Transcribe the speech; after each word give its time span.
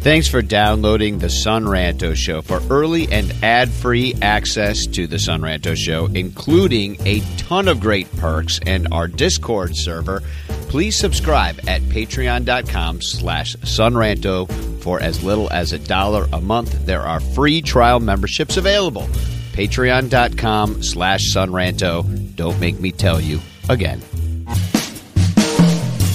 Thanks 0.00 0.28
for 0.28 0.40
downloading 0.40 1.18
the 1.18 1.28
Son 1.28 1.66
Ranto 1.66 2.16
Show. 2.16 2.40
For 2.40 2.62
early 2.70 3.12
and 3.12 3.34
ad 3.42 3.68
free 3.68 4.14
access 4.22 4.86
to 4.86 5.06
the 5.06 5.18
Son 5.18 5.42
Ranto 5.42 5.76
Show, 5.76 6.06
including 6.06 6.96
a 7.06 7.20
ton 7.36 7.68
of 7.68 7.80
great 7.80 8.10
perks 8.16 8.58
and 8.64 8.88
our 8.92 9.06
Discord 9.06 9.76
server, 9.76 10.22
please 10.70 10.96
subscribe 10.96 11.60
at 11.68 11.82
patreon.com 11.82 13.02
slash 13.02 13.56
sonranto 13.56 14.50
for 14.82 15.02
as 15.02 15.22
little 15.22 15.52
as 15.52 15.74
a 15.74 15.78
dollar 15.78 16.26
a 16.32 16.40
month. 16.40 16.86
There 16.86 17.02
are 17.02 17.20
free 17.20 17.60
trial 17.60 18.00
memberships 18.00 18.56
available. 18.56 19.06
Patreon.com 19.52 20.82
slash 20.82 21.34
sonranto. 21.34 22.34
Don't 22.36 22.58
make 22.58 22.80
me 22.80 22.90
tell 22.90 23.20
you 23.20 23.38
again. 23.68 24.00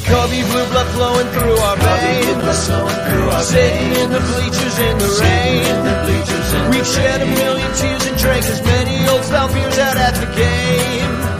Cubby 0.05 0.41
blue 0.43 0.67
blood 0.69 0.87
flowing 0.93 1.27
through 1.33 1.57
our 1.57 1.77
veins. 1.77 2.59
Sitting 3.45 3.91
in 4.01 4.09
the 4.09 4.19
bleachers 4.19 4.77
in 4.79 4.97
the 4.97 5.09
rain. 5.21 5.65
We've 6.71 6.87
shed 6.87 7.21
a 7.21 7.25
million 7.25 7.71
tears 7.73 8.05
and 8.05 8.17
drank 8.17 8.45
as 8.45 8.61
many 8.63 9.07
old 9.09 9.23
style 9.23 9.47
beers 9.53 9.77
out 9.77 9.97
at 9.97 10.15
the 10.15 10.27
game. 10.35 11.35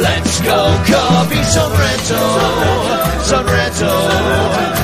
Let's 0.00 0.40
go, 0.40 0.60
Cubby 0.86 1.42
Son 1.44 1.72
Ranto, 1.72 2.22
Sunrento, 3.28 3.92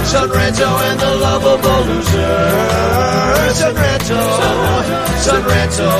Son 0.07 0.29
Ranto 0.31 0.69
and 0.89 0.99
the 1.01 1.15
lovable 1.25 1.83
loser. 1.89 2.37
Son 3.55 3.75
Ranto, 3.75 4.21
Sunrento, 5.25 5.91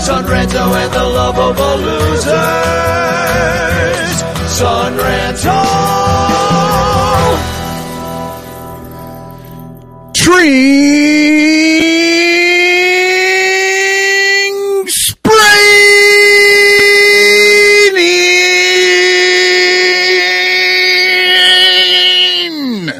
Son 0.00 0.24
Ranto 0.24 0.64
and 0.82 0.92
the 0.92 1.04
lovable 1.04 1.76
losers. 1.88 2.94
Son 4.54 4.96
Ranto. 4.96 5.60
String 14.74 14.88
spraining. 21.64 22.92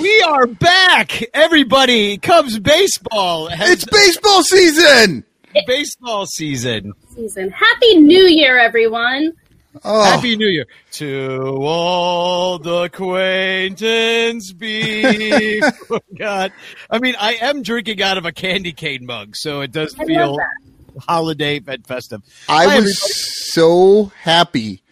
We 0.00 0.22
are 0.22 0.46
back, 0.46 1.22
everybody. 1.34 2.18
Cubs 2.18 2.58
baseball. 2.58 3.48
has 3.48 3.70
It's 3.70 3.84
baseball 3.84 4.42
season. 4.42 5.24
baseball 5.66 6.26
season. 6.26 6.92
season. 7.14 7.50
Happy 7.50 7.96
New 7.96 8.24
Year, 8.26 8.58
everyone. 8.58 9.32
Oh, 9.84 10.02
Happy 10.02 10.36
New 10.36 10.48
Year 10.48 10.66
to 10.92 11.42
old 11.42 12.66
acquaintance 12.66 14.52
be 14.58 15.60
forgot. 15.86 16.50
I 16.90 16.98
mean, 16.98 17.14
I 17.18 17.34
am 17.34 17.62
drinking 17.62 18.02
out 18.02 18.18
of 18.18 18.24
a 18.24 18.32
candy 18.32 18.72
cane 18.72 19.06
mug, 19.06 19.36
so 19.36 19.60
it 19.60 19.70
does 19.70 19.94
I 19.98 20.04
feel 20.06 20.38
holiday 20.98 21.60
and 21.66 21.86
festive. 21.86 22.22
I 22.48 22.66
Hi, 22.66 22.80
was 22.80 23.52
so 23.52 24.06
happy 24.20 24.82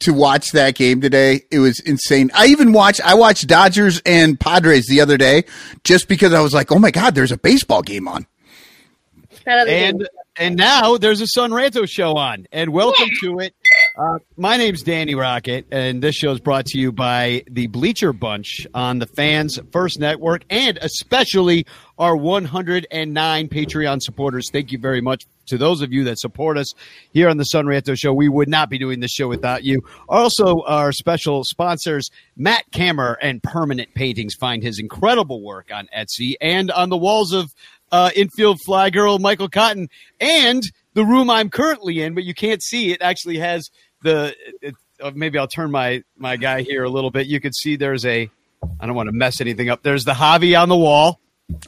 to 0.00 0.12
watch 0.12 0.52
that 0.52 0.74
game 0.76 1.00
today. 1.00 1.42
It 1.50 1.58
was 1.58 1.80
insane. 1.80 2.30
I 2.34 2.46
even 2.46 2.72
watched 2.72 3.00
I 3.04 3.14
watched 3.14 3.46
Dodgers 3.48 4.00
and 4.06 4.38
Padres 4.38 4.86
the 4.86 5.00
other 5.00 5.16
day 5.16 5.44
just 5.84 6.08
because 6.08 6.32
I 6.32 6.40
was 6.40 6.54
like, 6.54 6.70
"Oh 6.72 6.78
my 6.78 6.90
god, 6.90 7.14
there's 7.14 7.32
a 7.32 7.38
baseball 7.38 7.82
game 7.82 8.08
on." 8.08 8.26
And 9.46 9.98
game. 9.98 10.06
and 10.36 10.56
now 10.56 10.96
there's 10.96 11.20
a 11.20 11.26
Son 11.26 11.50
Ranto 11.50 11.88
show 11.88 12.16
on, 12.16 12.46
and 12.52 12.72
welcome 12.72 13.08
to 13.22 13.40
it. 13.40 13.54
Uh, 13.96 14.18
my 14.36 14.56
name's 14.56 14.82
Danny 14.82 15.14
Rocket, 15.14 15.66
and 15.70 16.02
this 16.02 16.14
show 16.14 16.30
is 16.30 16.40
brought 16.40 16.66
to 16.66 16.78
you 16.78 16.92
by 16.92 17.42
the 17.50 17.66
Bleacher 17.66 18.12
Bunch 18.12 18.66
on 18.72 18.98
the 19.00 19.06
Fans 19.06 19.58
First 19.72 19.98
Network, 19.98 20.44
and 20.48 20.78
especially 20.78 21.66
our 21.98 22.16
109 22.16 23.48
Patreon 23.48 24.00
supporters. 24.00 24.48
Thank 24.52 24.70
you 24.70 24.78
very 24.78 25.00
much 25.00 25.24
to 25.46 25.58
those 25.58 25.82
of 25.82 25.92
you 25.92 26.04
that 26.04 26.18
support 26.18 26.56
us 26.56 26.72
here 27.12 27.28
on 27.28 27.36
the 27.36 27.44
Son 27.44 27.66
Ranto 27.66 27.98
Show. 27.98 28.12
We 28.12 28.28
would 28.28 28.48
not 28.48 28.70
be 28.70 28.78
doing 28.78 29.00
this 29.00 29.10
show 29.10 29.28
without 29.28 29.64
you. 29.64 29.82
Also, 30.08 30.62
our 30.62 30.92
special 30.92 31.42
sponsors, 31.42 32.10
Matt 32.36 32.70
Kammer 32.70 33.16
and 33.20 33.42
Permanent 33.42 33.92
Paintings. 33.94 34.34
Find 34.34 34.62
his 34.62 34.78
incredible 34.78 35.42
work 35.42 35.70
on 35.74 35.88
Etsy 35.96 36.34
and 36.40 36.70
on 36.70 36.90
the 36.90 36.96
walls 36.96 37.32
of 37.32 37.52
uh, 37.92 38.10
infield 38.14 38.60
fly 38.64 38.90
girl 38.90 39.18
Michael 39.18 39.48
Cotton, 39.48 39.88
and 40.20 40.62
the 40.94 41.04
room 41.04 41.30
I'm 41.30 41.50
currently 41.50 42.02
in, 42.02 42.14
but 42.14 42.24
you 42.24 42.34
can't 42.34 42.62
see 42.62 42.92
it. 42.92 43.02
Actually 43.02 43.38
has 43.38 43.70
the. 44.02 44.34
It, 44.62 44.74
uh, 45.02 45.10
maybe 45.14 45.38
I'll 45.38 45.48
turn 45.48 45.70
my 45.70 46.02
my 46.16 46.36
guy 46.36 46.62
here 46.62 46.84
a 46.84 46.90
little 46.90 47.10
bit. 47.10 47.26
You 47.26 47.40
can 47.40 47.52
see 47.52 47.76
there's 47.76 48.04
a. 48.04 48.30
I 48.78 48.86
don't 48.86 48.94
want 48.94 49.08
to 49.08 49.12
mess 49.14 49.40
anything 49.40 49.70
up. 49.70 49.82
There's 49.82 50.04
the 50.04 50.12
Javi 50.12 50.60
on 50.60 50.68
the 50.68 50.76
wall. 50.76 51.18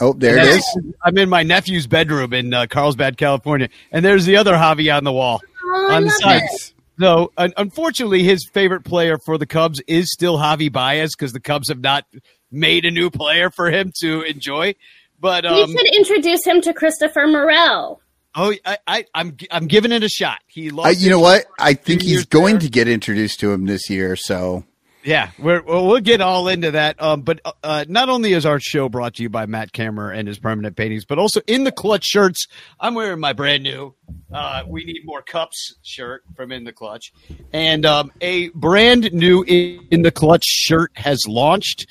Oh, 0.01 0.13
there 0.13 0.37
it 0.39 0.45
is. 0.45 0.79
I'm 1.05 1.17
in 1.19 1.29
my 1.29 1.43
nephew's 1.43 1.87
bedroom 1.87 2.33
in 2.35 2.53
uh, 2.53 2.67
Carlsbad, 2.69 3.17
California, 3.17 3.69
and 3.91 4.05
there's 4.05 4.27
the 4.27 4.37
other 4.37 4.53
Javi 4.53 4.95
on 4.95 5.03
the 5.05 5.13
wall 5.13 5.41
Oh, 5.65 5.89
on 5.93 6.03
the 6.03 6.09
love 6.09 6.17
side. 6.21 6.43
it. 6.45 6.73
So, 7.01 7.33
un- 7.39 7.55
unfortunately, 7.57 8.23
his 8.23 8.47
favorite 8.53 8.85
player 8.85 9.17
for 9.19 9.39
the 9.39 9.47
Cubs 9.47 9.81
is 9.89 10.13
still 10.13 10.37
Javi 10.39 10.71
Baez 10.71 11.17
because 11.17 11.33
the 11.33 11.41
Cubs 11.41 11.69
have 11.69 11.81
not 11.81 12.05
made 12.53 12.85
a 12.85 12.91
new 12.91 13.11
player 13.11 13.51
for 13.51 13.71
him 13.71 13.91
to 14.01 14.21
enjoy. 14.23 14.75
But 15.19 15.47
um, 15.47 15.57
you 15.57 15.67
should 15.79 15.95
introduce 15.97 16.45
him 16.45 16.61
to 16.61 16.75
Christopher 16.75 17.27
Morel. 17.27 18.01
Oh, 18.35 18.55
I, 18.65 18.79
I, 18.87 19.05
I'm 19.15 19.37
I'm 19.51 19.67
giving 19.67 19.93
it 19.93 20.03
a 20.03 20.09
shot. 20.09 20.39
He 20.47 20.71
lost. 20.71 20.89
I, 20.89 20.91
you 20.93 21.11
know 21.11 21.21
what? 21.21 21.45
I 21.59 21.75
think 21.75 22.03
he's 22.03 22.25
going 22.25 22.55
there. 22.55 22.61
to 22.63 22.69
get 22.71 22.89
introduced 22.89 23.41
to 23.41 23.53
him 23.53 23.67
this 23.67 23.91
year. 23.91 24.17
So 24.17 24.65
Yeah, 25.05 25.31
we're, 25.39 25.63
well, 25.63 25.87
we'll 25.87 26.01
get 26.01 26.21
all 26.21 26.49
into 26.49 26.71
that. 26.71 27.01
Um, 27.03 27.23
but 27.23 27.41
uh, 27.63 27.85
not 27.89 28.09
only 28.09 28.33
is 28.33 28.47
our 28.47 28.61
show 28.61 28.89
brought 28.89 29.15
to 29.15 29.23
you 29.23 29.29
by 29.29 29.47
Matt 29.47 29.73
Kammer 29.73 30.11
and 30.17 30.29
his 30.29 30.39
permanent 30.39 30.77
paintings, 30.77 31.05
but 31.05 31.19
also 31.19 31.41
in 31.47 31.65
the 31.65 31.73
clutch 31.73 32.05
shirts. 32.05 32.47
I'm 32.81 32.95
wearing 32.95 33.21
my 33.21 33.33
brand 33.33 33.65
new 33.65 33.95
uh, 34.33 34.63
"We 34.67 34.85
Need 34.85 35.03
More 35.05 35.23
Cups" 35.23 35.75
shirt 35.83 36.23
from 36.37 36.53
In 36.53 36.65
the 36.65 36.73
Clutch, 36.73 37.13
and 37.53 37.85
um, 37.85 38.13
a 38.21 38.49
brand 38.51 39.13
new 39.13 39.43
in, 39.43 40.03
the 40.03 40.11
Clutch 40.13 40.45
shirt 40.47 40.93
has 40.95 41.21
launched. 41.27 41.87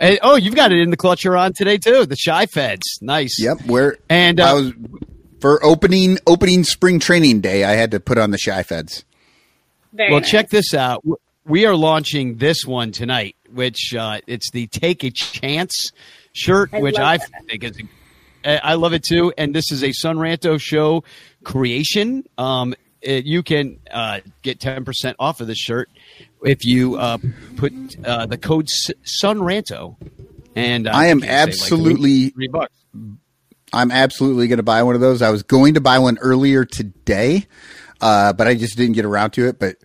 And, 0.00 0.20
oh, 0.22 0.36
you've 0.36 0.54
got 0.54 0.70
it 0.70 0.78
in 0.78 0.90
the 0.90 0.96
clutch 0.96 1.24
you're 1.24 1.36
on 1.36 1.52
today 1.52 1.76
too. 1.76 2.06
The 2.06 2.16
Chi 2.16 2.46
Feds, 2.46 3.00
nice. 3.02 3.42
yep, 3.42 3.60
where 3.66 3.96
And 4.08 4.38
I 4.38 4.50
uh, 4.50 4.54
was 4.54 4.72
for 5.40 5.64
opening 5.64 6.18
opening 6.26 6.64
spring 6.64 6.98
training 7.00 7.40
day. 7.40 7.64
I 7.64 7.72
had 7.72 7.90
to 7.92 8.00
put 8.00 8.18
on 8.18 8.30
the 8.30 8.38
Chi 8.38 8.62
Feds. 8.62 9.04
Very 9.92 10.10
Well, 10.10 10.20
nice. 10.20 10.30
check 10.30 10.50
this 10.50 10.74
out. 10.74 11.04
We 11.44 11.66
are 11.66 11.74
launching 11.74 12.36
this 12.36 12.64
one 12.64 12.92
tonight, 12.92 13.34
which 13.52 13.94
uh, 13.98 14.20
it's 14.26 14.50
the 14.52 14.66
Take 14.68 15.02
a 15.04 15.10
Chance 15.10 15.92
shirt, 16.32 16.70
I 16.72 16.80
which 16.80 16.98
I 16.98 17.16
that. 17.16 17.30
think 17.48 17.64
is. 17.64 17.78
I 18.44 18.56
I 18.58 18.74
love 18.74 18.92
it 18.92 19.02
too, 19.02 19.32
and 19.36 19.54
this 19.54 19.72
is 19.72 19.82
a 19.82 19.92
Son 19.92 20.16
Ranto 20.16 20.60
show 20.60 21.02
creation. 21.44 22.24
Um, 22.38 22.74
it, 23.02 23.24
you 23.24 23.42
can 23.42 23.78
uh, 23.90 24.20
get 24.42 24.60
ten 24.60 24.84
percent 24.84 25.16
off 25.18 25.40
of 25.40 25.46
this 25.46 25.58
shirt 25.58 25.88
if 26.44 26.64
you 26.64 26.96
uh, 26.96 27.18
put 27.56 27.72
uh, 28.04 28.26
the 28.26 28.38
code 28.38 28.66
S- 28.66 28.92
Sun 29.02 29.40
Ranto. 29.40 29.96
And 30.56 30.86
uh, 30.86 30.90
I 30.92 31.06
am 31.06 31.18
you 31.18 31.22
can 31.24 31.30
like, 31.30 31.48
absolutely- 31.48 32.28
three 32.30 32.48
bucks. 32.48 32.74
I'm 33.72 33.90
absolutely 33.90 34.48
going 34.48 34.58
to 34.58 34.62
buy 34.62 34.82
one 34.82 34.94
of 34.94 35.00
those. 35.00 35.22
I 35.22 35.30
was 35.30 35.42
going 35.42 35.74
to 35.74 35.80
buy 35.80 35.98
one 35.98 36.18
earlier 36.18 36.64
today, 36.64 37.46
uh, 38.00 38.32
but 38.32 38.46
I 38.48 38.54
just 38.54 38.76
didn't 38.76 38.94
get 38.94 39.04
around 39.04 39.30
to 39.32 39.46
it. 39.46 39.58
But 39.58 39.76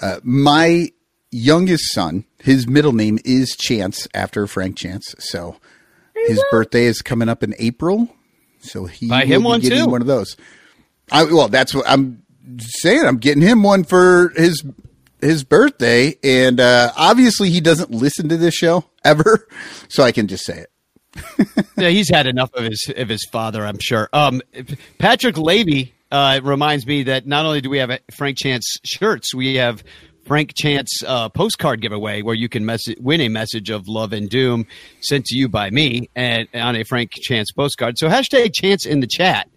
uh, 0.00 0.20
my 0.22 0.88
youngest 1.30 1.92
son, 1.92 2.24
his 2.40 2.66
middle 2.66 2.92
name 2.92 3.18
is 3.24 3.56
Chance 3.56 4.08
after 4.14 4.46
Frank 4.46 4.76
Chance. 4.76 5.14
So 5.18 5.56
his 6.14 6.42
birthday 6.50 6.84
is 6.84 7.02
coming 7.02 7.28
up 7.28 7.42
in 7.42 7.54
April. 7.58 8.08
So 8.60 8.86
he 8.86 9.08
Buy 9.08 9.24
will 9.24 9.26
him 9.26 9.42
be 9.42 9.46
one, 9.46 9.60
getting 9.60 9.84
too. 9.84 9.90
one 9.90 10.00
of 10.00 10.06
those. 10.06 10.36
I, 11.10 11.24
well, 11.24 11.48
that's 11.48 11.74
what 11.74 11.88
I'm 11.88 12.22
saying. 12.58 13.04
I'm 13.04 13.18
getting 13.18 13.42
him 13.42 13.62
one 13.62 13.84
for 13.84 14.30
his 14.36 14.64
his 15.20 15.42
birthday, 15.42 16.14
and 16.22 16.60
uh, 16.60 16.92
obviously 16.96 17.50
he 17.50 17.60
doesn't 17.60 17.90
listen 17.90 18.28
to 18.28 18.36
this 18.36 18.54
show 18.54 18.84
ever, 19.04 19.48
so 19.88 20.02
I 20.02 20.12
can 20.12 20.28
just 20.28 20.44
say 20.44 20.58
it. 20.58 20.70
yeah, 21.76 21.88
he's 21.88 22.08
had 22.08 22.26
enough 22.26 22.52
of 22.54 22.64
his 22.64 22.90
of 22.96 23.08
his 23.08 23.24
father, 23.30 23.64
I'm 23.64 23.78
sure. 23.78 24.08
Um, 24.12 24.42
Patrick 24.98 25.36
Levy 25.36 25.94
uh, 26.10 26.40
reminds 26.42 26.86
me 26.86 27.04
that 27.04 27.26
not 27.26 27.46
only 27.46 27.60
do 27.60 27.70
we 27.70 27.78
have 27.78 27.98
Frank 28.10 28.38
Chance 28.38 28.78
shirts, 28.84 29.34
we 29.34 29.56
have 29.56 29.82
Frank 30.24 30.52
Chance 30.54 31.02
uh, 31.06 31.28
postcard 31.30 31.80
giveaway 31.80 32.22
where 32.22 32.34
you 32.34 32.48
can 32.48 32.66
mess- 32.66 32.94
win 33.00 33.20
a 33.22 33.28
message 33.28 33.70
of 33.70 33.88
love 33.88 34.12
and 34.12 34.28
doom 34.28 34.66
sent 35.00 35.24
to 35.26 35.36
you 35.36 35.48
by 35.48 35.70
me 35.70 36.10
and 36.14 36.48
on 36.54 36.76
a 36.76 36.84
Frank 36.84 37.12
Chance 37.12 37.52
postcard. 37.52 37.98
So 37.98 38.08
hashtag 38.08 38.52
Chance 38.54 38.86
in 38.86 39.00
the 39.00 39.06
chat, 39.06 39.48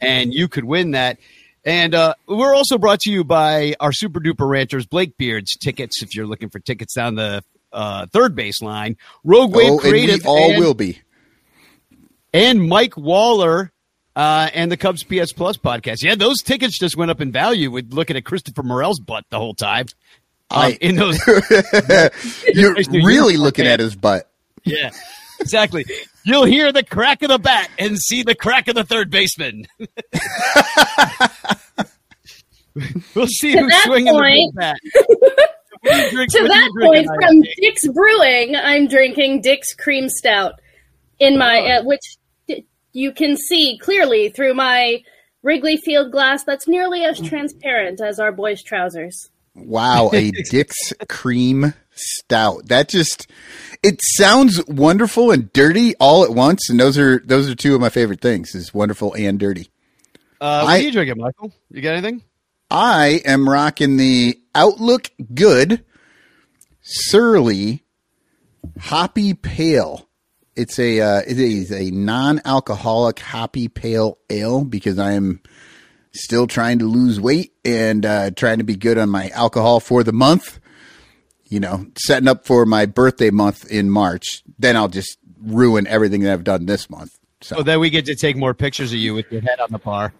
and 0.00 0.32
you 0.32 0.48
could 0.48 0.64
win 0.64 0.92
that. 0.92 1.18
And 1.64 1.94
uh, 1.94 2.14
we're 2.26 2.54
also 2.54 2.78
brought 2.78 3.00
to 3.00 3.10
you 3.10 3.22
by 3.22 3.74
our 3.80 3.92
super 3.92 4.18
duper 4.20 4.48
ranchers, 4.48 4.86
Blake 4.86 5.18
Beards 5.18 5.56
tickets. 5.56 6.02
If 6.02 6.14
you're 6.14 6.26
looking 6.26 6.48
for 6.48 6.58
tickets 6.58 6.94
down 6.94 7.16
the 7.16 7.42
uh, 7.72 8.06
third 8.06 8.34
baseline, 8.34 8.96
Rogue 9.24 9.54
Wave 9.54 9.70
oh, 9.70 9.72
and 9.72 9.80
Creative, 9.80 10.22
we 10.22 10.28
all 10.28 10.50
and- 10.52 10.60
will 10.60 10.74
be. 10.74 11.00
And 12.32 12.68
Mike 12.68 12.96
Waller 12.96 13.72
uh, 14.16 14.48
and 14.54 14.70
the 14.72 14.76
Cubs 14.76 15.02
PS 15.04 15.32
Plus 15.32 15.56
podcast. 15.56 16.02
Yeah, 16.02 16.14
those 16.14 16.42
tickets 16.42 16.78
just 16.78 16.96
went 16.96 17.10
up 17.10 17.20
in 17.20 17.32
value 17.32 17.70
with 17.70 17.92
looking 17.92 18.16
at 18.16 18.24
Christopher 18.24 18.62
Morel's 18.62 19.00
butt 19.00 19.24
the 19.30 19.38
whole 19.38 19.54
time. 19.54 19.86
Um, 20.50 20.62
I- 20.62 20.78
in 20.80 20.96
those, 20.96 21.18
You're 22.54 22.74
Nice 22.74 22.88
really 22.88 23.34
uniform, 23.34 23.36
looking 23.44 23.64
man. 23.66 23.74
at 23.74 23.80
his 23.80 23.94
butt. 23.96 24.28
yeah. 24.64 24.90
exactly. 25.38 25.84
You'll 26.24 26.44
hear 26.44 26.70
the 26.72 26.82
crack 26.82 27.22
of 27.22 27.28
the 27.30 27.38
bat 27.38 27.70
and 27.78 27.98
see 27.98 28.22
the 28.24 28.34
crack 28.34 28.68
of 28.68 28.74
the 28.74 28.84
third 28.84 29.10
baseman. 29.10 29.66
we'll 33.14 33.26
see 33.26 33.52
To 33.52 33.60
who's 33.60 33.82
swinging 33.82 34.12
point- 34.14 34.54
the 34.54 34.60
bat. 34.60 34.76
What 35.82 35.92
do 35.94 35.98
you 36.02 36.10
drink- 36.10 36.32
to 36.32 36.42
what 36.42 36.48
do 36.50 36.54
you 36.54 36.60
that 36.60 36.70
point, 36.78 37.06
from 37.06 37.40
Dick's 37.60 37.88
Brewing, 37.88 38.54
I'm 38.56 38.86
drinking 38.86 39.40
Dick's 39.40 39.74
Cream 39.74 40.10
Stout 40.10 40.60
in 41.18 41.38
my, 41.38 41.58
Oh. 41.60 41.66
uh, 41.80 41.82
which 41.84 42.00
d- 42.02 42.19
you 42.92 43.12
can 43.12 43.36
see 43.36 43.78
clearly 43.78 44.28
through 44.30 44.54
my 44.54 45.02
Wrigley 45.42 45.76
Field 45.76 46.12
glass 46.12 46.44
that's 46.44 46.68
nearly 46.68 47.04
as 47.04 47.20
transparent 47.20 48.00
as 48.00 48.18
our 48.20 48.32
boys' 48.32 48.62
trousers. 48.62 49.30
Wow, 49.54 50.10
a 50.12 50.30
Dick's 50.50 50.92
cream 51.08 51.74
stout. 51.92 52.68
That 52.68 52.88
just 52.88 53.30
it 53.82 54.00
sounds 54.16 54.64
wonderful 54.66 55.30
and 55.30 55.52
dirty 55.52 55.94
all 55.96 56.24
at 56.24 56.30
once, 56.30 56.68
and 56.70 56.78
those 56.78 56.96
are 56.98 57.20
those 57.24 57.48
are 57.48 57.54
two 57.54 57.74
of 57.74 57.80
my 57.80 57.88
favorite 57.88 58.20
things: 58.20 58.54
is 58.54 58.72
wonderful 58.74 59.14
and 59.14 59.38
dirty. 59.38 59.70
Uh, 60.40 60.62
what 60.62 60.70
I- 60.70 60.78
are 60.78 60.82
you 60.82 60.92
drinking, 60.92 61.18
Michael? 61.18 61.52
You 61.70 61.82
got 61.82 61.94
anything? 61.94 62.22
I 62.70 63.20
am 63.24 63.48
rocking 63.48 63.96
the 63.96 64.38
Outlook 64.54 65.10
Good 65.34 65.84
Surly 66.82 67.82
Hoppy 68.78 69.34
Pale. 69.34 70.08
It's 70.60 70.78
a 70.78 71.00
uh, 71.00 71.22
it 71.26 71.38
is 71.38 71.72
a 71.72 71.90
non-alcoholic 71.90 73.18
hoppy 73.18 73.68
pale 73.68 74.18
ale 74.28 74.62
because 74.62 74.98
I 74.98 75.12
am 75.12 75.40
still 76.12 76.46
trying 76.46 76.80
to 76.80 76.84
lose 76.84 77.18
weight 77.18 77.54
and 77.64 78.04
uh, 78.04 78.30
trying 78.32 78.58
to 78.58 78.64
be 78.64 78.76
good 78.76 78.98
on 78.98 79.08
my 79.08 79.30
alcohol 79.30 79.80
for 79.80 80.04
the 80.04 80.12
month. 80.12 80.60
You 81.46 81.60
know, 81.60 81.86
setting 81.96 82.28
up 82.28 82.44
for 82.46 82.66
my 82.66 82.84
birthday 82.84 83.30
month 83.30 83.70
in 83.70 83.88
March. 83.88 84.42
Then 84.58 84.76
I'll 84.76 84.88
just 84.88 85.16
ruin 85.42 85.86
everything 85.86 86.20
that 86.24 86.32
I've 86.34 86.44
done 86.44 86.66
this 86.66 86.90
month. 86.90 87.18
So 87.40 87.56
Oh, 87.56 87.62
then 87.62 87.80
we 87.80 87.88
get 87.88 88.04
to 88.04 88.14
take 88.14 88.36
more 88.36 88.52
pictures 88.52 88.92
of 88.92 88.98
you 88.98 89.14
with 89.14 89.32
your 89.32 89.40
head 89.40 89.60
on 89.60 89.72
the 89.72 89.78
bar. 89.78 90.12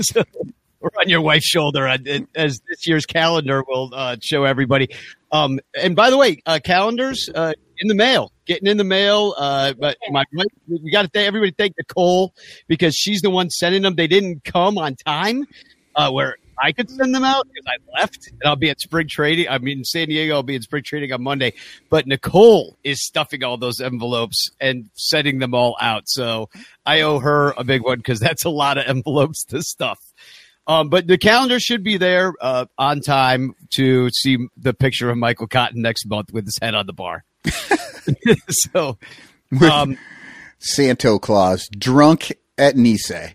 So, 0.00 0.24
or 0.80 0.90
on 0.98 1.08
your 1.08 1.20
wife's 1.20 1.46
shoulder, 1.46 1.86
uh, 1.86 1.98
as 2.34 2.60
this 2.68 2.88
year's 2.88 3.06
calendar 3.06 3.62
will 3.68 3.90
uh, 3.94 4.16
show 4.20 4.42
everybody. 4.42 4.88
Um, 5.30 5.60
and 5.80 5.94
by 5.94 6.10
the 6.10 6.18
way, 6.18 6.42
uh, 6.44 6.58
calendars 6.62 7.30
uh, 7.32 7.52
in 7.78 7.86
the 7.86 7.94
mail, 7.94 8.32
getting 8.46 8.68
in 8.68 8.76
the 8.76 8.84
mail. 8.84 9.34
Uh, 9.36 9.72
but 9.78 9.96
my 10.10 10.24
we 10.68 10.90
got 10.90 11.02
to 11.02 11.08
thank 11.08 11.26
everybody. 11.26 11.52
Thank 11.52 11.74
Nicole 11.78 12.34
because 12.68 12.94
she's 12.94 13.22
the 13.22 13.30
one 13.30 13.50
sending 13.50 13.82
them. 13.82 13.94
They 13.94 14.06
didn't 14.06 14.44
come 14.44 14.78
on 14.78 14.96
time, 14.96 15.46
uh, 15.94 16.10
where 16.10 16.36
I 16.62 16.72
could 16.72 16.88
send 16.90 17.14
them 17.14 17.24
out 17.24 17.46
because 17.52 17.66
I 17.66 18.00
left 18.00 18.28
and 18.28 18.40
I'll 18.44 18.56
be 18.56 18.70
at 18.70 18.80
spring 18.80 19.08
trading. 19.08 19.48
I 19.48 19.58
mean, 19.58 19.78
in 19.78 19.84
San 19.84 20.08
Diego, 20.08 20.34
I'll 20.34 20.42
be 20.42 20.54
in 20.54 20.62
spring 20.62 20.82
trading 20.84 21.12
on 21.12 21.22
Monday. 21.22 21.54
But 21.90 22.06
Nicole 22.06 22.76
is 22.84 23.04
stuffing 23.04 23.42
all 23.42 23.56
those 23.56 23.80
envelopes 23.80 24.50
and 24.60 24.90
sending 24.94 25.38
them 25.38 25.54
all 25.54 25.76
out. 25.80 26.04
So 26.06 26.48
I 26.86 27.02
owe 27.02 27.18
her 27.18 27.54
a 27.56 27.64
big 27.64 27.82
one 27.82 27.98
because 27.98 28.20
that's 28.20 28.44
a 28.44 28.50
lot 28.50 28.78
of 28.78 28.86
envelopes 28.86 29.44
to 29.46 29.62
stuff. 29.62 29.98
Um, 30.66 30.88
but 30.88 31.06
the 31.06 31.18
calendar 31.18 31.60
should 31.60 31.82
be 31.82 31.98
there 31.98 32.32
uh, 32.40 32.66
on 32.78 33.00
time 33.00 33.54
to 33.72 34.08
see 34.10 34.38
the 34.56 34.72
picture 34.72 35.10
of 35.10 35.18
Michael 35.18 35.46
Cotton 35.46 35.82
next 35.82 36.06
month 36.06 36.32
with 36.32 36.46
his 36.46 36.58
head 36.60 36.74
on 36.74 36.86
the 36.86 36.94
bar. 36.94 37.24
so, 38.48 38.98
um, 39.62 39.98
Santo 40.58 41.18
Claus 41.18 41.68
drunk 41.68 42.32
at 42.58 42.74
Nisei. 42.74 43.34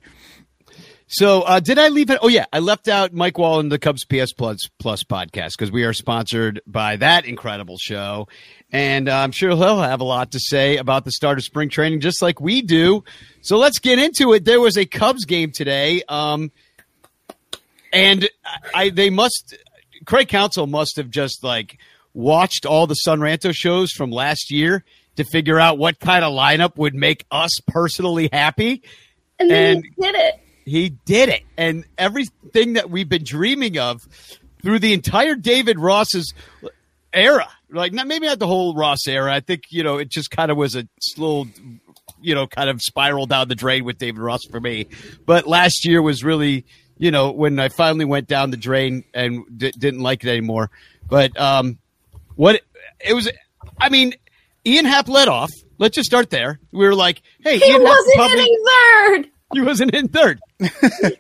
So 1.12 1.42
uh, 1.42 1.60
did 1.60 1.80
I 1.80 1.88
leave 1.88 2.12
it? 2.12 2.20
Oh 2.22 2.28
yeah, 2.28 2.46
I 2.54 2.60
left 2.60 2.88
out 2.88 3.14
Mike 3.14 3.40
Wall 3.40 3.60
and 3.60 3.72
the 3.72 3.80
Cubs 3.80 4.06
PS 4.06 4.32
Plus 4.32 4.60
Plus 4.78 5.04
podcast 5.04 5.54
because 5.58 5.72
we 5.72 5.84
are 5.84 5.94
sponsored 5.94 6.62
by 6.68 6.98
that 6.98 7.26
incredible 7.26 7.78
show, 7.82 8.28
and 8.72 9.10
uh, 9.10 9.18
I'm 9.18 9.32
sure 9.32 9.50
he'll 9.50 9.82
have 9.82 10.02
a 10.02 10.04
lot 10.04 10.34
to 10.34 10.40
say 10.40 10.78
about 10.78 11.06
the 11.06 11.12
start 11.12 11.40
of 11.40 11.44
spring 11.44 11.70
training, 11.70 12.02
just 12.02 12.22
like 12.22 12.40
we 12.40 12.62
do. 12.62 13.04
So 13.42 13.58
let's 13.58 13.80
get 13.80 13.98
into 13.98 14.34
it. 14.34 14.46
There 14.46 14.62
was 14.62 14.78
a 14.78 14.86
Cubs 14.86 15.26
game 15.26 15.52
today, 15.52 16.04
um, 16.08 16.52
and 17.92 18.30
I 18.76 18.90
they 18.90 19.10
must 19.10 19.58
Craig 20.06 20.28
Counsell 20.28 20.68
must 20.68 20.98
have 20.98 21.10
just 21.10 21.44
like 21.44 21.80
watched 22.14 22.66
all 22.66 22.88
the 22.88 22.96
Son 22.96 23.20
Ranto 23.20 23.54
shows 23.54 23.92
from 23.92 24.12
last 24.12 24.52
year 24.52 24.84
to 25.16 25.24
figure 25.26 25.60
out 25.60 25.78
what 25.78 26.00
kind 26.00 26.24
of 26.24 26.34
lineup 26.34 26.78
would 26.78 26.96
make 26.96 27.26
us 27.32 27.52
personally 27.68 28.30
happy. 28.32 28.82
And 29.40 29.50
then 29.50 29.76
And- 29.78 29.84
he 29.86 30.02
did 30.02 30.16
it. 30.16 30.40
He 30.66 30.90
did 30.90 31.30
it. 31.30 31.44
And 31.58 31.84
everything 31.98 32.74
that 32.74 32.90
we've 32.92 33.10
been 33.10 33.24
dreaming 33.24 33.80
of 33.80 33.98
through 34.62 34.80
the 34.80 34.94
entire 34.94 35.34
David 35.36 35.80
Ross's 35.80 36.32
era, 37.14 37.48
like 37.72 37.92
not 37.92 38.06
maybe 38.08 38.28
not 38.28 38.38
the 38.40 38.46
whole 38.48 38.76
Ross 38.76 39.08
era. 39.08 39.34
I 39.34 39.40
think, 39.40 39.64
you 39.70 39.84
know, 39.84 39.98
it 39.98 40.10
just 40.10 40.30
kind 40.30 40.52
of 40.52 40.58
was 40.58 40.76
a 40.76 40.88
slow, 41.02 41.48
you 42.22 42.36
know, 42.36 42.46
kind 42.46 42.70
of 42.70 42.82
spiral 42.82 43.26
down 43.26 43.48
the 43.48 43.56
drain 43.56 43.84
with 43.84 43.98
David 43.98 44.20
Ross 44.20 44.42
for 44.46 44.60
me. 44.60 44.88
But 45.26 45.48
last 45.48 45.86
year 45.88 46.02
was 46.04 46.24
really, 46.24 46.66
you 46.98 47.10
know, 47.10 47.32
when 47.32 47.58
I 47.60 47.70
finally 47.70 48.06
went 48.06 48.28
down 48.28 48.52
the 48.52 48.58
drain 48.58 49.04
and 49.14 49.46
d- 49.58 49.74
didn't 49.78 50.02
like 50.02 50.24
it 50.24 50.30
anymore. 50.30 50.70
But 51.10 51.40
um, 51.40 51.80
what 52.40 52.62
it 53.06 53.14
was, 53.14 53.30
I 53.82 53.90
mean, 53.90 54.14
Ian 54.66 54.86
Happ 54.86 55.10
led 55.10 55.28
off. 55.28 55.52
Let's 55.78 55.96
just 55.96 56.06
start 56.08 56.30
there. 56.30 56.58
We 56.72 56.86
were 56.86 56.96
like, 56.96 57.22
hey, 57.44 57.58
He 57.60 57.70
Ian 57.70 57.84
wasn't 57.84 58.16
probably- 58.16 58.38
hitting 58.38 58.66
third. 58.68 59.28
He 59.54 59.62
wasn't 59.62 59.94
in 59.94 60.08
third. 60.08 60.40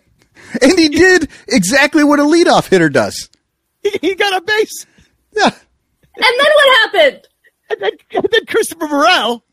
And 0.64 0.80
he 0.80 0.90
did 0.90 1.30
exactly 1.48 2.04
what 2.04 2.20
a 2.20 2.24
leadoff 2.24 2.70
hitter 2.70 2.90
does. 2.90 3.30
He, 3.84 3.92
he 4.02 4.16
got 4.16 4.36
a 4.36 4.42
base. 4.44 4.86
Yeah. 5.34 5.46
And 5.46 5.54
then 6.40 6.52
what 6.56 6.78
happened? 6.82 7.28
And 7.70 7.82
then, 7.82 7.92
and 8.14 8.28
then 8.32 8.46
Christopher 8.48 8.88
Morel, 8.88 9.44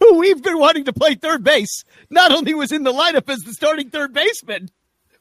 who 0.00 0.18
we've 0.18 0.42
been 0.42 0.58
wanting 0.58 0.84
to 0.86 0.92
play 0.92 1.14
third 1.14 1.44
base, 1.44 1.84
not 2.10 2.32
only 2.32 2.54
was 2.54 2.72
in 2.72 2.82
the 2.82 2.92
lineup 2.92 3.30
as 3.30 3.38
the 3.40 3.52
starting 3.52 3.90
third 3.90 4.12
baseman, 4.12 4.68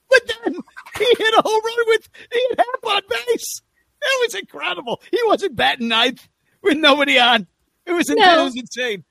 but 0.10 0.22
then 0.28 0.56
he 0.98 1.06
hit 1.06 1.34
a 1.38 1.42
home 1.46 1.62
run 1.64 1.86
with 1.88 2.10
Ian 2.36 2.58
Happ 2.58 2.86
on 2.96 3.02
base. 3.28 3.62
That 4.02 4.20
was 4.22 4.36
incredible. 4.36 5.02
He 5.12 5.20
wasn't 5.28 5.56
batting 5.56 5.88
ninth 5.88 6.28
with 6.62 6.78
nobody 6.78 7.20
on. 7.20 7.48
It 7.86 7.94
was, 7.94 8.10
No. 8.10 8.42
it 8.42 8.44
was 8.44 8.56
insane. 8.56 9.04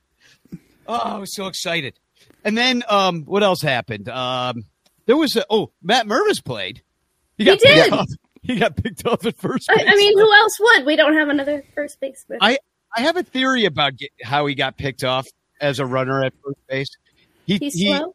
Oh, 0.86 0.94
I 0.94 1.18
was 1.18 1.34
so 1.34 1.46
excited. 1.46 1.98
And 2.44 2.56
then 2.56 2.82
um, 2.88 3.22
what 3.24 3.42
else 3.42 3.62
happened? 3.62 4.08
Um, 4.08 4.64
there 5.06 5.16
was 5.16 5.36
a, 5.36 5.44
oh 5.50 5.70
Matt 5.82 6.06
Mervis 6.06 6.44
played. 6.44 6.82
He 7.38 7.44
got 7.44 7.58
did. 7.58 7.84
picked 7.84 7.92
off. 7.92 8.06
He 8.42 8.56
got 8.58 8.74
picked 8.74 9.06
off 9.06 9.26
at 9.26 9.36
first. 9.36 9.70
I, 9.70 9.76
base. 9.76 9.84
I 9.86 9.94
mean, 9.96 10.18
who 10.18 10.32
else 10.34 10.58
would? 10.58 10.86
We 10.86 10.96
don't 10.96 11.12
have 11.14 11.28
another 11.28 11.62
first 11.74 12.00
baseman. 12.00 12.38
I 12.40 12.56
I 12.96 13.02
have 13.02 13.16
a 13.18 13.22
theory 13.22 13.66
about 13.66 13.96
get, 13.98 14.10
how 14.22 14.46
he 14.46 14.54
got 14.54 14.78
picked 14.78 15.04
off 15.04 15.26
as 15.60 15.78
a 15.78 15.84
runner 15.84 16.24
at 16.24 16.32
first 16.42 16.58
base. 16.66 16.88
He, 17.44 17.58
He's 17.58 17.74
he 17.74 17.94
slow. 17.94 18.14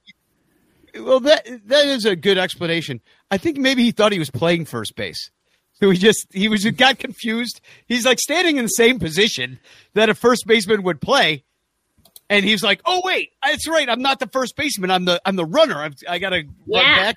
well 0.95 1.19
that 1.21 1.45
that 1.67 1.85
is 1.85 2.05
a 2.05 2.15
good 2.15 2.39
explanation. 2.39 3.01
I 3.29 3.37
think 3.37 3.57
maybe 3.57 3.83
he 3.83 3.91
thought 3.91 4.11
he 4.13 4.19
was 4.19 4.31
playing 4.31 4.65
first 4.65 4.95
base. 4.95 5.29
So 5.81 5.89
he 5.89 5.97
just 5.97 6.27
he 6.31 6.47
was 6.47 6.63
got 6.71 6.99
confused. 6.99 7.59
He's 7.85 8.05
like 8.05 8.19
standing 8.19 8.55
in 8.57 8.63
the 8.63 8.69
same 8.69 8.97
position 8.97 9.59
that 9.93 10.09
a 10.09 10.15
first 10.15 10.47
baseman 10.47 10.83
would 10.83 11.01
play, 11.01 11.43
and 12.29 12.45
he's 12.45 12.63
like, 12.63 12.79
"Oh 12.85 13.01
wait, 13.03 13.31
that's 13.43 13.67
right. 13.67 13.89
I'm 13.89 14.01
not 14.01 14.19
the 14.19 14.27
first 14.27 14.55
baseman. 14.55 14.89
I'm 14.89 15.03
the 15.03 15.21
I'm 15.25 15.35
the 15.35 15.43
runner. 15.45 15.75
I've, 15.75 15.95
I 16.07 16.19
got 16.19 16.29
to 16.29 16.43
run 16.65 16.83
back." 16.95 17.15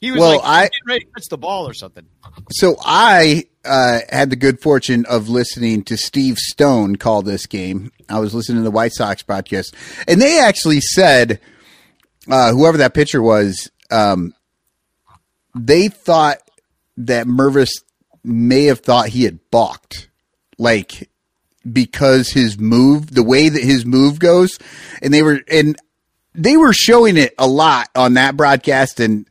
He 0.00 0.10
was 0.10 0.20
Well, 0.20 0.36
like 0.38 0.44
I- 0.44 0.62
getting 0.64 0.78
ready 0.88 1.04
to 1.04 1.10
touch 1.12 1.28
the 1.28 1.36
ball 1.38 1.68
or 1.68 1.74
something. 1.74 2.06
So 2.52 2.76
I 2.84 3.44
uh, 3.66 4.00
had 4.10 4.30
the 4.30 4.36
good 4.36 4.60
fortune 4.60 5.04
of 5.06 5.28
listening 5.28 5.82
to 5.84 5.96
Steve 5.98 6.38
Stone 6.38 6.96
call 6.96 7.20
this 7.22 7.44
game. 7.46 7.92
I 8.08 8.18
was 8.18 8.34
listening 8.34 8.58
to 8.58 8.64
the 8.64 8.70
White 8.70 8.92
Sox 8.92 9.22
podcast, 9.22 9.74
and 10.08 10.20
they 10.22 10.40
actually 10.40 10.80
said, 10.80 11.38
uh, 12.30 12.52
whoever 12.52 12.78
that 12.78 12.92
pitcher 12.94 13.22
was, 13.22 13.70
um, 13.90 14.34
they 15.54 15.88
thought 15.88 16.38
that 16.96 17.26
Mervis 17.26 17.70
may 18.22 18.64
have 18.64 18.80
thought 18.80 19.08
he 19.08 19.24
had 19.24 19.38
balked, 19.50 20.08
like 20.58 21.10
because 21.70 22.30
his 22.30 22.58
move, 22.58 23.14
the 23.14 23.22
way 23.22 23.48
that 23.48 23.62
his 23.62 23.86
move 23.86 24.18
goes, 24.18 24.58
and 25.02 25.12
they 25.12 25.22
were 25.22 25.40
and 25.50 25.76
they 26.34 26.56
were 26.56 26.72
showing 26.72 27.16
it 27.16 27.34
a 27.38 27.46
lot 27.46 27.88
on 27.94 28.14
that 28.14 28.36
broadcast, 28.36 29.00
and 29.00 29.28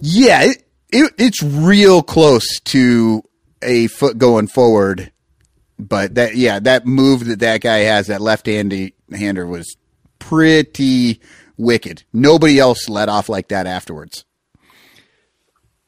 yeah, 0.00 0.42
it, 0.42 0.64
it, 0.92 1.12
it's 1.18 1.42
real 1.42 2.02
close 2.02 2.60
to 2.60 3.22
a 3.62 3.86
foot 3.88 4.18
going 4.18 4.46
forward. 4.46 5.10
But 5.76 6.14
that, 6.14 6.36
yeah, 6.36 6.60
that 6.60 6.86
move 6.86 7.24
that 7.26 7.40
that 7.40 7.60
guy 7.60 7.78
has, 7.78 8.06
that 8.06 8.20
left 8.20 8.46
handy 8.46 8.94
hander 9.10 9.44
was 9.44 9.76
pretty 10.20 11.20
wicked. 11.56 12.04
Nobody 12.12 12.58
else 12.60 12.88
let 12.88 13.08
off 13.08 13.28
like 13.28 13.48
that 13.48 13.66
afterwards. 13.66 14.24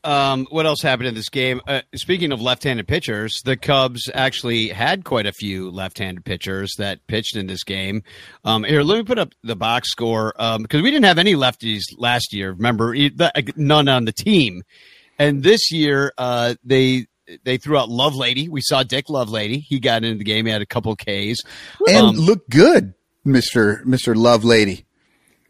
Um, 0.07 0.47
what 0.51 0.67
else 0.67 0.81
happened 0.83 1.09
in 1.09 1.15
this 1.15 1.29
game? 1.29 1.61
Uh, 1.67 1.81
speaking 1.97 2.31
of 2.31 2.41
left-handed 2.41 2.87
pitchers, 2.87 3.43
the 3.45 3.57
Cubs 3.57 4.09
actually 4.15 4.69
had 4.69 5.05
quite 5.05 5.27
a 5.27 5.33
few 5.33 5.69
left-handed 5.71 6.25
pitchers 6.25 6.75
that 6.79 7.05
pitched 7.09 7.35
in 7.37 7.49
this 7.49 7.65
game. 7.65 8.05
Um, 8.45 8.63
here, 8.63 8.83
let 8.83 8.99
me 8.99 9.03
put 9.03 9.19
up 9.19 9.33
the 9.43 9.57
box 9.57 9.91
score 9.91 10.33
because 10.61 10.81
we 10.81 10.91
didn't 10.93 11.07
have 11.07 11.19
any 11.19 11.35
lefties 11.35 11.83
last 11.99 12.33
year. 12.33 12.53
Remember, 12.53 12.95
E- 12.95 13.11
none 13.57 13.89
on 13.89 14.05
the 14.05 14.13
team, 14.13 14.63
and 15.19 15.43
this 15.43 15.71
year 15.73 16.13
uh, 16.17 16.55
they 16.65 17.07
they 17.43 17.57
threw 17.59 17.77
out 17.77 17.89
Lovelady. 17.89 18.49
We 18.49 18.61
saw 18.61 18.85
Dick 18.85 19.07
Lovelady. 19.09 19.63
He 19.67 19.81
got 19.81 20.05
into 20.05 20.19
the 20.19 20.25
game. 20.25 20.47
He 20.47 20.53
had 20.53 20.63
a 20.63 20.67
couple 20.67 20.95
Ks. 20.95 21.41
and 21.89 21.97
Um, 21.97 22.17
look 22.17 22.49
good, 22.49 22.95
Mister 23.25 23.83
Mister 23.85 24.15
Lovelady. 24.15 24.85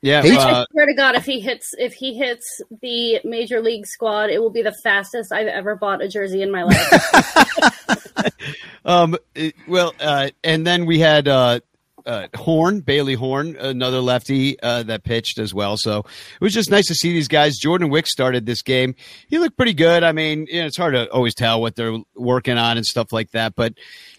Yeah, 0.03 0.23
Hey, 0.23 0.37
uh, 0.37 0.63
I 0.63 0.67
swear 0.71 0.87
to 0.87 0.95
God, 0.95 1.15
if 1.17 1.25
he 1.25 1.41
hits 1.41 1.75
if 1.79 1.93
he 1.95 2.15
hits 2.15 2.45
the 2.83 3.21
major 3.25 3.61
league 3.61 3.87
squad, 3.87 4.31
it 4.31 4.41
will 4.41 4.51
be 4.51 4.63
the 4.63 4.75
fastest 4.83 5.33
I've 5.33 5.47
ever 5.47 5.75
bought 5.75 6.03
a 6.03 6.09
jersey 6.09 6.43
in 6.43 6.51
my 6.51 6.63
life. 6.65 8.33
Um. 8.85 9.17
it- 9.35 9.55
Well, 9.67 9.95
uh, 10.01 10.31
and 10.45 10.67
then 10.67 10.87
we 10.87 10.99
had 11.01 11.27
uh, 11.27 11.61
uh, 12.07 12.29
Horn, 12.35 12.81
Bailey 12.81 13.15
Horn, 13.15 13.57
another 13.57 14.01
lefty 14.01 14.59
uh, 14.61 14.83
that 14.85 15.05
pitched 15.05 15.39
as 15.39 15.53
well. 15.53 15.77
So 15.77 15.99
it 15.99 16.41
was 16.41 16.55
just 16.55 16.71
nice 16.71 16.87
to 16.87 16.95
see 16.95 17.13
these 17.13 17.29
guys. 17.29 17.59
Jordan 17.59 17.91
Wicks 17.91 18.13
started 18.13 18.47
this 18.47 18.63
game. 18.63 18.95
He 19.29 19.39
looked 19.39 19.57
pretty 19.57 19.75
good. 19.75 20.03
I 20.03 20.13
mean, 20.13 20.47
you 20.51 20.61
know, 20.61 20.67
it's 20.67 20.77
hard 20.77 20.95
to 20.95 21.11
always 21.11 21.35
tell 21.35 21.61
what 21.61 21.77
they're 21.77 21.99
working 22.15 22.59
on 22.59 22.77
and 22.77 22.87
stuff 22.87 23.13
like 23.13 23.33
that, 23.33 23.55
but. 23.55 23.75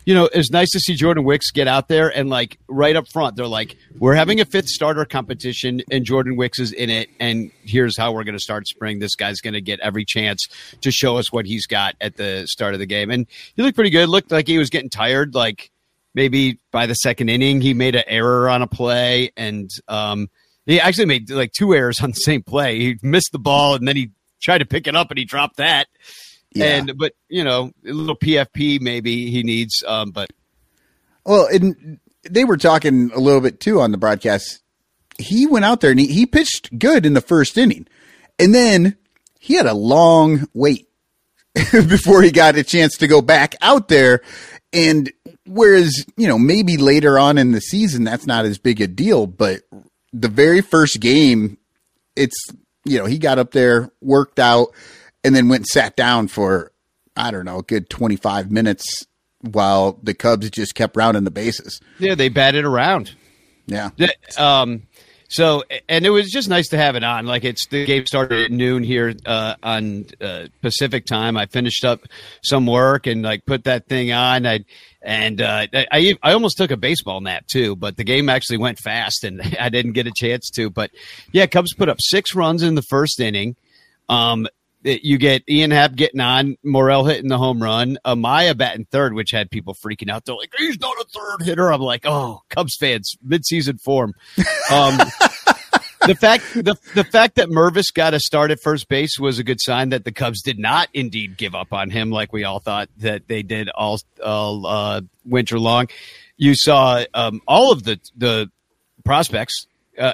You 0.06 0.13
know, 0.13 0.29
it's 0.34 0.50
nice 0.50 0.70
to 0.70 0.79
see 0.79 0.96
Jordan 0.96 1.25
Wicks 1.25 1.51
get 1.51 1.67
out 1.67 1.89
there 1.89 2.08
and 2.08 2.29
like 2.29 2.58
right 2.70 2.96
up 2.96 3.10
front, 3.10 3.36
they're 3.36 3.46
like, 3.46 3.75
"We're 4.00 4.13
having 4.13 4.39
a 4.39 4.46
fifth 4.46 4.70
starter 4.70 5.03
competition, 5.03 5.82
and 5.91 6.06
Jordan 6.06 6.38
Wicks 6.38 6.60
is 6.60 6.72
in 6.72 6.89
it. 6.89 7.10
And 7.20 7.51
here's 7.63 7.98
how 7.98 8.13
we're 8.13 8.24
going 8.24 8.38
to 8.38 8.39
start 8.39 8.70
spring. 8.70 9.00
This 9.00 9.15
guy's 9.15 9.41
going 9.41 9.56
to 9.56 9.60
get 9.60 9.82
every 9.82 10.06
chance 10.06 10.48
to 10.79 10.91
show 10.91 11.17
us 11.17 11.34
what 11.34 11.46
he's 11.46 11.67
got 11.67 11.96
at 12.00 12.15
the 12.15 12.48
start 12.48 12.74
of 12.74 12.79
the 12.79 12.86
game." 12.86 13.12
And 13.12 13.27
he 13.58 13.62
looked 13.63 13.75
pretty 13.75 13.89
good. 13.89 14.08
Looked 14.08 14.32
like 14.32 14.48
he 14.48 14.58
was 14.58 14.70
getting 14.70 14.89
tired. 14.89 15.36
Like 15.36 15.72
maybe 16.17 16.59
by 16.71 16.88
the 16.88 16.95
second 16.95 17.29
inning, 17.29 17.62
he 17.62 17.75
made 17.75 17.95
an 17.95 18.03
error 18.07 18.50
on 18.50 18.63
a 18.63 18.67
play, 18.67 19.31
and 19.38 19.69
um, 19.88 20.29
he 20.65 20.81
actually 20.81 21.05
made 21.05 21.29
like 21.29 21.51
two 21.51 21.75
errors 21.75 22.01
on 22.01 22.09
the 22.09 22.15
same 22.15 22.41
play. 22.41 22.79
He 22.79 22.97
missed 23.03 23.31
the 23.31 23.39
ball, 23.39 23.75
and 23.75 23.88
then 23.88 23.95
he 23.95 24.09
tried 24.41 24.57
to 24.57 24.65
pick 24.65 24.88
it 24.88 24.95
up, 24.95 25.12
and 25.12 25.19
he 25.19 25.25
dropped 25.25 25.57
that. 25.57 25.88
Yeah. 26.53 26.77
And 26.77 26.97
but 26.97 27.13
you 27.29 27.43
know, 27.43 27.71
a 27.86 27.91
little 27.91 28.17
PFP 28.17 28.81
maybe 28.81 29.29
he 29.29 29.43
needs. 29.43 29.83
Um, 29.86 30.09
but 30.09 30.31
Well, 31.24 31.45
and 31.45 32.00
they 32.24 32.45
were 32.45 32.57
talking 32.57 33.12
a 33.13 33.19
little 33.19 33.41
bit 33.41 33.59
too 33.59 33.79
on 33.79 33.91
the 33.91 33.97
broadcast. 33.97 34.63
He 35.19 35.45
went 35.45 35.65
out 35.65 35.81
there 35.81 35.91
and 35.91 36.00
he, 36.00 36.07
he 36.07 36.25
pitched 36.25 36.77
good 36.77 37.05
in 37.05 37.13
the 37.13 37.21
first 37.21 37.57
inning. 37.57 37.88
And 38.39 38.53
then 38.53 38.97
he 39.39 39.55
had 39.55 39.65
a 39.65 39.74
long 39.74 40.47
wait 40.53 40.88
before 41.71 42.21
he 42.21 42.31
got 42.31 42.55
a 42.55 42.63
chance 42.63 42.97
to 42.97 43.07
go 43.07 43.21
back 43.21 43.55
out 43.62 43.88
there. 43.88 44.21
And 44.74 45.12
whereas, 45.48 46.06
you 46.18 46.27
know, 46.27 46.38
maybe 46.38 46.77
later 46.77 47.18
on 47.18 47.38
in 47.38 47.51
the 47.51 47.62
season, 47.62 48.04
that's 48.04 48.25
not 48.27 48.46
as 48.46 48.58
big 48.58 48.82
a 48.82 48.88
deal, 48.88 49.27
but 49.27 49.62
the 50.13 50.27
very 50.30 50.62
first 50.62 51.00
game, 51.00 51.58
it's, 52.16 52.36
you 52.86 52.98
know, 52.98 53.06
he 53.06 53.18
got 53.18 53.39
up 53.39 53.51
there, 53.51 53.92
worked 54.01 54.39
out, 54.39 54.70
and 55.24 55.36
then 55.36 55.50
went 55.50 55.62
and 55.62 55.68
sat 55.68 55.96
down 55.96 56.27
for, 56.27 56.72
I 57.16 57.32
don't 57.32 57.46
know, 57.46 57.60
a 57.60 57.63
good 57.63 57.89
25 57.89 58.51
minutes 58.51 58.86
while 59.42 60.00
the 60.01 60.13
Cubs 60.13 60.50
just 60.50 60.75
kept 60.75 60.96
rounding 60.98 61.24
the 61.24 61.32
bases. 61.32 61.80
yeah, 62.00 62.16
they 62.16 62.30
batted 62.30 62.66
around. 62.66 63.13
Yeah. 63.68 63.89
Yeah, 63.98 64.08
Um, 64.38 64.87
so 65.27 65.63
and 65.89 66.05
it 66.05 66.10
was 66.10 66.29
just 66.29 66.50
nice 66.50 66.69
to 66.69 66.77
have 66.77 66.96
it 66.96 67.03
on. 67.03 67.25
Like 67.25 67.43
it's 67.43 67.67
the 67.67 67.86
game 67.86 68.05
started 68.05 68.46
at 68.46 68.51
noon 68.51 68.84
here 68.84 69.13
uh, 69.25 69.55
on 69.62 70.05
uh, 70.22 70.48
Pacific 70.62 71.05
time. 71.05 71.38
I 71.38 71.46
finished 71.48 71.84
up 71.84 72.01
some 72.43 72.65
work 72.65 73.07
and 73.07 73.24
like 73.24 73.46
put 73.46 73.65
that 73.65 73.88
thing 73.88 74.12
on. 74.12 74.46
I 74.46 74.65
and 75.01 75.41
uh, 75.41 75.67
I 75.74 76.15
I 76.24 76.31
almost 76.34 76.57
took 76.57 76.72
a 76.72 76.77
baseball 76.77 77.22
nap 77.22 77.46
too, 77.48 77.75
but 77.75 77.98
the 77.98 78.03
game 78.03 78.29
actually 78.29 78.57
went 78.57 78.79
fast 78.79 79.24
and 79.24 79.41
I 79.60 79.69
didn't 79.69 79.93
get 79.93 80.07
a 80.07 80.13
chance 80.15 80.50
to. 80.51 80.69
But 80.69 80.91
yeah, 81.31 81.46
Cubs 81.46 81.74
put 81.74 81.89
up 81.89 81.98
six 82.00 82.34
runs 82.34 82.63
in 82.63 82.75
the 82.75 82.84
first 82.84 83.19
inning. 83.19 83.55
Um, 84.10 84.48
you 84.84 85.17
get 85.17 85.43
Ian 85.50 85.72
Happ 85.72 85.96
getting 85.96 86.19
on, 86.22 86.57
Morel 86.63 87.05
hitting 87.05 87.29
the 87.29 87.38
home 87.38 87.62
run, 87.62 87.98
Amaya 88.05 88.57
batting 88.57 88.86
third, 88.86 89.13
which 89.13 89.31
had 89.31 89.50
people 89.50 89.74
freaking 89.74 90.10
out. 90.10 90.25
They're 90.25 90.36
like, 90.36 90.53
he's 90.57 90.79
not 90.79 90.96
a 90.98 91.05
third 91.05 91.46
hitter. 91.46 91.72
I'm 91.72 91.81
like, 91.81 92.05
oh, 92.05 92.41
Cubs 92.50 92.75
fans, 92.75 93.15
midseason 93.25 93.81
form. 93.81 94.13
Um, 94.72 94.98
the 96.07 96.15
fact 96.15 96.53
the 96.53 96.75
the 96.96 97.03
fact 97.03 97.36
that 97.36 97.50
Mervis 97.50 97.93
got 97.93 98.13
a 98.13 98.19
start 98.19 98.51
at 98.51 98.60
first 98.62 98.88
base 98.88 99.19
was 99.19 99.39
a 99.39 99.43
good 99.43 99.60
sign 99.60 99.89
that 99.89 100.05
the 100.05 100.12
Cubs 100.12 100.41
did 100.41 100.60
not 100.60 100.89
indeed 100.93 101.38
give 101.38 101.55
up 101.55 101.74
on 101.74 101.89
him 101.89 102.12
like 102.12 102.31
we 102.31 102.43
all 102.43 102.60
thought 102.60 102.89
that 102.98 103.27
they 103.27 103.43
did 103.43 103.69
all 103.69 104.00
all 104.24 104.65
uh, 104.65 105.01
winter 105.25 105.60
long. 105.60 105.88
You 106.38 106.53
saw 106.55 107.03
um, 107.13 107.41
all 107.48 107.72
of 107.72 107.84
the 107.84 108.00
the 108.15 108.50
prospects. 109.03 109.67
Uh, 109.98 110.13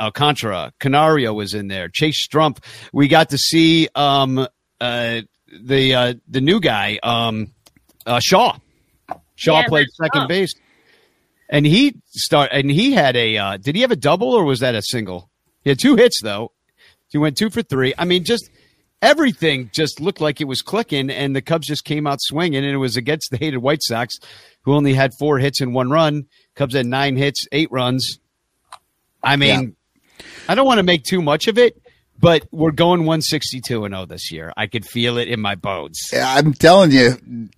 Alcantara, 0.00 0.72
Canario 0.78 1.32
was 1.32 1.54
in 1.54 1.68
there. 1.68 1.88
Chase 1.88 2.26
Strumpf. 2.26 2.58
We 2.92 3.08
got 3.08 3.30
to 3.30 3.38
see 3.38 3.88
um, 3.94 4.46
uh, 4.80 5.20
the 5.52 5.94
uh, 5.94 6.14
the 6.28 6.40
new 6.40 6.60
guy, 6.60 6.98
um, 7.02 7.52
uh, 8.06 8.20
Shaw. 8.22 8.58
Shaw 9.36 9.60
Yeah, 9.60 9.68
played 9.68 9.86
second 9.94 10.22
Shaw. 10.22 10.26
base, 10.28 10.52
and 11.48 11.66
he 11.66 11.94
start 12.08 12.50
and 12.52 12.70
he 12.70 12.92
had 12.92 13.16
a. 13.16 13.36
Uh, 13.38 13.56
did 13.56 13.74
he 13.74 13.82
have 13.82 13.90
a 13.90 13.96
double 13.96 14.32
or 14.32 14.44
was 14.44 14.60
that 14.60 14.74
a 14.74 14.82
single? 14.82 15.30
He 15.62 15.70
had 15.70 15.78
two 15.78 15.96
hits 15.96 16.20
though. 16.22 16.52
He 17.08 17.18
went 17.18 17.36
two 17.36 17.50
for 17.50 17.62
three. 17.62 17.94
I 17.96 18.04
mean, 18.04 18.24
just 18.24 18.50
everything 19.00 19.70
just 19.72 20.00
looked 20.00 20.20
like 20.20 20.40
it 20.40 20.44
was 20.48 20.62
clicking, 20.62 21.10
and 21.10 21.34
the 21.34 21.42
Cubs 21.42 21.66
just 21.66 21.84
came 21.84 22.06
out 22.06 22.18
swinging, 22.20 22.64
and 22.64 22.74
it 22.74 22.78
was 22.78 22.96
against 22.96 23.30
the 23.30 23.36
hated 23.36 23.58
White 23.58 23.82
Sox, 23.82 24.16
who 24.62 24.74
only 24.74 24.94
had 24.94 25.12
four 25.18 25.38
hits 25.38 25.60
and 25.60 25.74
one 25.74 25.90
run. 25.90 26.24
Cubs 26.54 26.74
had 26.74 26.86
nine 26.86 27.16
hits, 27.16 27.46
eight 27.52 27.70
runs. 27.70 28.18
I 29.24 29.36
mean, 29.36 29.76
I 30.48 30.54
don't 30.54 30.66
want 30.66 30.78
to 30.78 30.82
make 30.82 31.04
too 31.04 31.22
much 31.22 31.48
of 31.48 31.58
it, 31.58 31.80
but 32.20 32.46
we're 32.52 32.70
going 32.70 33.00
162 33.00 33.84
and 33.84 33.94
0 33.94 34.06
this 34.06 34.30
year. 34.30 34.52
I 34.56 34.66
could 34.66 34.84
feel 34.84 35.18
it 35.18 35.28
in 35.28 35.40
my 35.40 35.54
bones. 35.54 36.12
I'm 36.14 36.52
telling 36.52 36.90
you, 36.90 37.48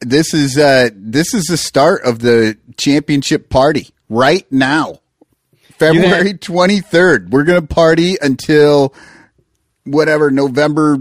this 0.00 0.34
is 0.34 0.56
uh, 0.56 0.90
this 0.94 1.34
is 1.34 1.44
the 1.44 1.56
start 1.56 2.02
of 2.04 2.20
the 2.20 2.56
championship 2.76 3.50
party 3.50 3.88
right 4.08 4.50
now. 4.50 5.00
February 5.78 6.34
twenty 6.34 6.80
third. 6.80 7.32
We're 7.32 7.44
gonna 7.44 7.62
party 7.62 8.16
until 8.20 8.94
whatever 9.84 10.30
November 10.30 10.98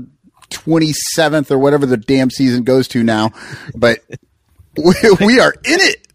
twenty 0.50 0.94
seventh 0.94 1.52
or 1.52 1.58
whatever 1.58 1.86
the 1.86 1.98
damn 1.98 2.30
season 2.30 2.64
goes 2.64 2.88
to 2.90 3.04
now. 3.04 3.32
But 3.76 4.00
we, 4.78 4.94
we 5.20 5.40
are 5.40 5.54
in 5.54 5.80
it. 5.80 6.08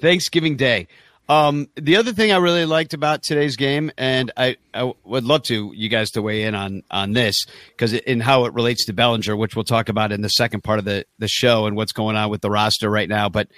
Thanksgiving 0.00 0.56
Day. 0.56 0.88
Um, 1.28 1.68
the 1.76 1.96
other 1.96 2.12
thing 2.12 2.32
I 2.32 2.36
really 2.36 2.66
liked 2.66 2.92
about 2.92 3.22
today's 3.22 3.56
game, 3.56 3.90
and 3.96 4.30
I, 4.36 4.56
I 4.74 4.92
would 5.04 5.24
love 5.24 5.42
to 5.44 5.72
you 5.74 5.88
guys 5.88 6.10
to 6.10 6.22
weigh 6.22 6.42
in 6.42 6.54
on 6.54 6.82
on 6.90 7.12
this 7.12 7.46
because 7.68 7.94
in 7.94 8.20
how 8.20 8.44
it 8.44 8.52
relates 8.52 8.84
to 8.86 8.92
Bellinger, 8.92 9.34
which 9.34 9.56
we'll 9.56 9.64
talk 9.64 9.88
about 9.88 10.12
in 10.12 10.20
the 10.20 10.28
second 10.28 10.62
part 10.62 10.78
of 10.78 10.84
the 10.84 11.06
the 11.18 11.28
show 11.28 11.66
and 11.66 11.76
what's 11.76 11.92
going 11.92 12.16
on 12.16 12.28
with 12.28 12.42
the 12.42 12.50
roster 12.50 12.90
right 12.90 13.08
now. 13.08 13.30
But 13.30 13.48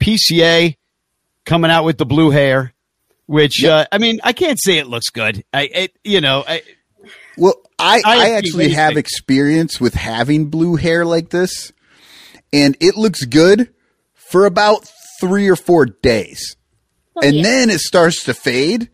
PCA 0.00 0.76
coming 1.44 1.70
out 1.70 1.84
with 1.84 1.98
the 1.98 2.06
blue 2.06 2.30
hair, 2.30 2.72
which 3.26 3.64
uh, 3.64 3.86
I 3.92 3.98
mean, 3.98 4.20
I 4.24 4.32
can't 4.32 4.58
say 4.58 4.78
it 4.78 4.86
looks 4.86 5.10
good. 5.10 5.44
I, 5.52 5.62
it, 5.64 5.96
you 6.02 6.22
know, 6.22 6.42
I, 6.48 6.62
Well, 7.36 7.56
I, 7.78 8.00
I 8.02 8.16
I, 8.16 8.30
actually 8.30 8.52
What 8.52 8.64
do 8.64 8.70
you 8.70 8.76
have 8.76 8.96
experience 8.96 9.78
with 9.78 9.92
having 9.92 10.46
blue 10.46 10.76
hair 10.76 11.04
like 11.04 11.28
this, 11.28 11.70
and 12.50 12.78
it 12.80 12.96
looks 12.96 13.26
good 13.26 13.74
for 14.14 14.46
about 14.46 14.90
three 15.20 15.48
or 15.48 15.56
four 15.56 15.84
days. 15.84 16.56
And 17.22 17.36
yeah. 17.36 17.42
then 17.42 17.70
it 17.70 17.80
starts 17.80 18.24
to 18.24 18.34
fade 18.34 18.90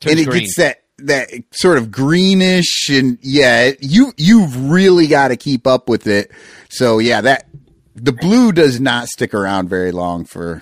Turns 0.00 0.12
and 0.12 0.20
it 0.20 0.28
green. 0.28 0.40
gets 0.40 0.56
that 0.56 0.82
that 1.00 1.28
sort 1.52 1.78
of 1.78 1.92
greenish 1.92 2.88
and 2.90 3.18
yeah 3.22 3.70
you 3.80 4.12
you've 4.16 4.68
really 4.68 5.06
got 5.06 5.28
to 5.28 5.36
keep 5.36 5.64
up 5.64 5.88
with 5.88 6.08
it 6.08 6.28
so 6.70 6.98
yeah 6.98 7.20
that 7.20 7.48
the 7.94 8.10
blue 8.10 8.50
does 8.50 8.80
not 8.80 9.06
stick 9.06 9.32
around 9.32 9.68
very 9.68 9.92
long 9.92 10.24
for 10.24 10.60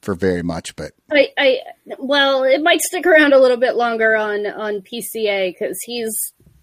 for 0.00 0.14
very 0.14 0.44
much 0.44 0.76
but 0.76 0.92
I, 1.12 1.28
I 1.36 1.58
well, 1.98 2.44
it 2.44 2.62
might 2.62 2.80
stick 2.80 3.06
around 3.06 3.32
a 3.32 3.38
little 3.38 3.56
bit 3.56 3.76
longer 3.76 4.16
on 4.16 4.46
on 4.46 4.82
PCA 4.82 5.52
because 5.52 5.78
he's 5.84 6.12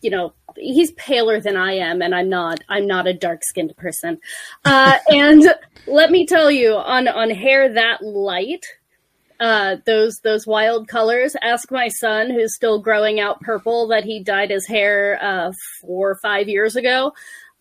you 0.02 0.10
know 0.10 0.34
he's 0.56 0.92
paler 0.94 1.40
than 1.40 1.56
I 1.56 1.74
am, 1.74 2.02
and 2.02 2.16
I'm 2.16 2.30
not. 2.30 2.60
I'm 2.70 2.88
not 2.88 3.08
a 3.08 3.14
dark 3.14 3.42
skinned 3.44 3.76
person. 3.78 4.20
Uh, 4.66 4.98
and 5.10 5.44
let 5.88 6.12
me 6.12 6.26
tell 6.26 6.50
you, 6.50 6.74
on 6.74 7.08
on 7.08 7.30
hair 7.30 7.74
that 7.74 8.02
light, 8.02 8.66
uh, 9.40 9.78
those 9.86 10.20
those 10.20 10.46
wild 10.46 10.88
colors. 10.88 11.36
Ask 11.42 11.72
my 11.72 11.88
son, 11.88 12.30
who's 12.30 12.56
still 12.56 12.82
growing 12.82 13.20
out 13.20 13.42
purple, 13.42 13.88
that 13.88 14.04
he 14.04 14.24
dyed 14.24 14.50
his 14.50 14.68
hair 14.68 15.18
uh, 15.22 15.52
four 15.82 16.12
or 16.12 16.20
five 16.22 16.50
years 16.50 16.76
ago. 16.76 17.14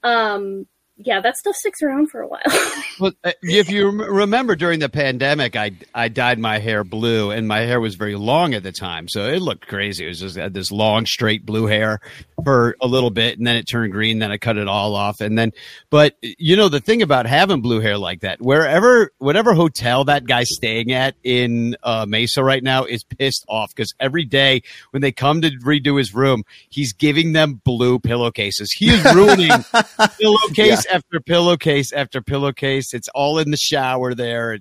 Um, 0.02 0.66
yeah, 1.00 1.21
that 1.21 1.37
stuff 1.37 1.55
sticks 1.55 1.81
around 1.81 2.11
for 2.11 2.21
a 2.23 2.26
while. 2.26 2.43
Well, 3.00 3.12
uh, 3.23 3.31
if 3.43 3.71
you 3.71 3.88
remember 3.90 4.57
during 4.57 4.81
the 4.81 4.88
pandemic, 4.88 5.55
I 5.55 5.71
I 5.95 6.09
dyed 6.09 6.40
my 6.40 6.59
hair 6.59 6.83
blue, 6.83 7.31
and 7.31 7.47
my 7.47 7.61
hair 7.61 7.81
was 7.81 7.95
very 7.95 8.17
long 8.17 8.55
at 8.55 8.64
the 8.64 8.73
time, 8.73 9.07
so 9.09 9.28
it 9.28 9.40
looked 9.40 9.69
crazy. 9.69 10.05
It 10.05 10.09
was 10.09 10.19
just 10.19 10.35
had 10.37 10.52
this 10.52 10.73
long, 10.73 11.07
straight 11.07 11.47
blue 11.47 11.67
hair 11.67 12.00
for 12.43 12.76
a 12.81 12.88
little 12.88 13.11
bit, 13.11 13.38
and 13.38 13.47
then 13.47 13.55
it 13.55 13.69
turned 13.69 13.93
green. 13.93 14.19
Then 14.19 14.33
I 14.33 14.37
cut 14.37 14.57
it 14.57 14.67
all 14.67 14.97
off, 14.97 15.21
and 15.21 15.38
then, 15.38 15.52
but 15.90 16.17
you 16.21 16.57
know, 16.57 16.69
the 16.69 16.81
thing 16.81 17.02
about 17.02 17.26
having 17.26 17.61
blue 17.61 17.78
hair 17.78 17.99
like 17.99 18.23
that, 18.23 18.43
wherever, 18.43 19.12
whatever 19.19 19.55
hotel 19.55 20.05
that 20.07 20.26
guy's 20.26 20.52
staying 20.52 20.90
at 20.90 21.14
in 21.23 21.76
uh, 21.85 22.05
Mesa 22.09 22.43
right 22.43 22.64
now 22.64 22.83
is 22.83 23.05
pissed 23.05 23.45
off 23.49 23.73
because 23.73 23.95
every 24.00 24.25
day 24.25 24.62
when 24.90 25.02
they 25.02 25.12
come 25.12 25.40
to 25.43 25.50
redo 25.64 25.99
his 25.99 26.12
room, 26.12 26.43
he's 26.69 26.93
giving 26.93 27.33
them 27.33 27.61
blue 27.64 28.00
pillowcases. 28.00 28.73
He 28.73 28.90
is 28.90 29.05
ruining 29.14 29.52
pillowcase 30.19 30.85
after 30.90 31.21
pillowcase 31.21 31.92
after 31.92 32.21
pillowcase. 32.21 32.95
It's 32.95 33.09
all 33.14 33.38
in 33.38 33.50
the 33.50 33.57
shower 33.57 34.14
there. 34.14 34.59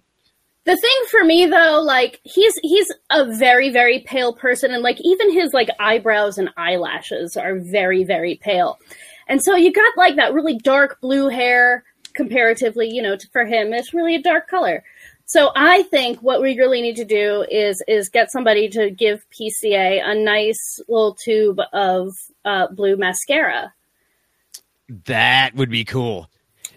The 0.65 0.75
thing 0.75 1.01
for 1.10 1.24
me 1.24 1.46
though, 1.46 1.81
like 1.81 2.19
he's 2.24 2.53
he's 2.62 2.91
a 3.10 3.25
very 3.38 3.69
very 3.69 4.00
pale 4.00 4.34
person, 4.34 4.72
and 4.72 4.84
like 4.84 5.00
even 5.01 5.31
his 5.31 5.53
like 5.53 5.69
eyebrows 5.79 6.38
and 6.38 6.50
eyelashes 6.57 7.38
are 7.38 7.55
very 7.55 8.03
very 8.03 8.36
pale, 8.36 8.77
and 9.29 9.41
so 9.41 9.55
you 9.55 9.72
got 9.72 9.96
like 9.96 10.17
that 10.17 10.34
really 10.34 10.57
dark 10.57 11.00
blue 11.00 11.29
hair 11.29 11.86
comparatively, 12.17 12.89
you 12.89 13.01
know, 13.01 13.15
for 13.31 13.46
him, 13.46 13.72
it's 13.72 13.93
really 13.93 14.15
a 14.15 14.22
dark 14.22 14.50
color. 14.50 14.84
So 15.25 15.51
I 15.55 15.84
think 15.84 16.19
what 16.22 16.41
we 16.41 16.57
really 16.57 16.81
need 16.81 16.96
to 16.98 17.05
do 17.05 17.46
is 17.50 17.81
is 17.88 18.10
get 18.10 18.31
somebody 18.31 18.67
to 18.69 18.89
give 18.89 19.25
PCA 19.29 20.01
a 20.03 20.15
nice 20.15 20.79
little 20.89 21.15
tube 21.15 21.60
of 21.74 22.13
uh, 22.43 22.67
blue 22.67 22.98
mascara. 22.98 23.74
That 25.06 25.56
would 25.56 25.70
be 25.70 25.84
cool. 25.84 26.29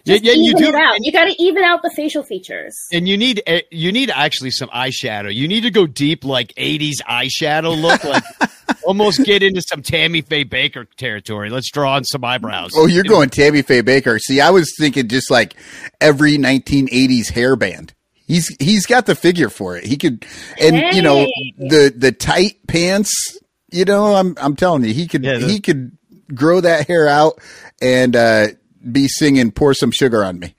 Just 0.05 0.23
yeah, 0.23 0.33
you 0.33 0.55
do. 0.55 0.65
You 0.99 1.11
got 1.11 1.25
to 1.25 1.35
even 1.37 1.63
out 1.63 1.83
the 1.83 1.91
facial 1.91 2.23
features. 2.23 2.75
And 2.91 3.07
you 3.07 3.17
need 3.17 3.43
eh, 3.45 3.61
you 3.69 3.91
need 3.91 4.09
actually 4.09 4.51
some 4.51 4.69
eyeshadow. 4.69 5.33
You 5.33 5.47
need 5.47 5.61
to 5.61 5.71
go 5.71 5.85
deep, 5.85 6.25
like 6.25 6.53
'80s 6.55 7.01
eyeshadow 7.07 7.79
look, 7.79 8.03
like 8.03 8.23
almost 8.83 9.23
get 9.23 9.43
into 9.43 9.61
some 9.61 9.83
Tammy 9.83 10.21
Faye 10.21 10.45
Bakker 10.45 10.87
territory. 10.97 11.49
Let's 11.49 11.69
draw 11.69 11.95
on 11.95 12.03
some 12.03 12.23
eyebrows. 12.23 12.71
Oh, 12.75 12.87
you're 12.87 13.03
going 13.03 13.29
Tammy 13.29 13.61
Faye 13.61 13.83
Bakker. 13.83 14.19
See, 14.19 14.41
I 14.41 14.49
was 14.49 14.73
thinking 14.79 15.07
just 15.07 15.29
like 15.29 15.55
every 15.99 16.37
1980s 16.37 17.31
hairband. 17.31 17.91
He's 18.25 18.47
he's 18.59 18.85
got 18.85 19.05
the 19.05 19.15
figure 19.15 19.49
for 19.49 19.77
it. 19.77 19.83
He 19.83 19.97
could, 19.97 20.25
and 20.59 20.75
hey. 20.75 20.95
you 20.95 21.01
know 21.01 21.27
the 21.57 21.93
the 21.95 22.11
tight 22.11 22.65
pants. 22.67 23.37
You 23.71 23.85
know, 23.85 24.15
I'm 24.15 24.35
I'm 24.37 24.55
telling 24.55 24.83
you, 24.83 24.93
he 24.93 25.07
could 25.07 25.23
yeah, 25.23 25.37
he 25.37 25.59
could 25.59 25.97
grow 26.33 26.61
that 26.61 26.87
hair 26.87 27.07
out 27.07 27.39
and 27.81 28.15
uh, 28.15 28.47
be 28.89 29.07
singing 29.07 29.51
"Pour 29.51 29.73
Some 29.73 29.91
Sugar 29.91 30.23
on 30.23 30.39
Me." 30.39 30.55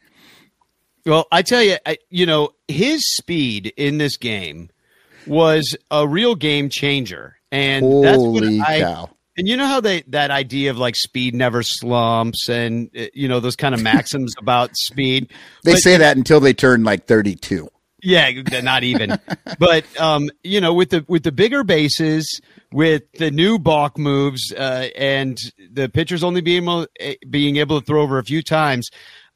Well, 1.05 1.27
I 1.33 1.43
tell 1.43 1.63
you, 1.63 1.77
I, 1.85 1.99
you 2.11 2.27
know, 2.27 2.51
his 2.69 3.01
speed 3.17 3.73
in 3.77 3.99
this 3.99 4.17
game 4.17 4.71
was 5.27 5.77
a 5.91 6.07
real 6.07 6.35
game 6.35 6.69
changer, 6.69 7.37
and 7.51 7.85
Holy 7.85 8.03
that's 8.03 8.19
what 8.19 8.69
I. 8.69 8.81
Cow. 8.81 9.11
And 9.35 9.49
you 9.49 9.57
know 9.57 9.67
how 9.67 9.81
they 9.81 10.03
that 10.09 10.31
idea 10.31 10.71
of 10.71 10.77
like 10.77 10.95
speed 10.95 11.35
never 11.35 11.63
slumps, 11.63 12.49
and 12.49 12.91
uh, 12.97 13.07
you 13.15 13.29
know 13.29 13.41
those 13.41 13.57
kind 13.57 13.75
of 13.75 13.83
maxims 13.83 14.35
about 14.39 14.71
speed. 14.77 15.31
They 15.65 15.73
but, 15.73 15.79
say 15.79 15.97
that 15.97 16.17
until 16.17 16.39
they 16.39 16.53
turn 16.53 16.85
like 16.85 17.07
thirty-two. 17.07 17.69
Yeah, 18.03 18.31
not 18.63 18.83
even. 18.83 19.19
but 19.59 19.85
um, 20.01 20.31
you 20.43 20.61
know, 20.61 20.75
with 20.75 20.91
the 20.91 21.05
with 21.09 21.23
the 21.23 21.33
bigger 21.33 21.63
bases, 21.63 22.41
with 22.73 23.05
the 23.13 23.31
new 23.31 23.59
balk 23.59 23.97
moves, 23.97 24.53
uh, 24.53 24.89
and 24.97 25.39
the 25.71 25.89
pitchers 25.89 26.25
only 26.25 26.41
being 26.41 26.65
able, 26.65 26.87
eh, 26.99 27.15
being 27.31 27.57
able 27.57 27.81
to 27.81 27.87
throw 27.87 28.03
over 28.03 28.19
a 28.19 28.25
few 28.25 28.43
times, 28.43 28.91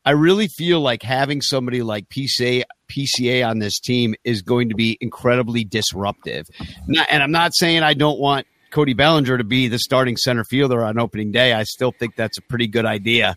I 0.04 0.12
really 0.12 0.49
feel 0.49 0.80
like 0.80 1.02
having 1.02 1.42
somebody 1.42 1.82
like 1.82 2.08
PCA 2.08 2.64
PCA 2.90 3.46
on 3.49 3.61
this 3.61 3.78
team 3.78 4.14
is 4.25 4.42
going 4.42 4.68
to 4.68 4.75
be 4.75 4.99
incredibly 5.00 5.64
disruptive. 5.64 6.46
Not, 6.87 7.06
and 7.11 7.23
I'm 7.23 7.32
not 7.32 7.52
saying 7.54 7.82
I 7.82 7.94
don't 7.94 8.18
want 8.18 8.46
Cody 8.70 8.94
Bellinger 8.94 9.38
to 9.38 9.44
be 9.44 9.68
the 9.68 9.78
starting 9.78 10.16
center 10.16 10.44
fielder 10.44 10.85
on 10.85 10.99
opening 10.99 11.32
day. 11.32 11.52
I 11.52 11.64
still 11.64 11.92
think 11.92 12.16
that's 12.16 12.38
a 12.38 12.42
pretty 12.42 12.66
good 12.66 12.87
idea. 12.87 13.37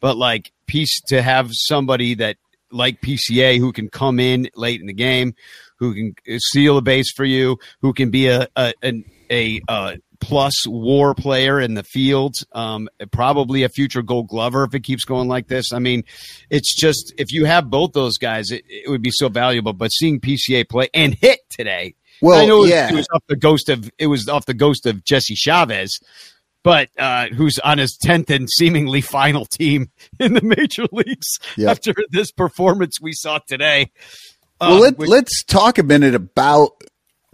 But 0.00 0.16
like 0.16 0.52
piece 0.66 1.00
to 1.08 1.20
have 1.22 1.50
somebody 1.52 2.14
that 2.14 2.36
like 2.70 3.00
PCA 3.00 3.58
who 3.58 3.72
can 3.72 3.88
come 3.88 4.20
in 4.20 4.48
late 4.54 4.80
in 4.80 4.86
the 4.86 4.92
game, 4.92 5.34
who 5.78 5.94
can 5.94 6.14
seal 6.52 6.76
a 6.76 6.82
base 6.82 7.12
for 7.12 7.24
you, 7.24 7.58
who 7.80 7.92
can 7.92 8.10
be 8.10 8.28
a 8.28 8.48
a 8.56 8.72
a, 8.82 9.04
a, 9.30 9.60
a 9.68 9.98
plus 10.20 10.66
war 10.66 11.14
player 11.14 11.60
in 11.60 11.74
the 11.74 11.82
field, 11.82 12.36
um, 12.52 12.88
probably 13.12 13.62
a 13.62 13.68
future 13.68 14.02
gold 14.02 14.28
glover 14.28 14.64
if 14.64 14.74
it 14.74 14.80
keeps 14.80 15.04
going 15.04 15.28
like 15.28 15.48
this. 15.48 15.72
I 15.72 15.78
mean, 15.78 16.04
it's 16.50 16.74
just 16.74 17.14
if 17.18 17.32
you 17.32 17.44
have 17.44 17.70
both 17.70 17.92
those 17.92 18.18
guys, 18.18 18.50
it, 18.50 18.64
it 18.68 18.90
would 18.90 19.02
be 19.02 19.12
so 19.12 19.28
valuable. 19.28 19.72
But 19.72 19.88
seeing 19.88 20.20
PCA 20.20 20.68
play 20.68 20.88
and 20.92 21.14
hit 21.14 21.40
today, 21.50 21.94
well, 22.20 22.40
I 22.40 22.46
know 22.46 22.64
yeah. 22.64 22.88
it 22.88 22.94
was 22.94 23.06
off 23.14 23.22
the 23.28 23.36
ghost 23.36 23.68
of 23.68 23.90
it 23.98 24.06
was 24.06 24.28
off 24.28 24.46
the 24.46 24.54
ghost 24.54 24.86
of 24.86 25.04
Jesse 25.04 25.36
Chavez, 25.36 26.00
but 26.68 26.90
uh, 26.98 27.28
who's 27.28 27.58
on 27.60 27.78
his 27.78 27.96
tenth 27.96 28.28
and 28.28 28.46
seemingly 28.58 29.00
final 29.00 29.46
team 29.46 29.90
in 30.20 30.34
the 30.34 30.42
major 30.42 30.84
leagues 30.92 31.38
yep. 31.56 31.70
after 31.70 31.94
this 32.10 32.30
performance 32.30 33.00
we 33.00 33.14
saw 33.14 33.38
today. 33.38 33.90
Um, 34.60 34.72
well, 34.72 34.80
let, 34.80 34.98
which, 34.98 35.08
let's 35.08 35.44
talk 35.44 35.78
a 35.78 35.82
minute 35.82 36.14
about 36.14 36.72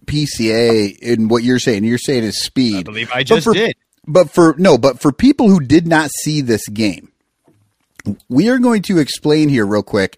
PCA 0.07 0.97
and 1.03 1.29
what 1.29 1.43
you're 1.43 1.59
saying. 1.59 1.83
You're 1.83 1.99
saying 1.99 2.23
is 2.23 2.45
speed. 2.45 2.77
I 2.77 2.83
believe 2.85 3.11
I 3.13 3.25
just 3.25 3.45
but 3.45 3.51
for, 3.51 3.55
did. 3.55 3.77
But 4.07 4.31
for 4.31 4.55
no, 4.57 4.79
but 4.79 5.01
for 5.01 5.11
people 5.11 5.49
who 5.49 5.59
did 5.59 5.89
not 5.89 6.11
see 6.13 6.41
this 6.41 6.69
game, 6.69 7.11
we 8.29 8.51
are 8.51 8.61
going 8.61 8.83
to 8.83 8.99
explain 8.99 9.49
here 9.49 9.67
real 9.67 9.83
quick. 9.83 10.17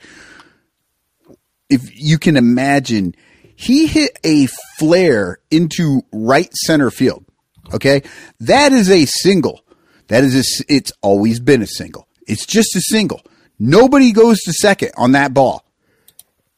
If 1.71 1.81
you 1.95 2.19
can 2.19 2.37
imagine, 2.37 3.15
he 3.55 3.87
hit 3.87 4.19
a 4.27 4.47
flare 4.79 5.39
into 5.51 6.03
right 6.13 6.53
center 6.53 6.91
field. 6.91 7.26
Okay. 7.73 8.03
That 8.41 8.73
is 8.73 8.91
a 8.91 9.05
single. 9.07 9.63
That 10.09 10.25
is 10.25 10.37
a, 10.37 10.65
it's 10.73 10.93
always 11.03 11.41
been 11.41 11.63
a 11.63 11.67
single. 11.67 12.07
It's 12.27 12.47
just 12.47 12.77
a 12.77 12.81
single. 12.81 13.23
Nobody 13.59 14.13
goes 14.13 14.39
to 14.41 14.53
second 14.53 14.93
on 14.97 15.13
that 15.13 15.35
ball. 15.35 15.65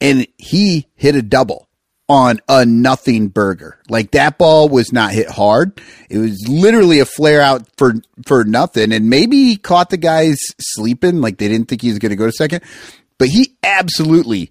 And 0.01 0.27
he 0.37 0.87
hit 0.95 1.17
a 1.17 1.23
double 1.23 1.69
on 2.09 2.41
a 2.49 2.65
nothing 2.65 3.29
burger. 3.29 3.79
Like 3.89 4.13
that 4.13 4.39
ball 4.39 4.69
was 4.69 4.93
not 4.93 5.13
hit 5.13 5.29
hard. 5.29 5.81
It 6.09 6.19
was 6.19 6.47
literally 6.49 7.01
a 7.01 7.05
flare 7.05 7.41
out 7.41 7.69
for 7.77 7.95
for 8.27 8.45
nothing. 8.45 8.93
And 8.93 9.11
maybe 9.11 9.45
he 9.45 9.57
caught 9.57 9.91
the 9.91 9.97
guys 9.97 10.39
sleeping, 10.59 11.21
like 11.21 11.39
they 11.39 11.49
didn't 11.49 11.69
think 11.69 11.83
he 11.83 11.91
was 11.91 11.99
going 11.99 12.11
to 12.11 12.17
go 12.17 12.27
to 12.27 12.33
second. 12.33 12.63
But 13.19 13.29
he 13.29 13.57
absolutely 13.63 14.51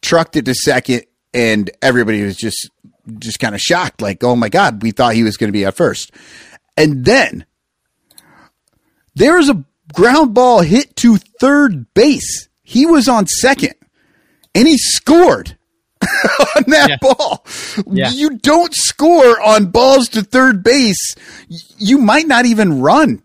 trucked 0.00 0.36
it 0.36 0.44
to 0.46 0.54
second, 0.54 1.04
and 1.34 1.70
everybody 1.82 2.22
was 2.22 2.36
just 2.36 2.70
just 3.18 3.38
kind 3.38 3.54
of 3.54 3.60
shocked, 3.60 4.02
like, 4.02 4.22
oh 4.24 4.36
my 4.36 4.48
god, 4.48 4.82
we 4.82 4.90
thought 4.90 5.14
he 5.14 5.22
was 5.22 5.36
going 5.36 5.48
to 5.48 5.52
be 5.52 5.64
at 5.64 5.76
first. 5.76 6.12
And 6.76 7.04
then 7.04 7.46
there 9.14 9.36
was 9.36 9.48
a 9.48 9.64
ground 9.94 10.34
ball 10.34 10.60
hit 10.60 10.96
to 10.96 11.16
third 11.16 11.92
base. 11.94 12.48
He 12.62 12.86
was 12.86 13.08
on 13.08 13.26
second, 13.26 13.74
and 14.54 14.66
he 14.66 14.76
scored 14.76 15.56
on 16.02 16.64
that 16.66 16.88
yeah. 16.90 16.96
ball. 17.00 17.44
Yeah. 17.86 18.10
You 18.10 18.38
don't 18.38 18.74
score 18.74 19.40
on 19.40 19.66
balls 19.66 20.08
to 20.10 20.22
third 20.22 20.62
base. 20.62 21.14
You 21.78 21.98
might 21.98 22.26
not 22.26 22.46
even 22.46 22.80
run. 22.80 23.22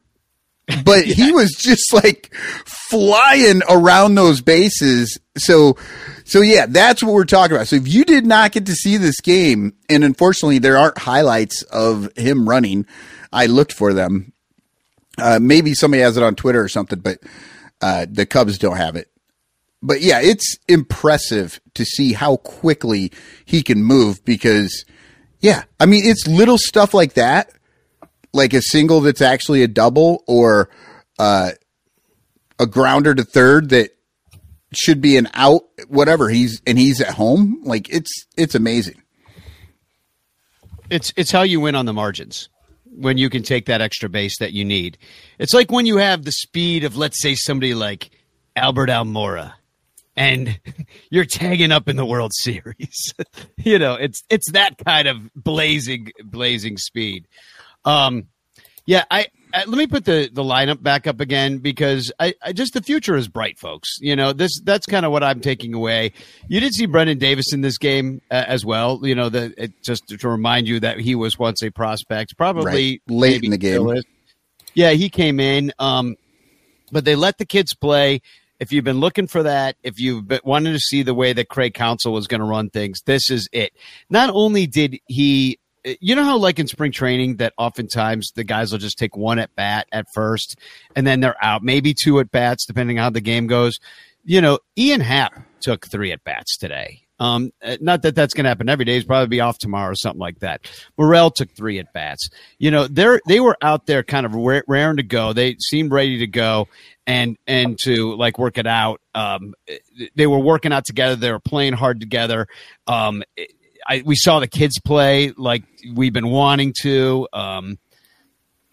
But 0.86 1.08
yeah. 1.08 1.14
he 1.14 1.32
was 1.32 1.52
just 1.52 1.94
like 1.94 2.34
flying 2.66 3.62
around 3.70 4.16
those 4.16 4.42
bases. 4.42 5.18
So, 5.38 5.78
so 6.24 6.42
yeah, 6.42 6.66
that's 6.68 7.04
what 7.04 7.14
we're 7.14 7.26
talking 7.26 7.56
about. 7.56 7.68
So 7.68 7.76
if 7.76 7.88
you 7.88 8.04
did 8.04 8.26
not 8.26 8.52
get 8.52 8.66
to 8.66 8.74
see 8.74 8.98
this 8.98 9.20
game, 9.22 9.74
and 9.90 10.04
unfortunately 10.04 10.60
there 10.60 10.78
aren't 10.78 10.98
highlights 10.98 11.64
of 11.64 12.10
him 12.18 12.48
running, 12.48 12.86
I 13.32 13.46
looked 13.46 13.74
for 13.74 13.94
them. 13.94 14.34
Uh, 15.18 15.40
maybe 15.42 15.74
somebody 15.74 16.02
has 16.02 16.18
it 16.18 16.24
on 16.24 16.36
Twitter 16.36 16.62
or 16.62 16.70
something, 16.70 17.00
but 17.00 17.20
uh, 17.82 18.06
the 18.10 18.26
Cubs 18.26 18.58
don't 18.58 18.78
have 18.78 18.96
it 18.96 19.12
but 19.84 20.02
yeah, 20.02 20.22
it's 20.22 20.58
impressive 20.68 21.60
to 21.74 21.86
see 21.86 22.14
how 22.14 22.38
quickly 22.38 23.12
he 23.46 23.64
can 23.64 23.84
move 23.84 24.24
because, 24.26 24.86
yeah, 25.40 25.64
I 25.80 25.86
mean, 25.86 26.06
it's 26.06 26.28
little 26.28 26.58
stuff 26.58 26.94
like 26.94 27.14
that, 27.14 27.52
like 28.34 28.54
a 28.54 28.62
single 28.62 29.02
that's 29.02 29.22
actually 29.22 29.64
a 29.64 29.68
double 29.68 30.24
or 30.28 30.70
uh, 31.20 31.52
a 32.60 32.66
grounder 32.66 33.14
to 33.14 33.24
third 33.24 33.70
that 33.70 33.92
should 34.74 35.02
be 35.02 35.18
an 35.18 35.30
out, 35.34 35.64
whatever. 35.88 36.30
He's 36.30 36.62
and 36.66 36.78
he's 36.78 37.02
at 37.02 37.16
home. 37.16 37.62
Like 37.64 37.90
it's 37.90 38.12
it's 38.38 38.56
amazing. 38.56 39.02
It's 40.90 41.14
it's 41.16 41.32
how 41.32 41.44
you 41.44 41.60
win 41.60 41.76
on 41.76 41.86
the 41.86 41.94
margins 41.94 42.50
when 42.86 43.18
you 43.18 43.30
can 43.30 43.44
take 43.44 43.66
that 43.66 43.82
extra 43.82 44.10
base 44.10 44.38
that 44.40 44.54
you 44.54 44.66
need. 44.66 44.98
It's 45.40 45.54
like 45.54 45.72
when 45.72 45.86
you 45.86 45.98
have 45.98 46.24
the 46.24 46.32
speed 46.32 46.84
of 46.84 46.98
let's 46.98 47.22
say 47.22 47.36
somebody 47.36 47.74
like 47.74 48.12
Albert 48.56 48.90
Almora 48.90 49.54
and 50.16 50.60
you're 51.10 51.26
tagging 51.26 51.72
up 51.72 51.88
in 51.88 51.96
the 51.96 52.06
World 52.06 52.32
Series. 52.34 53.14
you 53.58 53.80
know, 53.80 53.96
it's 53.96 54.24
it's 54.30 54.52
that 54.52 54.78
kind 54.86 55.08
of 55.08 55.34
blazing 55.36 56.12
blazing 56.24 56.78
speed. 56.78 57.28
Um, 57.86 58.28
yeah, 58.86 59.06
I, 59.10 59.28
I, 59.54 59.66
let 59.66 59.78
me 59.78 59.88
put 59.88 60.06
the 60.06 60.30
the 60.32 60.44
lineup 60.44 60.82
back 60.82 61.08
up 61.08 61.20
again 61.20 61.60
because 61.60 62.12
I, 62.20 62.34
I 62.42 62.54
just 62.54 62.74
the 62.74 62.82
future 62.82 63.16
is 63.16 63.28
bright, 63.28 63.60
folks. 63.60 63.98
You 64.00 64.16
know, 64.16 64.34
this 64.34 64.60
that's 64.64 64.86
kind 64.86 65.06
of 65.06 65.12
what 65.12 65.24
I'm 65.24 65.40
taking 65.40 65.74
away. 65.74 66.14
You 66.48 66.60
did 66.60 66.74
see 66.74 66.86
Brendan 66.86 67.18
Davis 67.18 67.54
in 67.54 67.62
this 67.62 67.78
game 67.78 68.22
uh, 68.32 68.46
as 68.48 68.66
well. 68.66 69.00
You 69.04 69.16
know, 69.16 69.30
the 69.30 69.54
it, 69.58 69.84
just 69.84 70.08
to 70.08 70.30
remind 70.30 70.68
you 70.68 70.80
that 70.82 71.00
he 71.00 71.16
was 71.16 71.38
once 71.38 71.62
a 71.64 71.70
prospect, 71.70 72.38
probably 72.38 73.02
right. 73.08 73.16
late 73.16 73.44
in 73.44 73.52
the 73.52 73.58
game. 73.58 74.02
Yeah, 74.74 74.92
he 74.92 75.10
came 75.10 75.40
in. 75.40 75.74
Um, 75.80 76.16
but 76.92 77.06
they 77.06 77.16
let 77.16 77.38
the 77.38 77.46
kids 77.46 77.74
play 77.74 78.22
if 78.62 78.72
you've 78.72 78.84
been 78.84 79.00
looking 79.00 79.26
for 79.26 79.42
that, 79.42 79.76
if 79.82 80.00
you've 80.00 80.28
been 80.28 80.40
wanting 80.44 80.74
to 80.74 80.80
see 80.80 81.02
the 81.02 81.16
way 81.16 81.34
that 81.34 81.50
Craig 81.50 81.74
Counsell 81.74 82.14
was 82.14 82.28
going 82.28 82.42
to 82.42 82.46
run 82.46 82.70
things, 82.70 83.02
this 83.08 83.32
is 83.32 83.50
it. 83.52 83.74
Not 84.08 84.30
only 84.32 84.68
did 84.68 85.00
he 85.08 85.58
you 85.84 86.16
know 86.16 86.24
how 86.24 86.38
like 86.38 86.60
in 86.60 86.68
spring 86.68 86.92
training 86.92 87.38
that 87.38 87.54
oftentimes 87.58 88.32
the 88.36 88.44
guys 88.44 88.72
will 88.72 88.80
just 88.80 88.98
take 88.98 89.16
one 89.16 89.40
at 89.40 89.56
bat 89.56 89.88
at 89.92 90.06
first 90.14 90.58
and 90.96 91.06
then 91.06 91.20
they're 91.22 91.44
out, 91.44 91.64
maybe 91.64 91.94
two 91.94 92.20
at 92.20 92.32
bats 92.32 92.66
depending 92.66 93.00
on 93.00 93.04
how 93.04 93.10
the 93.10 93.22
game 93.22 93.48
goes. 93.48 93.80
You 94.24 94.42
know, 94.42 94.60
Ian 94.78 95.02
Happ 95.02 95.34
took 95.62 95.88
three 95.88 96.12
at 96.12 96.24
bats 96.24 96.58
today. 96.58 97.02
Um, 97.22 97.52
uh, 97.64 97.78
not 97.80 98.02
that 98.02 98.16
that's 98.16 98.34
going 98.34 98.46
to 98.46 98.50
happen 98.50 98.68
every 98.68 98.84
day. 98.84 98.96
He's 98.96 99.06
probably 99.06 99.28
be 99.28 99.42
off 99.42 99.60
tomorrow 99.60 99.92
or 99.92 99.96
something 99.96 100.20
like 100.20 100.40
that. 100.40 100.68
Morel 100.98 101.30
took 101.30 101.52
three 101.52 101.78
at 101.78 101.94
bats. 101.94 102.30
You 102.58 102.72
know, 102.72 102.88
they're 102.88 103.22
they 103.28 103.40
were 103.40 103.56
out 103.62 103.86
there 103.86 104.02
kind 104.02 104.26
of 104.26 104.34
raring 104.34 104.98
to 104.98 105.04
go. 105.04 105.32
They 105.32 105.56
seemed 105.60 105.92
ready 105.92 106.18
to 106.20 106.28
go 106.28 106.68
and 107.06 107.38
and 107.46 107.78
to 107.84 108.16
like 108.16 108.40
work 108.40 108.58
it 108.58 108.66
out. 108.66 109.02
Um, 109.14 109.54
they 110.16 110.26
were 110.26 110.40
working 110.40 110.74
out 110.74 110.86
together. 110.86 111.16
They 111.16 111.32
were 111.32 111.40
playing 111.40 111.74
hard 111.74 112.00
together. 112.00 112.48
Um, 112.88 113.24
I, 113.88 114.04
we 114.06 114.16
saw 114.16 114.40
the 114.40 114.48
kids 114.48 114.80
play 114.80 115.32
like 115.36 115.64
we've 115.94 116.14
been 116.14 116.30
wanting 116.30 116.74
to. 116.82 117.28
Um, 117.34 117.80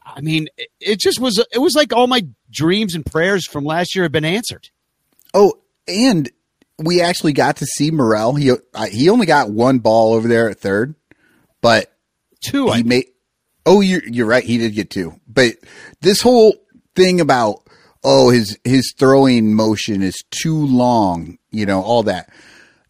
I 0.05 0.21
mean, 0.21 0.49
it, 0.57 0.69
it 0.81 1.01
just 1.01 1.21
was. 1.21 1.45
It 1.53 1.59
was 1.59 1.75
like 1.75 1.93
all 1.93 2.07
my 2.07 2.27
dreams 2.51 2.95
and 2.95 3.05
prayers 3.05 3.47
from 3.47 3.65
last 3.65 3.95
year 3.95 4.05
have 4.05 4.13
been 4.13 4.25
answered. 4.25 4.71
Oh, 5.35 5.55
and 5.87 6.31
we 6.79 7.01
actually 7.03 7.33
got 7.33 7.57
to 7.57 7.67
see 7.67 7.91
Morel. 7.91 8.35
He 8.35 8.53
he 8.91 9.09
only 9.09 9.27
got 9.27 9.51
one 9.51 9.79
ball 9.79 10.15
over 10.15 10.29
there 10.29 10.49
at 10.49 10.59
third, 10.59 10.95
but 11.61 11.93
two. 12.41 12.71
He 12.73 12.83
made. 12.83 13.07
Oh, 13.67 13.81
you're 13.81 14.07
you're 14.07 14.27
right. 14.27 14.45
He 14.45 14.59
did 14.59 14.75
get 14.75 14.91
two, 14.91 15.21
but 15.27 15.57
this 16.01 16.23
whole 16.23 16.55
thing 16.95 17.21
about 17.21 17.63
oh 18.03 18.31
his 18.31 18.59
his 18.65 18.95
throwing 18.99 19.55
motion 19.55 20.03
is 20.03 20.23
too 20.31 20.67
long. 20.67 21.39
You 21.51 21.67
know 21.67 21.83
all 21.83 22.05
that. 22.05 22.31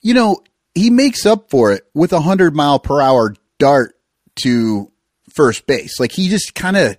You 0.02 0.14
know 0.14 0.38
he 0.78 0.90
makes 0.90 1.26
up 1.26 1.50
for 1.50 1.72
it 1.72 1.84
with 1.94 2.12
a 2.12 2.20
hundred 2.20 2.54
mile 2.54 2.78
per 2.78 3.00
hour 3.00 3.34
dart 3.58 3.94
to 4.36 4.90
first 5.34 5.66
base. 5.66 5.98
Like 6.00 6.12
he 6.12 6.28
just 6.28 6.54
kind 6.54 6.76
of 6.76 6.96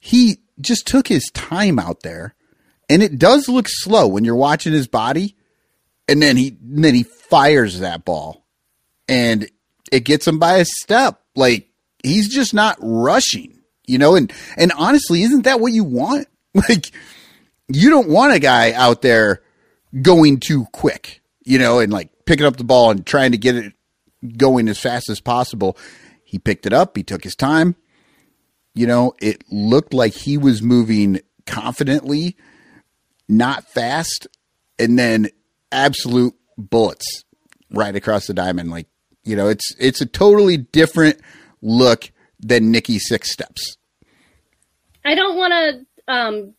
he 0.00 0.38
just 0.60 0.86
took 0.86 1.08
his 1.08 1.30
time 1.34 1.78
out 1.78 2.02
there, 2.02 2.34
and 2.88 3.02
it 3.02 3.18
does 3.18 3.48
look 3.48 3.66
slow 3.68 4.06
when 4.06 4.24
you're 4.24 4.36
watching 4.36 4.72
his 4.72 4.88
body. 4.88 5.36
And 6.10 6.22
then 6.22 6.36
he 6.36 6.48
and 6.48 6.84
then 6.84 6.94
he 6.94 7.02
fires 7.02 7.80
that 7.80 8.04
ball. 8.04 8.46
And 9.08 9.50
it 9.92 10.00
gets 10.00 10.26
him 10.26 10.38
by 10.38 10.56
a 10.58 10.64
step. 10.64 11.20
Like 11.36 11.68
he's 12.02 12.32
just 12.32 12.54
not 12.54 12.78
rushing 12.80 13.58
you 13.88 13.98
know? 13.98 14.14
And 14.14 14.32
and 14.56 14.70
honestly 14.76 15.22
isn't 15.22 15.42
that 15.42 15.58
what 15.58 15.72
you 15.72 15.82
want? 15.82 16.28
Like 16.68 16.90
you 17.68 17.90
don't 17.90 18.08
want 18.08 18.32
a 18.32 18.40
guy 18.40 18.72
out 18.72 19.02
there 19.02 19.42
going 20.02 20.40
too 20.40 20.66
quick 20.72 21.20
you 21.44 21.58
know? 21.58 21.78
And 21.78 21.92
like 21.92 22.10
picking 22.28 22.46
up 22.46 22.56
the 22.56 22.64
ball 22.64 22.90
and 22.90 23.06
trying 23.06 23.32
to 23.32 23.38
get 23.38 23.56
it 23.56 23.72
going 24.36 24.68
as 24.68 24.78
fast 24.78 25.08
as 25.08 25.20
possible 25.20 25.76
he 26.24 26.38
picked 26.38 26.66
it 26.66 26.72
up 26.72 26.96
he 26.96 27.02
took 27.02 27.24
his 27.24 27.34
time 27.34 27.76
you 28.74 28.86
know 28.86 29.14
it 29.20 29.42
looked 29.50 29.94
like 29.94 30.12
he 30.12 30.36
was 30.36 30.62
moving 30.62 31.20
confidently 31.46 32.36
not 33.28 33.64
fast 33.68 34.26
and 34.78 34.98
then 34.98 35.28
absolute 35.70 36.34
bullets 36.56 37.24
right 37.70 37.94
across 37.94 38.26
the 38.26 38.34
diamond. 38.34 38.70
Like, 38.70 38.86
you 39.24 39.36
know, 39.36 39.48
it's 39.48 39.74
it's 39.78 40.00
a 40.00 40.06
totally 40.06 40.56
different 40.56 41.20
look 41.60 42.10
than 42.40 42.70
Nikki 42.70 42.98
Six 42.98 43.32
Steps. 43.32 43.76
I 45.04 45.14
don't 45.14 45.36
want 45.36 45.52
to 45.52 46.12
um 46.12 46.54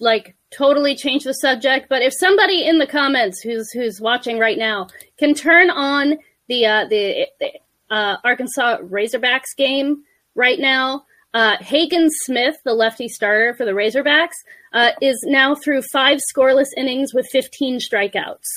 like 0.00 0.36
totally 0.50 0.96
change 0.96 1.24
the 1.24 1.34
subject, 1.34 1.88
but 1.88 2.02
if 2.02 2.12
somebody 2.18 2.66
in 2.66 2.78
the 2.78 2.86
comments 2.86 3.40
who's 3.40 3.70
who's 3.70 4.00
watching 4.00 4.38
right 4.38 4.58
now 4.58 4.88
can 5.18 5.34
turn 5.34 5.70
on 5.70 6.16
the 6.48 6.66
uh, 6.66 6.86
the, 6.88 7.26
the 7.40 7.50
uh, 7.90 8.16
Arkansas 8.24 8.78
Razorbacks 8.78 9.56
game 9.56 10.04
right 10.34 10.58
now, 10.58 11.04
uh, 11.34 11.56
Hagen 11.60 12.08
Smith, 12.24 12.56
the 12.64 12.74
lefty 12.74 13.08
starter 13.08 13.54
for 13.54 13.64
the 13.64 13.72
Razorbacks, 13.72 14.34
uh, 14.72 14.90
is 15.00 15.22
now 15.26 15.54
through 15.54 15.82
five 15.92 16.20
scoreless 16.34 16.68
innings 16.76 17.14
with 17.14 17.26
15 17.30 17.78
strikeouts. 17.78 18.48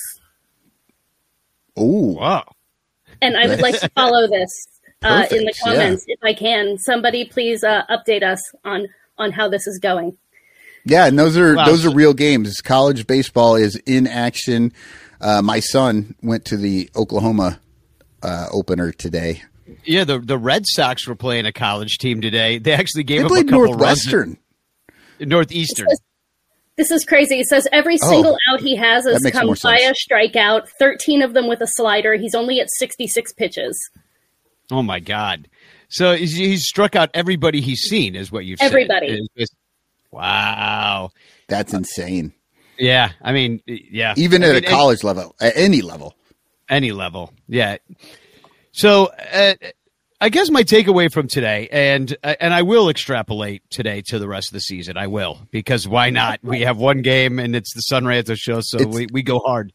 Oh, 1.76 2.12
wow. 2.12 2.44
And 3.20 3.36
I 3.36 3.46
would 3.46 3.60
like 3.60 3.78
to 3.80 3.88
follow 3.94 4.26
this 4.26 4.50
uh, 5.02 5.26
in 5.30 5.44
the 5.44 5.54
comments 5.62 6.04
yeah. 6.06 6.14
if 6.14 6.24
I 6.24 6.34
can. 6.34 6.78
Somebody 6.78 7.24
please 7.24 7.64
uh, 7.64 7.84
update 7.88 8.22
us 8.22 8.40
on, 8.64 8.88
on 9.18 9.32
how 9.32 9.48
this 9.48 9.66
is 9.66 9.78
going. 9.78 10.16
Yeah, 10.84 11.06
and 11.06 11.18
those 11.18 11.36
are 11.36 11.54
wow. 11.54 11.66
those 11.66 11.86
are 11.86 11.90
real 11.90 12.14
games. 12.14 12.60
College 12.60 13.06
baseball 13.06 13.56
is 13.56 13.76
in 13.86 14.06
action. 14.06 14.72
Uh, 15.20 15.40
my 15.40 15.60
son 15.60 16.16
went 16.22 16.44
to 16.46 16.56
the 16.56 16.90
Oklahoma 16.96 17.60
uh, 18.22 18.46
opener 18.50 18.92
today. 18.92 19.42
Yeah, 19.84 20.04
the 20.04 20.18
the 20.18 20.38
Red 20.38 20.64
Sox 20.66 21.06
were 21.06 21.14
playing 21.14 21.46
a 21.46 21.52
college 21.52 21.98
team 21.98 22.20
today. 22.20 22.58
They 22.58 22.72
actually 22.72 23.04
gave 23.04 23.20
they 23.20 23.26
up 23.26 23.30
a 23.32 23.44
couple 23.44 23.66
Northwestern. 23.66 24.38
Northeastern. 25.20 25.86
This 25.86 25.92
is, 25.92 26.00
this 26.76 26.90
is, 26.90 27.04
crazy. 27.04 27.36
He 27.36 27.44
says 27.44 27.68
every 27.70 27.96
oh, 28.02 28.08
single 28.08 28.32
oh, 28.32 28.52
out 28.52 28.60
he 28.60 28.74
has 28.76 29.04
has 29.04 29.22
come 29.30 29.54
via 29.54 29.92
strikeout. 29.92 30.68
Thirteen 30.80 31.22
of 31.22 31.32
them 31.32 31.48
with 31.48 31.60
a 31.60 31.68
slider. 31.68 32.14
He's 32.14 32.34
only 32.34 32.58
at 32.60 32.68
sixty 32.70 33.06
six 33.06 33.32
pitches. 33.32 33.78
Oh 34.70 34.82
my 34.82 34.98
god! 34.98 35.48
So 35.88 36.16
he's, 36.16 36.34
he's, 36.34 36.66
struck 36.66 36.96
out 36.96 37.10
everybody 37.12 37.60
he's 37.60 37.82
seen, 37.82 38.16
is 38.16 38.32
what 38.32 38.44
you've 38.46 38.60
everybody. 38.62 39.20
Said. 39.36 39.46
Wow, 40.12 41.10
that's 41.48 41.72
insane. 41.72 42.34
Yeah, 42.78 43.12
I 43.20 43.32
mean, 43.32 43.60
yeah, 43.66 44.14
even 44.16 44.44
I 44.44 44.48
at 44.48 44.54
mean, 44.54 44.64
a 44.64 44.68
college 44.68 45.02
any, 45.02 45.08
level, 45.08 45.34
at 45.40 45.56
any 45.56 45.82
level, 45.82 46.14
any 46.68 46.92
level, 46.92 47.32
yeah. 47.48 47.78
So 48.72 49.06
uh, 49.32 49.54
I 50.20 50.28
guess 50.28 50.50
my 50.50 50.62
takeaway 50.62 51.12
from 51.12 51.26
today, 51.26 51.68
and 51.72 52.16
and 52.22 52.54
I 52.54 52.62
will 52.62 52.88
extrapolate 52.88 53.68
today 53.70 54.02
to 54.06 54.18
the 54.18 54.28
rest 54.28 54.50
of 54.50 54.52
the 54.52 54.60
season. 54.60 54.96
I 54.96 55.08
will 55.08 55.40
because 55.50 55.88
why 55.88 56.10
not? 56.10 56.38
We 56.44 56.60
have 56.60 56.78
one 56.78 57.02
game, 57.02 57.38
and 57.38 57.56
it's 57.56 57.74
the 57.74 57.80
Son 57.80 58.04
Ranto 58.04 58.36
show, 58.36 58.60
so 58.62 58.86
we, 58.86 59.08
we 59.12 59.22
go 59.22 59.40
hard. 59.40 59.72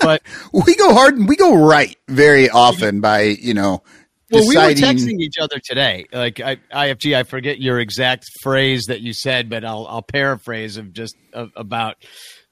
but 0.00 0.22
we 0.52 0.74
go 0.74 0.92
hard 0.92 1.16
and 1.16 1.26
we 1.26 1.36
go 1.36 1.56
right 1.56 1.96
very 2.08 2.50
often 2.50 3.00
by 3.00 3.22
you 3.22 3.54
know. 3.54 3.82
Well, 4.30 4.44
deciding... 4.44 4.82
we 4.82 4.88
were 4.88 4.92
texting 4.92 5.20
each 5.20 5.38
other 5.40 5.58
today. 5.58 6.06
Like 6.12 6.40
I, 6.40 6.56
IFG, 6.72 7.16
I 7.16 7.22
forget 7.24 7.60
your 7.60 7.80
exact 7.80 8.24
phrase 8.42 8.84
that 8.86 9.00
you 9.00 9.12
said, 9.12 9.48
but 9.48 9.64
I'll 9.64 9.86
I'll 9.88 10.02
paraphrase 10.02 10.76
of 10.76 10.92
just 10.92 11.16
of, 11.32 11.50
about 11.56 11.96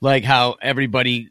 like 0.00 0.24
how 0.24 0.56
everybody 0.60 1.30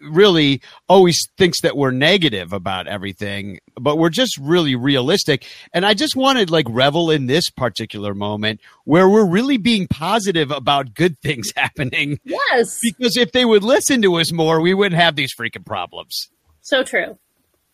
really 0.00 0.60
always 0.88 1.18
thinks 1.38 1.60
that 1.62 1.76
we're 1.76 1.90
negative 1.90 2.52
about 2.52 2.86
everything, 2.86 3.58
but 3.80 3.96
we're 3.96 4.10
just 4.10 4.36
really 4.38 4.74
realistic. 4.74 5.46
And 5.72 5.86
I 5.86 5.94
just 5.94 6.16
wanted 6.16 6.50
like 6.50 6.66
revel 6.68 7.10
in 7.10 7.26
this 7.26 7.50
particular 7.50 8.14
moment 8.14 8.60
where 8.84 9.08
we're 9.08 9.26
really 9.26 9.56
being 9.56 9.86
positive 9.86 10.50
about 10.50 10.94
good 10.94 11.18
things 11.20 11.52
happening. 11.56 12.18
Yes. 12.24 12.78
Because 12.82 13.16
if 13.16 13.32
they 13.32 13.44
would 13.44 13.64
listen 13.64 14.02
to 14.02 14.14
us 14.16 14.32
more, 14.32 14.60
we 14.60 14.74
wouldn't 14.74 15.00
have 15.00 15.16
these 15.16 15.34
freaking 15.34 15.64
problems. 15.64 16.28
So 16.60 16.82
true. 16.82 17.18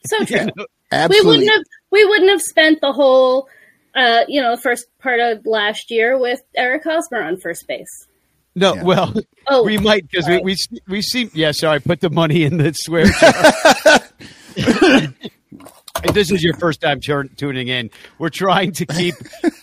So 0.06 0.24
true. 0.24 0.38
you 0.40 0.44
know? 0.56 0.66
Absolutely. 0.90 1.24
We 1.24 1.36
wouldn't 1.36 1.50
have 1.50 1.64
we 1.90 2.04
wouldn't 2.04 2.30
have 2.30 2.42
spent 2.42 2.80
the 2.80 2.92
whole 2.92 3.48
uh, 3.94 4.24
you 4.28 4.40
know, 4.40 4.56
first 4.56 4.86
part 5.00 5.20
of 5.20 5.44
last 5.44 5.90
year 5.90 6.18
with 6.18 6.40
Eric 6.54 6.84
Hosmer 6.84 7.22
on 7.22 7.36
first 7.38 7.66
base. 7.66 8.06
No, 8.54 8.74
yeah. 8.74 8.82
well, 8.82 9.14
oh, 9.48 9.64
we 9.64 9.78
might 9.78 10.08
because 10.08 10.28
we, 10.28 10.38
we 10.40 10.56
we 10.88 11.02
seem 11.02 11.30
yeah. 11.34 11.52
Sorry, 11.52 11.76
I 11.76 11.78
put 11.78 12.00
the 12.00 12.10
money 12.10 12.44
in 12.44 12.58
the 12.58 12.72
swear 12.72 13.06
jar. 13.20 14.00
this 16.12 16.30
is 16.30 16.42
your 16.42 16.54
first 16.54 16.80
time 16.80 17.00
t- 17.00 17.28
tuning 17.36 17.68
in, 17.68 17.90
we're 18.18 18.30
trying 18.30 18.72
to 18.72 18.86
keep 18.86 19.14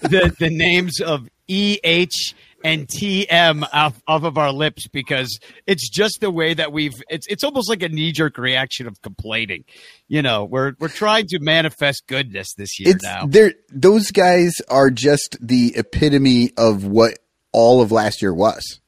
the 0.02 0.36
the 0.40 0.50
names 0.50 1.02
of 1.02 1.28
E 1.48 1.78
H 1.84 2.36
and 2.66 2.88
TM 2.88 3.68
off, 3.72 4.02
off 4.08 4.24
of 4.24 4.40
our 4.40 4.52
lips 4.52 4.88
because 4.88 5.40
it's 5.68 5.88
just 5.88 6.20
the 6.20 6.32
way 6.32 6.56
that 6.56 6.72
we've 6.72 6.96
it's 7.10 7.28
it's 7.28 7.44
almost 7.44 7.70
like 7.70 7.84
a 7.84 7.90
knee 7.90 8.12
jerk 8.12 8.40
reaction 8.40 8.88
of 8.88 9.00
complaining. 9.04 9.66
You 10.08 10.24
know, 10.24 10.46
we're 10.46 10.74
we're 10.80 10.88
trying 10.88 11.28
to 11.28 11.40
manifest 11.40 12.08
goodness 12.08 12.54
this 12.56 12.80
year 12.80 12.96
it's, 12.96 13.04
now. 13.04 13.28
They're, 13.28 13.54
those 13.70 14.10
guys 14.10 14.54
are 14.68 14.90
just 14.90 15.38
the 15.40 15.74
epitome 15.76 16.52
of 16.58 16.86
what 16.86 17.20
all 17.52 17.82
of 17.82 17.92
last 17.92 18.24
year 18.24 18.34
was. 18.34 18.80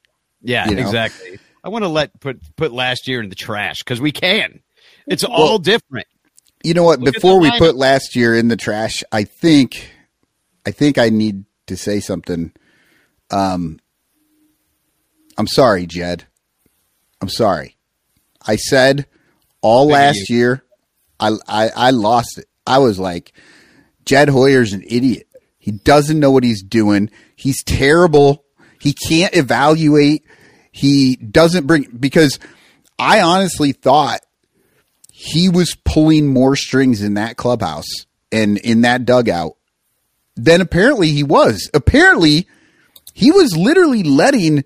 Yeah, 0.42 0.68
you 0.68 0.76
know? 0.76 0.82
exactly. 0.82 1.40
I 1.64 1.70
want 1.70 1.84
to 1.84 1.90
let 1.90 2.20
put 2.20 2.40
put 2.56 2.72
last 2.72 3.08
year 3.08 3.22
in 3.22 3.30
the 3.30 3.36
trash 3.36 3.84
because 3.84 4.02
we 4.02 4.12
can. 4.12 4.62
It's 5.06 5.24
all 5.24 5.50
well, 5.50 5.60
different. 5.60 6.08
You 6.64 6.74
know 6.74 6.84
what? 6.84 7.00
Look 7.00 7.14
Before 7.14 7.40
we 7.40 7.56
put 7.60 7.76
last 7.76 8.16
year 8.16 8.36
in 8.36 8.48
the 8.48 8.58
trash, 8.58 9.04
I 9.12 9.24
think, 9.24 9.92
I 10.66 10.72
think 10.72 10.98
I 10.98 11.10
need 11.10 11.46
to 11.68 11.78
say 11.78 12.00
something. 12.00 12.52
Um, 13.32 13.80
I'm 15.38 15.48
sorry, 15.48 15.86
Jed. 15.86 16.26
I'm 17.22 17.30
sorry. 17.30 17.78
I 18.46 18.56
said 18.56 19.08
all 19.62 19.88
last 19.88 20.30
year, 20.30 20.64
I, 21.20 21.32
I 21.48 21.70
I 21.76 21.90
lost 21.92 22.38
it. 22.38 22.46
I 22.66 22.80
was 22.80 23.00
like, 23.00 23.34
Jed 24.06 24.30
Hoyer's 24.30 24.74
an 24.74 24.84
idiot. 24.88 25.28
He 25.58 25.72
doesn't 25.72 26.20
know 26.20 26.32
what 26.32 26.44
he's 26.44 26.64
doing. 26.64 27.10
He's 27.36 27.64
terrible. 27.64 28.46
He 28.80 28.94
can't 28.94 29.36
evaluate 29.36 30.24
he 30.78 31.16
doesn't 31.16 31.66
bring 31.66 31.88
because 32.00 32.38
I 33.00 33.22
honestly 33.22 33.72
thought 33.72 34.20
he 35.12 35.50
was 35.50 35.76
pulling 35.84 36.28
more 36.28 36.56
strings 36.56 37.02
in 37.02 37.16
that 37.16 37.36
clubhouse 37.36 37.88
and 38.32 38.60
in 38.60 38.82
that 38.82 39.04
dugout 39.04 39.54
than 40.36 40.62
apparently 40.62 41.10
he 41.10 41.24
was. 41.24 41.68
Apparently, 41.74 42.48
he 43.18 43.32
was 43.32 43.58
literally 43.58 44.04
letting 44.04 44.64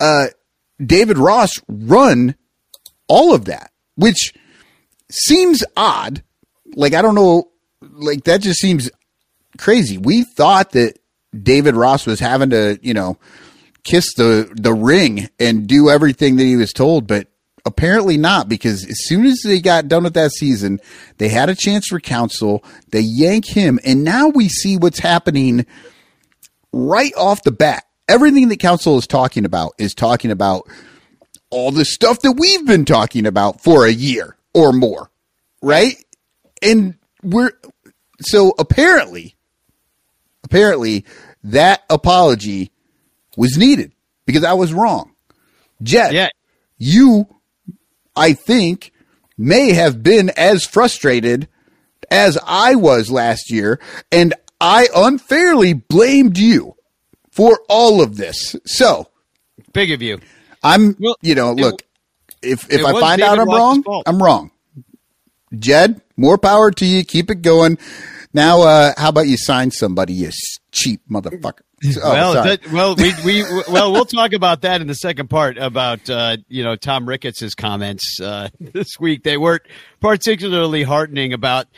uh, 0.00 0.28
David 0.82 1.18
Ross 1.18 1.50
run 1.68 2.34
all 3.08 3.34
of 3.34 3.44
that, 3.44 3.72
which 3.94 4.32
seems 5.10 5.62
odd. 5.76 6.22
Like, 6.74 6.94
I 6.94 7.02
don't 7.02 7.14
know. 7.14 7.50
Like, 7.82 8.24
that 8.24 8.40
just 8.40 8.58
seems 8.58 8.90
crazy. 9.58 9.98
We 9.98 10.24
thought 10.24 10.70
that 10.70 10.98
David 11.38 11.76
Ross 11.76 12.06
was 12.06 12.20
having 12.20 12.48
to, 12.50 12.78
you 12.80 12.94
know, 12.94 13.18
kiss 13.84 14.14
the, 14.14 14.50
the 14.54 14.72
ring 14.72 15.28
and 15.38 15.66
do 15.66 15.90
everything 15.90 16.36
that 16.36 16.44
he 16.44 16.56
was 16.56 16.72
told, 16.72 17.06
but 17.06 17.28
apparently 17.66 18.16
not 18.16 18.48
because 18.48 18.82
as 18.86 18.96
soon 19.08 19.26
as 19.26 19.42
they 19.44 19.60
got 19.60 19.88
done 19.88 20.04
with 20.04 20.14
that 20.14 20.30
season, 20.30 20.80
they 21.18 21.28
had 21.28 21.50
a 21.50 21.54
chance 21.54 21.88
for 21.88 22.00
Counsell. 22.00 22.64
They 22.92 23.00
yank 23.00 23.46
him, 23.46 23.78
and 23.84 24.04
now 24.04 24.28
we 24.28 24.48
see 24.48 24.78
what's 24.78 25.00
happening 25.00 25.66
right 26.72 27.12
off 27.14 27.42
the 27.42 27.52
bat. 27.52 27.84
Everything 28.10 28.48
that 28.48 28.58
Counsell 28.58 28.98
is 28.98 29.06
talking 29.06 29.44
about 29.44 29.72
is 29.78 29.94
talking 29.94 30.30
about 30.30 30.68
all 31.50 31.70
the 31.70 31.84
stuff 31.84 32.20
that 32.20 32.32
we've 32.32 32.66
been 32.66 32.84
talking 32.84 33.24
about 33.26 33.60
for 33.62 33.86
a 33.86 33.90
year 33.92 34.36
or 34.52 34.72
more, 34.72 35.10
right? 35.62 35.96
And 36.60 36.94
we're 37.22 37.52
so 38.20 38.52
apparently, 38.58 39.36
apparently 40.44 41.04
that 41.44 41.82
apology 41.88 42.70
was 43.36 43.56
needed 43.56 43.92
because 44.26 44.44
I 44.44 44.52
was 44.54 44.72
wrong. 44.72 45.12
Jed, 45.82 46.12
Yeah. 46.12 46.28
you, 46.78 47.26
I 48.14 48.32
think, 48.34 48.92
may 49.38 49.72
have 49.72 50.02
been 50.02 50.30
as 50.36 50.64
frustrated 50.66 51.48
as 52.10 52.36
I 52.46 52.74
was 52.74 53.10
last 53.10 53.50
year, 53.50 53.80
and 54.12 54.34
I 54.60 54.88
unfairly 54.94 55.72
blamed 55.72 56.36
you 56.36 56.74
for 57.40 57.58
all 57.70 58.02
of 58.02 58.18
this. 58.18 58.54
So 58.66 59.08
Big 59.72 59.92
of 59.92 60.02
you. 60.02 60.20
I'm, 60.62 60.94
Well, 60.98 61.16
you 61.22 61.34
know, 61.34 61.52
it- 61.52 61.56
look, 61.56 61.82
if 62.42 62.70
if 62.70 62.84
I 62.84 62.92
find 62.92 63.22
out 63.22 63.38
I'm 63.38 63.48
wrong. 63.48 63.82
I'm 64.06 64.22
wrong. 64.22 64.50
Jed, 65.58 66.02
more 66.18 66.36
power 66.36 66.70
to 66.70 66.84
you. 66.84 67.02
Keep 67.02 67.30
it 67.30 67.42
going. 67.42 67.78
Now, 68.34 68.60
uh, 68.60 68.92
how 68.96 69.08
about 69.08 69.26
you 69.26 69.36
sign 69.38 69.70
somebody, 69.70 70.12
you 70.12 70.30
cheap 70.70 71.00
motherfucker? 71.10 71.60
Oh, 72.02 72.12
well, 72.12 72.34
that, 72.44 72.70
well, 72.70 72.94
we, 72.94 73.14
we 73.24 73.42
well 73.72 73.90
we'll 73.90 74.04
talk 74.04 74.34
about 74.34 74.60
that 74.60 74.82
in 74.82 74.86
the 74.86 74.94
second 74.94 75.30
part 75.30 75.56
about 75.56 76.10
uh, 76.10 76.36
you 76.46 76.62
know 76.62 76.76
Tom 76.76 77.08
Ricketts' 77.08 77.54
comments 77.54 78.18
uh, 78.20 78.50
this 78.60 79.00
week. 79.00 79.22
They 79.22 79.38
weren't 79.38 79.62
particularly 79.98 80.82
heartening 80.82 81.32
about 81.32 81.68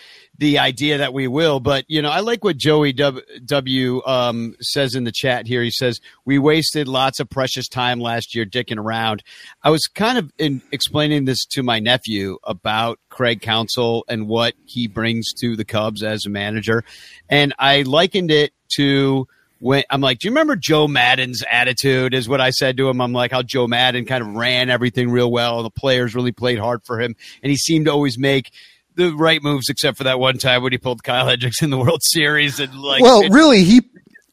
the 0.43 0.59
idea 0.59 0.99
that 0.99 1.15
we 1.15 1.29
will, 1.29 1.61
but 1.61 1.85
you 1.87 2.03
know 2.03 2.11
I 2.11 2.19
like 2.19 2.43
what 2.43 2.57
Joey 2.57 2.93
W, 2.93 3.23
w 3.45 4.03
um, 4.05 4.57
says 4.61 4.97
in 4.97 5.05
the 5.05 5.13
chat 5.15 5.47
here. 5.47 5.63
He 5.63 5.71
says 5.71 6.01
we 6.25 6.37
wasted 6.37 6.89
lots 6.89 7.21
of 7.21 7.31
precious 7.31 7.69
time 7.69 8.01
last 8.01 8.35
year 8.35 8.45
dicking 8.45 8.77
around. 8.77 9.23
I 9.63 9.71
was 9.71 9.87
kind 9.87 10.19
of 10.19 10.33
in 10.39 10.61
explaining 10.73 11.27
this 11.27 11.47
to 11.53 11.63
my 11.63 11.79
nephew 11.79 12.39
about 12.43 12.99
Craig 13.09 13.41
Counsell 13.41 14.05
and 14.09 14.27
what 14.27 14.55
he 14.67 14.89
brings 14.89 15.33
to 15.35 15.55
the 15.55 15.65
Cubs 15.65 16.03
as 16.03 16.27
a 16.27 16.29
manager, 16.29 16.83
and 17.31 17.55
I 17.57 17.83
likened 17.83 18.33
it 18.33 18.53
to 18.79 19.29
when 19.61 19.85
I'm 19.91 20.01
like, 20.01 20.19
do 20.19 20.27
you 20.27 20.33
remember 20.33 20.57
Joe 20.57 20.89
Maddon's 20.89 21.45
attitude? 21.49 22.15
Is 22.15 22.29
what 22.29 22.41
I 22.41 22.51
said 22.51 22.77
to 22.79 22.89
him. 22.89 23.01
I'm 23.01 23.13
like, 23.13 23.31
how 23.31 23.43
Joe 23.43 23.69
Maddon 23.69 24.07
kind 24.07 24.23
of 24.23 24.35
ran 24.35 24.71
everything 24.71 25.09
real 25.09 25.31
well, 25.31 25.59
and 25.59 25.65
the 25.65 25.71
players 25.71 26.17
really 26.17 26.33
played 26.33 26.59
hard 26.59 26.83
for 26.85 27.01
him, 27.01 27.15
and 27.45 27.51
he 27.51 27.57
seemed 27.57 27.85
to 27.85 27.93
always 27.93 28.19
make 28.19 28.51
the 28.97 29.13
right 29.15 29.43
moves, 29.43 29.69
except 29.69 29.99
for 29.99 30.05
that 30.05 30.19
one 30.19 30.39
time 30.39 30.63
when 30.63 30.73
he 30.73 30.79
pulled 30.79 31.03
Kyle 31.03 31.27
Hendricks 31.29 31.63
in 31.63 31.71
the 31.71 31.79
World 31.79 32.01
Series, 32.03 32.61
and 32.61 32.75
like, 32.75 33.03
well, 33.03 33.23
it- 33.23 33.31
really, 33.33 33.65
he 33.65 33.81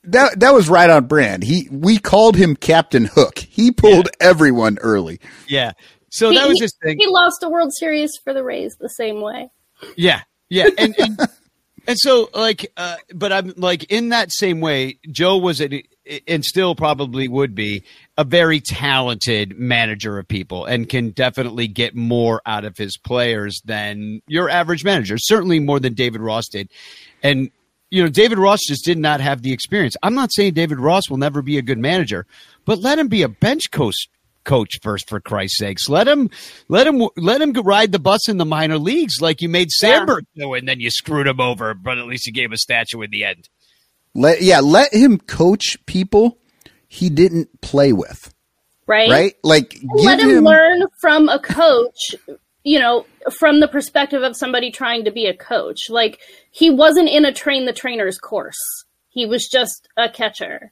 that 0.05 0.39
that 0.39 0.53
was 0.53 0.69
right 0.69 0.89
on 0.89 1.05
brand. 1.05 1.43
He 1.43 1.67
we 1.71 1.97
called 1.97 2.35
him 2.35 2.55
Captain 2.55 3.05
Hook. 3.05 3.39
He 3.39 3.71
pulled 3.71 4.09
everyone 4.19 4.77
early. 4.79 5.19
yeah. 5.47 5.73
So 6.11 6.29
He- 6.31 6.37
that 6.37 6.47
was 6.47 6.57
he- 6.57 6.63
his 6.63 6.73
thing. 6.83 6.97
He 6.99 7.07
lost 7.07 7.43
a 7.43 7.49
World 7.49 7.71
Series 7.73 8.11
for 8.23 8.33
the 8.33 8.43
Rays 8.43 8.75
the 8.79 8.89
same 8.89 9.21
way. 9.21 9.49
Yeah, 9.95 10.21
yeah, 10.49 10.67
and 10.77 10.95
and, 10.97 11.19
and 11.87 11.97
so 11.99 12.29
like, 12.33 12.71
uh, 12.77 12.95
but 13.13 13.31
I'm 13.31 13.53
like 13.57 13.83
in 13.91 14.09
that 14.09 14.31
same 14.31 14.59
way, 14.59 14.99
Joe 15.11 15.37
was 15.37 15.61
an, 15.61 15.81
and 16.27 16.43
still 16.43 16.75
probably 16.75 17.27
would 17.27 17.55
be 17.55 17.83
a 18.17 18.23
very 18.23 18.59
talented 18.59 19.57
manager 19.57 20.17
of 20.19 20.27
people, 20.27 20.65
and 20.65 20.89
can 20.89 21.11
definitely 21.11 21.67
get 21.67 21.95
more 21.95 22.41
out 22.45 22.65
of 22.65 22.77
his 22.77 22.97
players 22.97 23.61
than 23.65 24.21
your 24.27 24.49
average 24.49 24.83
manager. 24.83 25.17
Certainly 25.17 25.59
more 25.59 25.79
than 25.79 25.93
David 25.93 26.21
Ross 26.21 26.47
did, 26.47 26.69
and. 27.23 27.51
You 27.91 28.03
know, 28.03 28.09
David 28.09 28.37
Ross 28.37 28.59
just 28.67 28.85
did 28.85 28.99
not 28.99 29.19
have 29.19 29.41
the 29.41 29.51
experience. 29.51 29.95
I'm 30.03 30.13
not 30.13 30.31
saying 30.31 30.53
David 30.53 30.79
Ross 30.79 31.09
will 31.09 31.17
never 31.17 31.41
be 31.41 31.57
a 31.57 31.63
good 31.63 31.79
manager, 31.79 32.27
but 32.63 32.77
let 32.77 32.99
him 32.99 33.07
be 33.07 33.23
a 33.23 33.27
bench 33.27 33.71
coach 33.71 33.95
coach 34.43 34.79
first 34.81 35.09
for 35.09 35.19
Christ's 35.19 35.57
sakes. 35.57 35.89
Let 35.89 36.07
him 36.07 36.29
let 36.67 36.87
him 36.87 37.07
let 37.17 37.41
him 37.41 37.53
ride 37.53 37.91
the 37.91 37.99
bus 37.99 38.29
in 38.29 38.37
the 38.37 38.45
minor 38.45 38.77
leagues 38.77 39.21
like 39.21 39.41
you 39.41 39.49
made 39.49 39.69
Yeah. 39.81 39.97
Sandberg 39.97 40.25
do 40.35 40.53
and 40.53 40.67
then 40.67 40.79
you 40.79 40.91
screwed 40.91 41.27
him 41.27 41.39
over, 41.39 41.73
but 41.73 41.97
at 41.97 42.05
least 42.05 42.27
you 42.27 42.33
gave 42.33 42.51
a 42.51 42.57
statue 42.57 43.01
in 43.01 43.11
the 43.11 43.23
end. 43.25 43.49
Let 44.15 44.41
yeah, 44.41 44.59
let 44.59 44.93
him 44.93 45.17
coach 45.17 45.77
people 45.85 46.37
he 46.87 47.09
didn't 47.09 47.61
play 47.61 47.93
with. 47.93 48.33
Right? 48.87 49.09
Right? 49.09 49.35
Like 49.43 49.69
give 49.69 49.89
Let 49.93 50.19
him, 50.19 50.29
him 50.29 50.43
learn 50.43 50.83
from 50.99 51.29
a 51.29 51.39
coach, 51.39 52.15
you 52.63 52.79
know, 52.79 53.05
from 53.37 53.59
the 53.59 53.67
perspective 53.67 54.23
of 54.23 54.35
somebody 54.35 54.71
trying 54.71 55.05
to 55.05 55.11
be 55.11 55.27
a 55.27 55.35
coach. 55.35 55.89
Like, 55.89 56.19
he 56.51 56.69
wasn't 56.69 57.09
in 57.09 57.23
a 57.23 57.31
train 57.31 57.65
the 57.65 57.73
trainers 57.73 58.17
course, 58.17 58.57
he 59.09 59.25
was 59.25 59.47
just 59.47 59.87
a 59.95 60.09
catcher. 60.09 60.71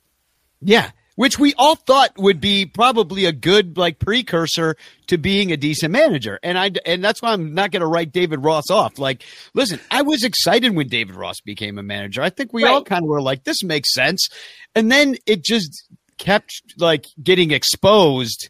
Yeah. 0.62 0.91
Which 1.17 1.39
we 1.39 1.56
all 1.58 1.75
thought 1.75 2.12
would 2.19 2.39
be 2.39 2.67
probably 2.67 3.25
a 3.25 3.32
good 3.32 3.75
like 3.75 3.97
precursor 3.97 4.77
to 5.08 5.17
being 5.17 5.51
a 5.51 5.58
decent 5.58 5.91
manager. 5.91 6.39
And 6.43 6.60
I 6.60 6.69
and 6.86 7.03
that's 7.03 7.23
why 7.23 7.34
I'm 7.34 7.56
not 7.56 7.71
going 7.71 7.82
to 7.82 7.88
write 7.88 8.12
David 8.12 8.43
Ross 8.43 8.69
off. 8.69 8.99
Like, 8.99 9.23
listen, 9.56 9.80
I 9.89 10.03
was 10.03 10.23
excited 10.23 10.75
when 10.75 10.89
David 10.89 11.15
Ross 11.15 11.41
became 11.41 11.80
a 11.80 11.84
manager. 11.84 12.21
I 12.21 12.30
think 12.30 12.53
we 12.53 12.65
all 12.65 12.84
kind 12.84 13.03
of 13.03 13.10
were 13.10 13.19
like 13.19 13.45
this 13.45 13.63
makes 13.63 13.95
sense. 13.95 14.30
And 14.75 14.91
then 14.91 15.17
it 15.25 15.43
just 15.43 15.89
kept 16.19 16.62
like 16.77 17.08
getting 17.21 17.49
exposed. 17.49 18.49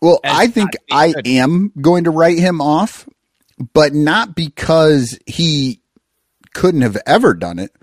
Well, 0.00 0.20
I 0.22 0.46
think 0.46 0.70
I 0.90 1.10
good. 1.10 1.26
am 1.26 1.72
going 1.80 2.04
to 2.04 2.10
write 2.10 2.38
him 2.38 2.60
off, 2.60 3.08
but 3.74 3.92
not 3.92 4.36
because 4.36 5.18
he 5.26 5.80
couldn't 6.54 6.82
have 6.82 6.98
ever 7.06 7.34
done 7.34 7.58
it, 7.58 7.74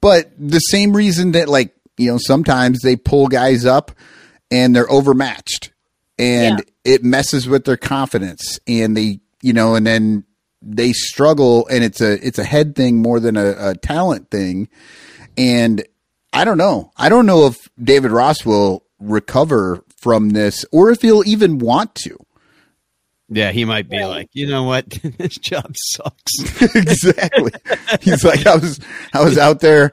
but 0.00 0.30
the 0.38 0.58
same 0.58 0.94
reason 0.96 1.32
that 1.32 1.48
like, 1.48 1.74
you 2.00 2.10
know, 2.10 2.18
sometimes 2.18 2.80
they 2.80 2.96
pull 2.96 3.28
guys 3.28 3.66
up 3.66 3.92
and 4.50 4.74
they're 4.74 4.90
overmatched 4.90 5.72
and 6.18 6.64
it 6.84 7.04
messes 7.04 7.46
with 7.46 7.64
their 7.64 7.76
confidence 7.76 8.58
and 8.66 8.96
they, 8.96 9.20
you 9.42 9.52
know, 9.52 9.74
and 9.74 9.86
then 9.86 10.24
they 10.62 10.92
struggle 10.92 11.66
and 11.68 11.84
it's 11.84 12.00
a 12.00 12.26
it's 12.26 12.38
a 12.38 12.44
head 12.44 12.74
thing 12.74 13.00
more 13.00 13.20
than 13.20 13.36
a, 13.36 13.70
a 13.70 13.74
talent 13.74 14.30
thing. 14.30 14.68
And 15.36 15.84
I 16.32 16.44
don't 16.44 16.58
know. 16.58 16.90
I 16.96 17.08
don't 17.08 17.26
know 17.26 17.46
if 17.46 17.56
David 17.82 18.10
Ross 18.10 18.44
will 18.44 18.84
recover 18.98 19.84
from 19.98 20.30
this 20.30 20.64
or 20.72 20.90
if 20.90 21.02
he'll 21.02 21.26
even 21.26 21.58
want 21.58 21.94
to. 21.96 22.16
Yeah, 23.32 23.52
he 23.52 23.64
might 23.64 23.88
be 23.88 24.04
like, 24.04 24.28
you 24.32 24.46
know 24.48 24.64
what, 24.64 24.88
this 25.18 25.36
job 25.36 25.74
sucks. 25.76 26.62
exactly. 26.74 27.52
He's 28.00 28.24
like, 28.24 28.46
I 28.46 28.56
was, 28.56 28.80
I 29.14 29.22
was 29.22 29.38
out 29.38 29.60
there 29.60 29.92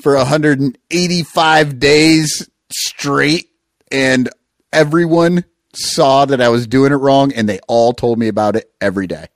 for 0.00 0.16
185 0.16 1.78
days 1.78 2.48
straight, 2.70 3.50
and 3.90 4.28
everyone 4.72 5.44
saw 5.74 6.24
that 6.24 6.40
I 6.40 6.48
was 6.48 6.66
doing 6.66 6.92
it 6.92 6.96
wrong, 6.96 7.32
and 7.32 7.48
they 7.48 7.60
all 7.68 7.92
told 7.92 8.18
me 8.18 8.28
about 8.28 8.56
it 8.56 8.70
every 8.80 9.06
day. 9.06 9.26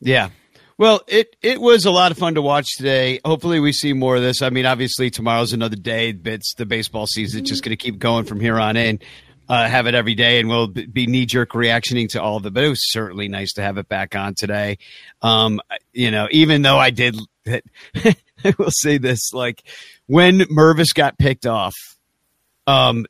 Yeah. 0.00 0.30
Well, 0.78 1.00
it 1.08 1.36
it 1.40 1.58
was 1.58 1.86
a 1.86 1.90
lot 1.90 2.12
of 2.12 2.18
fun 2.18 2.34
to 2.34 2.42
watch 2.42 2.66
today. 2.76 3.20
Hopefully, 3.24 3.60
we 3.60 3.72
see 3.72 3.94
more 3.94 4.16
of 4.16 4.22
this. 4.22 4.42
I 4.42 4.50
mean, 4.50 4.66
obviously, 4.66 5.10
tomorrow's 5.10 5.54
another 5.54 5.76
day. 5.76 6.14
It's 6.24 6.54
the 6.54 6.66
baseball 6.66 7.06
season. 7.06 7.40
It's 7.40 7.48
just 7.50 7.64
going 7.64 7.76
to 7.76 7.82
keep 7.82 7.98
going 7.98 8.26
from 8.26 8.40
here 8.40 8.58
on 8.58 8.76
in. 8.76 9.00
Uh, 9.48 9.66
have 9.68 9.86
it 9.86 9.94
every 9.94 10.14
day, 10.14 10.40
and 10.40 10.48
we'll 10.48 10.66
be 10.66 11.06
knee 11.06 11.24
jerk 11.24 11.54
reactioning 11.54 12.08
to 12.08 12.20
all 12.20 12.36
of 12.36 12.44
it. 12.44 12.52
But 12.52 12.64
it 12.64 12.68
was 12.68 12.92
certainly 12.92 13.28
nice 13.28 13.54
to 13.54 13.62
have 13.62 13.78
it 13.78 13.88
back 13.88 14.14
on 14.16 14.34
today. 14.34 14.76
Um, 15.22 15.60
you 15.92 16.10
know, 16.10 16.28
even 16.30 16.62
though 16.62 16.78
I 16.78 16.90
did, 16.90 17.16
I 18.44 18.54
will 18.58 18.70
say 18.70 18.98
this: 18.98 19.32
like 19.32 19.62
when 20.06 20.40
Mervis 20.40 20.94
got 20.94 21.18
picked 21.18 21.46
off, 21.46 21.74
um, 22.66 23.06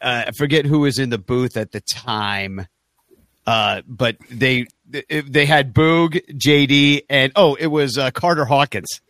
uh, 0.00 0.24
I 0.26 0.30
forget 0.36 0.66
who 0.66 0.80
was 0.80 0.98
in 0.98 1.10
the 1.10 1.18
booth 1.18 1.56
at 1.56 1.72
the 1.72 1.80
time, 1.80 2.66
uh, 3.46 3.82
but 3.86 4.16
they 4.30 4.66
they 5.08 5.46
had 5.46 5.74
Boog, 5.74 6.20
JD, 6.32 7.02
and 7.08 7.32
oh, 7.36 7.54
it 7.54 7.66
was 7.66 7.98
uh, 7.98 8.10
Carter 8.10 8.44
Hawkins 8.44 9.00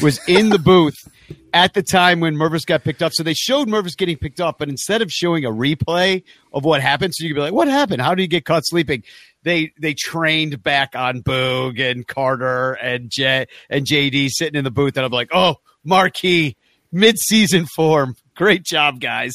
was 0.00 0.20
in 0.26 0.48
the 0.48 0.58
booth 0.58 0.96
at 1.54 1.74
the 1.74 1.82
time 1.82 2.20
when 2.20 2.34
Mervis 2.34 2.64
got 2.64 2.82
picked 2.82 3.02
up. 3.02 3.12
So 3.14 3.22
they 3.22 3.34
showed 3.34 3.68
Mervis 3.68 3.96
getting 3.96 4.16
picked 4.16 4.40
up, 4.40 4.58
but 4.58 4.68
instead 4.68 5.02
of 5.02 5.10
showing 5.10 5.44
a 5.44 5.50
replay 5.50 6.22
of 6.52 6.64
what 6.64 6.80
happened, 6.80 7.14
so 7.14 7.24
you 7.24 7.30
could 7.30 7.36
be 7.36 7.42
like, 7.42 7.52
"What 7.52 7.68
happened? 7.68 8.00
How 8.02 8.14
did 8.14 8.22
he 8.22 8.28
get 8.28 8.44
caught 8.44 8.64
sleeping?" 8.64 9.02
They 9.42 9.72
they 9.78 9.94
trained 9.94 10.62
back 10.62 10.94
on 10.94 11.22
Boog 11.22 11.80
and 11.80 12.06
Carter 12.06 12.72
and 12.72 13.10
J 13.10 13.46
and 13.68 13.86
JD 13.86 14.28
sitting 14.30 14.58
in 14.58 14.64
the 14.64 14.70
booth, 14.70 14.96
and 14.96 15.04
I'm 15.04 15.12
like, 15.12 15.30
oh, 15.32 15.56
Marquee 15.84 16.56
mid-season 16.92 17.66
form. 17.66 18.16
Great 18.34 18.64
job, 18.64 19.00
guys. 19.00 19.32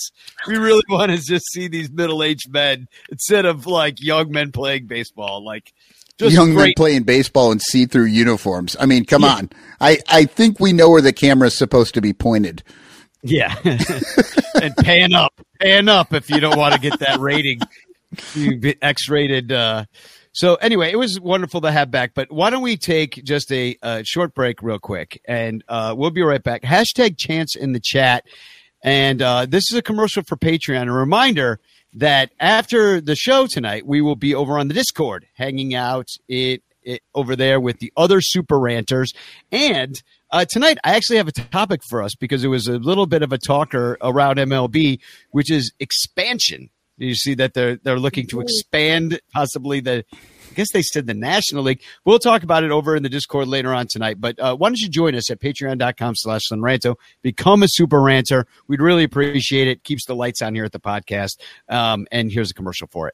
We 0.47 0.57
really 0.57 0.83
want 0.89 1.11
to 1.11 1.17
just 1.17 1.51
see 1.51 1.67
these 1.67 1.91
middle-aged 1.91 2.51
men 2.51 2.87
instead 3.11 3.45
of 3.45 3.65
like 3.65 4.01
young 4.01 4.31
men 4.31 4.51
playing 4.51 4.85
baseball. 4.85 5.43
Like 5.43 5.73
just 6.17 6.33
Young 6.33 6.55
men 6.55 6.73
playing 6.75 7.03
baseball 7.03 7.51
in 7.51 7.59
see-through 7.59 8.05
uniforms. 8.05 8.75
I 8.79 8.87
mean, 8.87 9.05
come 9.05 9.23
on. 9.23 9.51
I, 9.79 9.99
I 10.09 10.25
think 10.25 10.59
we 10.59 10.73
know 10.73 10.89
where 10.89 11.01
the 11.01 11.13
camera's 11.13 11.55
supposed 11.55 11.93
to 11.93 12.01
be 12.01 12.11
pointed. 12.11 12.63
Yeah. 13.21 13.55
and 13.63 14.75
pan 14.77 15.13
up, 15.13 15.39
pan 15.61 15.89
up 15.89 16.13
if 16.13 16.29
you 16.31 16.39
don't 16.39 16.57
want 16.57 16.73
to 16.73 16.79
get 16.79 16.99
that 16.99 17.19
rating. 17.19 17.59
You 18.35 18.57
be 18.57 18.81
X-rated. 18.81 19.51
Uh, 19.51 19.85
so 20.31 20.55
anyway, 20.55 20.91
it 20.91 20.97
was 20.97 21.19
wonderful 21.19 21.61
to 21.61 21.71
have 21.71 21.91
back. 21.91 22.11
But 22.13 22.31
why 22.31 22.49
don't 22.49 22.61
we 22.61 22.77
take 22.77 23.23
just 23.23 23.51
a, 23.51 23.77
a 23.81 24.03
short 24.05 24.33
break, 24.33 24.61
real 24.61 24.79
quick, 24.79 25.21
and 25.25 25.63
uh, 25.67 25.93
we'll 25.97 26.11
be 26.11 26.21
right 26.21 26.43
back. 26.43 26.61
Hashtag 26.61 27.17
chance 27.17 27.55
in 27.55 27.73
the 27.73 27.81
chat, 27.83 28.25
and 28.83 29.21
uh, 29.21 29.45
this 29.45 29.71
is 29.71 29.77
a 29.77 29.81
commercial 29.81 30.23
for 30.23 30.37
Patreon. 30.37 30.87
A 30.87 30.91
reminder 30.91 31.59
that 31.93 32.31
after 32.39 33.01
the 33.01 33.15
show 33.15 33.47
tonight, 33.47 33.85
we 33.85 34.01
will 34.01 34.15
be 34.15 34.35
over 34.35 34.57
on 34.57 34.67
the 34.67 34.73
Discord, 34.73 35.25
hanging 35.33 35.73
out 35.73 36.07
it, 36.27 36.61
it 36.83 37.01
over 37.15 37.35
there 37.35 37.59
with 37.59 37.79
the 37.79 37.91
other 37.97 38.21
super 38.21 38.59
ranters, 38.59 39.11
and 39.51 40.01
uh, 40.29 40.43
tonight, 40.43 40.77
I 40.83 40.95
actually 40.95 41.17
have 41.17 41.29
a 41.29 41.31
topic 41.31 41.81
for 41.89 42.01
us 42.01 42.13
because 42.13 42.43
it 42.43 42.49
was 42.49 42.67
a 42.67 42.77
little 42.77 43.05
bit 43.05 43.21
of 43.21 43.31
a 43.31 43.37
talker 43.37 43.97
around 44.01 44.37
MLB, 44.37 44.99
which 45.31 45.49
is 45.49 45.71
expansion. 45.79 46.69
You 46.97 47.15
see 47.15 47.35
that 47.35 47.53
they're 47.53 47.77
they're 47.77 47.99
looking 47.99 48.27
to 48.27 48.41
expand 48.41 49.19
possibly 49.33 49.79
the. 49.79 50.05
I 50.11 50.53
guess 50.61 50.71
they 50.71 50.81
said 50.81 51.05
the 51.05 51.13
National 51.13 51.61
League. 51.61 51.83
We'll 52.03 52.17
talk 52.17 52.41
about 52.41 52.63
it 52.63 52.71
over 52.71 52.95
in 52.95 53.03
the 53.03 53.09
Discord 53.09 53.47
later 53.47 53.75
on 53.75 53.85
tonight. 53.85 54.19
But 54.19 54.39
uh, 54.39 54.55
why 54.55 54.69
don't 54.69 54.79
you 54.79 54.89
join 54.89 55.13
us 55.13 55.29
at 55.29 55.39
patreon.com 55.39 56.15
slash 56.15 56.41
sonranto. 56.51 56.95
Become 57.21 57.61
a 57.61 57.67
super 57.69 58.01
ranter. 58.01 58.47
We'd 58.67 58.81
really 58.81 59.03
appreciate 59.03 59.67
it. 59.67 59.83
Keeps 59.83 60.05
the 60.05 60.15
lights 60.15 60.41
on 60.41 60.55
here 60.55 60.65
at 60.65 60.71
the 60.71 60.79
podcast. 60.79 61.37
Um, 61.69 62.07
and 62.11 62.31
here's 62.31 62.49
a 62.49 62.55
commercial 62.55 62.87
for 62.87 63.07
it. 63.07 63.13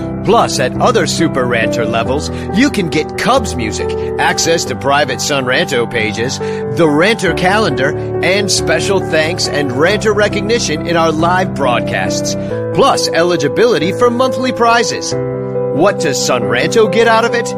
Plus, 0.23 0.59
at 0.59 0.79
other 0.79 1.07
Super 1.07 1.45
Ranter 1.45 1.85
levels, 1.85 2.29
you 2.57 2.69
can 2.69 2.89
get 2.89 3.17
Cubs 3.17 3.55
music, 3.55 3.89
access 4.19 4.65
to 4.65 4.75
private 4.75 5.19
Son 5.21 5.45
Ranto 5.45 5.89
pages, 5.89 6.37
the 6.39 6.87
Ranter 6.87 7.33
calendar, 7.33 7.95
and 8.23 8.51
special 8.51 8.99
thanks 8.99 9.47
and 9.47 9.71
Ranter 9.71 10.13
recognition 10.13 10.87
in 10.87 10.95
our 10.95 11.11
live 11.11 11.55
broadcasts. 11.55 12.35
Plus, 12.75 13.07
eligibility 13.09 13.91
for 13.91 14.09
monthly 14.09 14.51
prizes. 14.51 15.13
What 15.13 15.99
does 15.99 16.23
Son 16.23 16.43
Ranto 16.43 16.91
get 16.91 17.07
out 17.07 17.25
of 17.25 17.33
it? 17.33 17.49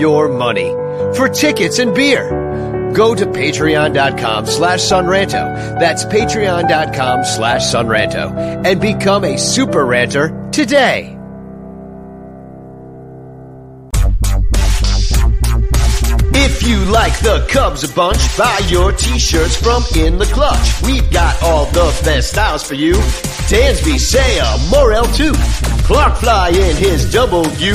Your 0.00 0.28
money. 0.28 0.70
For 1.16 1.28
tickets 1.28 1.78
and 1.78 1.94
beer. 1.94 2.92
Go 2.94 3.14
to 3.14 3.26
patreon.com 3.26 4.46
slash 4.46 4.80
sonranto. 4.80 5.78
That's 5.78 6.04
patreon.com 6.06 7.24
slash 7.24 7.62
sonranto. 7.62 8.64
And 8.66 8.80
become 8.80 9.24
a 9.24 9.38
super 9.38 9.84
ranter 9.84 10.48
today. 10.50 11.17
If 16.40 16.62
you 16.62 16.84
like 16.84 17.18
the 17.18 17.44
Cubs 17.50 17.82
a 17.82 17.92
bunch, 17.92 18.38
buy 18.38 18.60
your 18.68 18.92
t-shirts 18.92 19.56
from 19.56 19.82
In 19.96 20.18
the 20.18 20.26
Clutch. 20.26 20.80
We've 20.82 21.10
got 21.10 21.42
all 21.42 21.66
the 21.66 21.90
best 22.04 22.30
styles 22.30 22.62
for 22.62 22.74
you. 22.74 22.94
Dansby, 23.50 23.98
Seiya, 23.98 24.70
Morel 24.70 25.06
too. 25.06 25.32
Clark 25.82 26.18
Fly 26.18 26.50
in 26.50 26.76
his 26.76 27.10
double 27.12 27.44
U. 27.54 27.74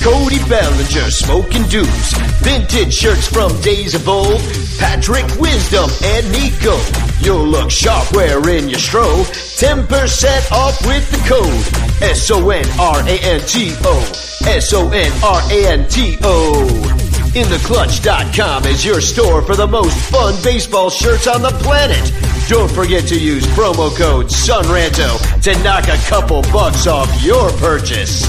Cody 0.00 0.38
Bellinger 0.48 1.10
smoking 1.10 1.64
dudes. 1.64 2.14
Vintage 2.40 2.94
shirts 2.94 3.28
from 3.28 3.52
days 3.60 3.94
of 3.94 4.08
old. 4.08 4.40
Patrick 4.78 5.26
Wisdom 5.38 5.90
and 6.02 6.32
Nico. 6.32 6.80
You'll 7.20 7.46
look 7.46 7.70
sharp 7.70 8.10
wearing 8.12 8.70
your 8.70 8.78
strobe. 8.78 9.26
10% 9.60 10.50
off 10.50 10.80
with 10.86 11.10
the 11.10 11.18
code. 11.28 11.66
S-O-N-R-A-N-T-O. 12.10 12.72
S-O-N-R-A-N-T-O. 14.46 15.78
InTheClutch.com 17.34 18.64
is 18.64 18.84
your 18.84 19.00
store 19.00 19.42
for 19.42 19.54
the 19.54 19.66
most 19.66 19.96
fun 20.10 20.34
baseball 20.42 20.88
shirts 20.88 21.26
on 21.26 21.42
the 21.42 21.50
planet. 21.62 22.12
Don't 22.48 22.70
forget 22.70 23.06
to 23.08 23.20
use 23.20 23.44
promo 23.48 23.94
code 23.96 24.30
SONRANTO 24.30 25.42
to 25.42 25.62
knock 25.62 25.88
a 25.88 25.96
couple 26.08 26.40
bucks 26.50 26.86
off 26.86 27.08
your 27.22 27.50
purchase. 27.58 28.24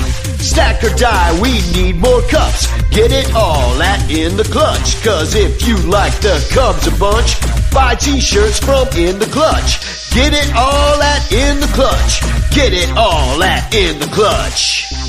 Stack 0.46 0.84
or 0.84 0.94
die, 0.96 1.40
we 1.42 1.62
need 1.72 1.96
more 1.96 2.22
cups. 2.24 2.68
Get 2.90 3.12
it 3.12 3.34
all 3.34 3.82
at 3.82 4.12
In 4.12 4.36
The 4.36 4.44
Clutch. 4.44 5.02
Cause 5.04 5.34
if 5.34 5.66
you 5.66 5.78
like 5.78 6.14
the 6.20 6.46
Cubs 6.54 6.86
a 6.88 6.92
bunch, 7.00 7.40
buy 7.72 7.96
t-shirts 7.96 8.60
from 8.60 8.88
In 8.98 9.18
The 9.18 9.28
Clutch. 9.28 9.80
Get 10.14 10.34
it 10.34 10.54
all 10.56 11.02
at 11.02 11.32
In 11.32 11.60
The 11.62 11.68
Clutch. 11.68 12.22
Get 12.54 12.74
it 12.74 12.90
all 12.98 13.42
at 13.42 13.74
In 13.74 14.00
The 14.00 14.08
Clutch. 14.08 15.09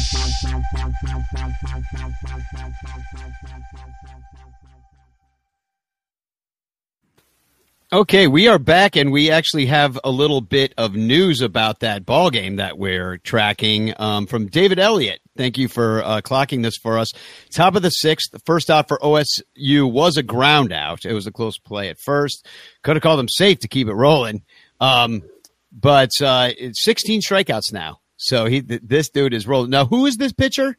Okay, 7.92 8.29
we 8.29 8.46
are 8.46 8.61
back, 8.61 8.94
and 8.94 9.11
we 9.11 9.33
actually 9.33 9.66
have 9.66 9.98
a 10.05 10.12
little 10.12 10.40
bit 10.40 10.72
of 10.79 10.94
news 10.94 11.40
about 11.40 11.81
that 11.81 12.07
ball 12.07 12.31
game 12.31 12.55
that 12.55 12.79
we're 12.79 13.18
tracking 13.18 13.94
um, 13.98 14.29
from 14.29 14.46
David 14.46 14.79
Elliott. 14.79 15.20
Thank 15.37 15.59
you 15.59 15.66
for 15.66 16.00
uh, 16.05 16.20
clocking 16.20 16.62
this 16.62 16.76
for 16.76 17.00
us. 17.00 17.11
Top 17.53 17.74
of 17.74 17.83
the 17.83 17.90
sixth, 17.90 18.29
first 18.46 18.70
out 18.70 18.87
for 18.87 18.96
OSU 18.98 19.90
was 19.90 20.16
a 20.16 20.22
ground 20.22 20.72
out. 20.72 21.05
It 21.05 21.14
was 21.14 21.26
a 21.26 21.33
close 21.33 21.59
play 21.59 21.88
at 21.88 21.98
first. 21.98 22.46
Could 22.85 22.94
have 22.94 23.03
called 23.03 23.18
him 23.18 23.29
safe 23.29 23.59
to 23.59 23.68
keep 23.68 23.88
it 23.88 23.94
rolling, 23.94 24.44
um, 24.79 25.24
but 25.72 26.11
uh, 26.22 26.50
it's 26.57 26.85
16 26.85 27.22
strikeouts 27.22 27.72
now. 27.72 27.98
So 28.18 28.46
he, 28.46 28.62
th- 28.62 28.83
this 28.85 29.09
dude 29.09 29.35
is 29.35 29.48
rolling. 29.48 29.70
Now, 29.70 29.85
who 29.85 30.07
is 30.07 30.16
this 30.16 30.33
pitcher? 30.33 30.76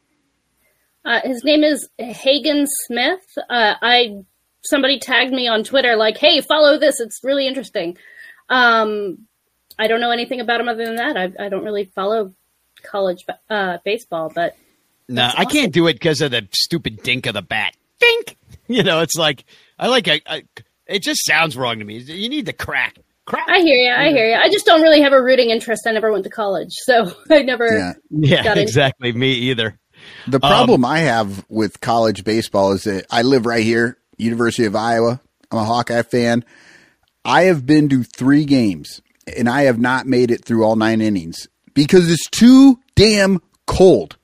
Uh, 1.04 1.20
his 1.24 1.44
name 1.44 1.62
is 1.62 1.86
Hagen 1.98 2.66
Smith. 2.86 3.20
Uh, 3.50 3.74
I 3.82 4.24
somebody 4.64 4.98
tagged 4.98 5.32
me 5.32 5.48
on 5.48 5.64
Twitter 5.64 5.96
like, 5.96 6.16
"Hey, 6.18 6.40
follow 6.40 6.78
this. 6.78 7.00
It's 7.00 7.20
really 7.22 7.46
interesting." 7.46 7.96
Um, 8.48 9.26
I 9.78 9.86
don't 9.88 10.00
know 10.00 10.10
anything 10.10 10.40
about 10.40 10.60
him 10.60 10.68
other 10.68 10.84
than 10.84 10.96
that. 10.96 11.16
I, 11.16 11.46
I 11.46 11.48
don't 11.48 11.64
really 11.64 11.84
follow 11.94 12.32
college 12.82 13.24
uh, 13.48 13.78
baseball, 13.84 14.30
but 14.34 14.56
No, 15.08 15.30
I 15.36 15.44
can't 15.44 15.72
do 15.72 15.86
it 15.86 15.94
because 15.94 16.20
of 16.20 16.30
the 16.32 16.46
stupid 16.52 17.02
dink 17.02 17.26
of 17.26 17.34
the 17.34 17.42
bat. 17.42 17.74
Dink. 18.00 18.36
You 18.68 18.82
know, 18.84 19.00
it's 19.00 19.16
like 19.16 19.44
I 19.78 19.88
like 19.88 20.06
a, 20.08 20.20
a, 20.26 20.42
It 20.86 21.02
just 21.02 21.26
sounds 21.26 21.56
wrong 21.56 21.80
to 21.80 21.84
me. 21.84 21.98
You 21.98 22.28
need 22.28 22.46
the 22.46 22.52
crack. 22.54 22.96
Crack. 23.26 23.46
I 23.48 23.58
hear 23.60 23.74
you. 23.76 23.90
I 23.90 24.10
hear 24.10 24.30
you. 24.30 24.34
I 24.36 24.48
just 24.50 24.64
don't 24.64 24.80
really 24.82 25.02
have 25.02 25.12
a 25.12 25.20
rooting 25.22 25.50
interest. 25.50 25.82
I 25.86 25.90
never 25.92 26.10
went 26.12 26.24
to 26.24 26.30
college, 26.30 26.70
so 26.72 27.12
I 27.30 27.42
never. 27.42 27.66
Yeah. 27.76 27.92
Yeah, 28.10 28.42
Got 28.44 28.58
it. 28.58 28.62
exactly. 28.62 29.12
Me 29.12 29.32
either. 29.32 29.78
The 30.26 30.38
problem 30.40 30.84
I 30.84 31.00
have 31.00 31.44
with 31.48 31.80
college 31.80 32.24
baseball 32.24 32.72
is 32.72 32.84
that 32.84 33.06
I 33.10 33.22
live 33.22 33.44
right 33.46 33.64
here, 33.64 33.98
University 34.22 34.64
of 34.64 34.74
Iowa. 34.76 35.20
I'm 35.50 35.58
a 35.58 35.64
Hawkeye 35.64 36.02
fan. 36.02 36.44
I 37.24 37.42
have 37.44 37.66
been 37.66 37.88
to 37.90 38.02
three 38.02 38.44
games 38.44 39.00
and 39.36 39.48
I 39.48 39.62
have 39.62 39.78
not 39.78 40.06
made 40.06 40.30
it 40.30 40.44
through 40.44 40.64
all 40.64 40.76
nine 40.76 41.00
innings 41.00 41.46
because 41.74 42.10
it's 42.10 42.28
too 42.30 42.78
damn 42.96 43.40
cold. 43.66 44.16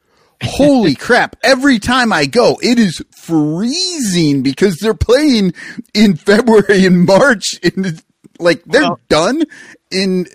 Holy 0.43 0.95
crap. 0.97 1.37
Every 1.43 1.79
time 1.79 2.13
I 2.13 2.27
go, 2.27 2.59
it 2.63 2.79
is 2.79 3.03
freezing 3.23 4.43
because 4.43 4.77
they're 4.77 4.95
playing 4.95 5.53
in 5.95 6.17
February 6.17 6.87
and 6.87 7.05
March. 7.05 7.59
And 7.63 8.03
like 8.39 8.65
they're 8.65 8.83
Well- 8.83 9.01
done 9.09 9.45
in, 9.91 10.27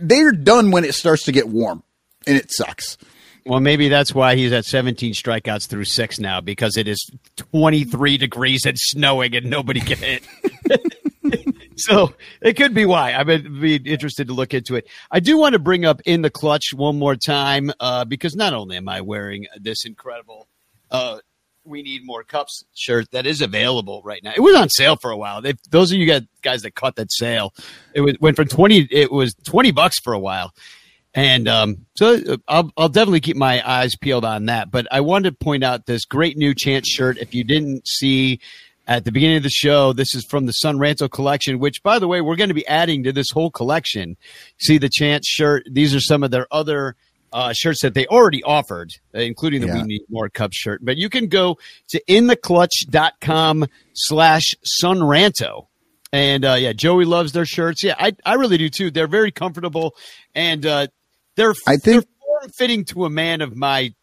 they're 0.00 0.32
done 0.32 0.70
when 0.70 0.84
it 0.84 0.94
starts 0.94 1.24
to 1.24 1.32
get 1.32 1.48
warm 1.48 1.82
and 2.26 2.36
it 2.36 2.50
sucks. 2.52 2.96
Well, 3.44 3.60
maybe 3.60 3.88
that's 3.88 4.14
why 4.14 4.36
he's 4.36 4.52
at 4.52 4.64
17 4.64 5.14
strikeouts 5.14 5.66
through 5.66 5.84
six 5.84 6.20
now 6.20 6.40
because 6.40 6.76
it 6.76 6.86
is 6.86 7.10
23 7.36 8.16
degrees 8.16 8.64
and 8.64 8.78
snowing 8.78 9.34
and 9.34 9.50
nobody 9.50 9.80
can 9.80 9.98
hit. 9.98 10.22
so 11.76 12.14
it 12.40 12.54
could 12.54 12.72
be 12.72 12.84
why. 12.84 13.12
I 13.12 13.22
would 13.24 13.60
be 13.60 13.76
interested 13.76 14.28
to 14.28 14.32
look 14.32 14.54
into 14.54 14.76
it. 14.76 14.86
I 15.10 15.18
do 15.18 15.38
want 15.38 15.54
to 15.54 15.58
bring 15.58 15.84
up 15.84 16.00
in 16.04 16.22
the 16.22 16.30
clutch 16.30 16.72
one 16.72 16.98
more 16.98 17.16
time 17.16 17.72
uh, 17.80 18.04
because 18.04 18.36
not 18.36 18.52
only 18.52 18.76
am 18.76 18.88
I 18.88 19.00
wearing 19.00 19.46
this 19.60 19.84
incredible 19.84 20.46
uh, 20.92 21.18
"We 21.64 21.82
Need 21.82 22.06
More 22.06 22.22
Cups" 22.22 22.64
shirt 22.74 23.10
that 23.10 23.26
is 23.26 23.40
available 23.40 24.02
right 24.04 24.22
now. 24.22 24.32
It 24.36 24.40
was 24.40 24.54
on 24.54 24.68
sale 24.68 24.96
for 24.96 25.10
a 25.10 25.16
while. 25.16 25.42
Those 25.70 25.90
of 25.90 25.98
you 25.98 26.06
guys, 26.42 26.62
that 26.62 26.74
caught 26.76 26.94
that 26.96 27.10
sale, 27.10 27.54
it 27.92 28.02
was, 28.02 28.16
went 28.20 28.36
from 28.36 28.46
20. 28.46 28.88
It 28.90 29.10
was 29.10 29.34
20 29.44 29.72
bucks 29.72 29.98
for 29.98 30.12
a 30.12 30.18
while. 30.18 30.52
And 31.14 31.46
um, 31.46 31.86
so 31.94 32.14
uh, 32.14 32.36
I'll, 32.48 32.72
I'll 32.76 32.88
definitely 32.88 33.20
keep 33.20 33.36
my 33.36 33.62
eyes 33.68 33.94
peeled 33.96 34.24
on 34.24 34.46
that. 34.46 34.70
But 34.70 34.86
I 34.90 35.00
wanted 35.00 35.30
to 35.30 35.44
point 35.44 35.62
out 35.62 35.86
this 35.86 36.04
great 36.04 36.36
new 36.36 36.54
Chance 36.54 36.88
shirt. 36.88 37.18
If 37.18 37.34
you 37.34 37.44
didn't 37.44 37.86
see 37.86 38.40
at 38.86 39.04
the 39.04 39.12
beginning 39.12 39.36
of 39.36 39.42
the 39.42 39.50
show, 39.50 39.92
this 39.92 40.14
is 40.14 40.24
from 40.24 40.46
the 40.46 40.52
Son 40.52 40.78
Ranto 40.78 41.10
collection, 41.10 41.58
which, 41.58 41.82
by 41.82 41.98
the 41.98 42.08
way, 42.08 42.20
we're 42.20 42.36
going 42.36 42.48
to 42.48 42.54
be 42.54 42.66
adding 42.66 43.02
to 43.04 43.12
this 43.12 43.30
whole 43.30 43.50
collection. 43.50 44.16
See 44.58 44.78
the 44.78 44.88
Chance 44.88 45.26
shirt. 45.28 45.66
These 45.70 45.94
are 45.94 46.00
some 46.00 46.22
of 46.22 46.30
their 46.30 46.46
other 46.50 46.96
uh, 47.32 47.52
shirts 47.52 47.82
that 47.82 47.94
they 47.94 48.06
already 48.06 48.42
offered, 48.42 48.90
uh, 49.14 49.20
including 49.20 49.60
the 49.60 49.66
Yeah. 49.66 49.76
We 49.76 49.82
Need 49.82 50.02
More 50.08 50.28
Cup 50.28 50.52
shirt. 50.52 50.84
But 50.84 50.96
you 50.96 51.08
can 51.08 51.28
go 51.28 51.58
to 51.90 52.02
intheclutch.com 52.08 53.66
slash 53.94 54.54
sonranto. 54.82 55.66
And 56.12 56.44
uh, 56.44 56.54
yeah, 56.54 56.72
Joey 56.72 57.06
loves 57.06 57.32
their 57.32 57.46
shirts. 57.46 57.82
Yeah, 57.82 57.94
I, 57.98 58.12
I 58.24 58.34
really 58.34 58.58
do 58.58 58.68
too. 58.68 58.90
They're 58.90 59.06
very 59.06 59.30
comfortable 59.30 59.94
and 60.34 60.66
uh, 60.66 60.88
they're 61.36 61.54
I 61.66 61.76
think- 61.76 62.06
form 62.26 62.50
fitting 62.56 62.84
to 62.86 63.04
a 63.04 63.10
man 63.10 63.40
of 63.40 63.56
my 63.56 63.94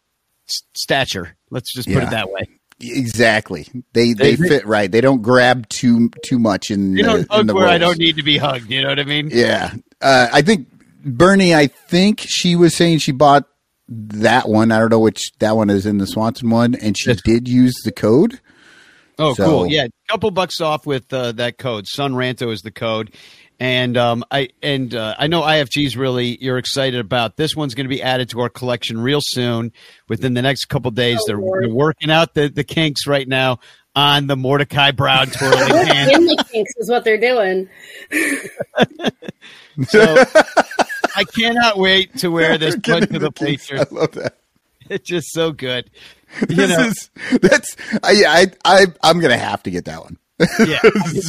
stature. 0.74 1.36
Let's 1.50 1.72
just 1.72 1.88
put 1.88 1.96
Yeah. 1.96 2.06
it 2.06 2.10
that 2.10 2.30
way. 2.30 2.48
Exactly. 2.82 3.66
They, 3.92 4.12
they 4.14 4.34
They- 4.36 4.48
fit 4.48 4.66
right. 4.66 4.90
They 4.90 5.00
don't 5.00 5.22
grab 5.22 5.68
too, 5.68 6.10
too 6.24 6.38
much 6.38 6.70
in, 6.70 6.96
You 6.96 7.02
the, 7.04 7.08
don't 7.08 7.30
hug 7.30 7.50
where 7.52 7.68
I 7.68 7.78
don't 7.78 7.98
need 7.98 8.16
to 8.16 8.22
be 8.22 8.38
hugged. 8.38 8.70
You 8.70 8.82
know 8.82 8.88
what 8.88 8.98
I 8.98 9.04
mean? 9.04 9.30
Yeah. 9.32 9.74
Uh, 10.00 10.28
I 10.32 10.42
think 10.42 10.68
Bernie, 11.04 11.54
I 11.54 11.66
think 11.66 12.24
she 12.26 12.56
was 12.56 12.74
saying 12.74 12.98
she 12.98 13.12
bought 13.12 13.44
that 13.88 14.48
one. 14.48 14.72
I 14.72 14.78
don't 14.78 14.90
know 14.90 14.98
which 15.00 15.30
that 15.40 15.56
one 15.56 15.68
is 15.70 15.84
in 15.86 15.98
the 15.98 16.06
Swanson 16.06 16.48
one, 16.50 16.74
and 16.74 16.96
she 16.98 17.10
Yes. 17.10 17.20
did 17.22 17.48
use 17.48 17.74
the 17.84 17.92
code. 17.92 18.40
Oh, 19.18 19.34
So- 19.34 19.44
cool. 19.44 19.66
Yeah, 19.66 19.84
a 19.84 20.12
couple 20.12 20.30
bucks 20.30 20.60
off 20.62 20.86
with 20.86 21.12
uh, 21.12 21.32
that 21.32 21.58
code. 21.58 21.86
Son 21.86 22.14
Ranto 22.14 22.50
is 22.52 22.62
the 22.62 22.70
code. 22.70 23.12
And 23.62 23.96
um, 23.98 24.24
I 24.30 24.48
and 24.62 24.94
uh, 24.94 25.14
I 25.18 25.26
know 25.26 25.42
IFG's 25.42 25.94
really 25.96 26.42
you're 26.42 26.56
excited 26.56 26.98
about 26.98 27.36
this 27.36 27.54
one's 27.54 27.74
going 27.74 27.84
to 27.84 27.94
be 27.94 28.02
added 28.02 28.30
to 28.30 28.40
our 28.40 28.48
collection 28.48 28.98
real 28.98 29.20
soon. 29.22 29.72
Within 30.08 30.32
the 30.32 30.40
next 30.40 30.64
couple 30.64 30.90
days, 30.92 31.18
Oh, 31.20 31.24
they're, 31.26 31.36
they're 31.66 31.74
working 31.74 32.10
out 32.10 32.32
the, 32.32 32.48
the 32.48 32.64
kinks 32.64 33.06
right 33.06 33.28
now 33.28 33.60
on 33.94 34.26
the 34.28 34.36
Mordecai 34.36 34.92
Brown 34.92 35.26
twirling 35.30 35.86
hand. 35.86 36.10
In 36.10 36.24
the 36.24 36.42
kinks 36.50 36.72
is 36.78 36.88
what 36.90 37.04
they're 37.04 37.20
doing. 37.20 37.68
So 39.88 40.02
I 41.16 41.24
cannot 41.24 41.78
wait 41.78 42.16
to 42.18 42.28
wear 42.28 42.58
this 42.58 42.74
put 42.76 42.84
to 42.84 42.96
into 42.98 43.18
the 43.18 43.30
kinks. 43.32 43.68
bleachers. 43.68 43.80
I 43.90 43.94
love 43.94 44.12
that. 44.12 44.36
It's 44.90 45.08
just 45.08 45.32
so 45.32 45.52
good. 45.52 45.90
You 46.48 46.56
This 46.56 46.70
know, 46.70 46.84
is 46.86 47.10
that's 47.40 47.76
I 48.02 48.24
I 48.26 48.46
I 48.64 48.86
I'm 49.02 49.20
gonna 49.20 49.38
have 49.38 49.62
to 49.62 49.70
get 49.70 49.86
that 49.86 50.00
one. 50.02 50.18
yeah. 50.66 50.80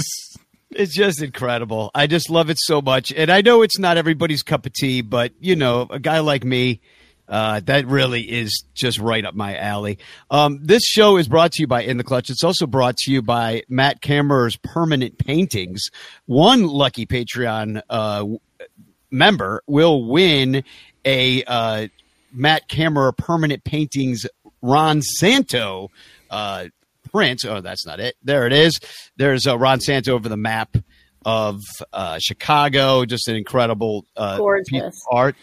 It's 0.74 0.96
just 0.96 1.22
incredible. 1.22 1.92
I 1.94 2.08
just 2.08 2.30
love 2.30 2.50
it 2.50 2.58
so 2.60 2.82
much. 2.82 3.12
And 3.12 3.30
I 3.30 3.42
know 3.42 3.62
it's 3.62 3.78
not 3.78 3.98
everybody's 3.98 4.42
cup 4.42 4.66
of 4.66 4.74
tea, 4.74 5.02
but 5.02 5.34
you 5.40 5.56
know, 5.56 5.88
a 5.90 6.00
guy 6.00 6.20
like 6.20 6.44
me, 6.44 6.80
uh, 7.28 7.62
that 7.62 7.88
really 7.88 8.22
is 8.22 8.66
just 8.74 9.00
right 9.00 9.24
up 9.24 9.34
my 9.34 9.56
alley. 9.56 10.00
Um, 10.30 10.60
this 10.62 10.84
show 10.84 11.18
is 11.18 11.28
brought 11.28 11.54
to 11.54 11.62
you 11.62 11.68
by 11.68 11.84
In 11.84 11.98
the 11.98 12.04
Clutch. 12.04 12.30
It's 12.30 12.44
also 12.44 12.68
brought 12.68 12.98
to 12.98 13.12
you 13.12 13.22
by 13.22 13.64
Matt 13.70 14.02
Kammerer's 14.02 14.58
Permanent 14.58 15.18
Paintings. 15.18 15.90
One 16.26 16.68
lucky 16.68 17.06
Patreon 17.06 17.82
uh, 17.90 18.26
member 19.12 19.64
will 19.66 20.06
win 20.06 20.64
a 21.06 21.44
uh, 21.46 21.88
Matt 22.34 22.68
Kammerer 22.70 23.16
Permanent 23.16 23.64
Paintings 23.64 24.26
Ron 24.62 25.02
Santo 25.02 25.90
uh, 26.30 26.66
print. 27.12 27.44
Oh, 27.46 27.62
that's 27.62 27.86
not 27.86 28.00
it. 28.00 28.16
There 28.24 28.48
it 28.48 28.54
is. 28.54 28.80
There's 29.18 29.48
uh, 29.48 29.58
Ron 29.58 29.80
Santo 29.82 30.14
over 30.14 30.30
the 30.30 30.38
map 30.38 30.76
of 31.26 31.58
uh, 31.94 32.18
Chicago. 32.20 33.06
Just 33.06 33.28
an 33.28 33.36
incredible 33.36 34.06
uh, 34.16 34.38
Gorgeous. 34.38 34.70
piece 34.70 34.82
of 34.84 34.94
art. 35.12 35.36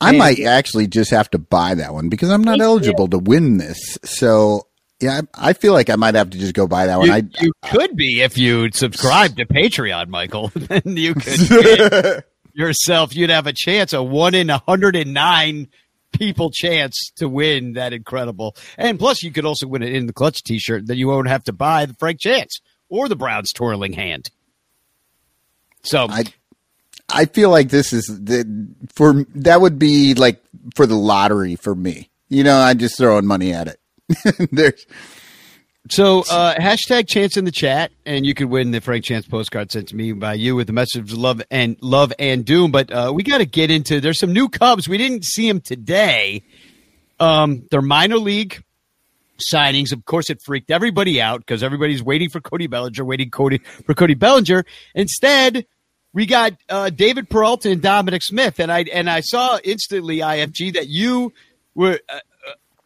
I 0.00 0.08
And- 0.10 0.18
might 0.18 0.40
actually 0.40 0.86
just 0.88 1.10
have 1.12 1.30
to 1.30 1.38
buy 1.38 1.74
that 1.74 1.92
one 1.94 2.08
because 2.08 2.30
I'm 2.30 2.42
not 2.42 2.58
Me 2.58 2.64
eligible 2.64 3.08
to 3.08 3.18
win 3.18 3.58
this. 3.58 3.98
So 4.02 4.66
yeah, 5.00 5.20
I, 5.34 5.50
I 5.50 5.52
feel 5.52 5.72
like 5.72 5.90
I 5.90 5.96
might 5.96 6.14
have 6.14 6.30
to 6.30 6.38
just 6.38 6.54
go 6.54 6.66
buy 6.66 6.86
that 6.86 6.98
one. 6.98 7.06
You, 7.06 7.12
I 7.12 7.22
you 7.40 7.52
could 7.64 7.96
be 7.96 8.22
if 8.22 8.36
you 8.38 8.70
subscribe 8.72 9.36
to 9.36 9.46
Patreon, 9.46 10.08
Michael. 10.08 10.48
then 10.54 10.82
you 10.84 11.14
could 11.14 11.38
win 11.50 12.22
yourself. 12.54 13.14
You'd 13.14 13.30
have 13.30 13.46
a 13.46 13.52
chance, 13.52 13.92
a 13.92 14.02
one 14.02 14.34
in 14.34 14.50
a 14.50 14.58
hundred 14.58 14.96
and 14.96 15.14
nine 15.14 15.68
people 16.12 16.50
chance 16.50 17.10
to 17.16 17.28
win 17.28 17.74
that 17.74 17.92
incredible. 17.92 18.56
And 18.78 18.98
plus, 18.98 19.22
you 19.22 19.32
could 19.32 19.44
also 19.44 19.66
win 19.66 19.82
it 19.82 19.94
in 19.94 20.06
the 20.06 20.12
clutch 20.12 20.42
T-shirt. 20.42 20.86
Then 20.86 20.98
you 20.98 21.08
won't 21.08 21.28
have 21.28 21.44
to 21.44 21.52
buy 21.52 21.86
the 21.86 21.94
Frank 21.94 22.20
Chance 22.20 22.60
or 22.88 23.08
the 23.08 23.16
Browns 23.16 23.52
twirling 23.52 23.92
hand. 23.92 24.30
So 25.82 26.06
I 26.08 26.24
I 27.08 27.26
feel 27.26 27.50
like 27.50 27.68
this 27.68 27.92
is 27.92 28.06
the 28.06 28.68
for 28.94 29.24
that 29.34 29.60
would 29.60 29.78
be 29.78 30.14
like 30.14 30.42
for 30.74 30.86
the 30.86 30.96
lottery 30.96 31.56
for 31.56 31.74
me. 31.74 32.10
You 32.28 32.44
know, 32.44 32.56
I'm 32.56 32.78
just 32.78 32.96
throwing 32.96 33.26
money 33.26 33.52
at 33.52 33.68
it. 33.68 34.50
There's 34.52 34.86
So 35.90 36.20
uh, 36.30 36.54
hashtag 36.54 37.08
chance 37.08 37.36
in 37.36 37.44
the 37.44 37.50
chat, 37.50 37.90
and 38.06 38.24
you 38.24 38.34
could 38.34 38.46
win 38.46 38.70
the 38.70 38.80
Frank 38.80 39.04
Chance 39.04 39.26
postcard 39.26 39.72
sent 39.72 39.88
to 39.88 39.96
me 39.96 40.12
by 40.12 40.34
you 40.34 40.54
with 40.54 40.68
the 40.68 40.72
message 40.72 41.12
of 41.12 41.18
love 41.18 41.42
and 41.50 41.76
love 41.80 42.12
and 42.18 42.44
doom. 42.44 42.70
But 42.70 42.92
uh, 42.92 43.12
we 43.14 43.24
got 43.24 43.38
to 43.38 43.44
get 43.44 43.70
into. 43.70 44.00
There's 44.00 44.18
some 44.18 44.32
new 44.32 44.48
Cubs. 44.48 44.88
We 44.88 44.96
didn't 44.96 45.24
see 45.24 45.48
them 45.48 45.60
today. 45.60 46.44
Um, 47.18 47.66
they're 47.70 47.82
minor 47.82 48.16
league 48.16 48.62
signings. 49.52 49.92
Of 49.92 50.04
course, 50.04 50.30
it 50.30 50.40
freaked 50.40 50.70
everybody 50.70 51.20
out 51.20 51.40
because 51.40 51.64
everybody's 51.64 52.02
waiting 52.02 52.30
for 52.30 52.40
Cody 52.40 52.68
Bellinger, 52.68 53.04
waiting 53.04 53.30
Cody 53.30 53.58
for 53.84 53.94
Cody 53.94 54.14
Bellinger. 54.14 54.64
Instead, 54.94 55.66
we 56.12 56.26
got 56.26 56.52
uh, 56.68 56.90
David 56.90 57.28
Peralta 57.28 57.70
and 57.70 57.82
Dominic 57.82 58.22
Smith, 58.22 58.60
and 58.60 58.70
I 58.70 58.84
and 58.92 59.10
I 59.10 59.20
saw 59.20 59.58
instantly 59.64 60.18
IFG 60.18 60.74
that 60.74 60.88
you 60.88 61.32
were 61.74 61.98
uh, 62.08 62.20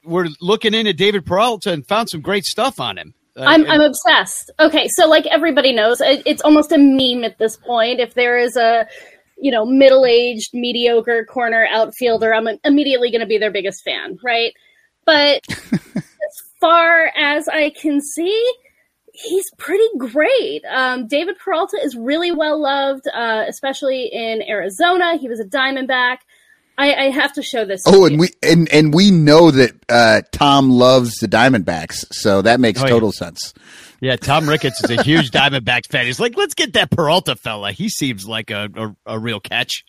were 0.07 0.29
looking 0.41 0.75
into 0.75 0.93
David 0.93 1.27
Peralta 1.27 1.73
and 1.73 1.87
found 1.87 2.09
some 2.09 2.21
great 2.21 2.45
stuff 2.45 2.81
on 2.81 2.99
him. 2.99 3.15
Uh, 3.37 3.43
I'm, 3.43 3.63
and- 3.63 3.73
I'm 3.73 3.81
obsessed. 3.83 4.51
Okay, 4.59 4.89
so 4.89 5.07
like 5.09 5.27
everybody 5.27 5.73
knows, 5.73 6.01
it, 6.01 6.23
it's 6.25 6.43
almost 6.43 6.73
a 6.73 6.79
meme 6.79 7.25
at 7.25 7.39
this 7.39 7.57
point. 7.57 8.01
If 8.01 8.15
there 8.15 8.39
is 8.39 8.57
a, 8.57 8.87
you 9.37 9.51
know, 9.51 9.67
middle-aged, 9.67 10.55
mediocre 10.55 11.25
corner 11.27 11.67
outfielder, 11.71 12.33
I'm 12.33 12.49
immediately 12.65 13.11
going 13.11 13.21
to 13.21 13.27
be 13.27 13.39
their 13.39 13.51
biggest 13.51 13.85
fan, 13.85 14.19
right? 14.25 14.53
But 15.05 15.43
as 15.51 16.43
far 16.61 17.13
as 17.17 17.47
I 17.49 17.71
can 17.71 18.01
see, 18.01 18.53
he's 19.13 19.51
pretty 19.59 19.89
great. 19.99 20.63
Um, 20.71 21.07
David 21.07 21.37
Peralta 21.39 21.79
is 21.83 21.97
really 21.97 22.33
well 22.33 22.61
loved, 22.61 23.07
uh, 23.13 23.45
especially 23.49 24.11
in 24.13 24.43
Arizona. 24.43 25.17
He 25.17 25.29
was 25.29 25.41
a 25.41 25.45
Diamondback. 25.45 26.19
I, 26.79 26.95
I 26.95 27.11
have 27.11 27.33
to 27.35 27.43
show 27.43 27.65
this. 27.65 27.83
to 27.85 27.91
oh, 27.91 27.99
you. 28.01 28.07
and 28.07 28.21
we 28.21 28.29
and 28.43 28.69
and 28.73 28.95
we 28.95 29.11
know 29.11 29.51
that 29.51 29.73
uh, 29.89 30.23
Tom 30.33 30.71
loves 30.71 31.15
the 31.17 31.27
Diamondbacks, 31.29 32.05
so 32.13 32.43
that 32.43 32.61
makes 32.61 32.81
Oh, 32.81 32.85
yeah. 32.85 32.91
total 32.91 33.13
sense. 33.13 33.55
yeah, 34.01 34.17
Tom 34.17 34.49
Ricketts 34.49 34.85
is 34.85 34.91
a 34.91 35.03
huge 35.03 35.31
Diamondbacks 35.31 35.89
fan. 35.91 36.05
He's 36.07 36.21
like, 36.21 36.37
let's 36.37 36.55
get 36.55 36.75
that 36.75 36.91
Peralta 36.91 37.35
fella. 37.37 37.73
He 37.73 37.89
seems 37.89 38.27
like 38.29 38.51
a, 38.51 38.69
a, 39.07 39.15
a 39.15 39.19
real 39.19 39.41
catch. 39.41 39.85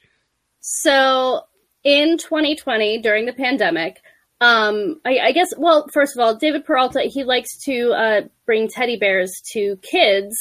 So 0.61 1.41
in 1.83 2.17
2020, 2.17 3.01
during 3.01 3.25
the 3.25 3.33
pandemic, 3.33 4.01
um, 4.41 4.99
I, 5.05 5.19
I 5.19 5.31
guess, 5.31 5.53
well, 5.57 5.87
first 5.93 6.15
of 6.17 6.21
all, 6.23 6.35
David 6.35 6.65
Peralta, 6.65 7.01
he 7.01 7.23
likes 7.23 7.57
to 7.65 7.91
uh, 7.91 8.21
bring 8.45 8.67
teddy 8.67 8.97
bears 8.97 9.31
to 9.53 9.77
kids 9.81 10.35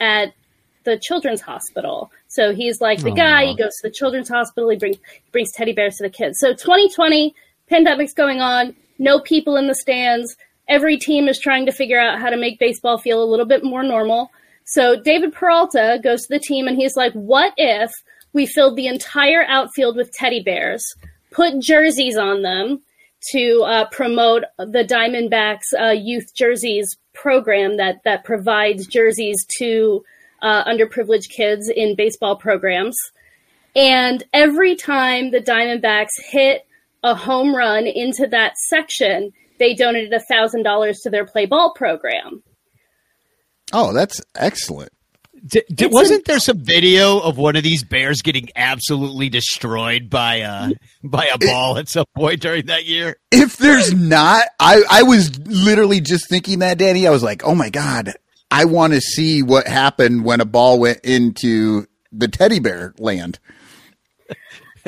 at 0.00 0.32
the 0.84 0.98
children's 0.98 1.40
hospital. 1.40 2.10
So 2.36 2.54
he's 2.54 2.80
like 2.80 3.00
the 3.02 3.10
guy, 3.10 3.46
he 3.46 3.56
goes 3.56 3.74
to 3.76 3.88
the 3.88 3.90
children's 3.90 4.28
hospital, 4.28 4.68
he 4.68 4.76
brings, 4.76 4.98
brings 5.32 5.50
teddy 5.52 5.72
bears 5.72 5.96
to 5.96 6.04
the 6.04 6.10
kids. 6.10 6.38
So 6.38 6.52
2020, 6.52 7.34
pandemic's 7.68 8.12
going 8.12 8.40
on, 8.40 8.76
no 8.98 9.18
people 9.20 9.56
in 9.56 9.66
the 9.66 9.74
stands. 9.74 10.36
every 10.68 10.96
team 10.96 11.28
is 11.28 11.38
trying 11.38 11.64
to 11.66 11.72
figure 11.72 11.98
out 11.98 12.20
how 12.20 12.28
to 12.30 12.36
make 12.36 12.58
baseball 12.58 12.98
feel 12.98 13.22
a 13.22 13.30
little 13.30 13.46
bit 13.46 13.64
more 13.64 13.82
normal. 13.82 14.30
So 14.64 15.00
David 15.00 15.32
Peralta 15.32 15.98
goes 16.02 16.22
to 16.22 16.28
the 16.34 16.40
team 16.40 16.66
and 16.68 16.76
he's 16.76 16.96
like, 16.96 17.12
"What 17.12 17.54
if 17.56 17.90
we 18.32 18.46
filled 18.46 18.76
the 18.76 18.86
entire 18.86 19.44
outfield 19.48 19.96
with 19.96 20.12
teddy 20.12 20.42
bears, 20.42 20.84
put 21.30 21.58
jerseys 21.60 22.16
on 22.16 22.42
them 22.42 22.82
to 23.32 23.62
uh, 23.62 23.86
promote 23.86 24.44
the 24.58 24.84
Diamondbacks 24.84 25.72
uh, 25.80 25.90
youth 25.90 26.34
jerseys 26.34 26.96
program 27.14 27.76
that 27.78 28.02
that 28.04 28.24
provides 28.24 28.86
jerseys 28.86 29.46
to 29.58 30.04
uh, 30.42 30.64
underprivileged 30.64 31.30
kids 31.30 31.68
in 31.74 31.96
baseball 31.96 32.36
programs. 32.36 32.96
And 33.74 34.24
every 34.32 34.74
time 34.74 35.30
the 35.30 35.40
Diamondbacks 35.40 36.12
hit 36.30 36.66
a 37.02 37.14
home 37.14 37.54
run 37.54 37.86
into 37.86 38.26
that 38.28 38.56
section, 38.56 39.32
they 39.58 39.74
donated 39.74 40.12
a 40.12 40.20
thousand 40.20 40.62
dollars 40.62 41.00
to 41.00 41.10
their 41.10 41.26
play 41.26 41.46
ball 41.46 41.72
program. 41.74 42.42
Oh, 43.72 43.92
that's 43.92 44.20
excellent. 44.34 44.92
D- 45.44 45.62
d- 45.72 45.86
wasn't 45.86 46.24
there 46.24 46.40
some 46.40 46.58
video 46.58 47.18
of 47.18 47.36
one 47.36 47.56
of 47.56 47.62
these 47.62 47.84
bears 47.84 48.22
getting 48.22 48.48
absolutely 48.56 49.28
destroyed 49.28 50.08
by 50.10 50.36
a 50.36 50.72
by 51.04 51.28
a 51.32 51.38
ball 51.38 51.78
at 51.78 51.88
some 51.88 52.06
point 52.16 52.40
during 52.40 52.66
that 52.66 52.86
year? 52.86 53.16
If 53.30 53.56
there's 53.56 53.92
not, 53.92 54.46
I 54.58 54.82
I 54.90 55.02
was 55.02 55.38
literally 55.40 56.00
just 56.00 56.28
thinking 56.28 56.60
that, 56.60 56.78
Danny. 56.78 57.06
I 57.06 57.10
was 57.10 57.22
like, 57.22 57.44
oh 57.44 57.54
my 57.54 57.70
god, 57.70 58.14
I 58.50 58.64
want 58.64 58.92
to 58.92 59.00
see 59.00 59.42
what 59.42 59.66
happened 59.66 60.24
when 60.24 60.40
a 60.40 60.44
ball 60.44 60.78
went 60.78 61.00
into 61.04 61.86
the 62.12 62.28
teddy 62.28 62.60
bear 62.60 62.94
land. 62.98 63.38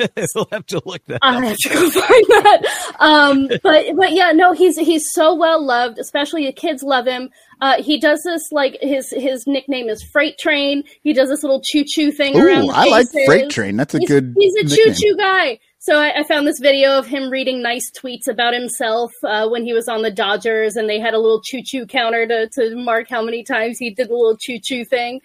we'll 0.35 0.47
have 0.51 0.65
to 0.67 0.81
look 0.85 1.03
that. 1.07 1.19
I'll 1.21 1.41
have 1.41 1.57
to 1.57 1.69
go 1.69 1.89
find 1.89 2.25
that. 2.29 2.93
Um, 2.99 3.47
but 3.61 3.85
but 3.95 4.13
yeah, 4.13 4.31
no, 4.31 4.53
he's 4.53 4.77
he's 4.77 5.05
so 5.11 5.35
well 5.35 5.63
loved. 5.63 5.99
Especially 5.99 6.45
the 6.45 6.53
kids 6.53 6.83
love 6.83 7.05
him. 7.05 7.29
Uh, 7.61 7.81
he 7.81 7.99
does 7.99 8.21
this 8.23 8.43
like 8.51 8.77
his 8.81 9.11
his 9.11 9.45
nickname 9.45 9.89
is 9.89 10.01
Freight 10.03 10.37
Train. 10.37 10.83
He 11.01 11.13
does 11.13 11.29
this 11.29 11.43
little 11.43 11.61
choo 11.63 11.83
choo 11.85 12.11
thing 12.11 12.37
Ooh, 12.37 12.45
around. 12.45 12.69
I 12.71 12.85
like. 12.85 13.07
Freight 13.25 13.49
Train. 13.49 13.75
That's 13.75 13.93
a 13.93 13.99
he's, 13.99 14.07
good. 14.07 14.33
He's 14.37 14.55
a 14.55 14.75
choo 14.75 14.93
choo 14.93 15.17
guy. 15.17 15.59
So 15.81 15.97
I, 15.97 16.19
I 16.19 16.23
found 16.23 16.45
this 16.45 16.59
video 16.59 16.97
of 16.97 17.07
him 17.07 17.29
reading 17.29 17.61
nice 17.61 17.89
tweets 17.89 18.27
about 18.27 18.53
himself 18.53 19.13
uh, 19.23 19.47
when 19.47 19.63
he 19.63 19.71
was 19.71 19.87
on 19.87 20.01
the 20.01 20.11
Dodgers, 20.11 20.75
and 20.75 20.89
they 20.89 20.99
had 20.99 21.13
a 21.13 21.19
little 21.19 21.41
choo 21.41 21.61
choo 21.63 21.85
counter 21.85 22.27
to, 22.27 22.49
to 22.49 22.75
mark 22.75 23.07
how 23.09 23.23
many 23.23 23.43
times 23.43 23.79
he 23.79 23.89
did 23.89 24.09
the 24.09 24.13
little 24.13 24.35
choo 24.35 24.59
choo 24.61 24.83
thing. 24.83 25.21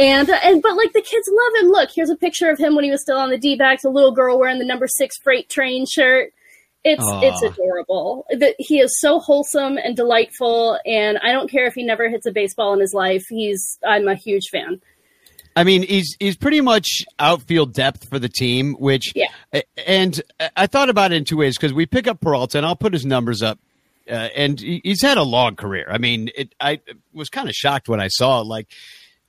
And 0.00 0.28
uh, 0.28 0.40
and 0.42 0.60
but 0.60 0.76
like 0.76 0.92
the 0.92 1.02
kids 1.02 1.30
love 1.32 1.62
him. 1.62 1.70
Look, 1.70 1.90
here's 1.94 2.10
a 2.10 2.16
picture 2.16 2.50
of 2.50 2.58
him 2.58 2.74
when 2.74 2.84
he 2.84 2.90
was 2.90 3.00
still 3.00 3.16
on 3.16 3.30
the 3.30 3.38
D 3.38 3.54
backs, 3.54 3.84
a 3.84 3.90
little 3.90 4.10
girl 4.10 4.40
wearing 4.40 4.58
the 4.58 4.64
number 4.64 4.88
six 4.88 5.16
freight 5.18 5.48
train 5.48 5.86
shirt. 5.86 6.32
It's 6.82 7.04
Aw. 7.04 7.20
it's 7.22 7.42
adorable. 7.42 8.26
The, 8.30 8.56
he 8.58 8.80
is 8.80 8.98
so 9.00 9.20
wholesome 9.20 9.78
and 9.78 9.94
delightful, 9.94 10.80
and 10.84 11.16
I 11.18 11.30
don't 11.30 11.48
care 11.48 11.66
if 11.66 11.74
he 11.74 11.84
never 11.84 12.10
hits 12.10 12.26
a 12.26 12.32
baseball 12.32 12.72
in 12.72 12.80
his 12.80 12.92
life. 12.92 13.24
He's 13.28 13.78
I'm 13.86 14.08
a 14.08 14.16
huge 14.16 14.48
fan. 14.50 14.80
I 15.54 15.64
mean, 15.64 15.82
he's 15.82 16.16
he's 16.18 16.36
pretty 16.36 16.60
much 16.60 17.04
outfield 17.18 17.74
depth 17.74 18.08
for 18.08 18.18
the 18.18 18.28
team, 18.28 18.74
which 18.74 19.12
Yeah. 19.14 19.28
And 19.86 20.20
I 20.56 20.66
thought 20.66 20.88
about 20.88 21.12
it 21.12 21.16
in 21.16 21.24
two 21.24 21.36
ways 21.36 21.56
because 21.56 21.72
we 21.72 21.86
pick 21.86 22.06
up 22.06 22.20
Peralta, 22.20 22.58
and 22.58 22.66
I'll 22.66 22.76
put 22.76 22.92
his 22.92 23.04
numbers 23.04 23.42
up. 23.42 23.58
Uh, 24.10 24.28
and 24.34 24.58
he's 24.60 25.00
had 25.02 25.16
a 25.16 25.22
long 25.22 25.54
career. 25.54 25.86
I 25.88 25.98
mean, 25.98 26.28
it, 26.34 26.54
I 26.60 26.80
was 27.12 27.28
kind 27.28 27.48
of 27.48 27.54
shocked 27.54 27.88
when 27.88 28.00
I 28.00 28.08
saw 28.08 28.40
like 28.40 28.66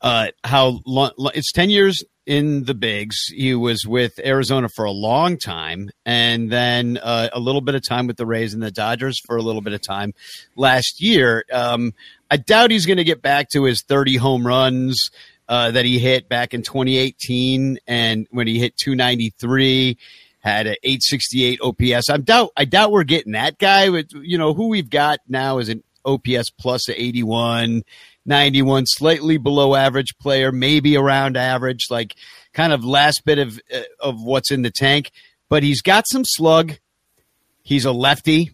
uh, 0.01 0.27
how 0.43 0.79
long 0.85 1.11
it's 1.35 1.51
ten 1.51 1.69
years 1.69 2.03
in 2.25 2.63
the 2.63 2.73
bigs. 2.73 3.17
He 3.27 3.53
was 3.53 3.85
with 3.85 4.13
Arizona 4.23 4.69
for 4.75 4.85
a 4.85 4.91
long 4.91 5.37
time, 5.37 5.89
and 6.05 6.51
then 6.51 6.97
uh, 7.03 7.29
a 7.33 7.39
little 7.39 7.61
bit 7.61 7.75
of 7.75 7.87
time 7.87 8.07
with 8.07 8.17
the 8.17 8.25
Rays 8.25 8.53
and 8.53 8.63
the 8.63 8.71
Dodgers 8.71 9.19
for 9.25 9.35
a 9.37 9.41
little 9.41 9.61
bit 9.61 9.73
of 9.73 9.81
time 9.81 10.13
last 10.55 11.01
year. 11.01 11.45
Um, 11.51 11.93
I 12.31 12.37
doubt 12.37 12.71
he's 12.71 12.85
going 12.87 12.97
to 12.97 13.03
get 13.03 13.21
back 13.21 13.49
to 13.49 13.65
his 13.65 13.83
thirty 13.83 14.15
home 14.15 14.47
runs 14.47 15.11
uh, 15.47 15.71
that 15.71 15.85
he 15.85 15.99
hit 15.99 16.29
back 16.29 16.53
in 16.53 16.63
2018, 16.63 17.79
and 17.87 18.27
when 18.31 18.47
he 18.47 18.59
hit 18.59 18.77
293, 18.77 19.97
had 20.39 20.67
an 20.67 20.75
868 20.83 21.59
OPS. 21.61 22.09
I 22.09 22.17
doubt 22.17 22.51
I 22.57 22.65
doubt 22.65 22.91
we're 22.91 23.03
getting 23.03 23.33
that 23.33 23.57
guy. 23.57 23.89
With 23.89 24.09
you 24.13 24.37
know 24.37 24.53
who 24.53 24.67
we've 24.67 24.89
got 24.89 25.19
now 25.27 25.59
is 25.59 25.69
an 25.69 25.83
OPS 26.05 26.49
plus 26.49 26.89
a 26.89 27.01
81, 27.01 27.83
91, 28.25 28.85
slightly 28.87 29.37
below 29.37 29.75
average 29.75 30.17
player, 30.19 30.51
maybe 30.51 30.97
around 30.97 31.37
average, 31.37 31.87
like 31.89 32.15
kind 32.53 32.73
of 32.73 32.83
last 32.83 33.23
bit 33.25 33.39
of 33.39 33.59
uh, 33.73 33.81
of 33.99 34.21
what's 34.21 34.51
in 34.51 34.61
the 34.61 34.71
tank. 34.71 35.11
But 35.49 35.63
he's 35.63 35.81
got 35.81 36.05
some 36.07 36.25
slug. 36.25 36.73
He's 37.63 37.85
a 37.85 37.91
lefty. 37.91 38.51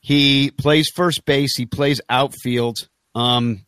He 0.00 0.50
plays 0.50 0.90
first 0.94 1.24
base. 1.24 1.56
He 1.56 1.66
plays 1.66 2.00
outfield. 2.08 2.88
Um, 3.14 3.66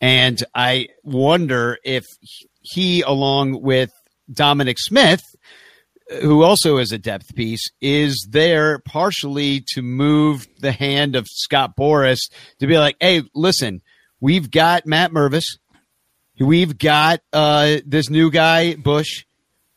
and 0.00 0.42
I 0.54 0.88
wonder 1.02 1.78
if 1.84 2.04
he, 2.60 3.02
along 3.02 3.62
with 3.62 3.90
Dominic 4.32 4.78
Smith, 4.78 5.22
who 6.22 6.42
also 6.42 6.78
is 6.78 6.92
a 6.92 6.98
depth 6.98 7.34
piece, 7.34 7.64
is 7.80 8.26
there 8.30 8.80
partially 8.80 9.62
to 9.74 9.82
move 9.82 10.46
the 10.58 10.72
hand 10.72 11.14
of 11.14 11.26
Scott 11.28 11.76
Boras 11.78 12.18
to 12.58 12.66
be 12.66 12.78
like, 12.78 12.96
hey, 13.00 13.22
listen, 13.34 13.82
we've 14.20 14.50
got 14.50 14.86
Matt 14.86 15.12
Mervis. 15.12 15.44
We've 16.38 16.76
got 16.76 17.20
uh, 17.32 17.78
this 17.84 18.08
new 18.08 18.30
guy, 18.30 18.74
Busch. 18.74 19.24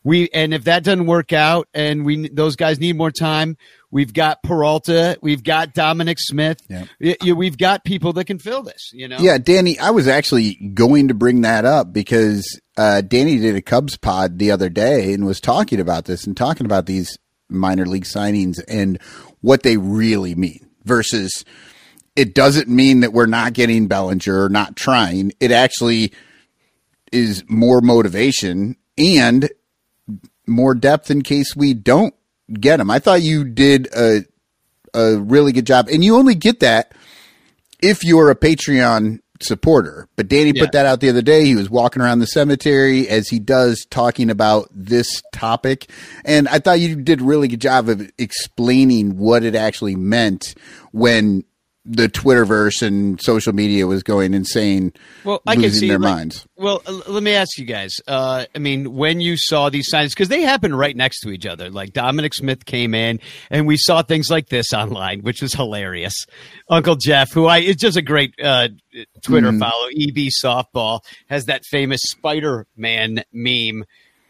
We 0.03 0.29
and 0.33 0.53
if 0.53 0.65
that 0.65 0.83
doesn't 0.83 1.05
work 1.05 1.31
out, 1.33 1.67
and 1.73 2.05
we 2.05 2.29
those 2.29 2.55
guys 2.55 2.79
need 2.79 2.97
more 2.97 3.11
time, 3.11 3.57
we've 3.89 4.13
got 4.13 4.43
Peralta, 4.43 5.17
we've 5.21 5.43
got 5.43 5.73
Dominic 5.73 6.17
Smith, 6.19 6.61
Yeah. 6.67 7.33
We've 7.33 7.57
got 7.57 7.85
people 7.85 8.13
that 8.13 8.25
can 8.25 8.39
fill 8.39 8.63
this. 8.63 8.91
You 8.93 9.07
know, 9.07 9.17
Yeah, 9.19 9.37
Danny, 9.37 9.79
I 9.79 9.91
was 9.91 10.07
actually 10.07 10.55
going 10.73 11.07
to 11.07 11.13
bring 11.13 11.41
that 11.41 11.63
up 11.63 11.93
because 11.93 12.45
uh, 12.75 13.01
Danny 13.01 13.37
did 13.37 13.55
a 13.55 13.61
Cubs 13.61 13.97
pod 13.97 14.39
the 14.39 14.51
other 14.51 14.69
day 14.69 15.13
and 15.13 15.25
was 15.25 15.39
talking 15.39 15.79
about 15.79 16.05
this 16.05 16.25
and 16.25 16.35
talking 16.35 16.65
about 16.65 16.85
these 16.85 17.17
minor 17.49 17.85
league 17.85 18.05
signings 18.05 18.61
and 18.67 18.99
what 19.41 19.63
they 19.63 19.77
really 19.77 20.35
mean 20.35 20.69
versus 20.83 21.45
it 22.15 22.35
doesn't 22.35 22.67
mean 22.67 23.01
that 23.01 23.13
we're 23.13 23.25
not 23.25 23.53
getting 23.53 23.87
Bellinger 23.87 24.43
or 24.43 24.49
not 24.49 24.75
trying. 24.75 25.31
It 25.39 25.51
actually 25.51 26.13
is 27.11 27.43
more 27.47 27.81
motivation 27.81 28.75
and 28.97 29.49
more 30.47 30.75
depth 30.75 31.09
in 31.11 31.21
case 31.21 31.55
we 31.55 31.73
don't 31.73 32.13
get 32.59 32.79
him. 32.79 32.89
I 32.91 32.99
thought 32.99 33.21
you 33.21 33.43
did 33.43 33.87
a 33.95 34.25
a 34.95 35.17
really 35.17 35.51
good 35.51 35.65
job, 35.65 35.87
and 35.91 36.03
you 36.03 36.15
only 36.15 36.35
get 36.35 36.59
that 36.59 36.93
if 37.81 38.03
you're 38.03 38.29
a 38.29 38.35
Patreon 38.35 39.19
supporter. 39.41 40.07
But 40.15 40.27
Danny 40.27 40.51
Yeah. 40.55 40.61
put 40.63 40.71
that 40.73 40.85
out 40.85 40.99
the 41.01 41.09
other 41.09 41.23
day. 41.23 41.45
He 41.45 41.55
was 41.55 41.69
walking 41.69 42.01
around 42.01 42.19
the 42.19 42.27
cemetery 42.27 43.09
as 43.09 43.27
he 43.27 43.39
does 43.39 43.85
talking 43.89 44.29
about 44.29 44.69
this 44.73 45.21
topic. 45.33 45.89
And 46.23 46.47
I 46.47 46.59
thought 46.59 46.79
you 46.79 46.95
did 46.95 47.21
a 47.21 47.23
really 47.23 47.47
good 47.47 47.59
job 47.59 47.89
of 47.89 48.09
explaining 48.17 49.17
what 49.17 49.43
it 49.43 49.55
actually 49.55 49.95
meant 49.95 50.53
when 50.91 51.43
the 51.85 52.07
Twitterverse 52.07 52.81
and 52.81 53.21
social 53.21 53.51
media 53.53 53.85
was 53.87 54.03
going 54.03 54.33
insane, 54.33 54.93
Well, 55.25 55.41
I 55.45 55.55
can 55.55 55.69
see 55.71 55.89
their 55.89 55.99
like- 55.99 56.15
minds. 56.15 56.45
Well, 56.55 56.81
let 57.07 57.21
me 57.23 57.33
ask 57.33 57.57
you 57.57 57.65
guys. 57.65 57.97
Uh, 58.07 58.45
I 58.55 58.59
mean, 58.59 58.93
when 58.93 59.19
you 59.19 59.35
saw 59.37 59.69
these 59.69 59.89
signs, 59.89 60.13
because 60.13 60.29
they 60.29 60.41
happened 60.43 60.77
right 60.77 60.95
next 60.95 61.19
to 61.21 61.29
each 61.29 61.45
other. 61.45 61.69
Like 61.69 61.91
Dominic 61.91 62.33
Smith 62.33 62.65
came 62.65 62.93
in, 62.95 63.19
and 63.49 63.67
we 63.67 63.75
saw 63.77 64.01
things 64.01 64.29
like 64.31 64.47
this 64.47 64.71
online, 64.71 65.21
which 65.23 65.41
was 65.41 65.53
hilarious. 65.53 66.13
Uncle 66.69 66.95
Jeff, 66.95 67.33
who 67.33 67.47
I 67.47 67.57
is 67.59 67.75
just 67.75 67.97
a 67.97 68.01
great 68.01 68.33
uh, 68.41 68.69
Twitter 69.21 69.51
follow, 69.51 69.87
EB 69.87 70.29
softball, 70.43 71.01
has 71.27 71.45
that 71.45 71.63
famous 71.65 71.99
Spider 72.03 72.65
Man 72.77 73.23
meme, 73.33 73.83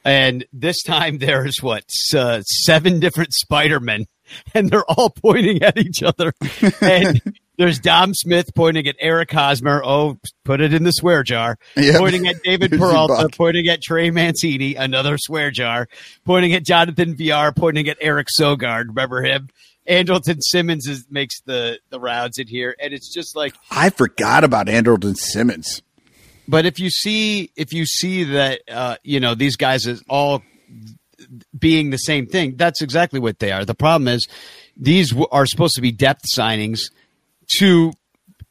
and 0.03 0.43
this 0.51 0.81
time 0.81 1.17
there's 1.19 1.57
what 1.61 1.83
uh, 2.15 2.41
seven 2.41 2.99
different 2.99 3.33
Spider 3.33 3.79
Men, 3.79 4.05
and 4.55 4.71
they're 4.71 4.85
all 4.89 5.11
pointing 5.11 5.61
at 5.61 5.77
each 5.77 6.01
other, 6.01 6.33
and. 6.81 7.21
There's 7.57 7.79
Dom 7.79 8.13
Smith 8.15 8.53
pointing 8.55 8.87
at 8.87 8.95
Eric 8.99 9.31
Hosmer. 9.31 9.83
Oh, 9.85 10.17
put 10.43 10.59
it 10.59 10.73
in 10.73 10.83
the 10.83 10.91
swear 10.91 11.21
jar. 11.21 11.57
Yep. 11.77 11.99
Pointing 11.99 12.27
at 12.27 12.41
David 12.41 12.71
Peralta, 12.77 13.29
pointing 13.31 13.67
at 13.67 13.81
Trey 13.81 14.09
Mancini, 14.09 14.75
another 14.75 15.17
swear 15.19 15.51
jar. 15.51 15.87
Pointing 16.25 16.53
at 16.53 16.63
Jonathan 16.63 17.15
Villar, 17.15 17.51
pointing 17.51 17.87
at 17.89 17.97
Eric 18.01 18.27
Sogard. 18.39 18.87
Remember 18.87 19.21
him? 19.21 19.49
Andrelton 19.87 20.39
Simmons 20.39 20.87
is, 20.87 21.05
makes 21.11 21.41
the 21.41 21.79
the 21.89 21.99
rounds 21.99 22.39
in 22.39 22.47
here, 22.47 22.75
and 22.79 22.93
it's 22.93 23.13
just 23.13 23.35
like. 23.35 23.53
I 23.69 23.89
forgot 23.89 24.43
about 24.43 24.67
Andrelton 24.67 25.15
Simmons. 25.15 25.81
But 26.47 26.65
if 26.65 26.79
you 26.79 26.89
see 26.89 27.51
if 27.55 27.71
you 27.71 27.85
see 27.85 28.23
that 28.23 28.61
uh, 28.69 28.95
you 29.03 29.19
know 29.19 29.35
these 29.35 29.57
guys 29.57 29.85
is 29.85 30.03
all 30.09 30.41
being 31.57 31.89
the 31.89 31.97
same 31.97 32.25
thing, 32.25 32.55
that's 32.55 32.81
exactly 32.81 33.19
what 33.19 33.39
they 33.39 33.51
are. 33.51 33.63
The 33.63 33.75
problem 33.75 34.07
is 34.07 34.27
these 34.75 35.11
w- 35.11 35.27
are 35.31 35.45
supposed 35.45 35.75
to 35.75 35.81
be 35.81 35.91
depth 35.91 36.25
signings 36.35 36.89
to 37.59 37.91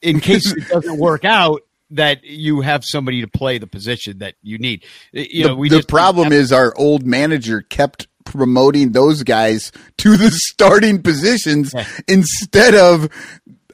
in 0.01 0.21
case 0.29 0.53
it 0.53 0.69
doesn't 0.69 0.99
work 0.99 1.25
out 1.25 1.63
that 1.91 2.25
you 2.25 2.63
have 2.63 2.83
somebody 2.85 3.21
to 3.21 3.29
play 3.29 3.59
the 3.59 3.67
position 3.67 4.19
that 4.19 4.35
you 4.43 4.57
need. 4.59 4.83
You 5.13 5.43
know, 5.45 5.49
the, 5.51 5.57
we 5.57 5.69
the 5.69 5.83
problem 5.83 6.33
is 6.33 6.51
our 6.51 6.73
old 6.77 7.05
manager 7.07 7.61
kept 7.61 8.07
promoting 8.25 8.93
those 8.93 9.23
guys 9.25 9.73
to 9.99 10.17
the 10.17 10.31
starting 10.33 11.03
positions 11.03 11.73
Yeah. 11.75 11.87
instead 12.09 12.75
of 12.75 13.11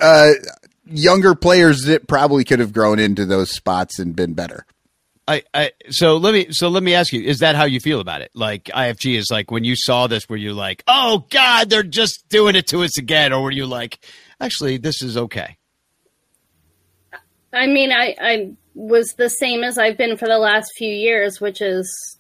uh, 0.01 0.31
younger 0.85 1.35
players 1.37 1.83
that 1.83 2.09
probably 2.09 2.43
could 2.45 2.59
have 2.59 2.73
grown 2.73 2.99
into 2.99 3.25
those 3.25 3.51
spots 3.55 3.99
and 4.01 4.17
been 4.17 4.35
better. 4.35 4.67
I, 5.29 5.43
I 5.53 5.73
so 5.91 6.17
let 6.17 6.33
me 6.33 6.47
so 6.51 6.69
let 6.71 6.83
me 6.83 6.95
ask 6.95 7.13
you: 7.13 7.21
Is 7.23 7.41
that 7.41 7.55
how 7.55 7.65
you 7.67 7.81
feel 7.81 8.01
about 8.01 8.23
it? 8.23 8.31
Like 8.35 8.65
IFG 8.65 9.15
is 9.17 9.27
like 9.31 9.51
when 9.51 9.63
you 9.63 9.77
saw 9.77 10.07
this, 10.07 10.27
were 10.29 10.39
you 10.39 10.55
like, 10.55 10.83
"Oh 10.89 11.27
God, 11.31 11.69
they're 11.69 11.83
just 11.83 12.27
doing 12.31 12.57
it 12.57 12.67
to 12.69 12.83
us 12.83 12.97
again," 12.99 13.35
or 13.35 13.43
were 13.43 13.51
you 13.51 13.67
like, 13.67 13.99
"Actually, 14.41 14.79
this 14.79 15.03
is 15.03 15.17
okay"? 15.17 15.59
I 17.53 17.67
mean, 17.67 17.93
I, 17.93 18.15
I 18.21 18.53
was 18.75 19.15
the 19.17 19.31
same 19.31 19.65
as 19.65 19.79
I've 19.79 19.97
been 19.97 20.17
for 20.17 20.27
the 20.27 20.39
last 20.39 20.73
few 20.77 20.93
years, 20.93 21.41
which 21.41 21.61
is, 21.61 22.19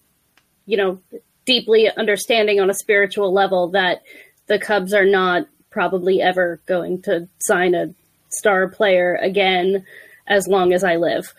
you 0.67 0.77
know, 0.77 1.01
deeply 1.45 1.91
understanding 1.97 2.61
on 2.61 2.71
a 2.71 2.75
spiritual 2.75 3.33
level 3.33 3.69
that 3.69 4.03
the 4.47 4.59
Cubs 4.59 4.93
are 4.95 5.05
not 5.05 5.47
probably 5.71 6.21
ever 6.21 6.61
going 6.67 7.03
to 7.03 7.29
sign 7.39 7.75
a 7.75 7.95
star 8.31 8.69
player 8.69 9.15
again 9.17 9.85
as 10.27 10.47
long 10.49 10.73
as 10.73 10.83
I 10.83 10.97
live. 10.97 11.33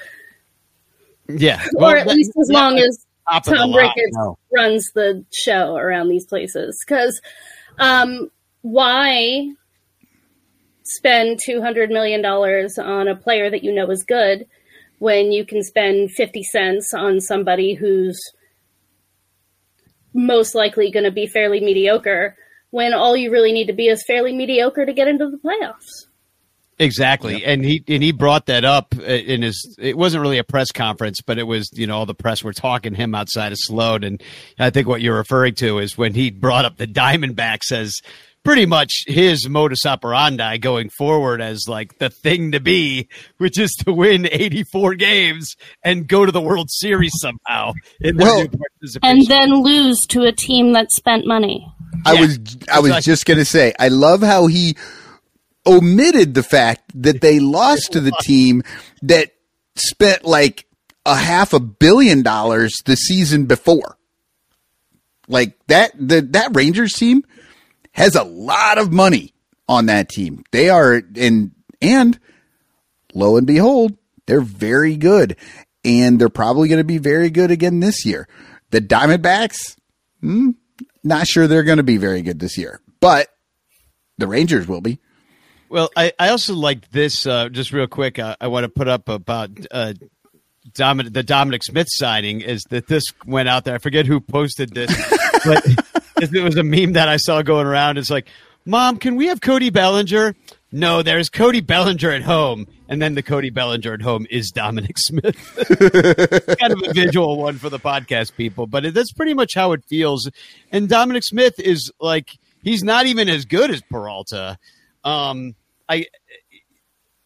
Yeah, 1.28 1.64
or 1.76 1.98
at 1.98 2.08
that- 2.08 2.16
least 2.16 2.32
as 2.42 2.50
long 2.50 2.78
as 2.78 3.06
top 3.30 3.46
of 3.46 3.52
the 3.52 3.58
Tom 3.58 3.76
Ricketts 3.76 4.16
no. 4.16 4.38
runs 4.56 4.92
the 4.94 5.24
show 5.32 5.76
around 5.76 6.10
these 6.10 6.26
places. 6.26 6.84
Because 6.86 7.22
um, 7.78 8.32
why 8.62 9.50
spend 10.90 11.40
two 11.44 11.62
hundred 11.62 11.90
million 11.90 12.22
dollars 12.22 12.78
on 12.78 13.08
a 13.08 13.16
player 13.16 13.50
that 13.50 13.64
you 13.64 13.74
know 13.74 13.90
is 13.90 14.04
good 14.04 14.48
when 15.00 15.32
you 15.32 15.46
can 15.46 15.64
spend 15.64 16.12
fifty 16.12 16.44
cents 16.44 16.94
on 16.94 17.20
somebody 17.20 17.74
who's 17.74 18.20
most 20.14 20.56
likely 20.56 20.92
going 20.92 21.06
to 21.06 21.12
be 21.12 21.28
fairly 21.28 21.60
mediocre? 21.60 22.36
When 22.72 22.94
all 22.94 23.18
you 23.18 23.32
really 23.32 23.52
need 23.52 23.68
to 23.68 23.74
be 23.74 23.88
is 23.88 24.04
fairly 24.06 24.34
mediocre 24.34 24.86
to 24.86 24.94
get 24.94 25.08
into 25.08 25.30
the 25.30 25.38
playoffs. 25.38 26.08
Exactly, 26.82 27.44
and 27.44 27.66
he 27.66 27.84
and 27.90 28.02
he 28.02 28.14
brought 28.14 28.46
that 28.46 28.64
up 28.64 28.96
uh, 28.98 29.02
in 29.02 29.42
his. 29.42 29.76
It 29.78 29.98
wasn't 29.98 30.22
really 30.22 30.38
a 30.38 30.46
press 30.46 30.72
conference, 30.72 31.20
but 31.20 31.38
it 31.38 31.44
was 31.44 31.70
you 31.74 31.88
know 31.88 31.98
all 31.98 32.06
the 32.06 32.16
press 32.16 32.42
were 32.42 32.54
talking 32.54 32.94
him 32.94 33.14
outside 33.14 33.52
of 33.52 33.58
Sloan, 33.60 34.06
and 34.06 34.24
I 34.58 34.70
think 34.70 34.88
what 34.88 35.02
you're 35.02 35.18
referring 35.18 35.56
to 35.56 35.80
is 35.80 35.98
when 35.98 36.14
he 36.14 36.32
brought 36.32 36.64
up 36.64 36.78
the 36.78 36.88
Diamondbacks 36.88 37.74
as 37.74 37.98
pretty 38.44 38.66
much 38.66 39.04
his 39.08 39.48
modus 39.50 39.86
operandi 39.86 40.58
going 40.58 40.90
forward 40.90 41.42
as 41.42 41.66
like 41.68 41.98
the 42.00 42.10
thing 42.10 42.52
to 42.54 42.60
be, 42.60 43.08
which 43.38 43.60
is 43.60 43.72
to 43.86 43.94
win 43.94 44.28
84 44.32 44.96
games 44.96 45.56
and 45.84 46.08
go 46.08 46.26
to 46.26 46.32
the 46.32 46.42
World 46.42 46.70
Series 46.72 47.12
somehow 47.20 47.74
in 48.00 48.18
Well- 48.18 48.46
and 49.04 49.26
then 49.28 49.62
lose 49.64 50.00
to 50.08 50.24
a 50.24 50.32
team 50.32 50.74
that 50.74 50.92
spent 50.92 51.26
money. 51.26 51.68
I 52.06 52.14
Yeah, 52.14 52.22
was 52.22 52.40
I 52.72 52.80
was 52.80 53.04
just 53.04 53.26
gonna 53.26 53.44
say 53.46 53.74
I 53.78 53.90
love 53.90 54.22
how 54.22 54.48
he 54.48 54.78
omitted 55.68 56.34
the 56.34 56.44
fact 56.44 56.92
that 56.96 57.20
they 57.22 57.40
lost 57.42 57.92
to 57.92 58.00
the 58.00 58.14
team 58.22 58.64
that 59.02 59.32
spent 59.76 60.24
like 60.24 60.66
a 61.06 61.16
half 61.16 61.54
a 61.54 61.60
billion 61.60 62.22
dollars 62.22 62.74
the 62.86 62.96
season 62.96 63.46
before. 63.46 63.98
Like 65.28 65.58
that 65.68 65.92
the 65.96 66.22
that 66.32 66.56
Rangers 66.56 66.94
team 66.94 67.24
has 68.00 68.16
a 68.16 68.24
lot 68.24 68.78
of 68.78 68.94
money 68.94 69.34
on 69.68 69.88
that 69.88 70.08
team. 70.08 70.42
They 70.52 70.70
are 70.70 71.02
and 71.18 71.52
and 71.82 72.18
lo 73.14 73.36
and 73.36 73.46
behold, 73.46 73.98
they're 74.26 74.40
very 74.40 74.96
good. 74.96 75.36
And 75.84 76.20
they're 76.20 76.30
probably 76.30 76.70
going 76.70 76.80
to 76.80 76.86
be 76.86 76.98
very 76.98 77.30
good 77.30 77.52
again 77.52 77.82
this 77.82 78.06
year. 78.06 78.28
The 78.72 78.80
Diamondbacks, 78.80 79.76
hmm, 80.22 80.52
not 81.04 81.28
sure 81.28 81.48
they're 81.48 81.64
going 81.64 81.78
to 81.78 81.84
be 81.84 81.98
very 81.98 82.22
good 82.22 82.40
this 82.40 82.58
year, 82.58 82.82
but 83.02 83.28
the 84.18 84.28
Rangers 84.28 84.66
will 84.68 84.82
be. 84.82 85.00
Well, 85.70 85.90
I, 85.96 86.14
I 86.18 86.30
also 86.30 86.56
like 86.56 86.90
this. 86.92 87.28
Uh, 87.28 87.50
just 87.50 87.74
real 87.74 87.88
quick, 87.88 88.18
uh, 88.18 88.36
I 88.40 88.48
want 88.48 88.64
to 88.64 88.70
put 88.70 88.88
up 88.88 89.10
about 89.10 89.52
uh, 89.72 89.94
Dominic, 90.74 91.14
the 91.14 91.24
Dominic 91.24 91.64
Smith 91.64 91.88
signing. 91.90 92.42
Is 92.42 92.64
that 92.70 92.88
this 92.88 93.04
went 93.26 93.50
out 93.50 93.66
there? 93.66 93.76
I 93.76 93.78
forget 93.80 94.06
who 94.06 94.20
posted 94.20 94.74
this, 94.74 94.90
but 95.46 95.64
it 96.18 96.44
was 96.44 96.58
a 96.58 96.64
meme 96.64 96.94
that 96.94 97.08
I 97.08 97.18
saw 97.18 97.42
going 97.42 97.68
around. 97.68 97.98
It's 97.98 98.10
like, 98.10 98.28
"Mom, 98.66 98.98
can 98.98 99.16
we 99.16 99.28
have 99.28 99.42
Cody 99.42 99.70
Bellinger?" 99.70 100.36
No, 100.72 101.02
there's 101.02 101.30
Cody 101.30 101.62
Bellinger 101.62 102.12
at 102.12 102.22
home, 102.22 102.68
and 102.88 103.02
then 103.02 103.16
the 103.16 103.24
Cody 103.24 103.50
Bellinger 103.50 103.94
at 103.94 104.02
home 104.02 104.28
is 104.30 104.52
Dominic 104.52 104.98
Smith. 104.98 105.36
kind 106.60 106.74
of 106.74 106.84
a 106.84 106.94
visual 106.94 107.38
one 107.38 107.58
for 107.58 107.70
the 107.70 107.80
podcast 107.80 108.36
people, 108.36 108.68
but 108.68 108.94
that's 108.94 109.12
pretty 109.12 109.34
much 109.34 109.56
how 109.56 109.72
it 109.72 109.84
feels. 109.86 110.30
And 110.72 110.88
Dominic 110.88 111.24
Smith 111.24 111.60
is 111.60 111.92
like 112.00 112.30
he's 112.62 112.84
not 112.84 113.08
even 113.08 113.30
as 113.30 113.46
good 113.46 113.72
as 113.72 113.82
Peralta. 113.90 114.60
Um, 115.04 115.56
I 115.88 116.06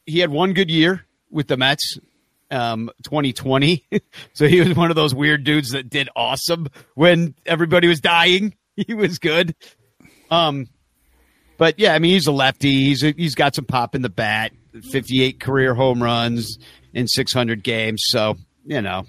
he 0.05 0.19
had 0.19 0.29
one 0.29 0.53
good 0.53 0.69
year 0.69 1.05
with 1.29 1.47
the 1.47 1.57
Mets, 1.57 1.97
um, 2.53 2.89
2020. 3.03 3.85
so 4.33 4.47
he 4.47 4.61
was 4.61 4.75
one 4.75 4.89
of 4.89 4.95
those 4.95 5.13
weird 5.13 5.43
dudes 5.43 5.71
that 5.71 5.89
did 5.89 6.09
awesome 6.15 6.67
when 6.95 7.35
everybody 7.45 7.87
was 7.87 7.99
dying. 7.99 8.55
He 8.75 8.95
was 8.95 9.19
good. 9.19 9.53
Um, 10.31 10.67
but 11.59 11.77
yeah, 11.77 11.93
I 11.93 11.99
mean, 11.99 12.13
he's 12.13 12.25
a 12.25 12.31
lefty. 12.31 12.85
He's 12.85 13.01
he's 13.01 13.35
got 13.35 13.53
some 13.53 13.65
pop 13.65 13.93
in 13.93 14.01
the 14.01 14.09
bat. 14.09 14.51
58 14.89 15.39
career 15.39 15.75
home 15.75 16.01
runs 16.01 16.57
in 16.91 17.07
600 17.07 17.63
games. 17.63 18.01
So 18.07 18.35
you 18.65 18.81
know, 18.81 19.05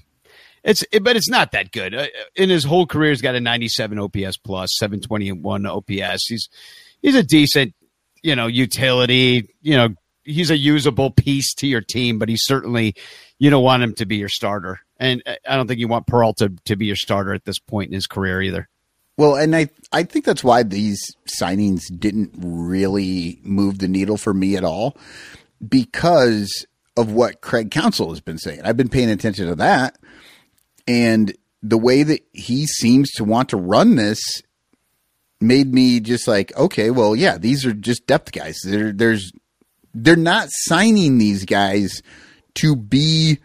it's 0.63 0.85
but 1.01 1.17
it's 1.17 1.31
not 1.31 1.53
that 1.53 1.73
good. 1.73 1.95
Uh, 1.95 2.07
in 2.37 2.51
his 2.51 2.65
whole 2.65 2.87
career, 2.87 3.11
he's 3.11 3.23
got 3.23 3.35
a 3.35 3.41
97 3.41 3.99
OPS 3.99 4.37
plus, 4.37 4.77
721 4.77 5.67
OPS. 5.67 6.27
He's 6.27 6.49
he's 7.01 7.15
a 7.15 7.23
decent, 7.23 7.75
you 8.23 8.37
know, 8.37 8.47
utility. 8.47 9.49
You 9.63 9.77
know, 9.77 9.89
he's 10.25 10.51
a 10.51 10.57
usable 10.57 11.11
piece 11.11 11.55
to 11.55 11.67
your 11.67 11.81
team, 11.81 12.19
but 12.19 12.29
he's 12.29 12.45
certainly 12.45 12.95
you 13.39 13.51
don't 13.51 13.65
want 13.65 13.83
him 13.83 13.95
to 13.95 14.07
be 14.07 14.17
your 14.17 14.29
starter, 14.29 14.81
and 14.99 15.23
I 15.27 15.57
don't 15.57 15.67
think 15.67 15.81
you 15.81 15.89
want 15.89 16.07
Peralta 16.07 16.53
to 16.65 16.77
be 16.77 16.87
your 16.87 16.97
starter 16.97 17.35
at 17.35 17.45
this 17.45 17.59
point 17.59 17.89
in 17.89 17.95
his 17.95 18.07
career 18.07 18.41
either. 18.43 18.69
Well, 19.17 19.37
and 19.37 19.55
I 19.55 19.71
I 19.93 20.03
think 20.03 20.25
that's 20.25 20.45
why 20.45 20.63
these 20.63 21.01
signings 21.27 21.83
didn't 21.97 22.33
really 22.37 23.39
move 23.43 23.79
the 23.79 23.89
needle 23.89 24.17
for 24.17 24.35
me 24.35 24.57
at 24.57 24.65
all 24.65 24.97
because 25.67 26.67
of 26.97 27.13
what 27.13 27.41
Craig 27.41 27.71
Counsell 27.71 28.11
has 28.11 28.21
been 28.21 28.39
saying. 28.39 28.63
I've 28.65 28.77
been 28.77 28.89
paying 28.89 29.11
attention 29.11 29.49
to 29.49 29.55
that 29.57 29.99
and 30.87 31.35
the 31.63 31.79
way 31.79 32.03
that 32.03 32.21
he 32.33 32.67
seems 32.67 33.11
to 33.13 33.25
want 33.25 33.49
to 33.49 33.57
run 33.57 33.97
this 33.97 34.21
made 35.41 35.73
me 35.73 36.01
just 36.01 36.29
like, 36.29 36.57
okay, 36.57 36.91
well, 36.91 37.17
yeah, 37.17 37.39
these 37.39 37.65
are 37.65 37.73
just 37.73 38.07
depth 38.07 38.33
guys. 38.33 38.59
There 38.65 38.93
there's 38.93 39.33
they're 39.95 40.17
not 40.17 40.49
signing 40.51 41.19
these 41.19 41.45
guys 41.45 42.03
to 42.57 42.77
be 42.77 43.39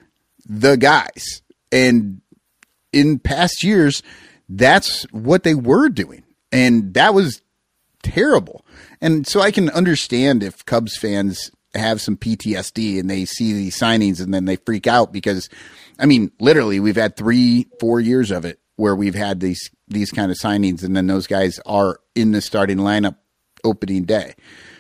the 0.46 0.76
guys. 0.78 1.42
And 1.72 2.22
in 2.92 3.20
past 3.20 3.64
years, 3.64 4.02
that's 4.48 5.04
what 5.12 5.44
they 5.44 5.54
were 5.54 5.90
doing. 5.90 6.24
And 6.52 6.94
that 6.96 7.14
was 7.14 7.42
terrible. 8.02 8.66
And 9.02 9.28
so 9.28 9.42
I 9.42 9.52
can 9.52 9.70
understand 9.70 10.44
if 10.44 10.66
Cubs 10.66 10.98
fans 10.98 11.52
have 11.76 12.02
some 12.02 12.18
PTSD 12.18 13.00
and 13.00 13.10
they 13.10 13.26
see 13.26 13.54
these 13.54 13.78
signings 13.78 14.22
and 14.22 14.34
then 14.34 14.46
they 14.46 14.56
freak 14.56 14.88
out 14.88 15.14
because, 15.14 15.50
I 16.00 16.08
mean, 16.08 16.32
literally, 16.40 16.80
we've 16.80 16.96
had 16.96 17.16
three, 17.16 17.68
four 17.80 18.00
years 18.00 18.32
of 18.32 18.46
it 18.46 18.60
where 18.76 18.96
we've 18.96 19.16
had 19.16 19.40
these 19.40 19.70
these 19.88 20.12
kind 20.12 20.32
of 20.32 20.38
signings, 20.38 20.84
and 20.84 20.96
then 20.96 21.08
those 21.08 21.28
guys 21.28 21.60
are 21.66 22.00
in 22.16 22.32
the 22.32 22.42
starting 22.42 22.78
lineup 22.78 23.16
opening 23.64 24.06
day. 24.06 24.36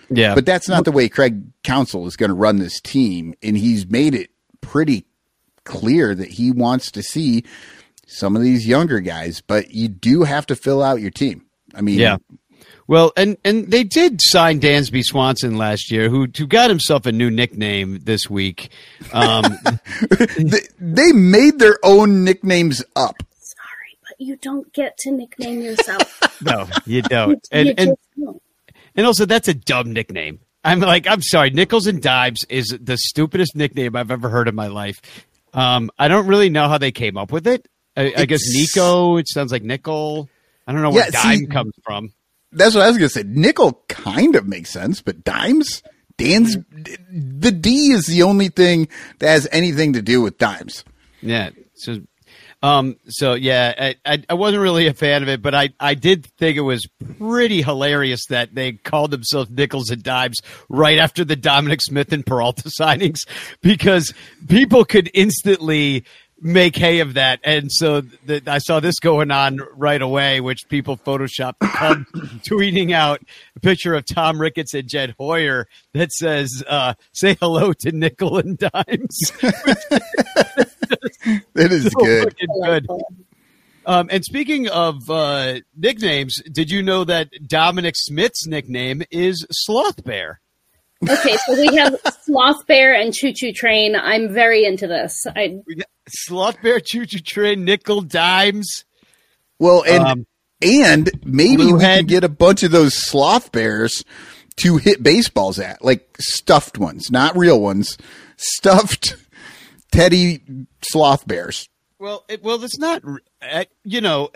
Yeah, 0.10 0.36
But 0.36 0.46
that's 0.46 0.68
not 0.68 0.86
the 0.86 0.92
way 0.92 1.10
Craig 1.10 1.44
Counsell 1.64 2.08
is 2.08 2.16
going 2.16 2.30
to 2.30 2.36
run 2.36 2.58
this 2.58 2.80
team, 2.82 3.36
and 3.44 3.58
he's 3.58 3.88
made 3.88 4.16
it 4.16 4.30
pretty 4.62 5.06
clear 5.66 6.16
that 6.16 6.30
he 6.30 6.52
wants 6.52 6.92
to 6.92 7.04
see 7.04 7.44
some 8.08 8.36
of 8.36 8.42
these 8.42 8.68
younger 8.68 9.00
guys. 9.00 9.42
But 9.42 9.72
you 9.72 9.88
do 9.88 10.24
have 10.24 10.46
to 10.48 10.56
fill 10.56 10.82
out 10.82 11.02
your 11.02 11.12
team. 11.12 11.46
I 11.76 11.82
mean, 11.82 12.00
Yeah. 12.00 12.18
Well, 12.88 13.14
and 13.16 13.38
and 13.46 13.70
they 13.70 13.84
did 13.84 14.20
sign 14.20 14.60
Dansby 14.60 15.04
Swanson 15.04 15.60
last 15.60 15.92
year, 15.92 16.10
who 16.10 16.26
who 16.36 16.48
got 16.48 16.72
himself 16.72 17.06
a 17.06 17.12
new 17.12 17.30
nickname 17.30 18.00
this 18.02 18.28
week. 18.28 18.72
Um, 19.14 19.44
they, 20.40 20.62
they 20.80 21.12
made 21.12 21.60
their 21.60 21.78
own 21.84 22.24
nicknames 22.24 22.84
up. 22.96 23.22
Sorry, 23.40 23.98
but 24.02 24.20
you 24.20 24.38
don't 24.38 24.74
get 24.74 24.98
to 25.00 25.12
nickname 25.12 25.62
yourself. 25.62 26.20
no, 26.42 26.68
you 26.88 26.96
you, 26.96 27.02
don't. 27.04 27.30
you 27.30 27.40
And 27.52 27.68
and 27.70 27.90
just 27.90 28.00
don't. 28.20 28.42
And 29.00 29.08
also 29.08 29.26
that's 29.26 29.48
a 29.48 29.54
dumb 29.54 29.94
nickname. 29.94 30.40
I'm 30.62 30.82
like, 30.82 31.08
I'm 31.08 31.22
sorry, 31.22 31.52
Nickels 31.52 31.88
and 31.88 32.02
Dimes 32.02 32.44
is 32.50 32.78
the 32.82 32.98
stupidest 32.98 33.56
nickname 33.56 33.96
I've 33.96 34.12
ever 34.12 34.28
heard 34.28 34.50
in 34.50 34.56
my 34.56 34.68
life. 34.68 35.02
Um, 35.54 35.90
I 35.98 36.10
don't 36.10 36.28
really 36.28 36.50
know 36.50 36.68
how 36.68 36.78
they 36.78 36.92
came 36.92 37.16
up 37.18 37.32
with 37.32 37.48
it. 37.48 37.66
I, 37.96 38.14
I 38.18 38.26
guess 38.26 38.42
Nico. 38.54 39.16
It 39.16 39.30
sounds 39.30 39.54
like 39.54 39.64
nickel. 39.64 40.28
I 40.68 40.74
don't 40.74 40.82
know 40.82 40.90
where 40.90 41.06
Yeah, 41.12 41.20
see- 41.22 41.40
dime 41.40 41.48
comes 41.48 41.74
from. 41.84 42.12
That's 42.52 42.76
what 42.76 42.84
I 42.84 42.88
was 42.88 42.98
going 42.98 43.08
to 43.08 43.14
say. 43.14 43.24
Nickel 43.26 43.84
kind 43.88 44.36
of 44.36 44.48
makes 44.48 44.70
sense, 44.72 45.02
but 45.02 45.24
dimes, 45.24 45.82
Dan's, 46.18 46.58
the 47.10 47.52
D 47.52 47.92
is 47.92 48.06
the 48.08 48.24
only 48.24 48.50
thing 48.50 48.90
that 49.20 49.30
has 49.30 49.48
anything 49.52 49.94
to 49.94 50.02
do 50.02 50.22
with 50.22 50.38
dimes. 50.40 50.84
Yeah. 51.22 51.52
So 51.76 52.02
Um, 52.62 52.98
so 53.08 53.36
yeah, 53.36 53.74
I, 53.78 53.96
I, 54.14 54.24
I 54.30 54.34
wasn't 54.34 54.62
really 54.62 54.88
a 54.88 54.94
fan 54.94 55.24
of 55.24 55.30
it, 55.30 55.42
but 55.42 55.56
I, 55.56 55.70
I 55.80 55.94
did 55.94 56.26
think 56.38 56.58
it 56.58 56.62
was 56.62 56.88
pretty 57.18 57.62
hilarious 57.62 58.26
that 58.30 58.54
they 58.54 58.74
called 58.74 59.12
themselves 59.12 59.50
nickels 59.50 59.90
and 59.90 60.04
dimes 60.04 60.38
right 60.68 60.98
after 60.98 61.24
the 61.24 61.38
Dominic 61.38 61.82
Smith 61.82 62.12
and 62.12 62.26
Peralta 62.26 62.70
signings 62.80 63.20
because 63.62 64.14
people 64.48 64.84
could 64.84 65.10
instantly 65.14 66.04
make 66.42 66.76
hay 66.76 67.00
of 67.00 67.16
that. 67.16 67.40
And 67.44 67.72
so 67.72 68.02
the, 68.02 68.42
I 68.48 68.60
saw 68.60 68.80
this 68.80 69.00
going 69.00 69.32
on 69.32 69.60
right 69.76 70.02
away, 70.02 70.40
which 70.42 70.68
people 70.70 70.98
photoshopped 70.98 71.60
Cub 71.60 71.98
tweeting 72.48 72.92
out 72.94 73.22
a 73.56 73.60
picture 73.60 73.94
of 73.94 74.06
Tom 74.06 74.40
Ricketts 74.40 74.74
and 74.74 74.88
Jed 74.88 75.16
Hoyer 75.20 75.68
that 75.94 76.12
says, 76.12 76.64
uh, 76.68 76.94
say 77.14 77.36
hello 77.40 77.74
to 77.74 77.92
nickel 77.92 78.38
and 78.38 78.58
dimes. 78.58 79.32
That 81.54 81.72
is 81.72 81.84
So 81.84 82.00
good. 82.04 82.24
fucking 82.24 82.48
good. 82.64 82.88
Um, 83.86 84.08
and 84.12 84.24
speaking 84.24 84.68
of 84.70 85.10
uh, 85.10 85.60
nicknames, 85.78 86.42
did 86.52 86.72
you 86.72 86.82
know 86.82 87.04
that 87.04 87.30
Dominic 87.48 87.96
Smith's 87.98 88.48
nickname 88.48 89.04
is 89.12 89.46
Sloth 89.52 90.04
Bear? 90.04 90.40
Okay, 91.08 91.38
so 91.46 91.60
we 91.60 91.76
have 91.78 91.96
Sloth 92.24 92.66
Bear 92.68 92.94
and 92.94 93.14
Choo 93.14 93.32
Choo 93.34 93.54
Train. 93.54 93.96
I'm 93.96 94.34
very 94.34 94.66
into 94.66 94.88
this. 94.88 95.26
I 95.28 95.60
Sloth 96.12 96.62
Bear, 96.62 96.80
Choo 96.80 97.06
Choo 97.06 97.20
Train, 97.20 97.66
Nickel, 97.66 98.02
Dimes. 98.02 98.86
Well, 99.60 99.84
and 99.88 100.04
Um, 100.04 100.26
and 100.62 101.10
maybe 101.26 101.66
we 101.66 101.72
Bluehead. 101.74 101.80
can 101.98 102.06
get 102.06 102.24
a 102.24 102.30
bunch 102.30 102.64
of 102.64 102.72
those 102.72 102.94
sloth 102.96 103.52
bears 103.52 104.04
to 104.58 104.78
hit 104.78 105.02
baseballs 105.02 105.58
at, 105.60 105.84
like 105.84 106.16
stuffed 106.20 106.78
ones, 106.78 107.10
not 107.12 107.38
real 107.38 107.60
ones, 107.62 107.98
stuffed 108.38 109.16
teddy 109.92 110.42
sloth 110.82 111.28
bears. 111.28 111.68
Well, 111.98 112.24
it, 112.30 112.42
well, 112.44 112.64
it's 112.64 112.78
not. 112.80 113.04
uh, 113.42 113.66
You 113.84 114.00
know, 114.02 114.30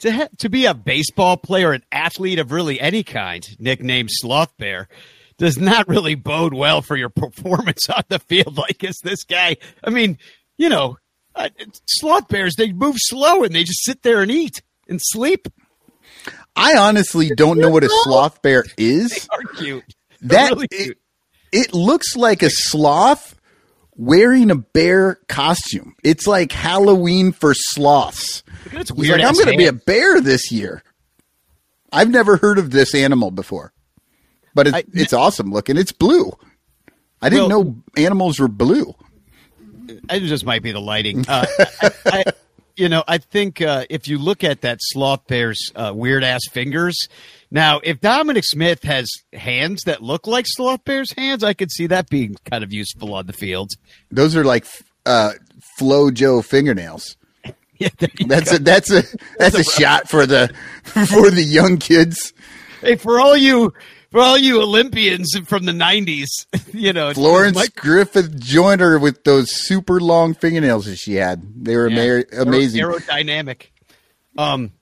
to 0.00 0.10
ha- 0.12 0.28
to 0.38 0.48
be 0.48 0.64
a 0.66 0.72
baseball 0.74 1.36
player, 1.36 1.72
an 1.72 1.82
athlete 1.92 2.38
of 2.38 2.50
really 2.52 2.80
any 2.80 3.02
kind, 3.02 3.46
nicknamed 3.58 4.08
Sloth 4.10 4.56
Bear, 4.56 4.88
does 5.36 5.58
not 5.58 5.86
really 5.88 6.14
bode 6.14 6.54
well 6.54 6.80
for 6.80 6.96
your 6.96 7.08
performance 7.10 7.88
on 7.90 8.04
the 8.08 8.18
field. 8.20 8.56
Like 8.56 8.82
is 8.84 8.98
this 9.02 9.24
guy? 9.24 9.56
I 9.84 9.90
mean, 9.90 10.16
you 10.56 10.70
know, 10.70 10.96
uh, 11.34 11.48
sloth 11.86 12.28
bears 12.28 12.54
they 12.56 12.72
move 12.72 12.96
slow 12.98 13.44
and 13.44 13.54
they 13.54 13.64
just 13.64 13.84
sit 13.84 14.02
there 14.02 14.22
and 14.22 14.30
eat 14.30 14.62
and 14.88 15.00
sleep. 15.02 15.48
I 16.56 16.76
honestly 16.76 17.30
don't 17.34 17.58
know 17.58 17.70
what 17.70 17.84
a 17.84 17.88
sloth 18.02 18.42
bear 18.42 18.64
is. 18.78 19.10
They 19.10 19.26
Are 19.36 19.42
cute. 19.54 19.84
They're 20.20 20.38
That 20.38 20.50
really 20.52 20.68
it, 20.70 20.82
cute. 20.84 20.98
it 21.52 21.74
looks 21.74 22.16
like 22.16 22.42
a 22.42 22.50
sloth 22.50 23.36
wearing 23.96 24.50
a 24.50 24.56
bear 24.56 25.18
costume. 25.28 25.94
It's 26.02 26.26
like 26.26 26.52
Halloween 26.52 27.32
for 27.32 27.54
sloths. 27.54 28.42
Weird 28.72 29.20
like, 29.20 29.28
I'm 29.28 29.34
going 29.34 29.46
to 29.52 29.56
be 29.56 29.66
a 29.66 29.72
bear 29.72 30.20
this 30.20 30.50
year. 30.50 30.82
I've 31.92 32.10
never 32.10 32.36
heard 32.36 32.58
of 32.58 32.70
this 32.70 32.94
animal 32.94 33.30
before, 33.30 33.72
but 34.54 34.66
it's, 34.68 34.76
I- 34.76 34.84
it's 34.92 35.12
awesome 35.12 35.50
looking. 35.52 35.76
It's 35.76 35.92
blue. 35.92 36.32
I 37.22 37.28
didn't 37.28 37.48
Well- 37.48 37.64
know 37.64 37.76
animals 37.96 38.38
were 38.38 38.48
blue. 38.48 38.94
It 40.10 40.20
just 40.20 40.44
might 40.44 40.62
be 40.62 40.72
the 40.72 40.80
lighting. 40.80 41.24
Uh, 41.28 41.46
I, 41.60 41.90
I, 42.06 42.24
you 42.76 42.88
know, 42.88 43.04
I 43.06 43.18
think 43.18 43.60
uh, 43.60 43.84
if 43.90 44.08
you 44.08 44.16
look 44.18 44.42
at 44.44 44.62
that 44.62 44.78
sloth 44.80 45.26
bear's 45.26 45.70
uh, 45.76 45.92
weird 45.94 46.24
ass 46.24 46.42
fingers. 46.50 46.96
Now, 47.50 47.80
if 47.82 48.00
Dominic 48.00 48.44
Smith 48.46 48.84
has 48.84 49.10
hands 49.32 49.82
that 49.84 50.02
look 50.02 50.26
like 50.26 50.46
sloth 50.48 50.84
bear's 50.84 51.12
hands, 51.12 51.42
I 51.44 51.52
could 51.52 51.70
see 51.70 51.88
that 51.88 52.08
being 52.08 52.36
kind 52.50 52.64
of 52.64 52.72
useful 52.72 53.12
on 53.14 53.26
the 53.26 53.32
field. 53.32 53.70
Those 54.10 54.34
are 54.36 54.44
like 54.44 54.64
uh, 55.04 55.32
Flo 55.78 56.10
Jo 56.10 56.42
fingernails. 56.42 57.16
Yeah, 57.78 57.88
That's 58.26 58.50
go. 58.50 58.56
a 58.56 58.58
that's 58.58 58.90
a 58.90 59.02
that's 59.38 59.58
a 59.58 59.64
shot 59.64 60.06
for 60.06 60.26
the 60.26 60.52
for 60.84 61.30
the 61.30 61.42
young 61.42 61.78
kids. 61.78 62.34
hey, 62.82 62.96
for 62.96 63.18
all 63.18 63.34
you 63.34 63.72
for 64.10 64.20
all 64.20 64.36
you 64.38 64.60
Olympians 64.62 65.36
from 65.46 65.64
the 65.64 65.72
'90s, 65.72 66.28
you 66.74 66.92
know, 66.92 67.12
Florence 67.12 67.56
Mike- 67.56 67.74
Griffith 67.74 68.38
Joyner 68.40 68.98
with 68.98 69.24
those 69.24 69.50
super 69.50 70.00
long 70.00 70.34
fingernails 70.34 70.86
that 70.86 70.96
she 70.96 71.14
had. 71.14 71.42
They 71.64 71.76
were 71.76 71.88
yeah, 71.88 72.00
ama- 72.00 72.24
amazing. 72.48 72.80
aer- 72.80 72.90
aerodynamic. 72.92 73.66
Um. 74.36 74.72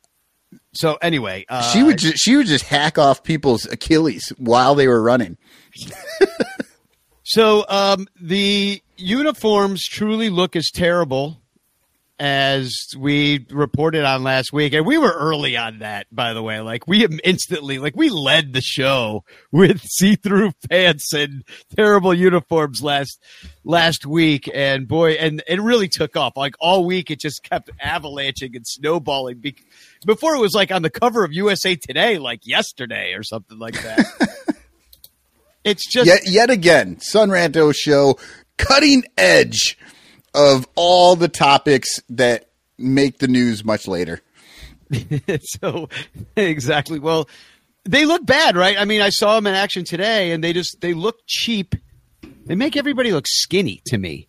So 0.73 0.95
anyway, 1.03 1.45
uh, 1.49 1.63
she 1.63 1.83
would 1.83 1.99
just 1.99 2.19
she 2.19 2.37
would 2.37 2.47
just 2.47 2.65
hack 2.65 2.99
off 2.99 3.23
people's 3.23 3.67
Achilles 3.67 4.33
while 4.39 4.75
they 4.75 4.89
were 4.89 5.03
running. 5.03 5.37
So 7.31 7.67
um, 7.69 8.07
the 8.19 8.83
uniforms 8.97 9.85
truly 9.85 10.31
look 10.31 10.57
as 10.57 10.71
terrible 10.73 11.43
as 12.21 12.75
we 12.99 13.47
reported 13.51 14.05
on 14.05 14.25
last 14.25 14.53
week, 14.53 14.73
and 14.73 14.85
we 14.85 14.99
were 14.99 15.13
early 15.13 15.57
on 15.57 15.79
that, 15.81 16.07
by 16.11 16.33
the 16.33 16.43
way. 16.43 16.61
Like 16.61 16.87
we 16.87 17.07
instantly, 17.23 17.79
like 17.79 17.95
we 17.97 18.09
led 18.11 18.53
the 18.53 18.61
show 18.61 19.25
with 19.53 19.81
see-through 19.85 20.53
pants 20.69 21.13
and 21.13 21.45
terrible 21.77 22.13
uniforms 22.13 22.83
last 22.83 23.23
last 23.65 24.05
week, 24.05 24.51
and 24.53 24.89
boy, 24.89 25.13
and 25.13 25.43
it 25.47 25.61
really 25.61 25.89
took 25.89 26.17
off. 26.17 26.33
Like 26.37 26.55
all 26.61 26.85
week, 26.85 27.11
it 27.11 27.21
just 27.21 27.43
kept 27.43 27.71
avalanching 27.81 28.57
and 28.57 28.67
snowballing. 28.67 29.39
Be- 29.39 29.57
Before 30.05 30.35
it 30.35 30.41
was 30.41 30.55
like 30.55 30.73
on 30.73 30.83
the 30.83 30.91
cover 30.91 31.25
of 31.25 31.33
USA 31.33 31.77
Today, 31.77 32.19
like 32.19 32.47
yesterday 32.47 33.13
or 33.13 33.23
something 33.23 33.59
like 33.59 33.81
that. 33.83 34.07
it's 35.65 35.87
just 35.89 36.07
Yet 36.07 36.27
yet 36.27 36.51
again, 36.51 36.97
Sonranto 36.97 37.73
show 37.75 38.19
cutting 38.57 39.05
edge 39.17 39.79
of 40.39 40.69
all 40.77 41.17
the 41.17 41.29
topics 41.29 42.01
that 42.09 42.51
make 42.79 43.19
the 43.19 43.27
news 43.27 43.65
much 43.65 43.89
later. 43.89 44.21
so 45.43 45.89
exactly. 46.37 47.01
Well, 47.01 47.29
they 47.85 48.07
look 48.07 48.25
bad, 48.25 48.57
right? 48.57 48.79
I 48.79 48.85
mean, 48.85 49.01
I 49.01 49.11
saw 49.11 49.35
them 49.35 49.49
in 49.49 49.55
action 49.55 49.85
today, 49.85 50.31
and 50.31 50.43
they 50.43 50.53
just 50.53 50.81
they 50.81 50.95
look 50.95 51.19
cheap. 51.27 51.75
They 52.47 52.55
make 52.55 52.77
everybody 52.77 53.13
look 53.13 53.27
skinny 53.27 53.83
to 53.87 53.99
me. 53.99 54.29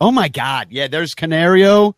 Oh 0.00 0.12
my 0.12 0.28
god! 0.28 0.68
Yeah, 0.70 0.86
there's 0.86 1.14
Canario, 1.14 1.96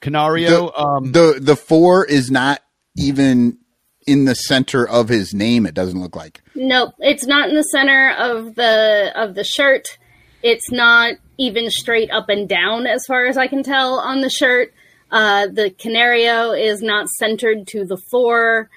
Canario. 0.00 0.66
The, 0.66 0.78
um, 0.78 1.12
the 1.12 1.38
the 1.40 1.56
four 1.56 2.04
is 2.04 2.30
not 2.30 2.60
even 2.96 3.58
in 4.06 4.26
the 4.26 4.34
center 4.34 4.86
of 4.86 5.08
his 5.08 5.32
name. 5.32 5.66
It 5.66 5.74
doesn't 5.74 6.00
look 6.00 6.14
like. 6.14 6.42
nope, 6.54 6.94
it's 6.98 7.26
not 7.26 7.48
in 7.48 7.56
the 7.56 7.62
center 7.62 8.10
of 8.10 8.54
the 8.54 9.12
of 9.16 9.34
the 9.34 9.44
shirt. 9.44 9.98
It's 10.42 10.70
not 10.70 11.14
even 11.40 11.70
straight 11.70 12.10
up 12.10 12.28
and 12.28 12.48
down 12.48 12.86
as 12.86 13.06
far 13.06 13.26
as 13.26 13.36
I 13.36 13.46
can 13.48 13.62
tell 13.62 13.98
on 13.98 14.20
the 14.20 14.30
shirt. 14.30 14.72
Uh, 15.10 15.48
the 15.48 15.70
canario 15.70 16.52
is 16.52 16.82
not 16.82 17.08
centered 17.08 17.66
to 17.68 17.84
the 17.84 17.96
four. 17.96 18.68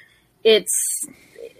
It's 0.43 1.05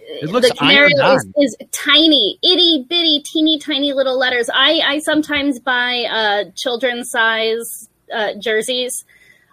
it 0.06 0.30
looks 0.30 0.48
the 0.48 0.54
canario 0.54 1.14
is, 1.14 1.26
is 1.36 1.56
tiny, 1.70 2.38
itty 2.42 2.84
bitty, 2.88 3.22
teeny 3.24 3.58
tiny 3.58 3.92
little 3.92 4.18
letters. 4.18 4.48
I, 4.52 4.80
I 4.84 4.98
sometimes 4.98 5.60
buy 5.60 6.04
uh, 6.10 6.50
children's 6.56 7.10
size 7.10 7.88
uh, 8.12 8.32
jerseys 8.40 9.04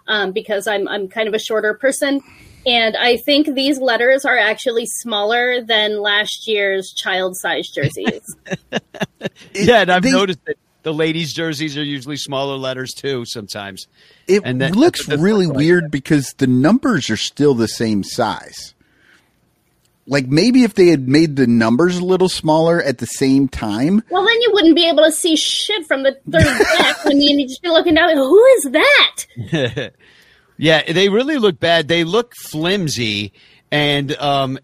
um, 0.06 0.32
because 0.32 0.66
I'm 0.66 0.88
I'm 0.88 1.08
kind 1.08 1.28
of 1.28 1.34
a 1.34 1.38
shorter 1.38 1.74
person, 1.74 2.20
and 2.66 2.96
I 2.96 3.18
think 3.18 3.54
these 3.54 3.78
letters 3.78 4.24
are 4.24 4.38
actually 4.38 4.86
smaller 4.86 5.62
than 5.62 6.00
last 6.00 6.48
year's 6.48 6.92
child 6.92 7.36
size 7.36 7.68
jerseys. 7.68 8.36
yeah, 9.54 9.82
and 9.82 9.92
I've 9.92 10.02
they- 10.02 10.10
noticed 10.10 10.44
that 10.46 10.56
the 10.82 10.92
ladies' 10.94 11.32
jerseys 11.32 11.76
are 11.78 11.82
usually 11.84 12.16
smaller 12.16 12.56
letters 12.56 12.92
too. 12.92 13.24
Sometimes. 13.24 13.86
It 14.26 14.42
And 14.44 14.60
that- 14.60 14.76
looks 14.76 15.06
that's- 15.06 15.22
really 15.22 15.46
like 15.46 15.56
weird 15.56 15.84
that. 15.84 15.90
because 15.90 16.34
the 16.38 16.46
numbers 16.46 17.10
are 17.10 17.16
still 17.16 17.54
the 17.54 17.68
same 17.68 18.02
size. 18.04 18.74
Like 20.06 20.26
maybe 20.26 20.64
if 20.64 20.74
they 20.74 20.88
had 20.88 21.06
made 21.08 21.36
the 21.36 21.46
numbers 21.46 21.96
a 21.98 22.04
little 22.04 22.28
smaller 22.28 22.82
at 22.82 22.98
the 22.98 23.06
same 23.06 23.46
time, 23.46 24.02
well, 24.10 24.26
then 24.26 24.40
you 24.40 24.50
wouldn't 24.52 24.74
be 24.74 24.88
able 24.88 25.04
to 25.04 25.12
see 25.12 25.36
shit 25.36 25.86
from 25.86 26.02
the 26.02 26.18
third 26.28 26.42
deck 26.78 27.04
when 27.04 27.20
you'd 27.20 27.46
just 27.48 27.62
be 27.62 27.68
looking 27.68 27.94
down. 27.94 28.10
Who 28.16 28.44
is 28.56 28.68
that? 28.72 29.90
Yeah, 30.58 30.92
they 30.92 31.08
really 31.08 31.38
look 31.38 31.58
bad. 31.58 31.88
They 31.88 32.04
look 32.04 32.34
flimsy, 32.36 33.32
and 33.72 34.14
um, 34.18 34.58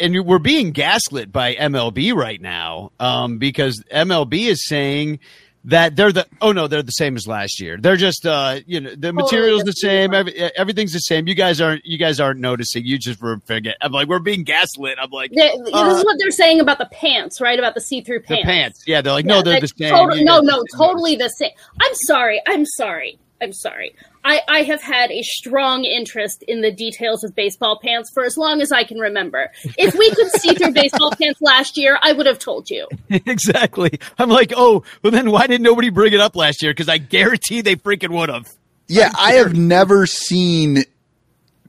and 0.00 0.26
we're 0.26 0.38
being 0.38 0.70
gaslit 0.72 1.32
by 1.32 1.54
MLB 1.54 2.14
right 2.14 2.40
now 2.40 2.92
um, 3.00 3.38
because 3.38 3.82
MLB 3.92 4.46
is 4.48 4.66
saying 4.66 5.20
that 5.64 5.96
they're 5.96 6.12
the 6.12 6.26
oh 6.40 6.52
no 6.52 6.66
they're 6.68 6.82
the 6.82 6.92
same 6.92 7.16
as 7.16 7.26
last 7.26 7.60
year. 7.60 7.76
They're 7.78 7.96
just 7.96 8.24
uh, 8.26 8.60
you 8.66 8.80
know 8.80 8.94
the 8.94 9.12
material's 9.12 9.64
the 9.64 9.72
same. 9.72 10.14
Every, 10.14 10.32
everything's 10.34 10.92
the 10.92 11.00
same. 11.00 11.26
You 11.26 11.34
guys 11.34 11.60
aren't 11.60 11.84
you 11.84 11.98
guys 11.98 12.20
aren't 12.20 12.40
noticing. 12.40 12.84
You 12.84 12.98
just 12.98 13.20
were 13.20 13.40
forget. 13.44 13.76
I'm 13.80 13.92
like 13.92 14.08
we're 14.08 14.18
being 14.20 14.44
gaslit. 14.44 14.98
I'm 15.00 15.10
like 15.10 15.32
They, 15.32 15.50
uh, 15.50 15.88
this 15.88 15.98
is 15.98 16.04
what 16.04 16.16
they're 16.18 16.30
saying 16.30 16.60
about 16.60 16.78
the 16.78 16.86
pants, 16.86 17.40
right? 17.40 17.58
About 17.58 17.74
the 17.74 17.80
see-through 17.80 18.20
the 18.20 18.24
pants. 18.26 18.44
pants. 18.44 18.84
Yeah, 18.86 19.02
they're 19.02 19.12
like 19.12 19.26
no 19.26 19.36
Yeah, 19.38 19.42
they're 19.42 19.54
like, 19.54 19.62
the 19.62 19.68
same. 19.68 19.90
total- 19.90 20.24
no, 20.24 20.40
no, 20.40 20.62
totally 20.76 21.16
the 21.16 21.28
same. 21.28 21.50
I'm 21.80 21.94
sorry. 22.06 22.40
I'm 22.46 22.64
sorry. 22.64 23.18
I'm 23.40 23.52
sorry. 23.52 23.94
I, 24.28 24.42
I 24.46 24.62
have 24.64 24.82
had 24.82 25.10
a 25.10 25.22
strong 25.22 25.84
interest 25.84 26.44
in 26.46 26.60
the 26.60 26.70
details 26.70 27.24
of 27.24 27.34
baseball 27.34 27.80
pants 27.82 28.10
for 28.12 28.26
as 28.26 28.36
long 28.36 28.60
as 28.60 28.70
I 28.70 28.84
can 28.84 28.98
remember. 28.98 29.50
If 29.78 29.94
we 29.94 30.10
could 30.10 30.30
see 30.32 30.52
through 30.54 30.72
baseball 30.72 31.12
pants 31.18 31.40
last 31.40 31.78
year, 31.78 31.98
I 32.02 32.12
would 32.12 32.26
have 32.26 32.38
told 32.38 32.68
you. 32.68 32.86
exactly. 33.08 33.98
I'm 34.18 34.28
like, 34.28 34.52
oh, 34.54 34.84
well, 35.02 35.12
then 35.12 35.30
why 35.30 35.46
didn't 35.46 35.62
nobody 35.62 35.88
bring 35.88 36.12
it 36.12 36.20
up 36.20 36.36
last 36.36 36.62
year? 36.62 36.72
Because 36.72 36.90
I 36.90 36.98
guarantee 36.98 37.62
they 37.62 37.76
freaking 37.76 38.10
would 38.10 38.28
have. 38.28 38.54
Yeah, 38.86 39.10
I 39.18 39.32
have 39.32 39.56
never 39.56 40.06
seen 40.06 40.84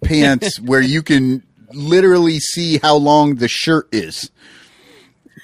pants 0.03 0.60
where 0.60 0.82
you 0.82 1.01
can 1.01 1.43
literally 1.72 2.39
see 2.39 2.78
how 2.78 2.97
long 2.97 3.36
the 3.36 3.47
shirt 3.47 3.88
is. 3.93 4.32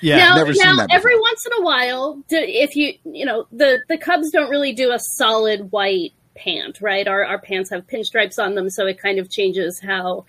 Yeah, 0.01 0.17
now, 0.17 0.35
never 0.35 0.53
seen 0.53 0.75
that 0.75 0.87
before. 0.87 0.97
every 0.97 1.17
once 1.17 1.45
in 1.45 1.61
a 1.61 1.65
while, 1.65 2.21
if 2.29 2.75
you 2.75 2.93
you 3.05 3.25
know 3.25 3.47
the 3.53 3.79
the 3.87 3.97
Cubs 3.97 4.29
don't 4.31 4.49
really 4.49 4.73
do 4.73 4.91
a 4.91 4.99
solid 4.99 5.71
white 5.71 6.11
pant, 6.35 6.79
right? 6.81 7.07
Our 7.07 7.23
our 7.23 7.39
pants 7.39 7.69
have 7.71 7.87
pinstripes 7.87 8.39
on 8.39 8.55
them, 8.55 8.69
so 8.69 8.85
it 8.85 9.01
kind 9.01 9.19
of 9.19 9.29
changes 9.29 9.79
how 9.81 10.25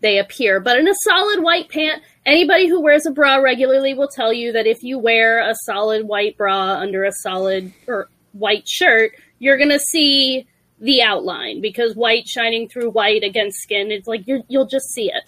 they 0.00 0.18
appear. 0.18 0.60
But 0.60 0.78
in 0.78 0.88
a 0.88 0.94
solid 1.04 1.42
white 1.42 1.68
pant, 1.68 2.02
anybody 2.24 2.68
who 2.68 2.80
wears 2.80 3.06
a 3.06 3.10
bra 3.10 3.36
regularly 3.36 3.94
will 3.94 4.08
tell 4.08 4.32
you 4.32 4.52
that 4.52 4.66
if 4.66 4.82
you 4.82 4.98
wear 4.98 5.40
a 5.40 5.54
solid 5.64 6.06
white 6.06 6.36
bra 6.36 6.78
under 6.78 7.04
a 7.04 7.12
solid 7.12 7.72
or 7.86 8.08
white 8.32 8.66
shirt, 8.66 9.12
you're 9.38 9.58
gonna 9.58 9.78
see 9.78 10.46
the 10.80 11.02
outline 11.02 11.60
because 11.60 11.94
white 11.94 12.26
shining 12.26 12.68
through 12.68 12.90
white 12.90 13.22
against 13.22 13.58
skin, 13.58 13.90
it's 13.90 14.08
like 14.08 14.26
you're, 14.26 14.40
you'll 14.48 14.66
just 14.66 14.88
see 14.88 15.10
it. 15.12 15.22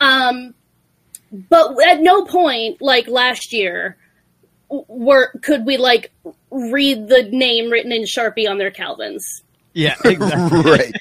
Um, 0.00 0.54
but 1.30 1.76
at 1.86 2.00
no 2.00 2.24
point, 2.24 2.80
like 2.80 3.06
last 3.06 3.52
year, 3.52 3.98
were 4.70 5.32
could 5.42 5.66
we 5.66 5.76
like 5.76 6.12
read 6.50 7.08
the 7.08 7.28
name 7.30 7.70
written 7.70 7.92
in 7.92 8.04
Sharpie 8.04 8.48
on 8.48 8.58
their 8.58 8.70
Calvins? 8.70 9.42
Yeah, 9.72 9.94
exactly. 10.04 10.62
right. 10.62 10.96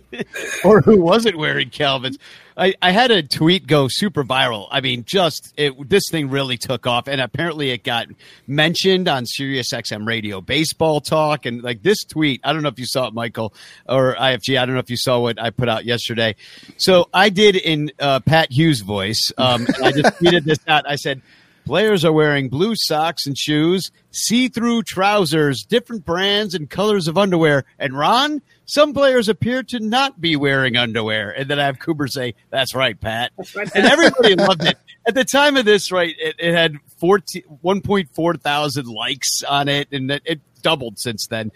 or 0.64 0.80
who 0.80 1.00
wasn't 1.00 1.36
wearing 1.36 1.70
Calvin's. 1.70 2.18
I, 2.56 2.74
I 2.82 2.90
had 2.90 3.10
a 3.10 3.22
tweet 3.22 3.66
go 3.66 3.88
super 3.90 4.24
viral. 4.24 4.68
I 4.70 4.80
mean, 4.80 5.04
just 5.06 5.54
it, 5.56 5.88
this 5.88 6.04
thing 6.10 6.28
really 6.28 6.58
took 6.58 6.86
off, 6.86 7.08
and 7.08 7.20
apparently 7.20 7.70
it 7.70 7.82
got 7.82 8.08
mentioned 8.46 9.08
on 9.08 9.24
Sirius 9.26 9.72
XM 9.72 10.06
Radio 10.06 10.40
Baseball 10.40 11.00
Talk, 11.00 11.46
and 11.46 11.62
like 11.62 11.82
this 11.82 12.04
tweet. 12.04 12.40
I 12.44 12.52
don't 12.52 12.62
know 12.62 12.68
if 12.68 12.78
you 12.78 12.86
saw 12.86 13.08
it, 13.08 13.14
Michael 13.14 13.54
or 13.88 14.14
IFG. 14.14 14.58
I 14.58 14.66
don't 14.66 14.74
know 14.74 14.80
if 14.80 14.90
you 14.90 14.98
saw 14.98 15.20
what 15.20 15.40
I 15.40 15.50
put 15.50 15.68
out 15.68 15.84
yesterday. 15.84 16.36
So 16.76 17.08
I 17.12 17.30
did 17.30 17.56
in 17.56 17.90
uh, 17.98 18.20
Pat 18.20 18.52
Hughes' 18.52 18.80
voice. 18.80 19.32
Um, 19.38 19.66
I 19.82 19.92
just 19.92 20.14
tweeted 20.18 20.44
this 20.44 20.58
out. 20.68 20.84
I 20.88 20.96
said. 20.96 21.22
Players 21.64 22.04
are 22.04 22.12
wearing 22.12 22.48
blue 22.48 22.74
socks 22.74 23.26
and 23.26 23.38
shoes, 23.38 23.90
see 24.10 24.48
through 24.48 24.82
trousers, 24.82 25.64
different 25.64 26.04
brands 26.04 26.54
and 26.54 26.68
colors 26.68 27.06
of 27.08 27.16
underwear. 27.16 27.64
And 27.78 27.96
Ron, 27.96 28.42
some 28.66 28.92
players 28.92 29.28
appear 29.28 29.62
to 29.64 29.78
not 29.80 30.20
be 30.20 30.34
wearing 30.36 30.76
underwear. 30.76 31.30
And 31.30 31.48
then 31.48 31.60
I 31.60 31.66
have 31.66 31.78
Coomer 31.78 32.08
say, 32.10 32.34
That's 32.50 32.74
right, 32.74 32.98
Pat. 33.00 33.32
And 33.74 33.86
everybody 33.86 34.34
loved 34.34 34.64
it. 34.64 34.76
At 35.06 35.14
the 35.14 35.24
time 35.24 35.56
of 35.56 35.64
this, 35.64 35.90
right, 35.90 36.14
it, 36.18 36.36
it 36.38 36.54
had 36.54 36.76
14, 36.98 37.42
1.4 37.64 38.40
thousand 38.40 38.86
likes 38.86 39.42
on 39.48 39.68
it, 39.68 39.88
and 39.92 40.10
it, 40.10 40.22
it 40.24 40.40
doubled 40.62 40.98
since 40.98 41.26
then. 41.26 41.50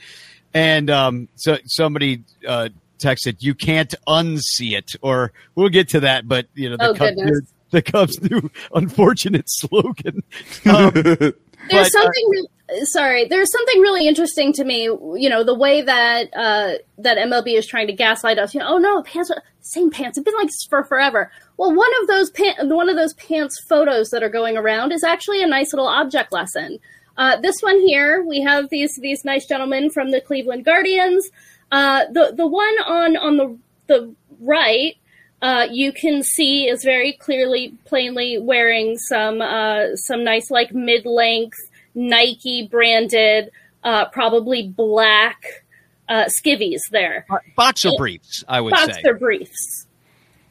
And 0.52 0.90
um, 0.90 1.28
so 1.36 1.58
somebody 1.66 2.24
uh, 2.46 2.70
texted, 2.98 3.36
"You 3.40 3.54
can't 3.54 3.94
unsee 4.08 4.76
it," 4.76 4.92
or 5.00 5.32
we'll 5.54 5.68
get 5.68 5.90
to 5.90 6.00
that. 6.00 6.26
But 6.26 6.46
you 6.54 6.70
know, 6.70 6.76
the 6.76 6.88
Oh. 6.88 7.55
The 7.70 7.82
Cubs' 7.82 8.20
new 8.22 8.50
unfortunate 8.74 9.46
slogan. 9.48 10.22
Um, 10.66 10.92
There's 10.92 11.32
But, 11.68 11.98
uh, 11.98 12.02
something. 12.04 12.28
re- 12.30 12.84
sorry, 12.84 13.24
there's 13.26 13.50
something 13.50 13.80
really 13.80 14.06
interesting 14.06 14.52
to 14.52 14.64
me. 14.64 14.82
You 14.84 15.28
know, 15.28 15.42
the 15.42 15.54
way 15.54 15.82
that 15.82 16.28
uh, 16.36 16.74
that 16.98 17.18
MLB 17.18 17.56
is 17.58 17.66
trying 17.66 17.88
to 17.88 17.92
gaslight 17.92 18.38
us. 18.38 18.54
You 18.54 18.60
know, 18.60 18.74
oh 18.74 18.78
no, 18.78 19.02
pants, 19.02 19.32
same 19.62 19.90
pants. 19.90 20.16
It's 20.16 20.24
been 20.24 20.34
like 20.36 20.46
this 20.46 20.66
for 20.68 20.84
forever. 20.84 21.30
Well, 21.56 21.74
one 21.74 21.90
of 22.02 22.06
those 22.08 22.30
pants, 22.30 22.60
one 22.64 22.88
of 22.88 22.94
those 22.96 23.14
pants 23.14 23.58
photos 23.68 24.10
that 24.10 24.22
are 24.22 24.28
going 24.28 24.56
around 24.56 24.92
is 24.92 25.02
actually 25.02 25.42
a 25.42 25.46
nice 25.46 25.72
little 25.72 25.88
object 25.88 26.30
lesson. 26.32 26.78
Uh, 27.16 27.36
this 27.40 27.56
one 27.62 27.80
here, 27.80 28.22
we 28.22 28.42
have 28.42 28.68
these 28.70 28.96
these 29.02 29.24
nice 29.24 29.46
gentlemen 29.46 29.90
from 29.90 30.10
the 30.12 30.20
Cleveland 30.20 30.64
Guardians. 30.64 31.28
Uh, 31.72 32.04
the 32.12 32.32
the 32.36 32.46
one 32.46 32.74
on 32.86 33.16
on 33.16 33.36
the 33.38 33.58
the 33.88 34.14
right 34.40 34.94
uh, 35.42 35.66
you 35.70 35.92
can 35.92 36.22
see 36.22 36.68
is 36.68 36.82
very 36.82 37.12
clearly, 37.12 37.76
plainly 37.84 38.38
wearing 38.38 38.96
some 38.96 39.40
uh, 39.40 39.94
some 39.96 40.24
nice 40.24 40.50
like 40.50 40.72
mid 40.72 41.04
length 41.04 41.58
Nike 41.94 42.66
branded, 42.66 43.50
uh, 43.84 44.06
probably 44.06 44.68
black 44.68 45.64
uh, 46.08 46.24
skivvies 46.26 46.80
there, 46.90 47.26
boxer 47.54 47.90
briefs, 47.98 48.44
I 48.48 48.60
would 48.60 48.76
say. 48.76 48.86
boxer 48.86 49.14
briefs. 49.14 49.86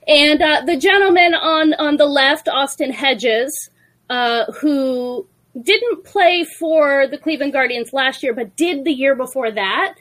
And 0.07 0.41
uh, 0.41 0.61
the 0.65 0.77
gentleman 0.77 1.33
on 1.33 1.73
on 1.75 1.97
the 1.97 2.05
left, 2.05 2.47
Austin 2.47 2.91
Hedges, 2.91 3.69
uh, 4.09 4.51
who 4.53 5.25
didn't 5.59 6.03
play 6.03 6.45
for 6.59 7.07
the 7.07 7.17
Cleveland 7.17 7.53
Guardians 7.53 7.91
last 7.91 8.21
year, 8.21 8.33
but 8.33 8.55
did 8.55 8.83
the 8.83 8.91
year 8.91 9.15
before 9.15 9.51
that, 9.51 9.95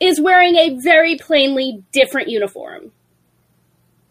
is 0.00 0.20
wearing 0.20 0.54
a 0.56 0.78
very 0.78 1.16
plainly 1.16 1.82
different 1.92 2.28
uniform. 2.28 2.92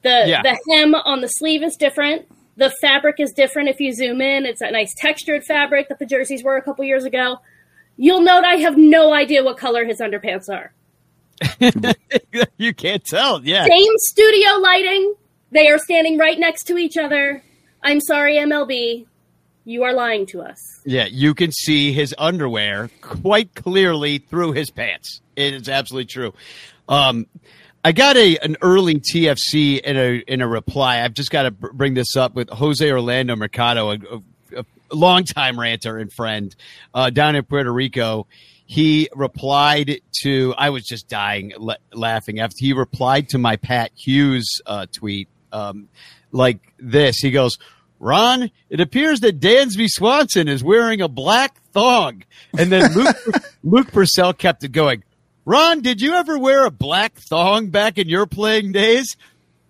The 0.08 0.30
Yeah. 0.30 0.42
the 0.42 0.58
hem 0.74 0.96
on 0.96 1.22
the 1.22 1.28
sleeve 1.28 1.64
is 1.64 1.76
different. 1.76 2.26
The 2.56 2.74
fabric 2.82 3.20
is 3.20 3.32
different 3.34 3.70
if 3.70 3.80
you 3.80 3.94
zoom 3.94 4.22
in. 4.22 4.46
It's 4.46 4.62
a 4.62 4.72
nice 4.72 4.94
textured 4.98 5.44
fabric 5.44 5.90
that 5.90 6.00
the 6.00 6.06
jerseys 6.06 6.44
were 6.44 6.58
a 6.58 6.62
couple 6.62 6.84
years 6.86 7.04
ago. 7.04 7.38
You'll 7.98 8.22
note 8.22 8.44
I 8.44 8.56
have 8.56 8.78
no 8.78 9.14
idea 9.14 9.44
what 9.44 9.58
color 9.58 9.86
his 9.86 10.00
underpants 10.00 10.50
are. 10.50 10.74
you 12.58 12.74
can't 12.74 13.04
tell. 13.04 13.44
Yeah. 13.44 13.66
Same 13.66 13.94
studio 13.98 14.52
lighting. 14.60 15.14
They 15.52 15.68
are 15.70 15.78
standing 15.78 16.18
right 16.18 16.38
next 16.40 16.64
to 16.66 16.78
each 16.78 16.98
other. 16.98 17.44
I'm 17.84 18.02
sorry, 18.02 18.36
MLB. 18.38 19.06
You 19.66 19.84
are 19.84 19.94
lying 19.94 20.26
to 20.28 20.42
us. 20.42 20.60
Yeah, 20.86 21.06
you 21.06 21.34
can 21.34 21.52
see 21.52 21.92
his 21.92 22.16
underwear 22.18 22.90
quite 23.02 23.54
clearly 23.54 24.18
through 24.20 24.54
his 24.54 24.70
pants. 24.70 25.22
It 25.36 25.54
is 25.54 25.70
absolutely 25.70 26.06
true. 26.06 26.34
Um, 26.88 27.28
I 27.88 27.94
got 27.94 28.18
a 28.18 28.38
an 28.40 28.58
early 28.62 28.96
TFC 28.96 29.80
in 29.80 29.96
a 29.96 30.18
in 30.28 30.42
a 30.42 30.48
reply. 30.48 31.04
I've 31.04 31.14
just 31.14 31.32
got 31.32 31.44
to 31.44 31.52
bring 31.52 31.94
this 31.94 32.18
up 32.18 32.36
with 32.36 32.50
Jose 32.50 32.92
Orlando 32.92 33.38
Mercado, 33.38 33.92
a, 33.92 33.94
a, 33.94 34.22
a 34.58 34.66
longtime 34.94 35.58
ranter 35.58 35.98
and 35.98 36.12
friend 36.12 36.54
uh, 36.94 37.12
down 37.12 37.38
in 37.38 37.46
Puerto 37.46 37.72
Rico. 37.72 38.28
He 38.66 39.08
replied 39.16 40.02
to. 40.22 40.54
I 40.58 40.72
was 40.72 40.84
just 40.84 41.08
dying 41.08 41.54
la- 41.58 41.76
laughing 41.94 42.42
after 42.42 42.58
he 42.60 42.74
replied 42.74 43.30
to 43.30 43.38
my 43.38 43.56
Pat 43.56 43.92
Hughes 43.96 44.60
uh, 44.66 44.88
tweet 44.92 45.30
um, 45.54 45.88
like 46.34 46.60
this. 46.78 47.20
He 47.20 47.32
goes. 47.32 47.58
Ron, 48.00 48.52
it 48.70 48.80
appears 48.80 49.22
that 49.22 49.40
Dansby 49.40 49.88
Swanson 49.90 50.48
is 50.48 50.64
wearing 50.64 51.02
a 51.02 51.08
black 51.08 51.60
thong. 51.72 52.26
And 52.56 52.72
then 52.72 52.94
Luke, 52.94 53.16
Luke 53.64 53.92
Purcell 53.92 54.34
kept 54.34 54.64
it 54.64 54.72
going. 54.72 55.04
Ron, 55.48 55.80
did 55.80 56.02
you 56.02 56.14
ever 56.16 56.38
wear 56.38 56.66
a 56.66 56.72
black 56.72 57.14
thong 57.14 57.68
back 57.68 57.98
in 57.98 58.10
your 58.10 58.26
playing 58.26 58.74
days? 58.74 59.16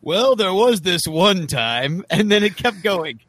Well, 0.01 0.35
there 0.35 0.51
was 0.51 0.81
this 0.81 1.03
one 1.05 1.45
time. 1.45 2.03
And 2.09 2.31
then 2.31 2.43
it 2.43 2.57
kept 2.57 2.81
going. 2.81 3.19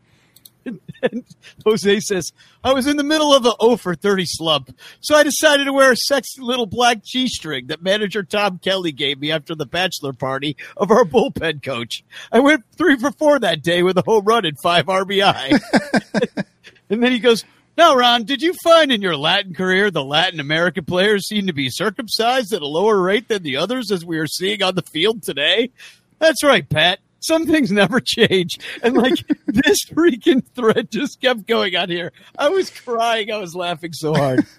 And 0.65 0.81
Jose 1.67 2.01
says, 2.01 2.33
I 2.65 2.73
was 2.73 2.87
in 2.87 2.97
the 2.97 3.05
middle 3.05 3.35
of 3.35 3.45
a 3.45 3.53
0 3.63 3.77
for 3.77 3.95
30 3.95 4.25
slump, 4.27 4.75
so 5.01 5.15
I 5.15 5.25
decided 5.25 5.67
to 5.67 5.75
wear 5.75 5.93
a 5.93 5.97
sexy 5.97 6.41
little 6.41 6.65
black 6.65 7.05
G 7.05 7.29
string 7.29 7.67
that 7.67 7.83
manager 7.83 8.23
Tom 8.23 8.59
Kelly 8.59 8.93
gave 8.93 9.21
me 9.21 9.31
after 9.31 9.55
the 9.55 9.67
bachelor 9.67 10.15
party 10.15 10.57
of 10.75 10.91
our 10.91 11.05
bullpen 11.05 11.63
coach. 11.63 12.03
I 12.33 12.41
went 12.41 12.65
three 12.79 12.97
for 12.97 13.11
four 13.13 13.39
that 13.41 13.63
day 13.63 13.83
with 13.83 13.99
a 13.99 14.03
home 14.03 14.25
run 14.25 14.47
and 14.47 14.57
five 14.63 14.87
RBI. 14.87 16.47
and 16.89 17.03
then 17.03 17.13
he 17.13 17.19
goes, 17.19 17.45
Now, 17.79 17.95
Ron, 17.95 18.25
did 18.25 18.43
you 18.43 18.55
find 18.65 18.91
in 18.91 19.03
your 19.03 19.17
Latin 19.17 19.55
career 19.55 19.89
the 19.93 20.03
Latin 20.03 20.41
American 20.41 20.85
players 20.85 21.29
seem 21.29 21.47
to 21.47 21.53
be 21.53 21.71
circumcised 21.71 22.53
at 22.53 22.61
a 22.61 22.67
lower 22.67 23.01
rate 23.01 23.29
than 23.29 23.45
the 23.45 23.57
others 23.57 23.93
as 23.93 24.05
we 24.05 24.19
are 24.19 24.27
seeing 24.27 24.65
on 24.65 24.75
the 24.75 24.83
field 24.83 25.23
today? 25.23 25.71
That's 26.19 26.43
right, 26.43 26.69
Pat. 26.69 26.99
Some 27.21 27.47
things 27.47 27.71
never 27.71 28.01
change. 28.05 28.59
And 28.83 28.97
like 28.97 29.15
this 29.47 29.79
freaking 29.93 30.45
thread 30.57 30.91
just 30.91 31.21
kept 31.21 31.47
going 31.47 31.77
on 31.77 31.89
here. 31.89 32.11
I 32.37 32.49
was 32.49 32.69
crying. 32.69 33.31
I 33.31 33.37
was 33.37 33.55
laughing 33.55 33.93
so 33.93 34.13
hard. 34.13 34.45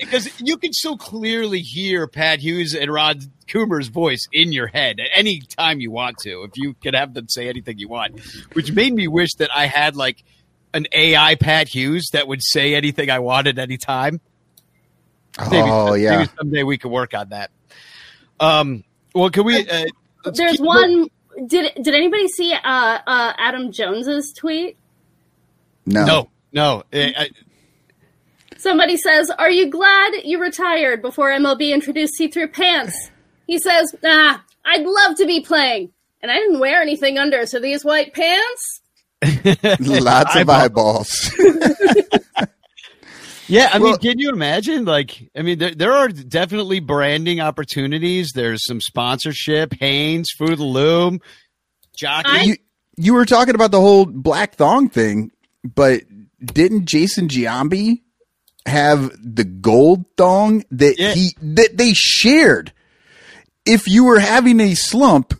Because 0.00 0.40
you 0.40 0.56
can 0.56 0.72
so 0.72 0.96
clearly 0.96 1.60
hear 1.60 2.06
Pat 2.06 2.38
Hughes 2.38 2.74
and 2.74 2.90
Ron 2.90 3.20
Coomer's 3.48 3.88
voice 3.88 4.26
in 4.32 4.52
your 4.52 4.66
head 4.66 4.98
at 4.98 5.10
any 5.14 5.40
time 5.40 5.80
you 5.80 5.90
want 5.90 6.16
to, 6.22 6.44
if 6.44 6.52
you 6.56 6.72
could 6.72 6.94
have 6.94 7.12
them 7.12 7.28
say 7.28 7.48
anything 7.48 7.78
you 7.78 7.88
want, 7.88 8.18
which 8.54 8.72
made 8.72 8.94
me 8.94 9.06
wish 9.06 9.34
that 9.34 9.50
I 9.54 9.66
had 9.66 9.96
like 9.96 10.24
an 10.74 10.86
AI 10.92 11.34
Pat 11.36 11.68
Hughes 11.68 12.08
that 12.12 12.28
would 12.28 12.42
say 12.42 12.74
anything 12.74 13.10
I 13.10 13.18
wanted 13.20 13.58
anytime. 13.58 14.20
Maybe, 15.50 15.56
Oh 15.70 15.94
yeah. 15.94 16.18
maybe 16.18 16.30
someday 16.38 16.62
we 16.64 16.78
could 16.78 16.90
work 16.90 17.14
on 17.14 17.28
that. 17.30 17.50
Um, 18.40 18.84
well, 19.14 19.30
can 19.30 19.44
we? 19.44 19.68
Uh, 19.68 19.86
There's 20.32 20.52
keep- 20.52 20.60
one. 20.60 21.08
Did 21.46 21.72
Did 21.76 21.94
anybody 21.94 22.26
see 22.28 22.52
uh, 22.52 22.58
uh, 22.64 23.32
Adam 23.38 23.70
Jones's 23.70 24.32
tweet? 24.32 24.76
No. 25.86 26.04
No, 26.04 26.28
no. 26.52 26.82
I, 26.92 27.14
I, 27.16 27.30
Somebody 28.56 28.96
says, 28.96 29.30
"Are 29.30 29.50
you 29.50 29.70
glad 29.70 30.14
you 30.24 30.40
retired 30.40 31.00
before 31.00 31.30
MLB 31.30 31.72
introduced 31.72 32.14
see-through 32.14 32.48
pants?" 32.48 33.10
He 33.46 33.58
says, 33.58 33.94
"Ah, 34.04 34.42
I'd 34.64 34.84
love 34.84 35.16
to 35.18 35.26
be 35.26 35.40
playing, 35.40 35.92
and 36.20 36.32
I 36.32 36.34
didn't 36.36 36.58
wear 36.58 36.82
anything 36.82 37.18
under, 37.18 37.46
so 37.46 37.60
these 37.60 37.84
white 37.84 38.12
pants." 38.14 38.77
Lots 39.80 40.36
of 40.36 40.48
eyeballs. 40.48 41.08
Yeah, 43.50 43.70
I 43.72 43.78
mean, 43.78 43.96
can 43.96 44.18
you 44.18 44.28
imagine? 44.28 44.84
Like, 44.84 45.30
I 45.34 45.40
mean, 45.40 45.58
there, 45.58 45.74
there 45.74 45.92
are 45.94 46.08
definitely 46.08 46.80
branding 46.80 47.40
opportunities. 47.40 48.32
There's 48.34 48.62
some 48.66 48.78
sponsorship, 48.82 49.72
Hanes, 49.80 50.28
Food 50.36 50.50
of 50.50 50.58
the 50.58 50.64
Loom, 50.64 51.20
Jockey. 51.96 52.28
I- 52.28 52.42
you 52.42 52.56
you 52.98 53.14
were 53.14 53.24
talking 53.24 53.54
about 53.54 53.70
the 53.70 53.80
whole 53.80 54.04
black 54.04 54.56
thong 54.56 54.90
thing, 54.90 55.30
but 55.64 56.02
didn't 56.44 56.84
Jason 56.84 57.28
Giambi 57.28 58.02
have 58.66 59.12
the 59.22 59.44
gold 59.44 60.04
thong 60.18 60.64
that 60.72 60.98
Yeah. 60.98 61.14
he 61.14 61.34
that 61.40 61.78
they 61.78 61.92
shared? 61.94 62.74
If 63.64 63.86
you 63.88 64.04
were 64.04 64.18
having 64.20 64.60
a 64.60 64.74
slump, 64.74 65.32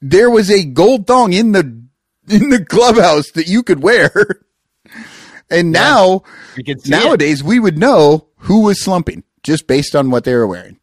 there 0.00 0.30
was 0.30 0.52
a 0.52 0.62
gold 0.64 1.08
thong 1.08 1.32
in 1.32 1.50
the 1.50 1.82
in 2.30 2.50
the 2.50 2.64
clubhouse 2.64 3.30
that 3.32 3.46
you 3.48 3.62
could 3.62 3.82
wear. 3.82 4.10
And 5.50 5.72
now 5.72 6.24
you 6.56 6.64
can 6.64 6.78
see 6.78 6.92
it. 6.92 6.96
nowadays 7.04 7.42
we 7.42 7.58
would 7.58 7.78
know 7.78 8.28
who 8.36 8.64
was 8.64 8.82
slumping 8.82 9.24
just 9.42 9.66
based 9.66 9.96
on 9.96 10.10
what 10.10 10.24
they 10.24 10.34
were 10.34 10.46
wearing. 10.46 10.78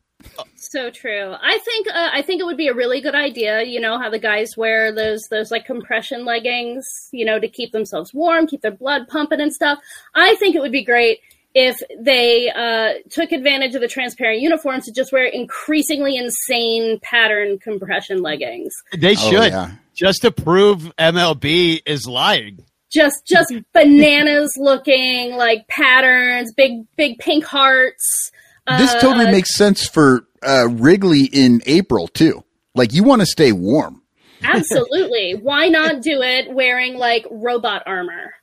So 0.55 0.89
true. 0.89 1.35
I 1.39 1.59
think 1.59 1.87
uh, 1.87 2.09
I 2.11 2.21
think 2.23 2.41
it 2.41 2.45
would 2.45 2.57
be 2.57 2.67
a 2.67 2.73
really 2.73 2.99
good 2.99 3.13
idea. 3.15 3.63
You 3.63 3.79
know 3.79 3.97
how 3.99 4.09
the 4.09 4.19
guys 4.19 4.57
wear 4.57 4.91
those 4.91 5.21
those 5.29 5.51
like 5.51 5.65
compression 5.65 6.25
leggings, 6.25 6.83
you 7.13 7.25
know, 7.25 7.39
to 7.39 7.47
keep 7.47 7.71
themselves 7.71 8.13
warm, 8.13 8.47
keep 8.47 8.61
their 8.61 8.71
blood 8.71 9.07
pumping 9.07 9.39
and 9.39 9.53
stuff. 9.53 9.77
I 10.15 10.35
think 10.35 10.55
it 10.55 10.59
would 10.61 10.71
be 10.73 10.83
great 10.83 11.19
if 11.53 11.77
they 11.97 12.49
uh, 12.49 12.93
took 13.11 13.31
advantage 13.31 13.75
of 13.75 13.81
the 13.81 13.87
transparent 13.87 14.41
uniforms 14.41 14.85
to 14.85 14.91
just 14.91 15.13
wear 15.13 15.25
increasingly 15.25 16.17
insane 16.17 16.99
pattern 17.01 17.57
compression 17.59 18.21
leggings. 18.21 18.73
They 18.97 19.11
Oh, 19.13 19.29
should 19.29 19.51
yeah. 19.53 19.71
Just 19.95 20.21
to 20.21 20.31
prove 20.31 20.91
MLB 20.97 21.81
is 21.85 22.07
lying. 22.07 22.63
Just 22.91 23.25
just 23.25 23.53
bananas 23.73 24.53
looking 24.57 25.35
like 25.35 25.67
patterns, 25.67 26.53
big 26.55 26.85
big 26.95 27.17
pink 27.19 27.43
hearts. 27.45 28.31
This 28.77 28.93
Uh, 28.93 28.99
totally 28.99 29.25
makes 29.31 29.55
sense 29.55 29.87
for 29.87 30.27
uh, 30.41 30.67
Wrigley 30.69 31.25
in 31.25 31.61
April 31.65 32.07
too. 32.07 32.43
Like 32.73 32.93
you 32.93 33.03
want 33.03 33.21
to 33.21 33.25
stay 33.25 33.51
warm. 33.51 34.01
Absolutely. 34.43 35.33
Why 35.33 35.67
not 35.69 36.01
do 36.01 36.21
it 36.21 36.51
wearing 36.53 36.97
like 36.97 37.25
robot 37.31 37.83
armor? 37.85 38.33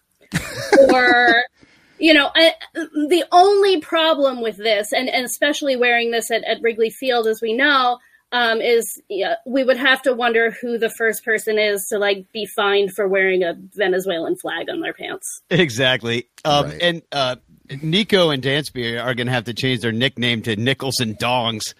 Or, 0.92 1.34
you 1.98 2.14
know, 2.14 2.30
I, 2.34 2.54
the 2.74 3.24
only 3.30 3.80
problem 3.80 4.40
with 4.40 4.56
this, 4.56 4.92
and, 4.92 5.08
and 5.08 5.24
especially 5.24 5.76
wearing 5.76 6.10
this 6.10 6.30
at, 6.30 6.42
at 6.44 6.62
Wrigley 6.62 6.90
Field, 6.90 7.26
as 7.26 7.40
we 7.40 7.52
know, 7.52 7.98
um, 8.32 8.60
is 8.60 9.00
yeah, 9.08 9.34
we 9.46 9.62
would 9.62 9.76
have 9.76 10.02
to 10.02 10.14
wonder 10.14 10.50
who 10.50 10.78
the 10.78 10.90
first 10.90 11.24
person 11.24 11.58
is 11.58 11.86
to 11.92 11.98
like 11.98 12.26
be 12.32 12.46
fined 12.56 12.92
for 12.94 13.06
wearing 13.06 13.42
a 13.42 13.54
Venezuelan 13.74 14.36
flag 14.36 14.68
on 14.70 14.80
their 14.80 14.94
pants. 14.94 15.42
Exactly. 15.50 16.28
Um, 16.44 16.66
Right. 16.66 16.82
And 16.82 17.02
uh, 17.12 17.36
Nico 17.82 18.30
and 18.30 18.42
Dansby 18.42 19.02
are 19.02 19.14
going 19.14 19.26
to 19.26 19.32
have 19.32 19.44
to 19.44 19.54
change 19.54 19.80
their 19.80 19.92
nickname 19.92 20.42
to 20.42 20.56
Nichols 20.56 21.00
and 21.00 21.18
Dongs. 21.18 21.74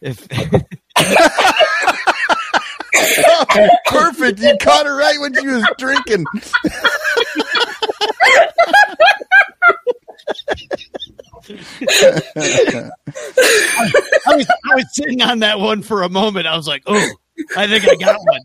If 0.00 0.26
Perfect. 3.86 4.40
You 4.40 4.56
caught 4.60 4.86
her 4.86 4.96
right 4.96 5.18
when 5.20 5.34
she 5.34 5.46
was 5.46 5.64
drinking. 5.78 6.24
I 11.80 12.90
was, 14.36 14.46
I 14.48 14.74
was 14.74 14.86
sitting 14.94 15.22
on 15.22 15.40
that 15.40 15.58
one 15.58 15.82
for 15.82 16.02
a 16.02 16.08
moment, 16.08 16.46
I 16.46 16.56
was 16.56 16.68
like, 16.68 16.82
"Oh, 16.86 17.10
I 17.56 17.66
think 17.66 17.88
I 17.88 17.94
got 17.96 18.16
one." 18.20 18.40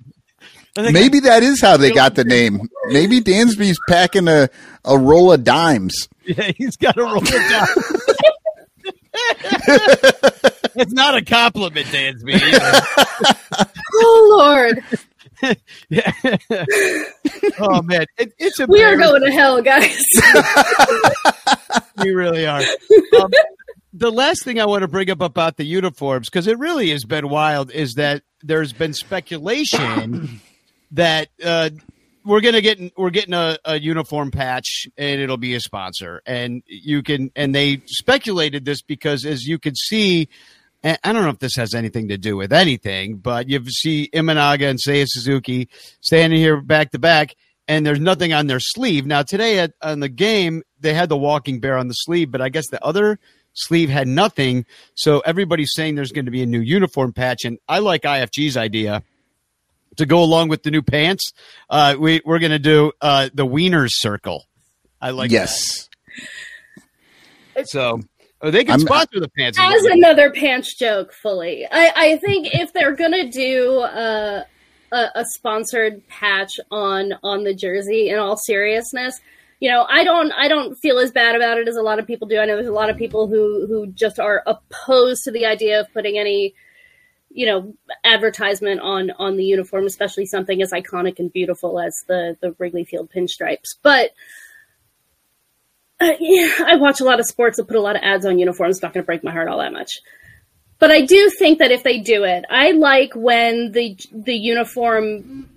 I 0.78 0.92
Maybe 0.92 1.22
that 1.22 1.42
is 1.42 1.62
how 1.62 1.78
they 1.78 1.92
got 1.92 2.16
the 2.16 2.26
name. 2.26 2.68
Maybe 2.88 3.22
Dansby's 3.22 3.80
packing 3.88 4.28
a, 4.28 4.50
a 4.84 4.98
roll 4.98 5.32
of 5.32 5.44
dimes. 5.44 6.10
Yeah, 6.28 6.52
he's 6.58 6.76
got 6.76 6.98
a 6.98 7.04
roll 7.04 7.20
of 7.20 7.28
dimes. 7.28 7.70
it's 10.74 10.92
not 10.92 11.14
a 11.16 11.24
compliment, 11.24 11.86
Dansby. 11.86 12.40
Oh, 13.94 14.36
Lord. 14.40 14.84
Yeah. 15.90 16.12
oh 17.60 17.82
man, 17.84 18.06
it, 18.18 18.34
it's 18.38 18.60
a 18.60 18.66
We 18.68 18.84
are 18.84 18.98
going 18.98 19.22
to 19.22 19.32
hell, 19.32 19.62
guys. 19.62 19.98
We 21.98 22.12
really 22.12 22.46
are. 22.46 22.62
Um, 23.20 23.32
the 23.94 24.12
last 24.12 24.44
thing 24.44 24.60
I 24.60 24.66
want 24.66 24.82
to 24.82 24.88
bring 24.88 25.10
up 25.10 25.22
about 25.22 25.56
the 25.56 25.64
uniforms, 25.64 26.30
because 26.30 26.48
it 26.48 26.60
really 26.60 26.90
has 26.90 27.06
been 27.06 27.30
wild, 27.30 27.72
is 27.72 27.94
that 27.94 28.24
there's 28.44 28.74
been 28.74 28.94
speculation 28.94 30.42
that 30.92 31.30
uh, 31.44 31.70
we're 32.26 32.42
gonna 32.42 32.62
get 32.62 32.80
we're 32.98 33.12
getting 33.12 33.34
a, 33.34 33.58
a 33.64 33.80
uniform 33.80 34.32
patch 34.32 34.88
and 34.98 35.22
it'll 35.22 35.38
be 35.38 35.56
a 35.56 35.62
sponsor, 35.62 36.22
and 36.26 36.64
you 36.68 37.02
can 37.02 37.32
and 37.36 37.56
they 37.56 37.82
speculated 37.86 38.66
this 38.66 38.82
because 38.82 39.26
as 39.26 39.46
you 39.46 39.58
can 39.58 39.76
see. 39.76 40.28
And 40.86 41.00
I 41.04 41.14
don't 41.14 41.24
know 41.24 41.30
if 41.30 41.40
this 41.40 41.56
has 41.56 41.74
anything 41.74 42.10
to 42.10 42.18
do 42.18 42.38
with 42.38 42.54
anything, 42.54 43.18
but 43.18 43.50
you 43.50 43.66
see 43.72 44.08
Imanaga 44.14 44.70
and 44.70 44.80
Seiya 44.80 45.06
Suzuki 45.08 45.68
standing 46.00 46.40
here 46.40 46.62
back 46.62 46.92
to 46.92 47.00
back, 47.00 47.36
and 47.68 47.84
there's 47.84 48.00
nothing 48.00 48.34
on 48.34 48.46
their 48.46 48.60
sleeve. 48.60 49.08
Now 49.08 49.24
today 49.24 49.58
at 49.58 49.74
on 49.82 50.00
the 50.00 50.10
game, 50.10 50.62
they 50.80 50.94
had 50.94 51.10
the 51.10 51.18
walking 51.18 51.60
bear 51.60 51.76
on 51.76 51.88
the 51.88 51.96
sleeve, 51.96 52.32
but 52.32 52.40
I 52.40 52.50
guess 52.50 52.68
the 52.70 52.82
other 52.86 53.18
sleeve 53.54 53.90
had 53.90 54.08
nothing. 54.08 54.68
So 54.94 55.22
everybody's 55.22 55.72
saying 55.74 55.96
there's 55.96 56.12
going 56.12 56.26
to 56.26 56.32
be 56.32 56.44
a 56.44 56.46
new 56.46 56.62
uniform 56.62 57.14
patch, 57.14 57.46
and 57.46 57.58
I 57.68 57.80
like 57.80 58.04
IFG's 58.04 58.56
idea 58.56 59.02
to 59.98 60.06
go 60.06 60.22
along 60.22 60.50
with 60.50 60.62
the 60.62 60.70
new 60.70 60.84
pants. 60.84 61.34
Uh, 61.68 61.96
we 61.98 62.22
we're 62.24 62.40
going 62.40 62.52
to 62.52 62.60
do 62.60 62.92
uh, 63.02 63.30
the 63.34 63.46
Wieners 63.46 63.94
Circle. 63.94 64.46
I 65.02 65.10
like 65.10 65.32
yes. 65.32 65.90
that. 67.56 67.68
So 67.70 68.02
oh, 68.42 68.52
they 68.52 68.64
can 68.64 68.72
I'm- 68.72 68.80
sponsor 68.80 69.20
the 69.20 69.30
pants. 69.30 69.58
as 69.62 69.84
another 69.86 70.32
pants 70.32 70.74
joke 70.76 71.14
fully. 71.14 71.66
I, 71.72 71.92
I 71.96 72.18
think 72.18 72.54
if 72.54 72.74
they're 72.74 72.96
gonna 72.96 73.30
do 73.30 73.80
uh, 73.80 74.44
a, 74.92 75.10
a 75.16 75.26
sponsored 75.26 76.08
patch 76.08 76.60
on 76.72 77.14
on 77.24 77.44
the 77.44 77.54
jersey 77.54 78.10
in 78.10 78.18
all 78.20 78.38
seriousness 78.38 79.20
you 79.60 79.70
know 79.70 79.86
i 79.90 80.04
don't 80.04 80.32
i 80.34 80.48
don't 80.48 80.76
feel 80.76 81.00
as 81.00 81.12
bad 81.12 81.36
about 81.36 81.58
it 81.58 81.68
as 81.68 81.78
a 81.78 81.82
lot 81.82 81.98
of 82.00 82.06
people 82.06 82.28
do. 82.28 82.38
I 82.40 82.46
know 82.46 82.56
there's 82.56 82.68
a 82.68 82.74
lot 82.74 82.90
of 82.90 82.98
people 82.98 83.28
who 83.28 83.66
who 83.68 83.88
just 83.88 84.20
are 84.20 84.44
opposed 84.46 85.24
to 85.24 85.32
the 85.32 85.46
idea 85.46 85.80
of 85.80 85.92
putting 85.94 86.18
any 86.20 86.54
you 87.30 87.46
know 87.46 87.74
advertisement 88.04 88.82
on 88.82 89.12
on 89.12 89.38
the 89.38 89.46
uniform 89.46 89.86
especially 89.86 90.26
something 90.26 90.62
as 90.62 90.72
iconic 90.72 91.20
and 91.20 91.32
beautiful 91.32 91.80
as 91.80 92.04
the 92.08 92.38
the 92.42 92.56
wrigley 92.60 92.86
field 92.86 93.10
pinstripes. 93.16 93.76
But 93.82 94.12
uh, 96.00 96.14
yeah, 96.20 96.52
I 96.66 96.76
watch 96.76 97.00
a 97.00 97.06
lot 97.06 97.20
of 97.20 97.26
sports 97.26 97.58
that 97.58 97.68
put 97.68 97.78
a 97.78 97.82
lot 97.82 97.96
of 97.96 98.02
ads 98.04 98.26
on 98.26 98.40
uniforms. 98.40 98.82
Not 98.82 98.94
going 98.94 99.04
to 99.04 99.06
break 99.06 99.24
my 99.24 99.32
heart 99.32 99.48
all 99.48 99.60
that 99.60 99.74
much. 99.74 100.00
But 100.78 100.92
I 100.92 101.02
do 101.06 101.30
think 101.30 101.60
that 101.60 101.72
if 101.72 101.84
they 101.84 102.00
do 102.00 102.24
it, 102.24 102.44
I 102.50 102.72
like 102.72 103.14
when 103.16 103.72
the 103.72 103.98
the 104.12 104.36
uniform 104.36 105.50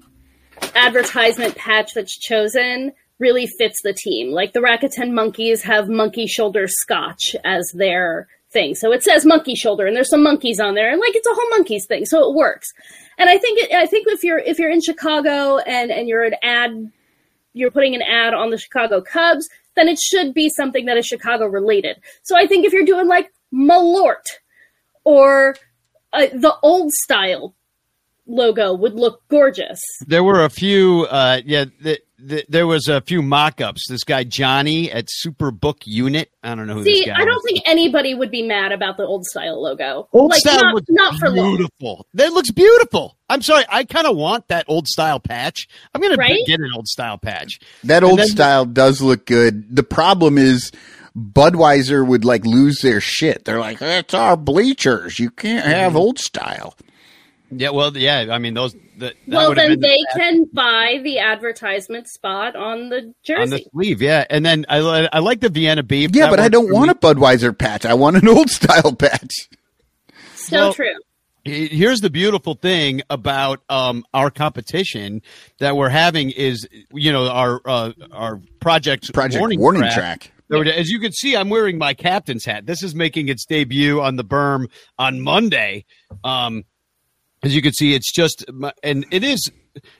advertisement 0.75 1.57
patch 1.57 1.95
that's 1.95 2.17
chosen 2.17 2.93
really 3.19 3.47
fits 3.59 3.81
the 3.83 3.93
team. 3.93 4.31
Like 4.31 4.53
the 4.53 4.61
Rakuten 4.61 5.13
Monkeys 5.13 5.63
have 5.63 5.89
monkey 5.89 6.27
shoulder 6.27 6.67
scotch 6.69 7.35
as 7.45 7.71
their 7.75 8.29
thing. 8.51 8.75
So 8.75 8.93
it 8.93 9.03
says 9.03 9.27
monkey 9.27 9.55
shoulder 9.55 9.87
and 9.87 9.97
there's 9.97 10.11
some 10.11 10.23
monkeys 10.23 10.61
on 10.61 10.75
there 10.75 10.91
and 10.91 11.01
like 11.01 11.15
it's 11.15 11.27
a 11.27 11.35
whole 11.35 11.51
monkeys 11.51 11.85
thing. 11.87 12.07
So 12.07 12.31
it 12.31 12.37
works. 12.37 12.69
And 13.19 13.29
I 13.29 13.39
think 13.39 13.59
it, 13.59 13.73
I 13.73 13.87
think 13.87 14.07
if 14.09 14.23
you're 14.23 14.39
if 14.39 14.59
you're 14.59 14.71
in 14.71 14.81
Chicago 14.81 15.59
and 15.59 15.91
and 15.91 16.09
you're 16.09 16.25
an 16.25 16.35
ad 16.43 16.93
you're 17.53 17.71
putting 17.71 17.95
an 17.95 18.03
ad 18.03 18.35
on 18.35 18.51
the 18.51 18.59
Chicago 18.59 19.01
Cubs, 19.01 19.49
then 19.79 19.89
it 19.89 19.99
should 19.99 20.35
be 20.35 20.49
something 20.49 20.87
that 20.87 20.97
is 20.97 21.07
Chicago 21.07 21.47
related. 21.47 21.97
So 22.23 22.37
I 22.37 22.47
think 22.47 22.67
if 22.67 22.73
you're 22.73 22.85
doing 22.85 23.07
like 23.07 23.31
Malort 23.53 24.27
or 25.05 25.57
uh, 26.13 26.27
the 26.35 26.55
old 26.63 26.93
style 26.93 27.55
logo 28.27 28.75
would 28.75 28.95
look 28.95 29.23
gorgeous. 29.29 29.81
There 30.07 30.23
were 30.23 30.45
a 30.45 30.51
few, 30.51 31.07
uh, 31.11 31.41
yeah. 31.45 31.67
The, 32.19 32.45
there 32.49 32.67
was 32.67 32.89
a 32.89 33.01
few 33.01 33.23
mock-ups. 33.23 33.87
This 33.89 34.03
guy 34.05 34.25
Johnny 34.25 34.91
at 34.91 35.07
Superbook 35.25 35.83
Unit. 35.85 36.31
I 36.43 36.55
don't 36.55 36.67
know 36.67 36.75
who 36.75 36.85
See, 36.85 36.93
this 37.01 37.07
guy. 37.07 37.15
I 37.21 37.25
don't 37.25 37.37
is. 37.37 37.43
think 37.47 37.63
anybody 37.67 38.15
would 38.15 38.31
be 38.31 38.43
mad 38.43 38.73
about 38.73 38.97
the 38.97 39.05
old 39.05 39.25
style 39.25 39.63
logo. 39.63 40.09
Old 40.13 40.31
like 40.31 40.41
style 40.41 40.63
not, 40.65 40.75
looks 40.75 40.87
not 40.91 41.15
for 41.19 41.31
long. 41.31 41.57
beautiful. 41.57 42.07
That 42.15 42.33
looks 42.33 42.51
beautiful. 42.51 43.17
I'm 43.31 43.43
sorry. 43.43 43.65
I 43.69 43.85
kind 43.85 44.07
of 44.07 44.17
want 44.17 44.49
that 44.49 44.65
old 44.69 44.89
style 44.89 45.21
patch. 45.21 45.69
I'm 45.95 46.01
gonna 46.01 46.17
Right? 46.17 46.45
get 46.47 46.61
an 46.61 46.71
old 46.75 46.89
style 46.89 47.19
patch. 47.19 47.61
That 47.85 48.03
And 48.03 48.07
old 48.07 48.19
then- 48.19 48.27
style 48.29 48.65
does 48.65 49.01
look 49.01 49.25
good. 49.27 49.75
The 49.77 49.83
problem 49.85 50.39
is 50.39 50.73
Budweiser 51.17 52.07
would 52.07 52.25
like 52.25 52.45
lose 52.47 52.81
their 52.81 53.01
shit. 53.01 53.45
They're 53.45 53.59
like, 53.61 53.79
that's 53.79 54.15
our 54.15 54.37
bleachers. 54.37 55.19
You 55.19 55.31
can't 55.31 55.65
have 55.67 55.91
Mm-hmm. 55.93 55.97
old 55.99 56.19
style. 56.19 56.75
Yeah. 57.51 57.71
Well. 57.71 57.97
Yeah. 57.97 58.27
I 58.31 58.39
mean, 58.39 58.55
those. 58.55 58.75
The, 58.75 58.81
that 58.99 59.15
Well, 59.29 59.55
then 59.55 59.71
been 59.71 59.81
the 59.81 59.87
they 59.87 59.99
patch 60.13 60.17
can 60.21 60.45
buy 60.53 61.01
the 61.05 61.19
advertisement 61.21 62.09
spot 62.09 62.57
on 62.57 62.89
the 62.89 62.97
on 62.99 63.15
jersey. 63.25 63.51
the 63.51 63.65
sleeve. 63.73 64.03
Yeah. 64.03 64.25
And 64.29 64.45
then 64.45 64.67
I 64.69 65.09
I 65.13 65.19
like 65.21 65.41
the 65.41 65.49
Vienna 65.49 65.83
beef. 65.83 66.11
Yeah, 66.15 66.25
That 66.27 66.31
but 66.31 66.41
I 66.41 66.49
don't 66.49 66.73
want 66.73 66.89
me. 66.89 66.91
a 66.93 67.15
Budweiser 67.15 67.57
patch. 67.57 67.85
I 67.87 67.95
want 67.95 68.17
an 68.17 68.29
old 68.37 68.51
style 68.51 68.93
patch. 68.95 69.49
so 70.35 70.57
well, 70.57 70.75
true. 70.75 70.95
Here's 71.45 72.01
the 72.01 72.11
beautiful 72.11 72.55
thing 72.55 73.01
about 73.09 73.63
um, 73.71 74.05
our 74.13 74.31
competition 74.31 75.23
that 75.61 75.77
we're 75.77 75.89
having 75.89 76.31
is, 76.31 76.69
you 76.93 77.11
know, 77.13 77.29
our 77.31 77.61
uh, 77.65 77.93
our 78.13 78.41
project 78.61 79.13
Project 79.15 79.41
warning, 79.41 79.61
warning, 79.61 79.83
track. 79.83 79.95
track. 79.95 80.33
There 80.51 80.63
As 80.65 80.91
you 80.91 80.99
can 80.99 81.13
see, 81.13 81.37
I'm 81.37 81.49
wearing 81.49 81.79
my 81.79 81.95
captain's 81.95 82.45
hat. 82.45 82.67
This 82.67 82.83
is 82.83 82.95
making 82.95 83.29
its 83.29 83.47
debut 83.47 84.01
on 84.01 84.17
the 84.17 84.25
berm 84.25 84.67
on 84.99 85.21
Monday. 85.21 85.85
Um, 86.25 86.65
as 87.49 87.55
you 87.55 87.63
can 87.63 87.73
see, 87.73 87.95
it's 87.95 88.13
just, 88.13 88.45
and 88.83 89.07
it 89.11 89.25
is 89.25 89.51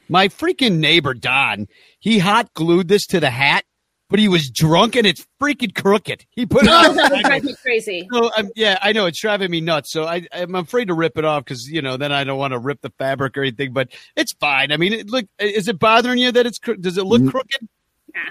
my 0.09 0.29
freaking 0.29 0.79
neighbor 0.79 1.15
Don. 1.15 1.67
He 1.99 2.19
hot 2.19 2.53
glued 2.55 2.89
this 2.89 3.07
to 3.07 3.21
the 3.21 3.31
hat, 3.31 3.65
but 4.11 4.19
he 4.19 4.29
was 4.29 4.51
drunk 4.51 4.97
and 4.97 5.07
it's 5.07 5.27
freaking 5.41 5.75
crooked. 5.75 6.25
He 6.31 6.47
put 6.47 6.65
it 6.65 6.71
Oh, 6.71 6.89
on. 6.91 6.97
that 6.97 7.11
would 7.11 7.23
drive 7.25 7.45
me 7.45 7.55
crazy. 7.63 8.09
So 8.13 8.31
um, 8.37 8.49
yeah, 8.57 8.79
I 8.81 8.93
know 8.93 9.07
it's 9.07 9.21
driving 9.21 9.51
me 9.51 9.61
nuts. 9.61 9.93
So 9.93 10.05
I, 10.05 10.27
I'm 10.33 10.55
afraid 10.55 10.89
to 10.89 10.95
rip 10.95 11.19
it 11.19 11.25
off 11.25 11.45
because 11.45 11.67
you 11.69 11.83
know 11.83 11.97
then 11.97 12.13
I 12.13 12.25
don't 12.25 12.39
want 12.39 12.53
to 12.53 12.59
rip 12.59 12.81
the 12.81 12.91
fabric 12.99 13.37
or 13.37 13.43
anything. 13.43 13.73
But 13.73 13.89
it's 14.17 14.33
fine. 14.35 14.73
I 14.73 14.77
mean, 14.79 14.93
it, 14.95 15.11
look, 15.11 15.27
is 15.39 15.69
it 15.69 15.79
bothering 15.79 16.19
you 16.19 16.33
that 16.33 16.47
it's? 16.47 16.59
cro- 16.59 16.77
Does 16.77 16.97
it 16.97 17.05
look 17.05 17.23
N- 17.23 17.31
crooked? 17.31 17.69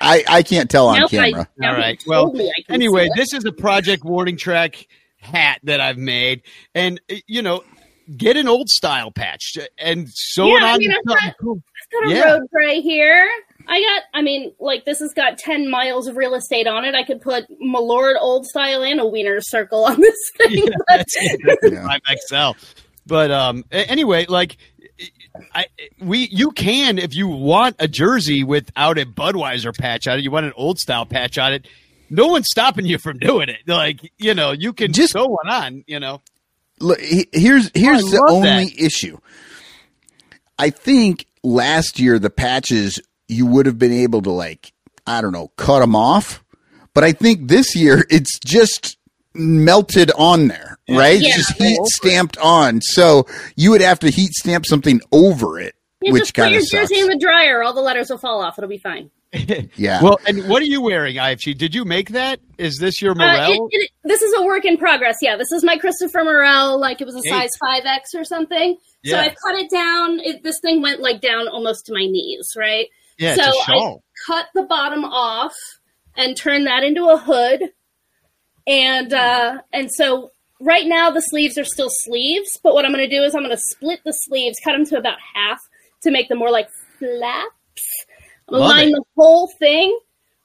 I, 0.02 0.24
I 0.28 0.44
can't 0.44 0.70
tell 0.70 0.88
on 0.88 1.00
Nope, 1.00 1.12
camera. 1.12 1.48
now 1.58 1.70
All 1.70 1.76
he 1.76 1.82
right, 1.82 2.00
told 2.00 2.34
well, 2.34 2.34
me 2.34 2.50
I 2.50 2.62
can 2.64 2.76
Anyway, 2.76 3.10
this 3.16 3.34
is 3.34 3.46
a 3.46 3.52
Project 3.52 4.04
Warning 4.04 4.36
Track 4.36 4.88
hat 5.20 5.60
that 5.64 5.80
I've 5.80 5.98
made, 5.98 6.42
and 6.76 7.00
you 7.28 7.42
know, 7.42 7.64
get 8.16 8.38
an 8.38 8.48
old 8.48 8.70
style 8.70 9.12
patch 9.12 9.58
and 9.78 10.08
sew 10.14 10.48
it 10.56 10.62
Yeah, 10.62 10.66
I 10.68 10.72
on. 10.74 10.80
mean, 10.80 10.92
I've 10.92 11.06
got- 11.06 11.38
cool. 11.42 11.62
I've 11.84 12.04
got 12.04 12.12
a 12.12 12.16
Yeah. 12.16 12.24
road 12.34 12.42
gray 12.54 12.82
here. 12.82 13.28
I 13.70 13.82
got, 13.82 14.04
I 14.14 14.22
mean, 14.22 14.54
like 14.60 14.86
this 14.86 15.00
has 15.00 15.14
got 15.14 15.38
10 15.38 15.70
miles 15.70 16.08
of 16.08 16.16
real 16.16 16.36
estate 16.36 16.68
on 16.68 16.86
it. 16.86 16.96
I 16.96 17.04
could 17.04 17.20
put 17.22 17.46
Malort 17.62 18.16
old 18.20 18.46
style 18.46 18.82
and 18.84 19.00
a 19.02 19.06
wiener 19.06 19.40
circle 19.42 19.84
on 19.86 20.00
this 20.00 20.16
thing. 20.38 20.58
Yeah, 20.58 20.70
but- 20.78 20.86
that's. 20.88 21.16
That's 21.46 21.74
Yeah. 22.32 22.54
XL. 22.54 22.58
But 23.06 23.32
um, 23.32 23.66
anyway, 23.72 24.26
like 24.28 24.58
I 25.54 25.68
we 26.02 26.28
you 26.32 26.52
can 26.52 26.98
if 26.98 27.16
you 27.16 27.28
want 27.28 27.76
a 27.80 27.88
jersey 27.88 28.44
without 28.44 28.98
a 28.98 29.06
Budweiser 29.06 29.78
patch 29.78 30.08
on 30.08 30.20
it, 30.20 30.24
you 30.24 30.32
want 30.32 30.46
an 30.46 30.54
old 30.58 30.78
style 30.80 31.06
patch 31.06 31.38
on 31.38 31.54
it. 31.54 31.68
No 32.10 32.28
one's 32.28 32.48
stopping 32.50 32.86
you 32.86 32.98
from 32.98 33.18
doing 33.20 33.48
it. 33.50 33.60
Like 33.68 34.12
you 34.18 34.34
know, 34.34 34.52
you 34.52 34.74
can 34.74 34.92
Just- 34.94 35.14
sew 35.14 35.26
one 35.28 35.50
on. 35.50 35.84
You 35.88 36.00
know, 36.02 36.22
Look, 36.80 37.00
here's 37.02 37.68
oh, 37.68 37.72
here's 37.74 38.06
I 38.06 38.10
the 38.12 38.28
only 38.30 38.66
that. 38.66 38.80
issue. 38.82 39.18
I 40.60 40.70
think 40.70 41.26
last 41.44 42.00
year 42.00 42.20
the 42.20 42.30
patches 42.30 43.00
you 43.28 43.46
would 43.46 43.66
have 43.66 43.78
been 43.80 43.92
able 43.94 44.22
to 44.24 44.32
like 44.32 44.74
I 45.06 45.22
don't 45.22 45.32
know 45.32 45.50
cut 45.58 45.80
them 45.80 45.96
off, 45.96 46.44
but 46.94 47.04
I 47.04 47.12
think 47.14 47.48
this 47.48 47.76
year 47.76 48.06
it's 48.10 48.40
just 48.40 48.98
melted 49.34 50.12
on 50.18 50.48
there, 50.48 50.78
right? 50.90 51.20
Yeah. 51.20 51.36
Just 51.36 51.54
heat 51.58 51.80
stamped 51.86 52.38
on, 52.38 52.82
so 52.82 53.26
you 53.56 53.72
would 53.72 53.82
have 53.82 54.00
to 54.00 54.10
heat 54.10 54.32
stamp 54.34 54.66
something 54.66 55.00
over 55.12 55.60
it, 55.60 55.76
you 56.02 56.12
which 56.14 56.24
just 56.24 56.36
put 56.36 56.42
kind 56.42 56.54
your 56.54 56.62
of 56.62 56.68
sucks. 56.68 56.90
jersey 56.90 57.00
in 57.02 57.08
the 57.08 57.18
dryer. 57.20 57.64
All 57.64 57.74
the 57.74 57.82
letters 57.82 58.10
will 58.10 58.18
fall 58.18 58.42
off. 58.42 58.58
It'll 58.58 58.70
be 58.70 58.78
fine. 58.78 59.10
Yeah. 59.76 60.02
Well, 60.02 60.20
and 60.28 60.48
what 60.50 60.62
are 60.62 60.66
you 60.66 60.82
wearing, 60.82 61.18
IFG? 61.18 61.58
Did 61.58 61.76
you 61.76 61.86
make 61.86 62.10
that? 62.10 62.40
Is 62.58 62.78
this 62.78 63.02
your 63.02 63.12
Uh, 63.20 63.50
it, 63.50 63.60
it, 63.72 63.92
this 64.04 64.22
is 64.22 64.34
a 64.38 64.44
work 64.44 64.66
in 64.66 64.78
progress. 64.78 65.18
Yeah, 65.22 65.36
this 65.36 65.52
is 65.52 65.64
my 65.64 65.78
Christopher 65.78 66.24
Morel. 66.24 66.80
Like 66.80 67.02
it 67.02 67.06
was 67.06 67.16
a 67.16 67.22
Hey. 67.24 67.30
size 67.30 67.52
5X 67.62 68.16
or 68.20 68.24
something. 68.24 68.78
Yeah. 69.04 69.16
So 69.16 69.22
Yeah. 69.22 69.26
I 69.26 69.36
cut 69.52 69.60
it 69.60 69.70
down. 69.70 70.20
It, 70.22 70.44
this 70.44 70.60
thing 70.62 70.82
went 70.82 71.02
like 71.02 71.22
down 71.22 71.48
almost 71.48 71.86
to 71.88 71.94
my 71.94 72.06
knees, 72.06 72.54
right? 72.58 72.88
yeah, 73.20 73.36
so 73.36 73.42
it's 73.44 73.58
a 73.60 73.64
shawl. 73.72 74.04
I 74.30 74.32
cut 74.34 74.46
the 74.56 74.64
bottom 74.64 75.04
off 75.04 75.54
and 76.16 76.36
turned 76.38 76.68
that 76.68 76.84
into 76.84 77.06
a 77.10 77.18
hood. 77.18 77.64
And 78.66 79.14
uh, 79.14 79.60
and 79.74 79.92
so 79.92 80.32
right 80.60 80.86
now 80.86 81.10
the 81.12 81.22
sleeves 81.22 81.58
are 81.58 81.64
still 81.66 81.90
sleeves, 81.90 82.60
but 82.64 82.74
what 82.74 82.86
I'm 82.86 82.92
going 82.94 83.08
to 83.10 83.16
do 83.16 83.24
is 83.24 83.34
I'm 83.36 83.42
going 83.44 83.56
to 83.56 83.62
split 83.72 84.00
the 84.06 84.12
sleeves, 84.14 84.58
cut 84.64 84.74
them 84.74 84.86
to 84.88 84.98
about 84.98 85.18
half 85.36 85.60
to 86.04 86.12
make 86.12 86.28
them 86.30 86.38
more 86.40 86.52
like 86.52 86.70
flaps. 87.00 87.52
I'm 88.50 88.60
Love 88.60 88.70
line 88.70 88.88
it. 88.90 88.92
the 88.94 89.04
whole 89.16 89.48
thing 89.60 89.98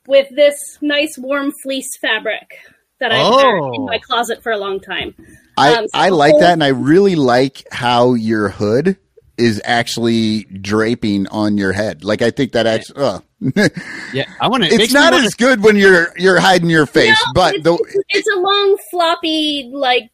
with 0.07 0.29
this 0.35 0.57
nice 0.81 1.17
warm 1.19 1.53
fleece 1.63 1.97
fabric 2.01 2.59
that 3.01 3.13
I've 3.13 3.19
had 3.19 3.55
Oh. 3.61 3.73
in 3.75 3.85
my 3.85 3.99
closet 3.99 4.43
for 4.43 4.51
a 4.53 4.59
long 4.59 4.81
time. 4.81 5.15
I, 5.57 5.75
Um, 5.75 5.85
so 5.85 5.91
I 5.95 6.09
like 6.09 6.33
whole- 6.33 6.41
that, 6.41 6.53
and 6.55 6.65
I 6.65 6.69
really 6.69 7.15
like 7.15 7.65
how 7.71 8.15
your 8.15 8.49
hood 8.49 8.97
is 9.39 9.61
actually 9.65 10.45
draping 10.45 11.27
on 11.29 11.57
your 11.59 11.73
head. 11.73 12.05
Like 12.05 12.23
I 12.23 12.31
think 12.31 12.53
that 12.53 12.67
actually, 12.67 13.03
uh, 13.03 13.21
Yeah, 14.13 14.25
I 14.41 14.49
want 14.49 14.65
to. 14.65 14.69
it's 14.73 14.93
not 14.93 15.15
as 15.15 15.35
good 15.35 15.63
when 15.65 15.77
you're 15.77 16.13
you're 16.17 16.39
hiding 16.39 16.71
your 16.71 16.87
face, 16.87 17.19
No, 17.27 17.33
but 17.35 17.55
it's, 17.57 17.65
the 17.65 17.73
it's, 17.75 17.97
it's 18.11 18.29
a 18.37 18.39
long 18.39 18.77
floppy 18.91 19.71
like 19.73 20.11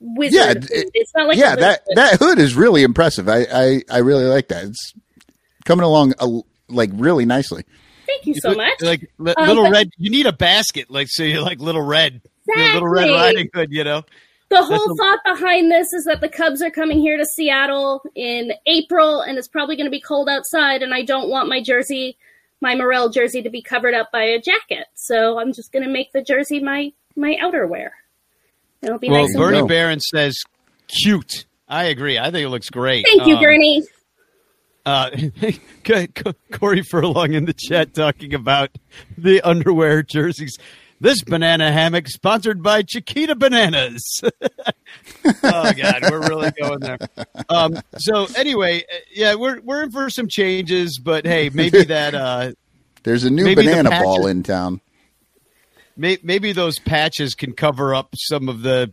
wizard. 0.00 0.34
Yeah, 0.70 0.78
it- 0.78 0.90
it's 0.94 1.12
not 1.16 1.28
like 1.28 1.38
yeah, 1.38 1.56
that 1.56 1.82
lizard. 1.88 1.96
that 1.96 2.18
hood 2.18 2.38
is 2.38 2.54
really 2.54 2.82
impressive. 2.82 3.28
I 3.28 3.46
I, 3.52 3.82
I 3.90 3.98
really 3.98 4.24
like 4.26 4.48
that. 4.48 4.64
It's 4.66 4.92
coming 5.64 5.84
along 5.84 6.14
a, 6.18 6.40
like 6.68 6.90
really 6.94 7.24
nicely. 7.24 7.64
Thank 8.06 8.26
you 8.26 8.34
so 8.40 8.54
much. 8.54 8.80
Like 8.80 9.10
li- 9.18 9.34
Um, 9.36 9.48
little 9.48 9.64
but- 9.64 9.72
red. 9.72 9.90
You 9.98 10.10
need 10.10 10.26
a 10.26 10.32
basket, 10.32 10.90
like 10.90 11.08
so 11.10 11.22
you're 11.24 11.42
like 11.42 11.60
little 11.60 11.82
red, 11.82 12.20
your 12.46 12.72
little 12.74 12.88
Red 12.88 13.10
Riding 13.10 13.48
Hood. 13.54 13.68
You 13.70 13.84
know. 13.84 14.02
The 14.50 14.62
whole 14.64 14.78
That's 14.78 14.90
a- 14.90 14.94
thought 14.96 15.18
behind 15.26 15.70
this 15.70 15.92
is 15.92 16.04
that 16.04 16.22
the 16.22 16.28
Cubs 16.30 16.62
are 16.62 16.70
coming 16.70 17.00
here 17.00 17.18
to 17.18 17.26
Seattle 17.26 18.00
in 18.14 18.52
April, 18.66 19.20
and 19.20 19.36
it's 19.36 19.46
probably 19.48 19.76
going 19.76 19.84
to 19.86 19.90
be 19.90 20.00
cold 20.00 20.26
outside, 20.28 20.82
and 20.82 20.94
I 20.94 21.02
don't 21.02 21.28
want 21.28 21.50
my 21.50 21.62
jersey, 21.62 22.16
my 22.62 22.74
Morel 22.74 23.10
jersey, 23.10 23.42
to 23.42 23.50
be 23.50 23.60
covered 23.60 23.92
up 23.92 24.10
by 24.10 24.22
a 24.22 24.40
jacket. 24.40 24.86
So 24.94 25.38
I'm 25.38 25.52
just 25.52 25.70
going 25.70 25.84
to 25.84 25.90
make 25.90 26.12
the 26.12 26.22
jersey 26.22 26.60
my 26.60 26.92
my 27.14 27.36
outerwear. 27.42 27.90
It'll 28.80 28.98
be 28.98 29.10
Well, 29.10 29.22
nice. 29.24 29.34
and 29.34 29.38
Bernie 29.38 29.58
go. 29.60 29.66
Barron 29.66 30.00
says 30.00 30.34
cute. 30.86 31.44
I 31.68 31.84
agree. 31.84 32.18
I 32.18 32.30
think 32.30 32.46
it 32.46 32.48
looks 32.48 32.70
great. 32.70 33.04
Thank 33.06 33.26
you, 33.26 33.34
Um, 33.36 33.42
Gurney. 33.42 33.82
Uh, 34.88 35.10
Corey 36.52 36.82
Furlong 36.82 37.34
in 37.34 37.44
the 37.44 37.52
chat 37.52 37.92
talking 37.92 38.32
about 38.32 38.70
the 39.18 39.42
underwear 39.42 40.02
jerseys. 40.02 40.56
This 40.98 41.22
banana 41.22 41.70
hammock 41.70 42.08
sponsored 42.08 42.62
by 42.62 42.82
Chiquita 42.82 43.34
Bananas. 43.34 44.02
oh 45.24 45.72
God, 45.72 46.02
we're 46.10 46.26
really 46.26 46.50
going 46.58 46.80
there. 46.80 46.96
Um, 47.50 47.78
so 47.98 48.28
anyway, 48.34 48.78
uh, 48.82 48.96
yeah, 49.14 49.34
we're 49.34 49.60
we're 49.60 49.82
in 49.82 49.90
for 49.90 50.08
some 50.08 50.26
changes, 50.26 50.98
but 50.98 51.26
hey, 51.26 51.50
maybe 51.52 51.84
that 51.84 52.14
uh, 52.14 52.52
There's 53.02 53.24
a 53.24 53.30
new 53.30 53.54
banana 53.54 53.90
patches- 53.90 54.04
ball 54.04 54.26
in 54.26 54.42
town. 54.42 54.80
may, 55.98 56.16
maybe 56.22 56.52
those 56.52 56.78
patches 56.78 57.34
can 57.34 57.52
cover 57.52 57.94
up 57.94 58.14
some 58.16 58.48
of 58.48 58.62
the 58.62 58.92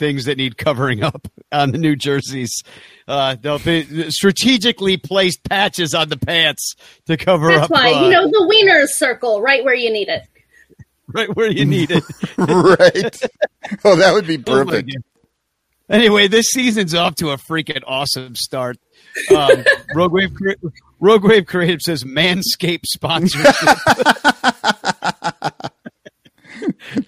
things 0.00 0.24
that 0.24 0.36
need 0.38 0.56
covering 0.56 1.04
up 1.04 1.28
on 1.52 1.70
the 1.70 1.78
new 1.78 1.94
jerseys. 1.94 2.62
Uh, 3.06 3.36
they'll 3.40 3.58
be 3.60 4.10
strategically 4.10 4.96
placed 4.96 5.44
patches 5.48 5.94
on 5.94 6.08
the 6.08 6.16
pants 6.16 6.74
to 7.06 7.16
cover 7.16 7.48
That's 7.48 7.64
up. 7.64 7.70
why 7.70 7.92
uh, 7.92 8.04
you 8.06 8.10
know 8.10 8.26
the 8.26 8.52
wieners 8.52 8.88
circle 8.88 9.40
right 9.40 9.62
where 9.62 9.74
you 9.74 9.92
need 9.92 10.08
it. 10.08 10.22
right 11.12 11.28
where 11.36 11.50
you 11.50 11.64
need 11.66 11.90
it. 11.92 12.02
right. 12.38 13.20
Oh, 13.84 13.94
that 13.96 14.12
would 14.14 14.26
be 14.26 14.38
Oh, 14.38 14.42
perfect. 14.42 14.88
God. 14.92 15.04
Anyway, 15.90 16.28
this 16.28 16.46
season's 16.46 16.94
off 16.94 17.16
to 17.16 17.30
a 17.30 17.36
freaking 17.36 17.82
awesome 17.86 18.34
start. 18.36 18.78
Um, 19.36 19.64
Rogue 19.94 20.12
Wave, 20.12 20.30
Rogue 21.00 21.24
Wave 21.24 21.46
Creative 21.46 21.80
says 21.82 22.04
Manscaped 22.04 22.86
sponsorship. 22.86 23.54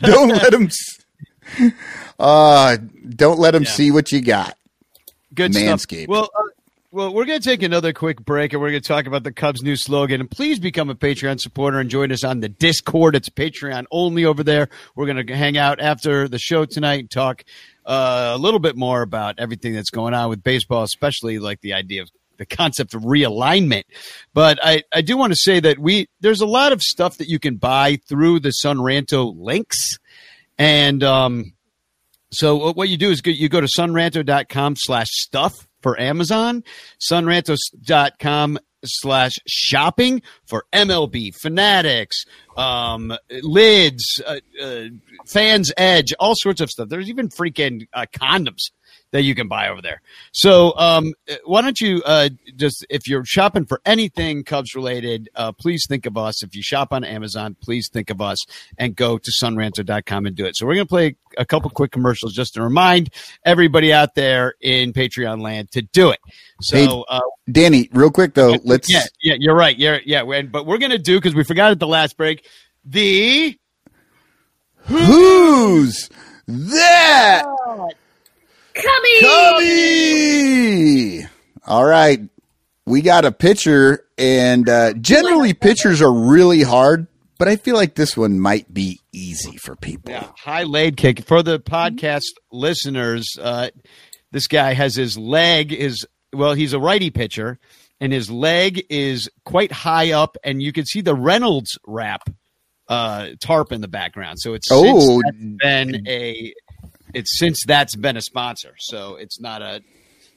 don't 0.00 0.28
let 0.30 0.50
them. 0.50 0.68
Uh, 2.18 2.76
don't 3.08 3.38
let 3.38 3.52
them 3.52 3.62
Yeah. 3.64 3.70
see 3.70 3.90
what 3.90 4.12
you 4.12 4.20
got. 4.20 4.56
Good 5.34 5.52
Manscaped. 5.52 6.04
stuff. 6.04 6.08
Well, 6.08 6.30
uh, 6.36 6.42
well, 6.90 7.14
we're 7.14 7.24
going 7.24 7.40
to 7.40 7.48
take 7.48 7.62
another 7.62 7.94
quick 7.94 8.22
break, 8.22 8.52
and 8.52 8.60
we're 8.60 8.70
going 8.70 8.82
to 8.82 8.86
talk 8.88 9.06
about 9.06 9.24
the 9.24 9.32
Cubs' 9.32 9.62
new 9.62 9.76
slogan. 9.76 10.20
And 10.20 10.30
please 10.30 10.58
become 10.58 10.90
a 10.90 10.94
Patreon 10.94 11.40
supporter 11.40 11.80
and 11.80 11.88
join 11.88 12.12
us 12.12 12.22
on 12.22 12.40
the 12.40 12.50
Discord. 12.50 13.16
It's 13.16 13.30
Patreon 13.30 13.86
only 13.90 14.26
over 14.26 14.42
there. 14.42 14.68
We're 14.94 15.06
going 15.06 15.26
to 15.26 15.34
hang 15.34 15.56
out 15.56 15.80
after 15.80 16.28
the 16.28 16.38
show 16.38 16.66
tonight 16.66 17.00
and 17.00 17.10
talk 17.10 17.44
uh, 17.86 18.32
a 18.34 18.38
little 18.38 18.60
bit 18.60 18.76
more 18.76 19.00
about 19.00 19.36
everything 19.38 19.72
that's 19.72 19.88
going 19.90 20.12
on 20.12 20.28
with 20.28 20.42
baseball, 20.42 20.82
especially 20.82 21.38
like 21.38 21.62
the 21.62 21.72
idea 21.72 22.02
of 22.02 22.10
the 22.36 22.44
concept 22.44 22.92
of 22.92 23.02
realignment. 23.02 23.84
But 24.34 24.58
I, 24.62 24.82
I 24.92 25.00
do 25.00 25.16
want 25.16 25.32
to 25.32 25.38
say 25.38 25.60
that 25.60 25.78
we 25.78 26.08
there's 26.20 26.42
a 26.42 26.46
lot 26.46 26.72
of 26.72 26.82
stuff 26.82 27.16
that 27.18 27.28
you 27.28 27.38
can 27.38 27.56
buy 27.56 28.00
through 28.06 28.40
the 28.40 28.52
Sonranto 28.64 29.34
links, 29.38 29.98
and 30.58 31.02
um, 31.02 31.52
so 32.32 32.56
what- 32.56 32.76
what 32.76 32.88
you 32.88 32.96
do 32.96 33.10
is 33.10 33.20
you 33.24 33.48
go 33.48 33.60
to 33.60 33.68
sonranto.com 33.78 34.74
slash 34.76 35.08
stuff 35.10 35.68
for 35.82 35.98
Amazon, 36.00 36.62
sonranto.com 37.00 38.58
slash 38.84 39.32
shopping 39.46 40.22
for 40.46 40.64
MLB, 40.72 41.30
Fanatics, 41.40 42.24
um, 42.56 43.16
lids, 43.42 44.20
uh, 44.26 44.36
uh, 44.60 44.84
Fans 45.28 45.72
Edge, 45.76 46.12
all 46.18 46.34
sorts 46.36 46.60
of 46.60 46.68
stuff. 46.70 46.88
There's 46.88 47.08
even 47.08 47.28
freaking 47.28 47.86
uh, 47.92 48.06
condoms 48.12 48.70
that 49.12 49.22
you 49.22 49.34
can 49.34 49.48
buy 49.48 49.68
over 49.68 49.80
there. 49.80 50.00
So 50.32 50.76
um, 50.76 51.14
why 51.44 51.62
don't 51.62 51.80
you 51.80 52.02
uh, 52.04 52.30
just, 52.56 52.84
if 52.90 53.06
you're 53.06 53.24
shopping 53.24 53.64
for 53.66 53.80
anything 53.86 54.42
Cubs 54.44 54.74
related, 54.74 55.28
uh, 55.36 55.52
please 55.52 55.84
think 55.88 56.06
of 56.06 56.16
us. 56.16 56.42
If 56.42 56.54
you 56.54 56.62
shop 56.62 56.92
on 56.92 57.04
Amazon, 57.04 57.56
please 57.60 57.88
think 57.92 58.10
of 58.10 58.20
us 58.20 58.38
and 58.76 58.96
go 58.96 59.18
to 59.18 59.30
sonranto.com 59.42 60.26
and 60.26 60.34
do 60.34 60.44
it. 60.44 60.56
So 60.56 60.66
we're 60.66 60.74
going 60.74 60.86
to 60.86 60.90
play 60.90 61.16
a 61.38 61.44
couple 61.44 61.70
quick 61.70 61.92
commercials 61.92 62.32
just 62.32 62.54
to 62.54 62.62
remind 62.62 63.10
everybody 63.44 63.92
out 63.92 64.14
there 64.14 64.54
in 64.60 64.92
Patreon 64.92 65.40
land 65.40 65.70
to 65.72 65.82
do 65.82 66.10
it. 66.10 66.18
So, 66.60 66.76
Hey, 66.76 67.04
uh, 67.08 67.20
Danny, 67.50 67.88
real 67.92 68.10
quick 68.10 68.34
though, 68.34 68.56
let's 68.64 68.92
yeah, 68.92 69.04
yeah, 69.20 69.34
you're 69.38 69.56
right. 69.56 69.76
Yeah, 69.76 69.98
yeah. 70.04 70.22
But 70.42 70.66
we're 70.66 70.78
gonna 70.78 70.98
do 70.98 71.18
because 71.18 71.34
we 71.34 71.44
forgot 71.44 71.72
at 71.72 71.80
the 71.80 71.86
last 71.86 72.16
break 72.16 72.46
the 72.84 73.58
Who's 74.86 76.10
that? 76.46 77.44
Cubby! 78.74 79.20
Cubby! 79.20 81.26
All 81.66 81.84
right. 81.84 82.20
We 82.86 83.02
got 83.02 83.24
a 83.24 83.30
pitcher, 83.32 84.04
and 84.18 84.68
uh, 84.68 84.94
generally, 84.94 85.54
pitchers 85.54 86.02
are 86.02 86.12
really 86.12 86.62
hard, 86.62 87.06
but 87.38 87.46
I 87.46 87.54
feel 87.56 87.76
like 87.76 87.94
this 87.94 88.16
one 88.16 88.40
might 88.40 88.72
be 88.74 89.00
easy 89.12 89.56
for 89.56 89.76
people. 89.76 90.12
Yeah, 90.12 90.28
high 90.36 90.64
laid 90.64 90.96
kick 90.96 91.22
for 91.24 91.44
the 91.44 91.60
podcast 91.60 92.24
listeners. 92.50 93.28
Uh, 93.40 93.70
this 94.32 94.48
guy 94.48 94.74
has 94.74 94.96
his 94.96 95.16
leg 95.16 95.72
is 95.72 96.04
well, 96.32 96.54
he's 96.54 96.72
a 96.72 96.80
righty 96.80 97.10
pitcher, 97.10 97.60
and 98.00 98.12
his 98.12 98.28
leg 98.30 98.84
is 98.90 99.28
quite 99.44 99.70
high 99.70 100.10
up, 100.12 100.36
and 100.42 100.60
you 100.60 100.72
can 100.72 100.84
see 100.84 101.02
the 101.02 101.14
Reynolds 101.14 101.78
wrap 101.86 102.28
uh, 102.88 103.28
tarp 103.40 103.70
in 103.70 103.80
the 103.80 103.88
background. 103.88 104.40
So 104.40 104.54
it's 104.54 104.66
Oh. 104.72 105.20
since 105.22 105.56
been 105.62 106.08
a 106.08 106.52
it's 107.14 107.38
since 107.38 107.64
that's 107.66 107.96
been 107.96 108.16
a 108.16 108.22
sponsor. 108.22 108.74
So 108.78 109.16
it's 109.16 109.40
not 109.40 109.62
a 109.62 109.82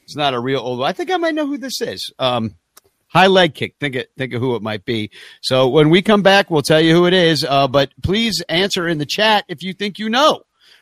it's 0.03 0.15
not 0.15 0.34
a 0.34 0.39
real 0.39 0.60
old. 0.60 0.84
I 0.84 0.91
think 0.91 1.11
I 1.11 1.18
might 1.18 1.35
know 1.35 1.47
who 1.47 1.57
this 1.57 1.81
is. 1.81 2.14
Um, 2.19 2.56
high 3.07 3.27
leg 3.27 3.56
kick. 3.56 3.76
Think 3.80 3.95
it. 3.95 4.11
Think 4.18 4.34
of 4.34 4.41
who 4.41 4.56
it 4.56 4.61
might 4.61 4.85
be. 4.85 5.11
So 5.41 5.68
when 5.68 5.89
we 5.89 6.02
come 6.02 6.22
back, 6.22 6.52
we'll 6.52 6.61
tell 6.61 6.81
you 6.81 6.93
who 6.93 7.07
it 7.07 7.14
is. 7.14 7.43
Uh, 7.43 7.68
but 7.68 7.91
please 8.03 8.43
answer 8.47 8.88
in 8.88 8.97
the 8.97 9.06
chat 9.06 9.45
if 9.47 9.64
you 9.64 9.73
think 9.73 9.99
you 9.99 10.10
know. 10.10 10.41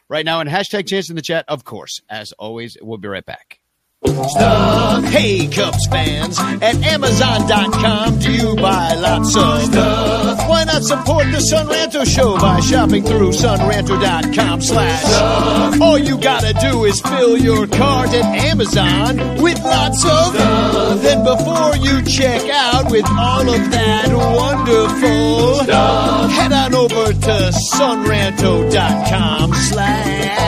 Right 0.10 0.26
now, 0.26 0.42
and 0.42 0.50
hashtag 0.50 0.88
chance 0.88 1.10
in 1.10 1.16
the 1.16 1.22
chat, 1.22 1.46
of 1.48 1.64
course. 1.64 2.02
As 2.10 2.34
always, 2.34 2.78
we'll 2.82 2.98
be 2.98 3.08
right 3.08 3.26
back. 3.26 3.60
Stuff. 4.06 5.04
Hey, 5.06 5.48
Cubs 5.48 5.88
fans, 5.88 6.38
at 6.40 6.76
Amazon.com, 6.84 8.20
do 8.20 8.32
you 8.32 8.56
buy 8.56 8.94
lots 8.96 9.36
of? 9.36 9.64
Stuff? 9.64 10.50
Why 10.50 10.64
not 10.66 10.84
support 10.84 11.32
the 11.32 11.40
Son 11.40 11.68
Ranto 11.68 12.06
Show 12.06 12.38
by 12.38 12.60
shopping 12.60 13.04
through 13.04 13.32
sonranto.com 13.32 14.62
slash? 14.62 15.80
All 15.80 15.98
you 15.98 16.18
gotta 16.20 16.54
do 16.54 16.84
is 16.86 17.00
fill 17.02 17.38
your 17.38 17.66
cart 17.68 18.10
at 18.10 18.26
Amazon 18.46 19.18
with 19.42 19.64
lots 19.64 20.04
of? 20.04 20.36
Stuff. 20.36 21.02
Then 21.02 21.24
before 21.24 21.76
you 21.78 22.02
check 22.04 22.50
out 22.50 22.92
with 22.92 23.06
all 23.10 23.48
of 23.50 23.72
that 23.72 24.10
wonderful 24.12 25.64
stuff, 25.64 26.32
head 26.32 26.52
on 26.52 26.76
over 26.76 27.14
to 27.14 27.52
sonranto.com 27.74 29.54
slash 29.54 30.44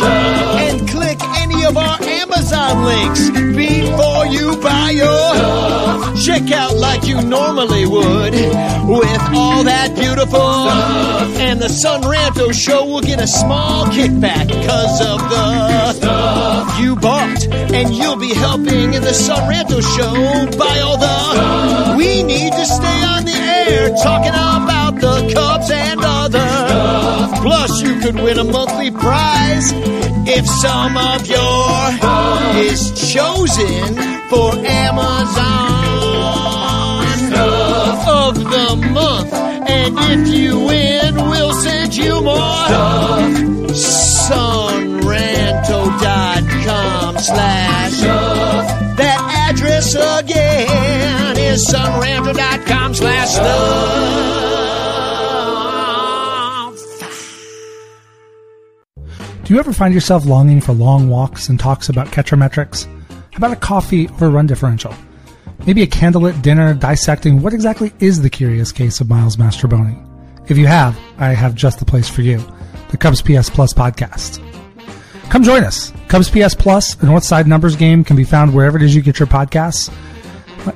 click 0.00 0.40
any 0.40 0.49
of 1.70 1.76
our 1.76 2.02
Amazon 2.02 2.84
links 2.84 3.30
before 3.30 4.26
you 4.26 4.56
buy 4.60 4.90
your 4.90 5.06
stuff. 5.06 6.24
Check 6.24 6.50
out 6.50 6.76
like 6.76 7.06
you 7.06 7.22
normally 7.22 7.86
would 7.86 8.34
with 8.34 9.22
all 9.32 9.62
that 9.62 9.94
beautiful 9.94 10.50
stuff. 10.66 11.36
And 11.38 11.60
the 11.60 11.68
Son 11.68 12.02
Ranto 12.02 12.52
show 12.52 12.84
will 12.84 13.00
get 13.00 13.20
a 13.20 13.26
small 13.26 13.86
kickback 13.86 14.48
because 14.48 15.00
of 15.00 15.18
the 15.30 15.92
stuff 15.92 16.80
you 16.80 16.96
bought. 16.96 17.46
And 17.72 17.94
you'll 17.94 18.18
be 18.18 18.34
helping 18.34 18.94
in 18.94 19.02
the 19.02 19.14
Son 19.14 19.38
Ranto 19.48 19.80
show 19.94 20.58
buy 20.58 20.80
all 20.80 20.98
the 20.98 21.18
stuff 21.32 21.96
we 21.96 22.22
need 22.24 22.52
to 22.52 22.66
stay 22.66 23.04
on 23.04 23.24
the 23.24 23.36
air 23.36 23.90
talking 24.02 24.34
about 24.34 24.94
the 25.00 25.32
Cubs 25.32 25.70
and. 25.70 25.99
Plus, 27.42 27.82
you 27.82 27.98
could 28.00 28.16
win 28.16 28.38
a 28.38 28.44
monthly 28.44 28.90
prize 28.90 29.72
if 30.28 30.46
some 30.46 30.96
of 30.96 31.26
your 31.26 31.90
is 32.62 33.12
chosen 33.12 33.94
for 34.28 34.52
Amazon 34.54 35.88
Stuff 37.28 38.08
of 38.08 38.34
the 38.36 38.76
month. 38.92 39.32
And 39.32 39.96
if 39.98 40.28
you 40.34 40.60
win, 40.66 41.14
we'll 41.14 41.54
send 41.54 41.96
you 41.96 42.20
more 42.20 42.36
stuff. 42.66 43.20
Sonranto.com 45.70 47.18
slash 47.18 48.00
That 48.96 49.48
address 49.50 49.94
again 49.94 51.36
is 51.38 51.66
sonranto.com 51.68 52.94
slash 52.94 53.28
stuff. 53.30 54.89
Do 59.50 59.54
you 59.54 59.58
ever 59.58 59.72
find 59.72 59.92
yourself 59.92 60.26
longing 60.26 60.60
for 60.60 60.72
long 60.72 61.08
walks 61.08 61.48
and 61.48 61.58
talks 61.58 61.88
about 61.88 62.06
Ketrometrics? 62.12 62.86
How 63.10 63.36
about 63.36 63.50
a 63.50 63.56
coffee 63.56 64.06
over 64.10 64.30
run 64.30 64.46
differential? 64.46 64.94
Maybe 65.66 65.82
a 65.82 65.88
candlelit 65.88 66.40
dinner 66.40 66.72
dissecting 66.72 67.42
what 67.42 67.52
exactly 67.52 67.92
is 67.98 68.22
the 68.22 68.30
curious 68.30 68.70
case 68.70 69.00
of 69.00 69.08
Miles 69.08 69.38
Mastrobuoni? 69.38 69.98
If 70.48 70.56
you 70.56 70.68
have, 70.68 70.96
I 71.18 71.30
have 71.30 71.56
just 71.56 71.80
the 71.80 71.84
place 71.84 72.08
for 72.08 72.22
you 72.22 72.38
the 72.92 72.96
Cubs 72.96 73.22
PS 73.22 73.50
Plus 73.50 73.74
podcast. 73.74 74.40
Come 75.30 75.42
join 75.42 75.64
us. 75.64 75.92
Cubs 76.06 76.30
PS 76.30 76.54
Plus, 76.54 76.94
the 76.94 77.06
North 77.06 77.24
Side 77.24 77.48
Numbers 77.48 77.74
game, 77.74 78.04
can 78.04 78.14
be 78.14 78.22
found 78.22 78.54
wherever 78.54 78.76
it 78.76 78.84
is 78.84 78.94
you 78.94 79.02
get 79.02 79.18
your 79.18 79.26
podcasts 79.26 79.92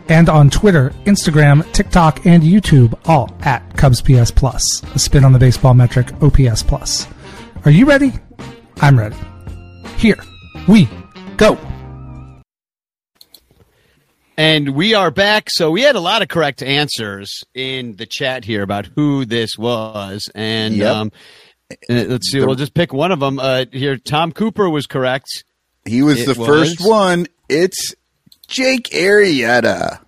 and 0.09 0.28
on 0.28 0.51
Twitter, 0.51 0.90
Instagram, 1.05 1.62
TikTok, 1.72 2.26
and 2.26 2.42
YouTube, 2.42 2.98
all 3.05 3.36
at 3.42 3.76
Cubs 3.76 4.02
PS 4.02 4.32
Plus, 4.32 4.82
a 4.96 4.98
spin 4.98 5.24
on 5.24 5.32
the 5.32 5.38
baseball 5.38 5.74
metric 5.74 6.12
OPS 6.20 6.64
Plus. 6.64 7.06
Are 7.64 7.70
you 7.70 7.86
ready? 7.86 8.14
I'm 8.80 8.98
ready. 8.98 9.16
Here 9.96 10.18
we 10.68 10.88
go. 11.36 11.59
And 14.36 14.70
we 14.74 14.94
are 14.94 15.10
back. 15.10 15.48
So 15.48 15.70
we 15.70 15.82
had 15.82 15.94
a 15.94 16.01
lot 16.01 16.22
of 16.22 16.28
correct 16.28 16.62
answers 16.62 17.44
in 17.55 17.96
the 17.96 18.06
chat 18.06 18.44
here 18.44 18.62
about 18.62 18.86
who 18.94 19.24
this 19.24 19.56
was. 19.56 20.28
And 20.34 20.74
Yep. 20.74 20.94
um, 20.94 21.12
uh, 21.70 21.76
let's 21.88 22.30
see. 22.30 22.40
We'll 22.40 22.56
just 22.56 22.74
pick 22.74 22.92
one 22.92 23.12
of 23.12 23.20
them. 23.20 23.38
Uh, 23.38 23.66
here, 23.72 23.96
Tom 23.96 24.32
Cooper 24.32 24.68
was 24.68 24.86
correct. 24.86 25.44
He 25.84 26.02
was 26.02 26.20
It 26.22 26.26
the 26.26 26.34
first 26.34 26.78
one. 26.80 27.26
It's 27.48 27.94
Jake 28.48 28.88
Arrieta. 28.90 30.01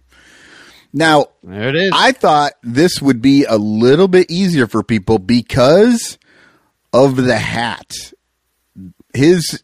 Now, 0.93 1.27
There 1.45 1.69
it 1.69 1.77
is. 1.77 1.93
I 1.95 2.13
thought 2.13 2.55
this 2.63 3.01
would 3.01 3.23
be 3.23 3.45
a 3.45 3.57
little 3.59 4.09
bit 4.09 4.31
easier 4.31 4.67
for 4.67 4.83
people 4.83 5.19
because 5.19 6.19
of 6.93 7.17
the 7.17 7.39
hat. 7.39 7.93
His, 9.17 9.63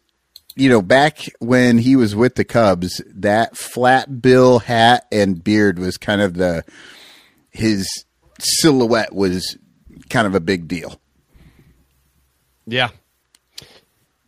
you 0.55 0.69
know, 0.69 0.81
back 0.81 1.19
when 1.39 1.77
he 1.77 1.95
was 1.95 2.15
with 2.15 2.35
the 2.35 2.43
Cubs, 2.43 3.01
that 3.07 3.55
flat 3.55 4.21
bill 4.21 4.59
hat 4.59 5.05
and 5.11 5.43
beard 5.43 5.79
was 5.79 5.97
kind 5.97 6.21
of 6.21 6.33
the, 6.33 6.63
his 7.51 7.87
silhouette 8.39 9.13
was 9.13 9.57
kind 10.09 10.27
of 10.27 10.35
a 10.35 10.39
big 10.39 10.67
deal. 10.67 10.99
Yeah. 12.65 12.89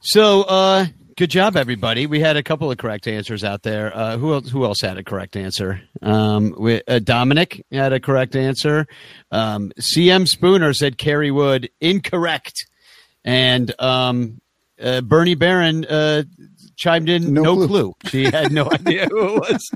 So, 0.02 0.44
uh, 0.44 0.86
good 1.18 1.30
job, 1.30 1.56
everybody. 1.56 2.06
We 2.06 2.20
had 2.20 2.38
a 2.38 2.44
couple 2.44 2.70
of 2.70 2.78
correct 2.78 3.08
answers 3.08 3.44
out 3.44 3.64
there. 3.64 3.96
Uh, 3.96 4.18
who 4.18 4.34
else? 4.34 4.50
Who 4.50 4.66
else 4.66 4.82
had 4.82 4.98
a 4.98 5.04
correct 5.04 5.36
answer? 5.36 5.82
Um, 6.02 6.54
we, 6.58 6.82
uh, 6.88 7.00
Dominic 7.00 7.66
had 7.72 7.94
a 7.94 8.00
correct 8.00 8.36
answer. 8.36 8.88
Um, 9.32 9.72
CM 9.80 10.28
Spooner 10.28 10.74
said 10.74 10.98
Kerry 10.98 11.32
Wood 11.32 11.70
incorrect, 11.80 12.68
and 13.24 13.74
um, 13.82 14.42
uh, 14.82 15.02
Bernie 15.02 15.36
Barron 15.36 15.86
uh, 15.86 16.24
chimed 16.76 17.10
in 17.10 17.34
No 17.34 17.42
no, 17.44 17.56
clue. 17.56 17.68
clue. 17.68 17.96
She 18.08 18.24
had 18.26 18.52
no 18.52 18.66
idea 18.72 19.08
who 19.08 19.36
it 19.38 19.52
was. 19.52 19.72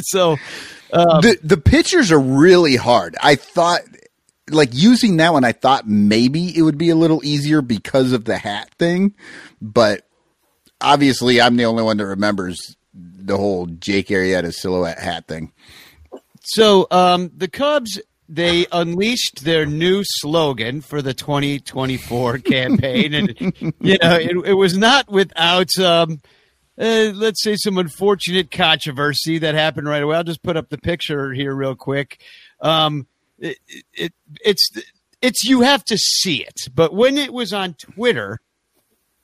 so, 0.08 0.32
um, 0.92 1.20
the 1.20 1.38
the 1.42 1.56
pictures 1.56 2.10
are 2.12 2.20
really 2.20 2.76
hard. 2.76 3.16
I 3.22 3.34
thought 3.34 3.80
like 4.50 4.70
using 4.72 5.18
that 5.18 5.32
one 5.32 5.44
I 5.44 5.52
thought 5.52 5.86
maybe 5.86 6.56
it 6.56 6.62
would 6.62 6.78
be 6.78 6.90
a 6.90 6.96
little 6.96 7.22
easier 7.24 7.60
because 7.60 8.12
of 8.12 8.24
the 8.24 8.38
hat 8.38 8.70
thing, 8.78 9.14
but 9.60 10.06
obviously 10.80 11.40
I'm 11.40 11.56
the 11.56 11.66
only 11.66 11.82
one 11.82 11.98
that 11.98 12.06
remembers 12.06 12.76
the 12.94 13.36
whole 13.36 13.66
Jake 13.66 14.08
Arrieta 14.08 14.54
silhouette 14.54 14.98
hat 14.98 15.26
thing. 15.26 15.52
So 16.44 16.86
um, 16.90 17.30
the 17.36 17.48
Cubs 17.48 18.00
they 18.28 18.66
unleashed 18.70 19.44
their 19.44 19.64
new 19.64 20.02
slogan 20.04 20.80
for 20.80 21.00
the 21.00 21.14
2024 21.14 22.38
campaign, 22.38 23.14
and 23.14 23.34
you 23.80 23.98
know 24.02 24.16
it, 24.16 24.36
it 24.48 24.54
was 24.54 24.76
not 24.76 25.10
without 25.10 25.68
um, 25.78 26.20
uh, 26.78 27.10
let's 27.14 27.42
say 27.42 27.56
some 27.56 27.78
unfortunate 27.78 28.50
controversy 28.50 29.38
that 29.38 29.54
happened 29.54 29.88
right 29.88 30.02
away. 30.02 30.16
I'll 30.16 30.24
just 30.24 30.42
put 30.42 30.56
up 30.56 30.68
the 30.68 30.78
picture 30.78 31.32
here 31.32 31.54
real 31.54 31.74
quick. 31.74 32.20
Um, 32.60 33.06
it, 33.38 33.58
it 33.94 34.12
it's 34.44 34.70
it's 35.22 35.44
you 35.44 35.62
have 35.62 35.84
to 35.84 35.96
see 35.96 36.42
it, 36.44 36.68
but 36.74 36.94
when 36.94 37.16
it 37.18 37.32
was 37.32 37.52
on 37.52 37.74
Twitter 37.74 38.40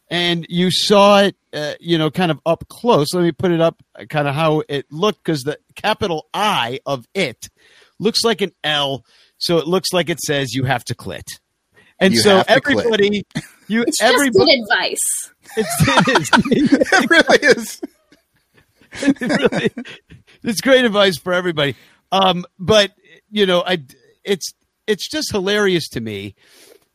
and 0.09 0.47
you 0.49 0.71
saw 0.71 1.23
it, 1.23 1.37
uh, 1.53 1.75
you 1.81 1.99
know, 1.99 2.11
kind 2.11 2.31
of 2.31 2.41
up 2.45 2.69
close. 2.69 3.15
Let 3.15 3.23
me 3.23 3.33
put 3.33 3.51
it 3.51 3.61
up, 3.61 3.83
uh, 3.99 4.05
kind 4.05 4.29
of 4.29 4.35
how 4.35 4.63
it 4.69 4.87
looked, 4.91 5.25
because 5.25 5.43
the 5.43 5.59
capital 5.75 6.29
I 6.35 6.81
of 6.85 7.07
it 7.15 7.49
looks 7.99 8.25
like 8.25 8.41
an 8.41 8.53
L, 8.63 9.05
so 9.39 9.59
it 9.59 9.67
looks 9.67 9.93
like 9.93 10.09
it 10.11 10.21
says 10.21 10.55
you 10.55 10.65
have 10.65 10.85
to 10.85 10.95
clit. 10.95 11.25
And 12.01 12.13
You 12.15 12.21
so 12.21 12.37
have 12.39 12.47
to 12.47 12.61
clit. 12.61 12.81
everybody, 12.81 13.27
you 13.69 13.83
It's 13.83 13.99
just 13.99 14.13
everybody, 14.13 14.45
good 14.57 14.63
advice. 14.63 15.31
it's, 15.57 15.75
it 15.89 16.73
is. 16.73 16.89
it 16.93 17.11
really 17.11 17.39
is. 17.57 17.81
It 18.97 19.21
really, 19.21 19.71
it's 20.45 20.61
great 20.61 20.85
advice 20.85 21.19
for 21.19 21.33
everybody. 21.33 21.75
Um, 22.13 22.45
but 22.61 22.93
you 23.29 23.45
know, 23.45 23.65
I 23.67 23.83
it's 24.23 24.53
it's 24.87 25.09
just 25.09 25.33
hilarious 25.33 25.89
to 25.91 26.01
me 26.01 26.37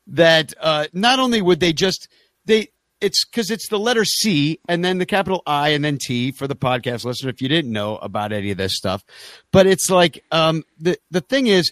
that 0.07 0.53
uh, 0.61 0.87
not 0.93 1.19
only 1.19 1.41
would 1.41 1.59
they 1.59 1.73
just 1.73 2.07
they 2.45 2.69
it's 3.01 3.25
because 3.25 3.49
it's 3.49 3.69
the 3.69 3.79
letter 3.79 4.05
C 4.05 4.59
and 4.67 4.83
then 4.83 4.97
the 4.97 5.05
capital 5.05 5.41
I 5.45 5.69
and 5.69 5.83
then 5.83 5.97
T 5.97 6.31
for 6.31 6.47
the 6.47 6.55
podcast 6.55 7.05
listener. 7.05 7.29
If 7.29 7.41
you 7.41 7.49
didn't 7.49 7.71
know 7.71 7.97
about 7.97 8.31
any 8.31 8.51
of 8.51 8.57
this 8.57 8.75
stuff, 8.75 9.03
but 9.51 9.67
it's 9.67 9.89
like 9.89 10.23
um, 10.31 10.63
the 10.79 10.97
the 11.11 11.21
thing 11.21 11.47
is 11.47 11.71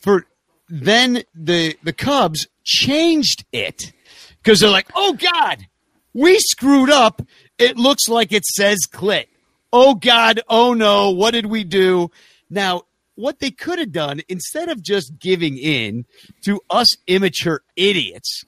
for 0.00 0.26
then 0.68 1.22
the 1.34 1.76
the 1.82 1.92
Cubs 1.92 2.46
changed 2.64 3.44
it 3.52 3.92
because 4.38 4.60
they're 4.60 4.70
like, 4.70 4.90
oh 4.94 5.14
God, 5.14 5.66
we 6.14 6.38
screwed 6.38 6.90
up. 6.90 7.22
It 7.58 7.76
looks 7.76 8.08
like 8.08 8.32
it 8.32 8.44
says 8.44 8.78
clit. 8.90 9.26
Oh 9.72 9.94
God, 9.94 10.40
oh 10.48 10.74
no, 10.74 11.10
what 11.10 11.32
did 11.32 11.46
we 11.46 11.64
do? 11.64 12.10
Now, 12.50 12.82
what 13.14 13.40
they 13.40 13.50
could 13.50 13.78
have 13.78 13.92
done 13.92 14.20
instead 14.28 14.68
of 14.68 14.82
just 14.82 15.18
giving 15.18 15.56
in 15.56 16.06
to 16.44 16.60
us 16.70 16.88
immature 17.06 17.62
idiots 17.76 18.44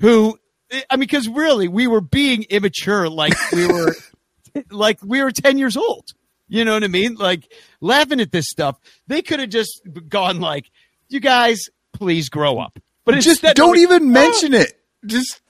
who 0.00 0.38
I 0.72 0.96
mean, 0.96 1.00
because 1.00 1.28
really, 1.28 1.68
we 1.68 1.86
were 1.86 2.00
being 2.00 2.44
immature, 2.44 3.08
like 3.08 3.34
we 3.52 3.66
were, 3.66 3.94
like 4.70 4.98
we 5.02 5.22
were 5.22 5.30
ten 5.30 5.58
years 5.58 5.76
old. 5.76 6.08
You 6.48 6.64
know 6.64 6.72
what 6.74 6.84
I 6.84 6.88
mean? 6.88 7.14
Like 7.16 7.50
laughing 7.80 8.20
at 8.20 8.32
this 8.32 8.48
stuff. 8.48 8.78
They 9.06 9.22
could 9.22 9.40
have 9.40 9.50
just 9.50 9.80
gone 10.08 10.40
like, 10.40 10.66
"You 11.08 11.20
guys, 11.20 11.64
please 11.92 12.28
grow 12.28 12.58
up." 12.58 12.78
But 13.04 13.16
it's 13.16 13.24
Just 13.24 13.42
that- 13.42 13.56
don't 13.56 13.78
even 13.78 14.12
mention 14.12 14.52
it. 14.54 14.72
Just 15.06 15.40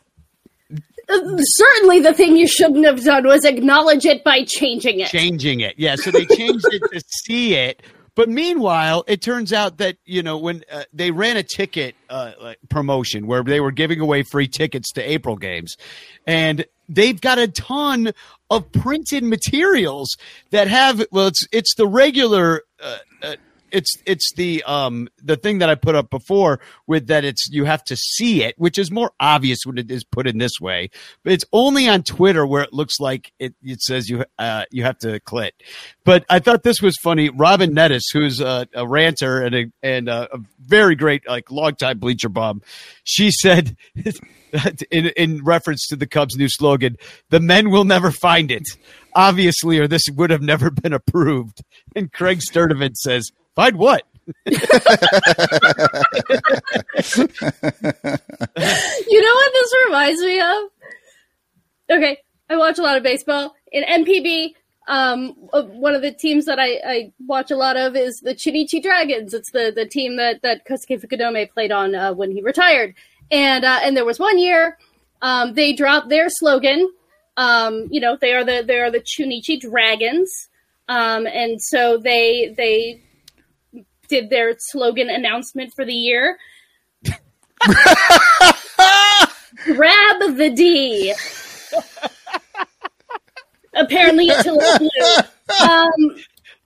Uh, 1.09 1.37
Certainly, 1.39 2.01
the 2.01 2.13
thing 2.15 2.37
you 2.37 2.47
shouldn't 2.47 2.85
have 2.85 3.03
done 3.03 3.27
was 3.27 3.45
acknowledge 3.45 4.05
it 4.05 4.23
by 4.25 4.45
changing 4.45 5.01
it. 5.01 5.09
changing 5.09 5.61
it. 5.61 5.75
Yeah, 5.79 5.97
so 5.97 6.11
they 6.11 6.27
changed 6.27 6.67
it 6.71 6.83
to 6.93 7.01
see 7.25 7.55
it. 7.55 7.83
But 8.19 8.29
meanwhile, 8.29 9.05
it 9.07 9.23
turns 9.23 9.53
out 9.53 9.79
that 9.79 9.97
you 10.05 10.25
know 10.25 10.39
when 10.39 10.65
uh, 10.73 10.83
they 10.93 11.13
ran 11.13 11.37
a 11.37 11.45
ticket 11.45 11.95
uh, 12.11 12.33
like 12.43 12.59
promotion 12.69 13.29
where 13.29 13.45
they 13.45 13.61
were 13.61 13.71
giving 13.71 14.01
away 14.01 14.25
free 14.25 14.49
tickets 14.49 14.91
to 14.95 15.01
April 15.09 15.37
games, 15.37 15.77
and 16.27 16.65
they've 16.89 17.21
got 17.21 17.39
a 17.39 17.47
ton 17.47 18.11
of 18.51 18.73
printed 18.73 19.23
materials 19.23 20.17
that 20.51 20.67
have 20.67 21.07
well, 21.13 21.29
it's 21.29 21.47
it's 21.53 21.77
the 21.77 21.87
regular. 21.87 22.63
Uh, 22.83 22.99
it's 23.73 23.95
it's 24.07 24.33
the 24.35 24.63
um 24.65 25.09
the 25.23 25.37
thing 25.37 25.59
that 25.59 25.69
I 25.69 25.75
put 25.75 25.95
up 25.95 26.11
before 26.11 26.61
with 26.87 27.09
that 27.09 27.25
it's 27.25 27.49
you 27.51 27.65
have 27.65 27.85
to 27.85 27.97
see 27.97 28.43
it, 28.43 28.55
which 28.59 28.79
is 28.79 28.91
more 28.91 29.13
obvious 29.21 29.61
when 29.65 29.79
it 29.79 29.91
is 29.91 30.05
put 30.05 30.27
in 30.27 30.39
this 30.39 30.61
way. 30.61 30.91
But 31.23 31.33
it's 31.33 31.45
only 31.53 31.89
on 31.89 32.03
Twitter 32.03 32.47
where 32.47 32.63
it 32.63 32.73
looks 32.73 33.01
like 33.01 33.33
it 33.39 33.55
it 33.63 33.81
says 33.81 34.09
you 34.09 34.25
uh 34.39 34.65
you 34.71 34.85
have 34.85 34.99
to 34.99 35.21
clit. 35.21 35.51
But 36.05 36.25
I 36.31 36.39
thought 36.39 36.63
this 36.63 36.81
was 36.81 36.97
funny. 37.03 37.29
Robin 37.29 37.75
Nettis, 37.75 38.05
who's 38.13 38.41
a, 38.41 38.67
a 38.75 38.87
ranter 38.87 39.43
and 39.43 39.55
a 39.55 39.73
and 39.83 40.09
a, 40.09 40.35
a 40.35 40.39
very 40.61 40.95
great 40.95 41.29
like 41.29 41.51
longtime 41.51 41.99
bleacher 41.99 42.29
bum, 42.29 42.63
she 43.05 43.31
said 43.31 43.77
in 44.91 45.07
in 45.09 45.45
reference 45.45 45.87
to 45.89 45.97
the 45.97 46.07
Cubs' 46.07 46.37
new 46.37 46.49
slogan, 46.49 46.97
"The 47.31 47.41
men 47.41 47.71
will 47.71 47.85
never 47.85 48.11
find 48.11 48.51
it." 48.51 48.67
Obviously, 49.15 49.79
or 49.79 49.89
this 49.89 50.05
would 50.15 50.31
have 50.31 50.43
never 50.43 50.71
been 50.71 50.93
approved. 50.93 51.63
And 51.97 52.13
Craig 52.13 52.41
Sturdivant 52.41 52.97
says, 52.97 53.31
"Find 53.59 53.77
what?" 53.77 54.05
You 59.11 59.23
know 59.23 59.35
what 59.35 59.53
this 59.53 59.75
reminds 59.87 60.21
me 60.23 60.41
of? 60.41 60.71
Okay, 61.91 62.19
I 62.51 62.57
watch 62.57 62.79
a 62.79 62.83
lot 62.83 62.97
of 62.97 63.03
baseball. 63.03 63.55
In 63.73 63.83
NPB, 63.83 64.55
um, 64.87 65.35
uh, 65.53 65.63
one 65.63 65.95
of 65.95 66.03
the 66.03 66.13
teams 66.13 66.45
that 66.45 66.59
I, 66.61 66.81
I 66.87 67.13
watch 67.27 67.51
a 67.51 67.57
lot 67.57 67.77
of 67.77 67.97
is 67.97 68.21
the 68.21 68.35
Chunichi 68.35 68.83
Dragons. 68.83 69.35
It's 69.35 69.51
the, 69.51 69.73
the 69.75 69.87
team 69.87 70.17
that, 70.17 70.43
that 70.43 70.67
Kosuke 70.67 71.01
Fukudome 71.01 71.51
played 71.51 71.73
on 71.73 71.95
uh, 71.95 72.13
when 72.13 72.31
he 72.31 72.43
retired. 72.43 72.95
And 73.31 73.65
uh, 73.65 73.81
and 73.83 73.97
there 73.97 74.05
was 74.05 74.19
one 74.19 74.39
year 74.39 74.79
um, 75.21 75.55
they 75.55 75.73
dropped 75.73 76.09
their 76.09 76.29
slogan. 76.29 76.91
Um, 77.37 77.89
you 77.91 78.01
know, 78.01 78.17
they 78.21 78.35
are 78.35 78.45
the 78.45 78.63
they 78.67 78.79
are 78.79 78.91
the 78.91 79.01
Chunichi 79.01 79.61
Dragons. 79.61 80.49
Um, 80.89 81.27
and 81.27 81.61
so 81.61 81.99
they 81.99 82.55
they 82.57 83.03
did 84.09 84.31
their 84.31 84.55
slogan 84.59 85.11
announcement 85.11 85.73
for 85.75 85.85
the 85.85 85.93
year. 85.95 86.39
Grab 89.65 90.37
the 90.37 90.53
D. 90.55 91.15
Apparently, 93.75 94.27
it's 94.27 94.47
a 94.47 94.53
little 94.53 94.79
blue. 94.79 95.67
Um, 95.69 96.17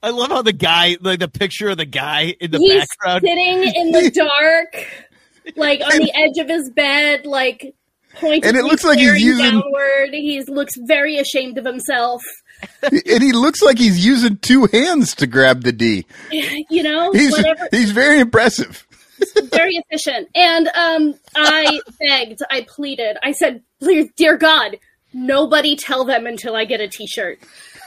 I 0.01 0.09
love 0.09 0.29
how 0.29 0.41
the 0.41 0.53
guy, 0.53 0.97
like 1.01 1.19
the 1.19 1.27
picture 1.27 1.69
of 1.69 1.77
the 1.77 1.85
guy 1.85 2.35
in 2.39 2.51
the 2.51 2.57
he's 2.59 2.79
background. 2.79 3.21
sitting 3.23 3.63
in 3.75 3.91
the 3.91 4.11
dark, 4.13 4.85
like 5.55 5.81
on 5.81 5.97
the 5.99 6.11
edge 6.15 6.37
of 6.43 6.49
his 6.49 6.69
bed, 6.71 7.25
like 7.25 7.73
pointing. 8.15 8.45
And 8.45 8.57
it 8.57 8.65
looks 8.65 8.83
like 8.83 8.99
he's 8.99 9.21
using- 9.21 9.45
downward. 9.51 10.09
He 10.11 10.41
looks 10.47 10.73
very 10.87 11.17
ashamed 11.17 11.57
of 11.57 11.65
himself. 11.65 12.21
And 12.83 13.23
he 13.23 13.31
looks 13.31 13.61
like 13.61 13.77
he's 13.77 14.05
using 14.05 14.37
two 14.37 14.65
hands 14.71 15.15
to 15.15 15.27
grab 15.27 15.63
the 15.63 15.71
D. 15.71 16.05
You 16.69 16.83
know, 16.83 17.11
He's 17.11 17.31
whatever. 17.31 17.67
he's 17.71 17.91
very 17.91 18.19
impressive. 18.19 18.85
very 19.51 19.75
efficient. 19.75 20.27
And 20.35 20.67
um, 20.69 21.13
I 21.35 21.79
begged, 21.99 22.41
I 22.49 22.65
pleaded, 22.67 23.17
I 23.23 23.31
said, 23.31 23.61
"Please, 23.79 24.09
dear 24.15 24.37
God, 24.37 24.77
nobody 25.13 25.75
tell 25.75 26.03
them 26.05 26.25
until 26.27 26.55
I 26.55 26.65
get 26.65 26.81
a 26.81 26.87
T-shirt." 26.87 27.39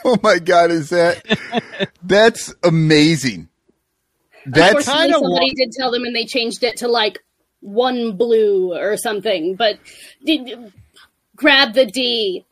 Oh 0.05 0.17
my 0.23 0.39
god, 0.39 0.71
is 0.71 0.89
that 0.89 1.23
that's 2.03 2.53
amazing. 2.63 3.49
That's 4.45 4.87
Unfortunately, 4.87 5.01
kinda 5.11 5.19
somebody 5.19 5.53
did 5.55 5.71
tell 5.73 5.91
them, 5.91 6.03
and 6.05 6.15
they 6.15 6.25
changed 6.25 6.63
it 6.63 6.77
to 6.77 6.87
like 6.87 7.19
one 7.59 8.15
blue 8.15 8.73
or 8.73 8.95
something. 8.97 9.55
But 9.55 9.77
did 10.25 10.71
grab 11.35 11.73
the 11.73 11.85
D. 11.85 12.45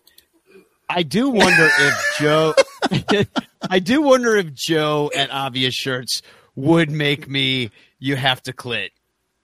I 0.89 1.03
do 1.03 1.29
wonder 1.29 1.69
if 1.79 2.15
Joe, 2.19 2.53
I 3.69 3.79
do 3.79 4.01
wonder 4.01 4.35
if 4.35 4.53
Joe 4.53 5.11
at 5.15 5.31
Obvious 5.31 5.73
Shirts 5.73 6.21
would 6.55 6.91
make 6.91 7.27
me 7.27 7.71
"You 7.99 8.15
Have 8.15 8.41
to 8.43 8.53
Clit" 8.53 8.89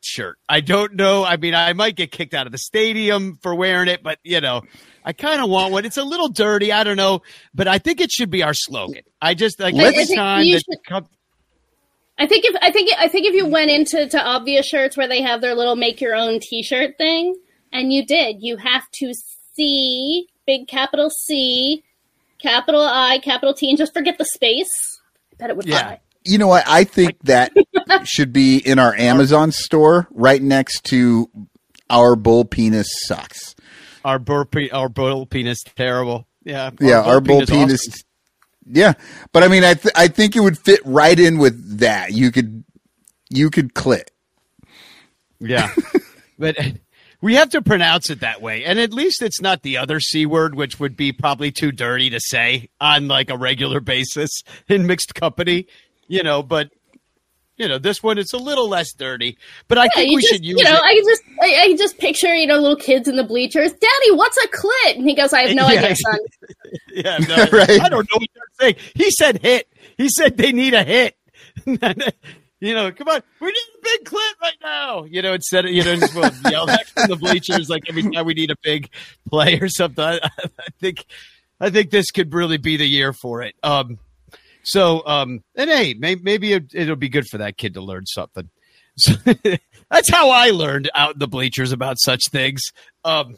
shirt. 0.03 0.37
I 0.49 0.61
don't 0.61 0.95
know. 0.95 1.23
I 1.23 1.37
mean, 1.37 1.53
I 1.53 1.73
might 1.73 1.95
get 1.95 2.11
kicked 2.11 2.33
out 2.33 2.45
of 2.47 2.51
the 2.51 2.57
stadium 2.57 3.37
for 3.41 3.53
wearing 3.55 3.87
it, 3.87 4.01
but 4.03 4.19
you 4.23 4.41
know, 4.41 4.61
I 5.05 5.13
kind 5.13 5.41
of 5.41 5.49
want 5.49 5.71
one. 5.71 5.85
It's 5.85 5.97
a 5.97 6.03
little 6.03 6.29
dirty. 6.29 6.71
I 6.71 6.83
don't 6.83 6.97
know, 6.97 7.21
but 7.53 7.67
I 7.67 7.77
think 7.79 8.01
it 8.01 8.11
should 8.11 8.29
be 8.29 8.43
our 8.43 8.53
slogan. 8.53 9.03
I 9.21 9.33
just 9.33 9.59
like 9.59 9.73
Let's- 9.75 9.87
every 9.89 10.01
I 10.01 10.05
think 10.05 10.17
time 10.17 10.51
that 10.51 10.63
should- 10.69 10.85
Cub- 10.87 11.07
I 12.17 12.27
think 12.27 12.45
if 12.45 12.55
I 12.61 12.71
think 12.71 12.91
I 12.99 13.07
think 13.07 13.25
if 13.25 13.33
you 13.33 13.47
went 13.47 13.71
into 13.71 14.07
to 14.07 14.21
obvious 14.23 14.67
shirts 14.67 14.95
where 14.95 15.07
they 15.07 15.21
have 15.23 15.41
their 15.41 15.55
little 15.55 15.75
make 15.75 16.01
your 16.01 16.13
own 16.15 16.39
T-shirt 16.39 16.97
thing, 16.99 17.35
and 17.71 17.91
you 17.91 18.05
did, 18.05 18.37
you 18.41 18.57
have 18.57 18.83
to 18.99 19.13
see 19.55 20.27
big 20.45 20.67
capital 20.67 21.09
C, 21.09 21.83
capital 22.39 22.81
I, 22.81 23.19
capital 23.19 23.53
T, 23.53 23.69
and 23.69 23.77
just 23.77 23.93
forget 23.93 24.17
the 24.17 24.25
space. 24.25 24.69
I 25.33 25.35
bet 25.37 25.49
it 25.49 25.57
would 25.57 25.65
Yeah. 25.67 25.79
fly. 25.81 25.99
you 26.23 26.37
know 26.37 26.47
what? 26.47 26.63
I 26.67 26.83
think 26.83 27.17
that 27.23 27.51
should 28.03 28.31
be 28.33 28.57
in 28.57 28.77
our 28.79 28.93
Amazon 28.95 29.51
store 29.51 30.07
right 30.11 30.41
next 30.41 30.83
to 30.85 31.29
our 31.89 32.15
bull 32.15 32.45
penis 32.45 32.87
sucks. 33.05 33.55
our 34.05 34.17
bull, 34.19 34.45
pe- 34.45 34.69
our 34.69 34.87
bull 34.89 35.25
penis 35.25 35.59
terrible. 35.75 36.25
Yeah, 36.43 36.71
yeah, 36.79 37.01
our 37.01 37.21
bull 37.21 37.41
awesome. 37.43 37.55
penis. 37.55 38.03
Yeah, 38.65 38.93
but 39.33 39.43
I 39.43 39.47
mean, 39.47 39.63
I 39.63 39.73
th- 39.73 39.93
I 39.95 40.07
think 40.07 40.35
it 40.35 40.39
would 40.41 40.57
fit 40.57 40.79
right 40.85 41.19
in 41.19 41.37
with 41.39 41.79
that. 41.79 42.13
You 42.13 42.31
could 42.31 42.63
you 43.29 43.49
could 43.49 43.73
clit. 43.73 44.05
Yeah. 45.39 45.71
but 46.39 46.55
we 47.21 47.35
have 47.35 47.49
to 47.51 47.61
pronounce 47.61 48.09
it 48.09 48.19
that 48.21 48.41
way. 48.41 48.65
And 48.65 48.79
at 48.79 48.91
least 48.93 49.21
it's 49.21 49.39
not 49.41 49.61
the 49.61 49.77
other 49.77 49.99
C 49.99 50.25
word, 50.25 50.55
which 50.55 50.79
would 50.79 50.97
be 50.97 51.11
probably 51.11 51.51
too 51.51 51.71
dirty 51.71 52.09
to 52.09 52.19
say 52.19 52.69
on 52.79 53.07
like 53.07 53.29
a 53.29 53.37
regular 53.37 53.79
basis 53.81 54.41
in 54.67 54.87
mixed 54.87 55.15
company, 55.15 55.67
you 56.07 56.23
know, 56.23 56.41
but 56.43 56.71
you 57.57 57.67
know, 57.67 57.77
this 57.77 58.01
one 58.01 58.17
it's 58.17 58.33
a 58.33 58.37
little 58.37 58.67
less 58.67 58.91
dirty. 58.93 59.37
But 59.67 59.77
I 59.77 59.85
Yeah, 59.85 59.91
think 59.95 60.15
we 60.15 60.21
just, 60.21 60.33
should 60.33 60.45
use 60.45 60.59
you 60.59 60.63
know, 60.65 60.77
it. 60.77 60.81
I 60.83 60.95
can 60.95 61.03
just 61.05 61.21
I, 61.41 61.63
I 61.63 61.67
can 61.67 61.77
just 61.77 61.97
picture 61.99 62.33
you 62.33 62.47
know 62.47 62.57
little 62.57 62.75
kids 62.75 63.07
in 63.07 63.15
the 63.17 63.23
bleachers. 63.23 63.71
Daddy, 63.71 64.11
what's 64.11 64.37
a 64.37 64.47
clit? 64.47 64.95
And 64.95 65.07
he 65.07 65.13
goes, 65.15 65.31
I 65.31 65.41
have 65.41 65.51
no 65.51 65.67
Yeah. 65.73 65.81
idea, 65.81 65.95
son. 65.95 66.19
yeah, 66.91 67.19
no, 67.19 67.37
Right. 67.51 67.79
I 67.79 67.89
don't 67.89 68.09
know 68.11 68.17
what 68.17 68.29
they're 68.33 68.43
saying. 68.59 68.75
He 68.95 69.11
said 69.11 69.41
hit. 69.41 69.67
He 69.97 70.09
said 70.09 70.37
they 70.37 70.51
need 70.51 70.73
a 70.73 70.83
hit. 70.83 71.15
You 72.61 72.75
know, 72.75 72.91
come 72.91 73.07
on, 73.07 73.21
we 73.39 73.47
need 73.47 73.57
a 73.57 73.83
big 73.83 74.05
clit 74.05 74.33
right 74.41 74.55
now. 74.61 75.03
You 75.03 75.23
know, 75.23 75.33
instead 75.33 75.65
of 75.65 75.71
you 75.71 75.83
know, 75.83 75.95
just 75.95 76.15
well, 76.15 76.31
yell 76.49 76.67
that 76.67 76.87
from 76.87 77.09
the 77.09 77.15
bleachers 77.15 77.69
like 77.69 77.83
every 77.89 78.03
time 78.03 78.25
we 78.25 78.35
need 78.35 78.51
a 78.51 78.55
big 78.63 78.89
play 79.27 79.59
or 79.59 79.67
something. 79.67 80.03
I, 80.03 80.19
I 80.23 80.67
think, 80.79 81.05
I 81.59 81.71
think 81.71 81.89
this 81.89 82.11
could 82.11 82.33
really 82.33 82.57
be 82.57 82.77
the 82.77 82.87
year 82.87 83.13
for 83.13 83.41
it. 83.41 83.55
Um, 83.63 83.97
so, 84.63 85.05
um, 85.07 85.43
and 85.55 85.71
hey, 85.71 85.95
may, 85.95 86.15
maybe 86.15 86.53
it, 86.53 86.71
it'll 86.73 86.95
be 86.95 87.09
good 87.09 87.25
for 87.25 87.39
that 87.39 87.57
kid 87.57 87.73
to 87.73 87.81
learn 87.81 88.05
something. 88.05 88.49
So, 88.95 89.13
that's 89.89 90.11
how 90.11 90.29
I 90.29 90.51
learned 90.51 90.91
out 90.93 91.13
in 91.13 91.19
the 91.19 91.27
bleachers 91.27 91.71
about 91.71 91.97
such 91.99 92.29
things. 92.29 92.61
Um, 93.03 93.37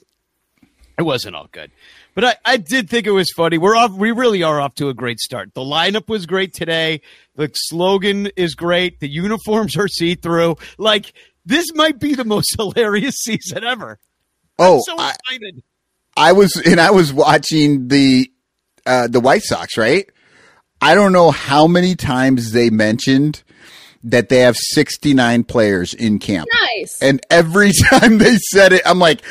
it 0.98 1.04
wasn't 1.04 1.36
all 1.36 1.48
good. 1.50 1.72
But 2.16 2.24
I, 2.26 2.36
I 2.46 2.58
did 2.58 2.90
think 2.90 3.08
it 3.08 3.12
was 3.12 3.32
funny. 3.36 3.58
We're 3.58 3.76
off. 3.76 3.92
We 3.92 4.12
really 4.12 4.44
are 4.44 4.62
off 4.62 4.76
to 4.76 4.90
a 4.90 4.94
great 4.94 5.20
start. 5.20 5.54
The 5.54 5.62
lineup 5.62 6.08
was 6.08 6.26
great 6.26 6.54
today. 6.54 7.02
The 7.36 7.50
slogan 7.54 8.30
is 8.38 8.54
great. 8.56 9.00
The 9.00 9.10
uniforms 9.10 9.76
are 9.78 9.88
see 9.88 10.16
through. 10.16 10.58
Like 10.78 11.14
this 11.46 11.74
might 11.74 12.00
be 12.00 12.16
the 12.16 12.26
most 12.26 12.56
hilarious 12.58 13.16
season 13.16 13.64
ever. 13.64 14.00
Oh, 14.60 14.76
I'm 14.76 14.82
so 14.82 14.96
I. 15.00 15.14
I 16.16 16.32
was 16.34 16.56
and 16.58 16.80
I 16.80 16.92
was 16.92 17.12
watching 17.12 17.88
the 17.88 18.32
uh, 18.86 19.08
the 19.08 19.20
White 19.20 19.44
Sox, 19.44 19.78
right? 19.78 20.08
I 20.82 20.96
don't 20.96 21.14
know 21.14 21.32
how 21.32 21.66
many 21.66 21.96
times 21.96 22.52
they 22.52 22.70
mentioned 22.70 23.44
that 24.04 24.28
they 24.28 24.40
have 24.40 24.58
69 24.58 25.46
players 25.46 25.94
in 25.94 26.20
camp. 26.20 26.50
Nice. 26.54 27.02
And 27.02 27.22
every 27.30 27.72
time 27.90 28.18
they 28.18 28.36
said 28.36 28.74
it, 28.74 28.82
I'm 28.86 29.00
like, 29.00 29.24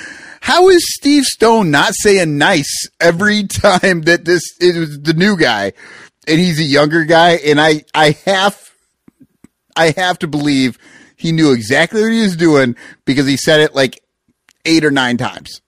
how 0.43 0.71
is 0.71 0.83
Steve 0.97 1.23
Stone 1.23 1.71
not 1.71 1.93
saying 1.95 2.37
nice 2.37 2.89
every 2.99 3.45
time 3.47 4.03
that 4.03 4.25
this 4.25 4.43
is 4.59 5.01
the 5.01 5.15
new 5.15 5.37
guy 5.37 5.73
and 6.27 6.41
he's 6.41 6.59
a 6.59 6.65
younger 6.65 7.05
guy? 7.05 7.35
And 7.37 7.61
I, 7.61 7.85
I 7.95 8.17
have, 8.25 8.73
I 9.77 9.95
have 9.97 10.19
to 10.19 10.27
believe 10.27 10.79
he 11.17 11.31
knew 11.31 11.53
exactly 11.53 12.03
what 12.03 12.11
he 12.11 12.23
was 12.23 12.35
doing 12.35 12.75
because 13.05 13.25
he 13.25 13.37
said 13.37 13.61
it 13.61 13.77
like 13.77 14.03
eight 14.65 14.85
or 14.85 14.91
nine 14.91 15.17
times 15.17 15.61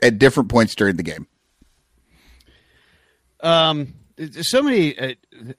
at 0.00 0.18
different 0.18 0.48
points 0.48 0.74
during 0.74 0.96
the 0.96 1.02
game. 1.02 1.26
Um, 3.40 3.92
so 4.40 4.62
many. 4.62 4.98
Uh, 4.98 5.14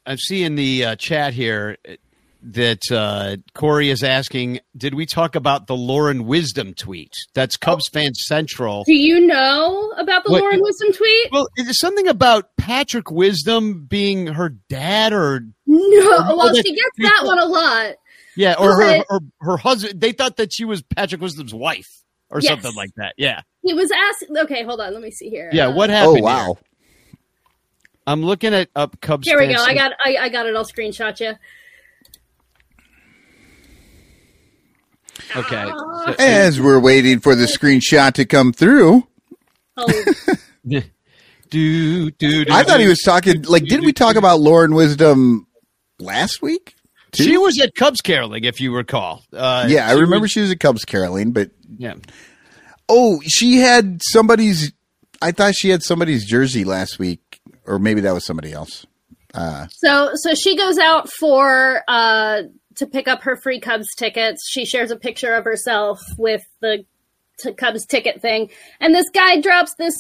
I'm 0.07 0.17
seeing 0.17 0.55
the 0.55 0.85
uh, 0.85 0.95
chat 0.95 1.35
here 1.35 1.77
that 2.41 2.79
uh, 2.91 3.37
Corey 3.53 3.89
is 3.89 4.03
asking. 4.03 4.59
Did 4.77 4.93
we 4.93 5.05
talk 5.05 5.35
about 5.35 5.67
the 5.67 5.75
Lauren 5.75 6.25
Wisdom 6.25 6.73
tweet? 6.73 7.13
That's 7.33 7.57
Cubs 7.57 7.87
fan 7.91 8.13
central. 8.15 8.83
Do 8.85 8.93
you 8.93 9.19
know 9.25 9.91
about 9.97 10.23
the 10.23 10.31
What- 10.31 10.41
Lauren 10.41 10.61
Wisdom 10.61 10.93
tweet? 10.93 11.27
Well, 11.31 11.47
is 11.57 11.79
something 11.79 12.07
about 12.07 12.55
Patrick 12.57 13.11
Wisdom 13.11 13.85
being 13.85 14.27
her 14.27 14.49
dad, 14.69 15.11
or 15.13 15.41
No. 15.65 16.35
Well, 16.37 16.53
that- 16.53 16.65
she 16.65 16.73
gets 16.73 16.97
that 16.99 17.21
one 17.25 17.39
a 17.39 17.45
lot. 17.45 17.95
yeah, 18.35 18.55
or 18.57 18.73
her, 18.73 18.97
What? 18.99 19.05
or 19.09 19.19
her 19.41 19.57
husband? 19.57 19.99
They 19.99 20.13
thought 20.13 20.37
that 20.37 20.53
she 20.53 20.63
was 20.65 20.81
Patrick 20.81 21.21
Wisdom's 21.21 21.53
wife, 21.53 21.89
or 22.29 22.39
Yes. 22.41 22.49
something 22.51 22.73
like 22.75 22.91
that. 22.95 23.15
Yeah, 23.17 23.41
He 23.63 23.73
was 23.73 23.91
asked. 23.91 24.25
Okay, 24.45 24.63
hold 24.63 24.79
on. 24.79 24.93
Let 24.93 25.01
me 25.01 25.11
see 25.11 25.29
here. 25.29 25.49
yeah. 25.51 25.67
Uh, 25.67 25.71
What 25.75 25.89
Oh, 25.89 25.93
happened? 25.93 26.23
wow. 26.23 26.45
here? 26.55 26.63
I'm 28.07 28.23
looking 28.23 28.53
at 28.53 28.69
up 28.75 28.99
Cubs. 29.01 29.27
Here 29.27 29.37
we 29.37 29.47
fan 29.47 29.55
go. 29.55 29.63
I 29.63 29.73
got. 29.75 29.91
I, 30.03 30.15
I 30.17 30.29
got 30.29 30.47
it. 30.47 30.55
I'll 30.55 30.65
screenshot 30.65 31.19
you. 31.19 31.33
Okay. 35.35 35.65
So- 36.05 36.15
As 36.19 36.59
we're 36.61 36.79
waiting 36.79 37.19
for 37.19 37.35
the 37.35 37.45
screenshot 37.45 38.13
to 38.13 38.25
come 38.25 38.53
through, 38.53 39.05
Oh, 39.77 39.87
do, 40.67 40.81
do, 41.49 42.11
do, 42.11 42.45
I 42.51 42.63
thought 42.63 42.79
he 42.79 42.87
was 42.87 42.99
talking, 42.99 43.43
like, 43.43 43.63
did 43.65 43.81
we 43.81 43.93
talk 43.93 44.15
about 44.17 44.39
Lauren 44.39 44.75
Wisdom 44.75 45.47
last 45.99 46.41
week? 46.41 46.75
too? 47.11 47.23
She 47.23 47.37
was 47.37 47.59
at 47.59 47.73
Cubs 47.75 48.01
caroling, 48.01 48.43
if 48.43 48.59
you 48.61 48.75
recall. 48.75 49.23
Uh, 49.33 49.65
Yeah, 49.69 49.87
I 49.87 49.93
she 49.93 50.01
remember 50.01 50.21
was- 50.23 50.31
she 50.31 50.41
was 50.41 50.51
at 50.51 50.59
Cubs 50.59 50.83
caroling, 50.85 51.31
but 51.31 51.51
yeah. 51.77 51.95
oh, 52.89 53.21
she 53.27 53.57
had 53.59 54.01
somebody's. 54.03 54.71
I 55.21 55.31
thought 55.31 55.53
she 55.55 55.69
had 55.69 55.81
somebody's 55.83 56.25
jersey 56.25 56.63
last 56.65 56.97
week, 56.99 57.41
or 57.65 57.79
maybe 57.79 58.01
that 58.01 58.13
was 58.13 58.25
somebody 58.25 58.51
else. 58.53 58.85
so 59.35 60.11
so 60.15 60.33
she 60.35 60.55
goes 60.57 60.77
out 60.77 61.09
for 61.19 61.83
uh 61.87 62.41
to 62.79 62.87
pick 62.87 63.07
up 63.07 63.21
her 63.23 63.35
free 63.35 63.59
Cubs 63.59 63.93
tickets. 63.95 64.49
She 64.49 64.65
shares 64.65 64.91
a 64.91 64.95
picture 64.95 65.33
of 65.35 65.45
herself 65.45 66.01
with 66.17 66.41
the 66.61 66.85
t- 67.37 67.53
Cubs 67.53 67.85
ticket 67.85 68.21
thing, 68.21 68.49
and 68.79 68.93
this 68.93 69.09
guy 69.13 69.39
drops 69.39 69.73
this. 69.75 69.95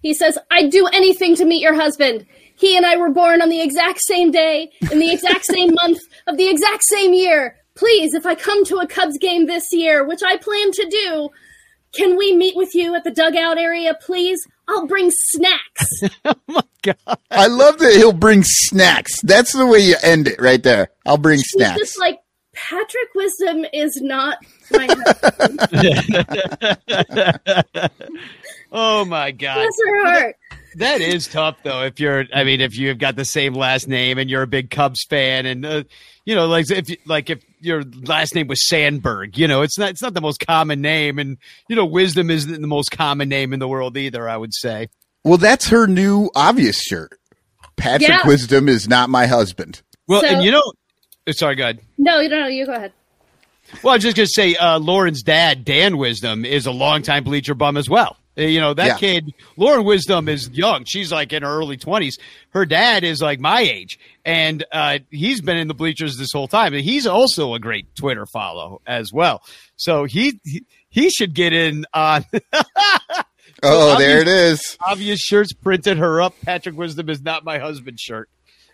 He 0.00 0.14
says, 0.14 0.38
"I'd 0.50 0.70
do 0.70 0.86
anything 0.86 1.34
to 1.36 1.44
meet 1.44 1.62
your 1.62 1.74
husband. 1.74 2.26
He 2.58 2.76
and 2.76 2.86
I 2.86 2.96
were 2.96 3.10
born 3.10 3.42
on 3.42 3.50
the 3.50 3.60
exact 3.60 4.00
same 4.02 4.30
day, 4.30 4.70
in 4.90 4.98
the 4.98 5.12
exact 5.12 5.44
same 5.52 5.74
month 5.74 5.98
of 6.26 6.36
the 6.36 6.48
exact 6.48 6.84
same 6.84 7.12
year. 7.12 7.56
Please, 7.74 8.14
if 8.14 8.24
I 8.24 8.34
come 8.34 8.64
to 8.66 8.78
a 8.78 8.86
Cubs 8.86 9.18
game 9.18 9.46
this 9.46 9.66
year, 9.72 10.06
which 10.06 10.22
I 10.22 10.38
plan 10.38 10.72
to 10.72 10.88
do, 10.88 11.30
can 11.94 12.16
we 12.16 12.34
meet 12.34 12.56
with 12.56 12.74
you 12.74 12.94
at 12.94 13.04
the 13.04 13.10
dugout 13.10 13.58
area, 13.58 13.94
please? 14.00 14.40
I'll 14.68 14.86
bring 14.86 15.10
snacks." 15.10 16.02
Oh 16.24 16.34
my 16.48 16.62
god! 16.82 17.18
I 17.30 17.46
love 17.48 17.78
that 17.78 17.94
he'll 17.94 18.12
bring 18.12 18.42
snacks. 18.44 19.20
That's 19.22 19.52
the 19.52 19.66
way 19.66 19.78
you 19.80 19.96
end 20.02 20.28
it, 20.28 20.40
right 20.40 20.62
there. 20.62 20.88
I'll 21.06 21.18
bring 21.18 21.38
She's 21.38 21.52
snacks. 21.52 21.78
just 21.78 21.98
like 22.00 22.18
Patrick 22.54 23.14
Wisdom 23.14 23.64
is 23.72 24.00
not 24.00 24.38
my 24.72 24.86
husband. 24.88 25.60
Oh 28.72 29.04
my 29.04 29.30
God. 29.30 29.54
Bless 29.54 29.78
her 29.86 30.04
heart. 30.06 30.36
That 30.76 31.00
is 31.00 31.26
tough, 31.26 31.56
though. 31.62 31.82
If 31.82 31.98
you're, 32.00 32.24
I 32.34 32.44
mean, 32.44 32.60
if 32.60 32.76
you've 32.76 32.98
got 32.98 33.16
the 33.16 33.24
same 33.24 33.54
last 33.54 33.88
name 33.88 34.18
and 34.18 34.28
you're 34.30 34.42
a 34.42 34.46
big 34.46 34.70
Cubs 34.70 35.04
fan, 35.08 35.46
and 35.46 35.64
uh, 35.64 35.82
you 36.24 36.34
know, 36.34 36.46
like 36.46 36.70
if 36.70 36.88
like 37.06 37.30
if 37.30 37.42
your 37.60 37.82
last 38.02 38.34
name 38.34 38.46
was 38.46 38.66
Sandberg, 38.68 39.38
you 39.38 39.48
know, 39.48 39.62
it's 39.62 39.78
not 39.78 39.90
it's 39.90 40.02
not 40.02 40.14
the 40.14 40.20
most 40.20 40.44
common 40.46 40.80
name, 40.80 41.18
and 41.18 41.38
you 41.68 41.76
know, 41.76 41.84
Wisdom 41.86 42.30
isn't 42.30 42.60
the 42.60 42.66
most 42.68 42.90
common 42.90 43.28
name 43.28 43.52
in 43.52 43.58
the 43.58 43.68
world 43.68 43.96
either. 43.96 44.28
I 44.28 44.36
would 44.36 44.52
say. 44.54 44.88
well, 45.24 45.38
that's 45.38 45.68
her 45.68 45.86
new 45.86 46.30
obvious 46.34 46.78
shirt. 46.80 47.18
Patrick 47.76 48.08
Yeah. 48.08 48.26
Wisdom 48.26 48.68
is 48.68 48.88
not 48.88 49.10
my 49.10 49.26
husband. 49.26 49.82
Well, 50.06 50.20
So- 50.20 50.28
and 50.28 50.44
you 50.44 50.50
know, 50.50 50.62
uh, 51.26 51.32
sorry, 51.32 51.56
go 51.56 51.64
ahead. 51.64 51.80
No, 51.98 52.20
you 52.20 52.28
don't 52.28 52.40
know. 52.40 52.46
You 52.48 52.66
go 52.66 52.72
ahead. 52.74 52.92
Well, 53.82 53.92
I 53.92 53.96
was 53.96 54.02
just 54.04 54.16
gonna 54.16 54.26
say, 54.28 54.54
uh, 54.54 54.78
Lauren's 54.78 55.22
dad, 55.22 55.64
Dan 55.64 55.96
Wisdom, 55.98 56.44
is 56.44 56.66
a 56.66 56.70
longtime 56.70 57.24
bleacher 57.24 57.54
bum 57.54 57.76
as 57.76 57.88
well. 57.90 58.16
Uh, 58.38 58.42
You 58.42 58.60
know 58.60 58.74
that 58.74 58.86
Yeah. 58.86 58.96
kid, 58.98 59.34
Lauren 59.56 59.84
Wisdom, 59.84 60.28
is 60.28 60.48
young. 60.50 60.84
She's 60.84 61.10
like 61.12 61.32
in 61.32 61.42
her 61.42 61.48
early 61.48 61.76
twenties. 61.76 62.18
Her 62.50 62.66
dad 62.66 63.02
is 63.04 63.20
like 63.22 63.40
my 63.40 63.60
age, 63.60 63.98
and 64.24 64.64
uh, 64.72 64.98
he's 65.10 65.40
been 65.40 65.56
in 65.56 65.68
the 65.68 65.74
bleachers 65.74 66.16
this 66.16 66.32
whole 66.32 66.48
time. 66.48 66.74
And 66.74 66.82
he's 66.84 67.06
also 67.06 67.54
a 67.54 67.58
great 67.58 67.86
Twitter 67.94 68.26
follow 68.26 68.80
as 68.86 69.12
well. 69.12 69.42
So 69.76 70.04
he 70.04 70.40
he, 70.90 71.10
should 71.10 71.34
get 71.34 71.52
in 71.52 71.84
on 71.94 72.24
Oh, 73.62 73.92
obvious- 73.92 73.98
there 74.08 74.20
it 74.20 74.28
is. 74.28 74.76
obvious 74.86 75.20
shirts. 75.20 75.52
Printed 75.52 75.96
her 75.98 76.20
up. 76.20 76.34
Patrick 76.42 76.76
Wisdom 76.76 77.08
is 77.08 77.22
not 77.22 77.44
my 77.44 77.58
husband 77.58 77.98
shirt. 77.98 78.28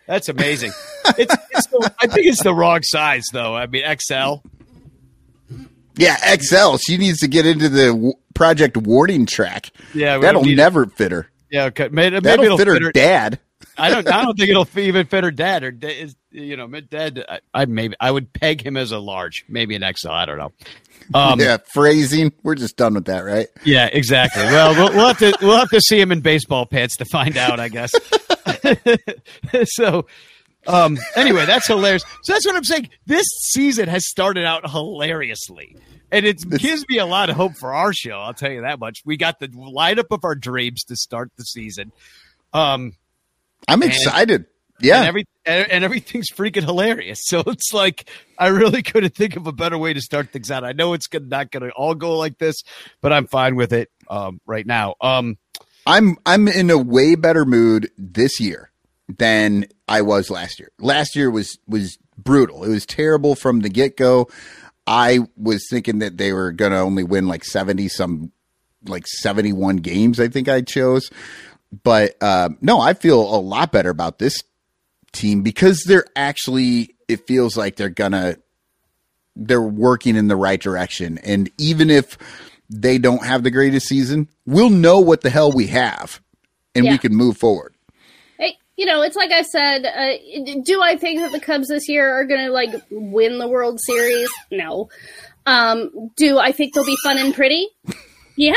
That's 0.09 0.29
amazing. 0.29 0.73
it's, 1.19 1.35
it's 1.53 1.67
the, 1.69 1.93
I 2.01 2.09
think 2.09 2.27
it's 2.27 2.43
the 2.43 2.53
wrong 2.55 2.81
size 2.83 3.25
though. 3.33 3.55
I 3.55 3.67
mean 3.67 3.85
XL. 4.01 4.43
Yeah, 5.97 6.17
XL. 6.37 6.77
She 6.77 6.97
needs 6.97 7.19
to 7.21 7.29
get 7.29 7.47
into 7.47 7.69
the 7.69 7.89
w- 7.89 8.15
Project 8.35 8.77
Warning 8.77 9.27
track. 9.27 9.71
Yeah, 9.95 10.19
that'll 10.19 10.45
never 10.45 10.87
fit 10.87 11.13
her. 11.13 11.29
Yeah, 11.51 11.65
okay. 11.65 11.89
Maybe, 11.91 12.21
maybe 12.21 12.45
it'll 12.45 12.59
fit 12.59 12.67
her, 12.67 12.75
fit 12.75 12.83
her. 12.83 12.93
dad. 12.93 13.39
I 13.77 13.91
don't. 13.91 14.11
I 14.11 14.23
don't 14.23 14.37
think 14.37 14.51
it'll 14.51 14.69
even 14.77 15.07
fit 15.07 15.25
her 15.25 15.31
dad. 15.31 15.65
Or 15.65 15.75
is 15.83 16.17
you 16.31 16.57
know, 16.57 16.69
dad. 16.69 17.25
I, 17.29 17.41
I 17.55 17.65
maybe 17.67 17.95
I 18.01 18.11
would 18.11 18.33
peg 18.33 18.65
him 18.65 18.77
as 18.77 18.93
a 18.93 18.99
large, 18.99 19.45
maybe 19.49 19.75
an 19.75 19.85
XL. 19.97 20.11
I 20.11 20.25
don't 20.27 20.39
know. 20.39 20.53
Um, 21.15 21.41
yeah. 21.41 21.47
yeah, 21.47 21.57
phrasing. 21.73 22.33
We're 22.43 22.55
just 22.55 22.77
done 22.77 22.95
with 22.95 23.07
that, 23.07 23.21
right? 23.21 23.49
Yeah, 23.65 23.89
exactly. 23.93 24.45
Well, 24.45 24.73
well, 24.75 24.93
we'll 24.93 25.09
have 25.09 25.19
to 25.19 25.37
we'll 25.43 25.59
have 25.59 25.71
to 25.71 25.81
see 25.81 26.01
him 26.01 26.13
in 26.13 26.21
baseball 26.21 26.65
pants 26.67 26.97
to 26.99 27.05
find 27.05 27.37
out. 27.37 27.61
I 27.61 27.69
guess. 27.69 27.93
so. 29.65 30.07
Um, 30.67 30.99
anyway, 31.17 31.45
that's 31.47 31.67
hilarious. 31.67 32.05
So 32.23 32.33
that's 32.33 32.47
what 32.47 32.55
I'm 32.57 32.65
saying. 32.65 32.89
This 33.07 33.27
season 33.51 33.89
has 33.89 34.07
started 34.09 34.45
out 34.45 34.69
hilariously. 34.71 35.77
And 36.11 36.27
it 36.27 36.43
gives 36.59 36.85
me 36.89 36.99
a 36.99 37.07
lot 37.07 37.31
of 37.31 37.37
hope 37.37 37.57
for 37.57 37.73
our 37.73 37.93
show. 37.93 38.19
I'll 38.21 38.35
tell 38.35 38.51
you 38.53 38.61
that 38.63 38.79
much. 38.79 39.01
We 39.05 39.17
got 39.17 39.39
the 39.41 39.49
lineup 39.49 40.07
of 40.11 40.21
our 40.25 40.35
dreams 40.35 40.85
to 40.85 40.97
start 40.97 41.31
the 41.37 41.45
season. 41.45 41.91
Um, 42.53 42.93
I'm 43.67 43.83
And- 43.83 43.91
excited. 43.91 44.35
and 44.43 44.47
Yeah, 44.81 45.03
every 45.05 45.25
and 45.47 45.71
and 45.71 45.85
everything's 45.85 46.29
freaking 46.31 46.65
hilarious. 46.65 47.21
So 47.27 47.41
it's 47.47 47.73
like 47.73 48.11
I 48.39 48.49
really 48.49 48.83
couldn't 48.83 49.15
think 49.15 49.37
of 49.37 49.47
a 49.47 49.53
better 49.53 49.79
way 49.79 49.95
to 49.95 50.01
start 50.01 50.33
things 50.33 50.51
out. 50.51 50.65
I 50.65 50.73
know 50.73 50.93
it's 50.93 51.07
gonna, 51.07 51.27
not 51.27 51.51
going 51.51 51.63
to 51.63 51.71
all 51.71 51.95
go 51.95 52.19
like 52.19 52.39
this, 52.39 52.63
but 53.01 53.13
I'm 53.13 53.27
fine 53.27 53.55
with 53.57 53.73
it 53.73 53.91
um, 54.09 54.41
right 54.45 54.67
now. 54.67 54.95
Um, 55.01 55.39
I'm 55.87 56.17
I'm 56.27 56.47
in 56.49 56.69
a 56.71 56.79
way 56.79 57.15
better 57.15 57.45
mood 57.45 57.91
this 57.97 58.39
year 58.41 58.71
than 59.09 59.67
I 59.89 60.03
was 60.03 60.31
last 60.31 60.59
year. 60.59 60.71
Last 60.79 61.17
year 61.17 61.31
was 61.31 61.59
was 61.67 61.99
brutal. 62.17 62.65
It 62.65 62.71
was 62.71 62.87
terrible 62.87 63.35
from 63.35 63.61
the 63.61 63.69
get 63.69 63.97
go. 63.97 64.29
I 64.87 65.21
was 65.37 65.67
thinking 65.71 66.01
that 66.01 66.19
they 66.19 66.33
were 66.33 66.53
going 66.53 66.73
to 66.73 66.79
only 66.79 67.05
win 67.05 67.29
like 67.29 67.45
70 67.45 67.89
some 67.89 68.33
like 68.85 69.07
71 69.07 69.77
games 69.77 70.19
I 70.19 70.29
think 70.29 70.49
I 70.49 70.61
chose. 70.61 71.11
But 71.85 72.17
uh, 72.21 72.51
no, 72.61 72.81
I 72.81 72.95
feel 72.95 73.21
a 73.21 73.41
lot 73.41 73.73
better 73.73 73.91
about 73.91 74.19
this 74.19 74.43
team 75.13 75.43
because 75.43 75.85
they're 75.87 76.07
actually 76.17 76.97
it 77.09 77.27
feels 77.27 77.57
like 77.57 77.77
they're 77.77 77.91
going 77.91 78.13
to 78.13 78.39
they're 79.37 79.63
working 79.63 80.17
in 80.17 80.29
the 80.29 80.37
right 80.37 80.61
direction 80.61 81.19
and 81.19 81.51
even 81.59 81.91
if 81.91 82.19
they 82.69 82.99
don't 82.99 83.25
have 83.25 83.43
the 83.43 83.51
greatest 83.51 83.87
season, 83.87 84.29
we'll 84.47 84.71
know 84.71 84.99
what 84.99 85.21
the 85.21 85.31
hell 85.31 85.53
we 85.53 85.67
have 85.69 86.21
and 86.75 86.87
we 86.87 86.99
can 86.99 87.15
move 87.15 87.37
forward. 87.37 87.72
Hey, 88.83 88.89
you 88.89 88.95
know, 88.95 89.03
it's 89.03 89.17
like 89.17 89.31
I 89.31 89.43
said. 89.43 89.85
Uh, 89.85 90.63
do 90.65 90.83
I 90.83 90.97
think 90.97 91.21
that 91.21 91.33
the 91.33 91.41
Cubs 91.41 91.69
this 91.69 91.89
year 91.89 92.13
are 92.13 92.25
going 92.25 92.47
to 92.47 92.53
like 92.53 92.71
win 92.91 93.39
the 93.39 93.49
World 93.49 93.79
Series? 93.81 94.29
No. 94.51 94.89
Um, 95.47 96.11
do 96.17 96.39
I 96.39 96.53
think 96.53 96.75
they'll 96.75 96.85
be 96.85 96.97
fun 97.03 97.19
and 97.19 97.35
pretty? 97.35 97.69
Yeah, 98.37 98.55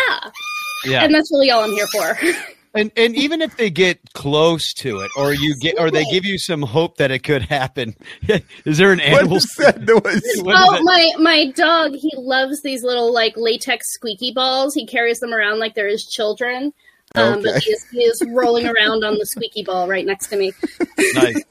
yeah, 0.85 1.03
and 1.03 1.13
that's 1.13 1.29
really 1.31 1.51
all 1.51 1.63
I'm 1.63 1.71
here 1.71 1.87
for. 1.87 2.17
And 2.77 2.91
and 2.97 3.15
even 3.15 3.41
if 3.41 3.55
they 3.55 3.69
get 3.69 4.01
close 4.15 4.73
to 4.79 4.99
it, 4.99 5.09
or 5.15 5.33
you 5.33 5.55
get, 5.61 5.79
or 5.79 5.89
they 5.89 6.03
give 6.11 6.25
you 6.25 6.37
some 6.37 6.61
hope 6.61 6.97
that 6.97 7.09
it 7.09 7.19
could 7.19 7.43
happen, 7.43 7.95
is 8.65 8.77
there 8.77 8.91
an 8.91 8.99
animal? 8.99 9.37
is 9.37 9.55
that 9.59 9.79
noise? 9.79 10.21
Oh, 10.45 10.75
it? 10.75 10.83
my 10.83 11.13
my 11.17 11.51
dog, 11.51 11.93
he 11.95 12.11
loves 12.17 12.61
these 12.63 12.83
little 12.83 13.13
like 13.13 13.37
latex 13.37 13.93
squeaky 13.93 14.33
balls. 14.33 14.73
He 14.73 14.85
carries 14.85 15.21
them 15.21 15.33
around 15.33 15.59
like 15.59 15.73
they're 15.73 15.87
his 15.87 16.03
children. 16.03 16.73
Um, 17.17 17.39
Okay. 17.39 17.51
But 17.53 17.63
he 17.63 17.71
is, 17.71 17.85
he 17.91 17.99
is 17.99 18.21
rolling 18.29 18.67
around 18.67 19.03
on 19.03 19.17
the 19.17 19.25
squeaky 19.25 19.63
ball 19.63 19.87
right 19.87 20.05
next 20.05 20.27
to 20.27 20.37
me. 20.37 20.53
nice. 21.13 21.43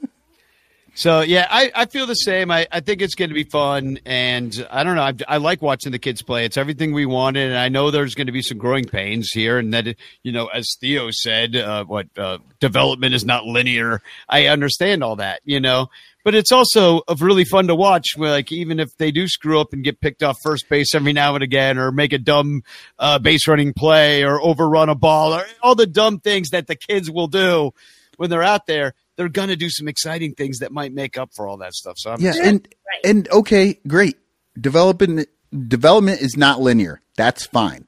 So 0.97 1.19
yeah, 1.21 1.45
I, 1.49 1.71
I 1.75 1.85
feel 1.87 2.05
the 2.05 2.13
same. 2.13 2.49
I, 2.49 2.67
I 2.71 2.79
think 2.79 3.01
it's 3.01 3.15
going 3.15 3.27
to 3.27 3.33
be 3.35 3.43
fun, 3.43 3.99
and 4.05 4.65
I 4.71 4.85
don't 4.85 4.95
know. 4.95 5.01
I, 5.01 5.13
I 5.27 5.37
like 5.37 5.61
watching 5.61 5.91
the 5.91 5.99
kids 5.99 6.21
play. 6.21 6.45
It's 6.45 6.55
everything 6.55 6.93
we 6.93 7.05
wanted, 7.05 7.49
and 7.49 7.57
I 7.57 7.67
know 7.67 7.91
there's 7.91 8.15
going 8.15 8.27
to 8.27 8.33
be 8.33 8.41
some 8.41 8.57
growing 8.57 8.85
pains 8.85 9.29
here, 9.31 9.57
and 9.57 9.73
that 9.73 9.93
you 10.23 10.31
know, 10.31 10.47
as 10.47 10.65
Theo 10.79 11.09
said, 11.11 11.57
uh, 11.57 11.83
what 11.83 12.07
uh, 12.17 12.37
development 12.61 13.13
is 13.13 13.25
not 13.25 13.45
linear. 13.45 14.01
I 14.29 14.47
understand 14.47 15.03
all 15.03 15.17
that, 15.17 15.41
you 15.43 15.59
know, 15.59 15.89
but 16.25 16.33
it's 16.33 16.51
also 16.51 17.01
of 17.07 17.21
really 17.21 17.45
fun 17.45 17.67
to 17.67 17.75
watch. 17.75 18.07
where, 18.17 18.31
Like 18.31 18.51
even 18.51 18.79
if 18.79 18.97
they 18.97 19.11
do 19.11 19.27
screw 19.27 19.61
up 19.61 19.71
and 19.73 19.83
get 19.83 20.01
picked 20.01 20.23
off 20.23 20.37
first 20.43 20.67
base 20.67 20.95
every 20.95 21.13
now 21.13 21.35
and 21.35 21.43
again, 21.43 21.77
or 21.77 21.91
make 21.91 22.11
a 22.13 22.17
dumb 22.17 22.63
uh, 22.97 23.19
base 23.19 23.47
running 23.47 23.73
play, 23.73 24.23
or 24.23 24.41
overrun 24.41 24.89
a 24.89 24.95
ball, 24.95 25.35
or 25.35 25.45
all 25.61 25.75
the 25.75 25.85
dumb 25.85 26.19
things 26.19 26.49
that 26.49 26.65
the 26.65 26.75
kids 26.75 27.11
will 27.11 27.27
do 27.27 27.71
when 28.17 28.31
they're 28.31 28.41
out 28.43 28.65
there, 28.65 28.95
they're 29.15 29.29
going 29.29 29.49
to 29.49 29.55
do 29.55 29.69
some 29.69 29.87
exciting 29.87 30.33
things 30.33 30.59
that 30.59 30.71
might 30.71 30.91
make 30.91 31.15
up 31.15 31.29
for 31.35 31.47
all 31.47 31.57
that 31.57 31.73
stuff. 31.73 31.95
So 31.97 32.11
I'm 32.11 32.19
Yeah, 32.19 32.33
and 32.43 32.67
Right. 32.87 33.05
and 33.05 33.29
okay, 33.29 33.79
great. 33.87 34.17
Development 34.59 35.29
development 35.67 36.21
is 36.21 36.35
not 36.35 36.59
linear. 36.59 37.01
That's 37.17 37.45
fine. 37.45 37.87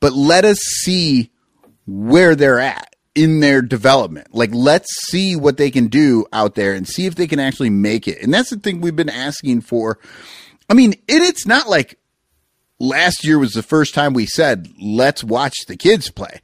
But 0.00 0.14
let 0.14 0.44
us 0.44 0.58
see 0.58 1.30
where 1.86 2.34
they're 2.34 2.58
at 2.58 2.96
in 3.14 3.40
their 3.40 3.62
development. 3.62 4.28
Like 4.34 4.50
let's 4.52 4.88
see 5.08 5.36
what 5.36 5.56
they 5.56 5.70
can 5.70 5.88
do 5.88 6.26
out 6.32 6.54
there 6.54 6.72
and 6.72 6.88
see 6.88 7.06
if 7.06 7.14
they 7.14 7.26
can 7.26 7.40
actually 7.40 7.70
make 7.70 8.08
it. 8.08 8.22
And 8.22 8.32
that's 8.32 8.50
the 8.50 8.56
thing 8.56 8.80
we've 8.80 8.96
been 8.96 9.10
asking 9.10 9.62
for. 9.62 9.98
I 10.68 10.74
mean, 10.74 10.94
and 11.08 11.22
it's 11.22 11.46
not 11.46 11.68
like 11.68 11.98
last 12.78 13.24
year 13.24 13.38
was 13.38 13.52
the 13.52 13.62
first 13.62 13.94
time 13.94 14.14
we 14.14 14.26
said, 14.26 14.68
let's 14.80 15.22
watch 15.22 15.66
the 15.66 15.76
kids 15.76 16.10
play. 16.10 16.40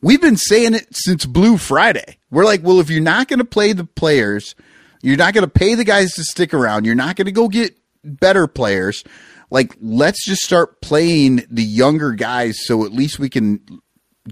We've 0.00 0.20
been 0.20 0.36
saying 0.36 0.74
it 0.74 0.94
since 0.94 1.26
Blue 1.26 1.56
Friday. 1.56 2.18
We're 2.30 2.44
like, 2.44 2.62
well, 2.62 2.80
if 2.80 2.90
you're 2.90 3.00
not 3.00 3.28
going 3.28 3.38
to 3.38 3.44
play 3.44 3.72
the 3.72 3.84
players, 3.84 4.54
you're 5.02 5.16
not 5.16 5.34
going 5.34 5.44
to 5.44 5.50
pay 5.50 5.74
the 5.74 5.84
guys 5.84 6.12
to 6.12 6.24
stick 6.24 6.54
around, 6.54 6.84
you're 6.84 6.94
not 6.94 7.16
going 7.16 7.26
to 7.26 7.32
go 7.32 7.48
get 7.48 7.76
better 8.04 8.46
players. 8.46 9.04
Like, 9.50 9.76
let's 9.80 10.24
just 10.24 10.42
start 10.42 10.80
playing 10.80 11.46
the 11.50 11.62
younger 11.62 12.12
guys 12.12 12.58
so 12.64 12.84
at 12.84 12.92
least 12.92 13.18
we 13.18 13.28
can 13.28 13.60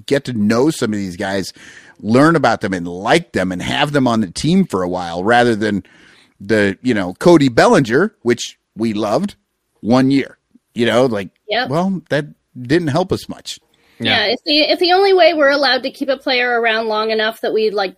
get 0.07 0.25
to 0.25 0.33
know 0.33 0.71
some 0.71 0.93
of 0.93 0.99
these 0.99 1.17
guys, 1.17 1.53
learn 2.01 2.37
about 2.37 2.61
them 2.61 2.73
and 2.75 2.87
like 2.89 3.33
them 3.33 3.53
and 3.53 3.63
have 3.63 3.93
them 3.93 4.07
on 4.09 4.21
the 4.21 4.31
team 4.31 4.65
for 4.67 4.83
a 4.83 4.89
while 4.89 5.23
rather 5.25 5.55
than 5.57 5.85
the, 6.41 6.77
you 6.83 6.95
know, 6.95 7.15
Cody 7.15 7.49
Bellinger, 7.49 8.15
which 8.23 8.59
we 8.77 8.93
loved 8.93 9.37
one 9.81 10.11
year. 10.11 10.39
You 10.75 10.87
know, 10.87 11.07
like, 11.07 11.29
Yep. 11.49 11.69
well, 11.69 12.03
that 12.09 12.27
didn't 12.61 12.89
help 12.89 13.13
us 13.13 13.29
much. 13.29 13.59
Yeah. 14.01 14.25
if 14.27 14.41
the 14.45 14.57
if 14.63 14.81
the 14.81 14.93
only 14.93 15.13
way 15.15 15.35
we're 15.35 15.51
allowed 15.53 15.85
to 15.85 15.91
keep 15.91 16.09
a 16.09 16.17
player 16.17 16.61
around 16.61 16.89
long 16.89 17.11
enough 17.11 17.41
that 17.43 17.53
we 17.55 17.71
like 17.71 17.97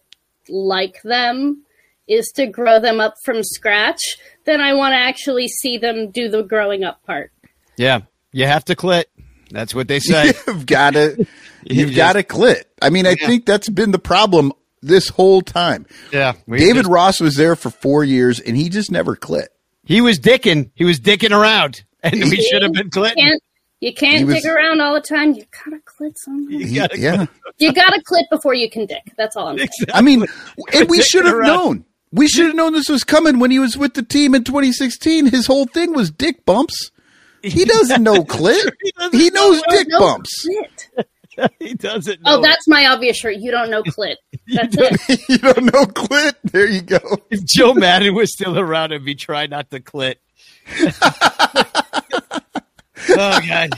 like 0.48 1.00
them 1.02 1.62
is 2.06 2.30
to 2.36 2.46
grow 2.46 2.78
them 2.78 3.00
up 3.00 3.14
from 3.24 3.42
scratch, 3.42 4.00
then 4.44 4.60
I 4.60 4.74
want 4.74 4.92
to 4.92 4.96
actually 4.98 5.48
see 5.48 5.78
them 5.78 6.10
do 6.10 6.28
the 6.28 6.42
growing 6.42 6.84
up 6.84 7.02
part. 7.04 7.32
yeah, 7.78 8.00
you 8.30 8.46
have 8.46 8.64
to 8.66 8.76
clit. 8.76 9.04
That's 9.50 9.74
what 9.74 9.88
they 9.88 9.98
say. 10.00 10.34
you've 10.46 10.66
got 10.66 10.92
to 10.92 11.26
you've 11.70 11.94
got 11.94 12.14
to 12.14 12.22
clit. 12.22 12.62
I 12.82 12.90
mean, 12.90 13.06
I 13.06 13.14
think 13.14 13.46
that's 13.46 13.68
been 13.68 13.90
the 13.92 13.98
problem 13.98 14.52
this 14.82 15.08
whole 15.08 15.42
time. 15.42 15.86
yeah, 16.12 16.34
David 16.48 16.82
just- 16.82 16.88
Ross 16.90 17.20
was 17.20 17.34
there 17.36 17.56
for 17.56 17.70
four 17.70 18.04
years 18.04 18.38
and 18.40 18.56
he 18.56 18.68
just 18.68 18.90
never 18.90 19.16
clit. 19.16 19.46
he 19.84 20.00
was 20.00 20.18
dicking. 20.18 20.70
He 20.74 20.84
was 20.84 21.00
dicking 21.00 21.30
around, 21.36 21.82
and 22.02 22.14
we 22.14 22.36
should 22.36 22.62
have 22.62 22.72
been 22.72 22.90
clitting. 22.90 23.38
You 23.80 23.92
can't 23.92 24.26
was- 24.26 24.36
dig 24.42 24.46
around 24.50 24.80
all 24.80 24.94
the 24.94 25.00
time. 25.00 25.34
You 25.34 25.44
gotta 25.64 25.80
clit 25.84 26.14
some. 26.16 26.46
You 26.50 26.80
gotta 26.80 26.98
yeah, 26.98 27.26
You 27.58 27.72
gotta 27.72 28.00
clit 28.02 28.24
before 28.30 28.54
you 28.54 28.70
can 28.70 28.86
dick. 28.86 29.12
That's 29.18 29.36
all 29.36 29.48
I'm 29.48 29.58
saying. 29.58 29.68
I 29.92 30.00
mean, 30.02 30.24
and 30.72 30.88
we 30.88 31.02
should 31.02 31.26
have 31.26 31.40
known. 31.40 31.84
We 32.12 32.28
should 32.28 32.46
have 32.46 32.54
known 32.54 32.72
this 32.72 32.88
was 32.88 33.04
coming 33.04 33.38
when 33.40 33.50
he 33.50 33.58
was 33.58 33.76
with 33.76 33.94
the 33.94 34.02
team 34.02 34.34
in 34.34 34.44
2016. 34.44 35.26
His 35.26 35.46
whole 35.46 35.66
thing 35.66 35.92
was 35.92 36.10
dick 36.10 36.46
bumps. 36.46 36.90
He 37.42 37.64
doesn't 37.66 38.02
know 38.02 38.24
clit. 38.24 38.70
He 38.82 38.92
doesn't 38.98 39.20
He 39.20 39.30
knows 39.30 39.62
Oh, 39.68 39.70
dick 39.76 39.88
bumps. 39.90 40.48
clit. 40.48 41.04
he 41.58 41.74
doesn't. 41.74 42.20
Oh, 42.24 42.36
know. 42.36 42.42
that's 42.42 42.66
my 42.68 42.86
obvious 42.86 43.16
shirt. 43.16 43.36
You 43.36 43.50
don't 43.50 43.70
know 43.70 43.82
clit. 43.82 44.16
That's 44.48 44.76
it. 44.78 45.20
you 45.28 45.38
don't 45.38 45.64
know 45.64 45.84
clit. 45.84 46.34
There 46.44 46.68
you 46.68 46.82
go. 46.82 47.00
if 47.30 47.44
Joe 47.44 47.74
Maddon 47.74 48.14
was 48.14 48.32
still 48.32 48.58
around, 48.58 48.92
and 48.92 49.04
be 49.04 49.14
try 49.14 49.46
not 49.46 49.70
to 49.70 49.80
clit. 49.80 50.16
oh 53.10 53.40
God. 53.48 53.70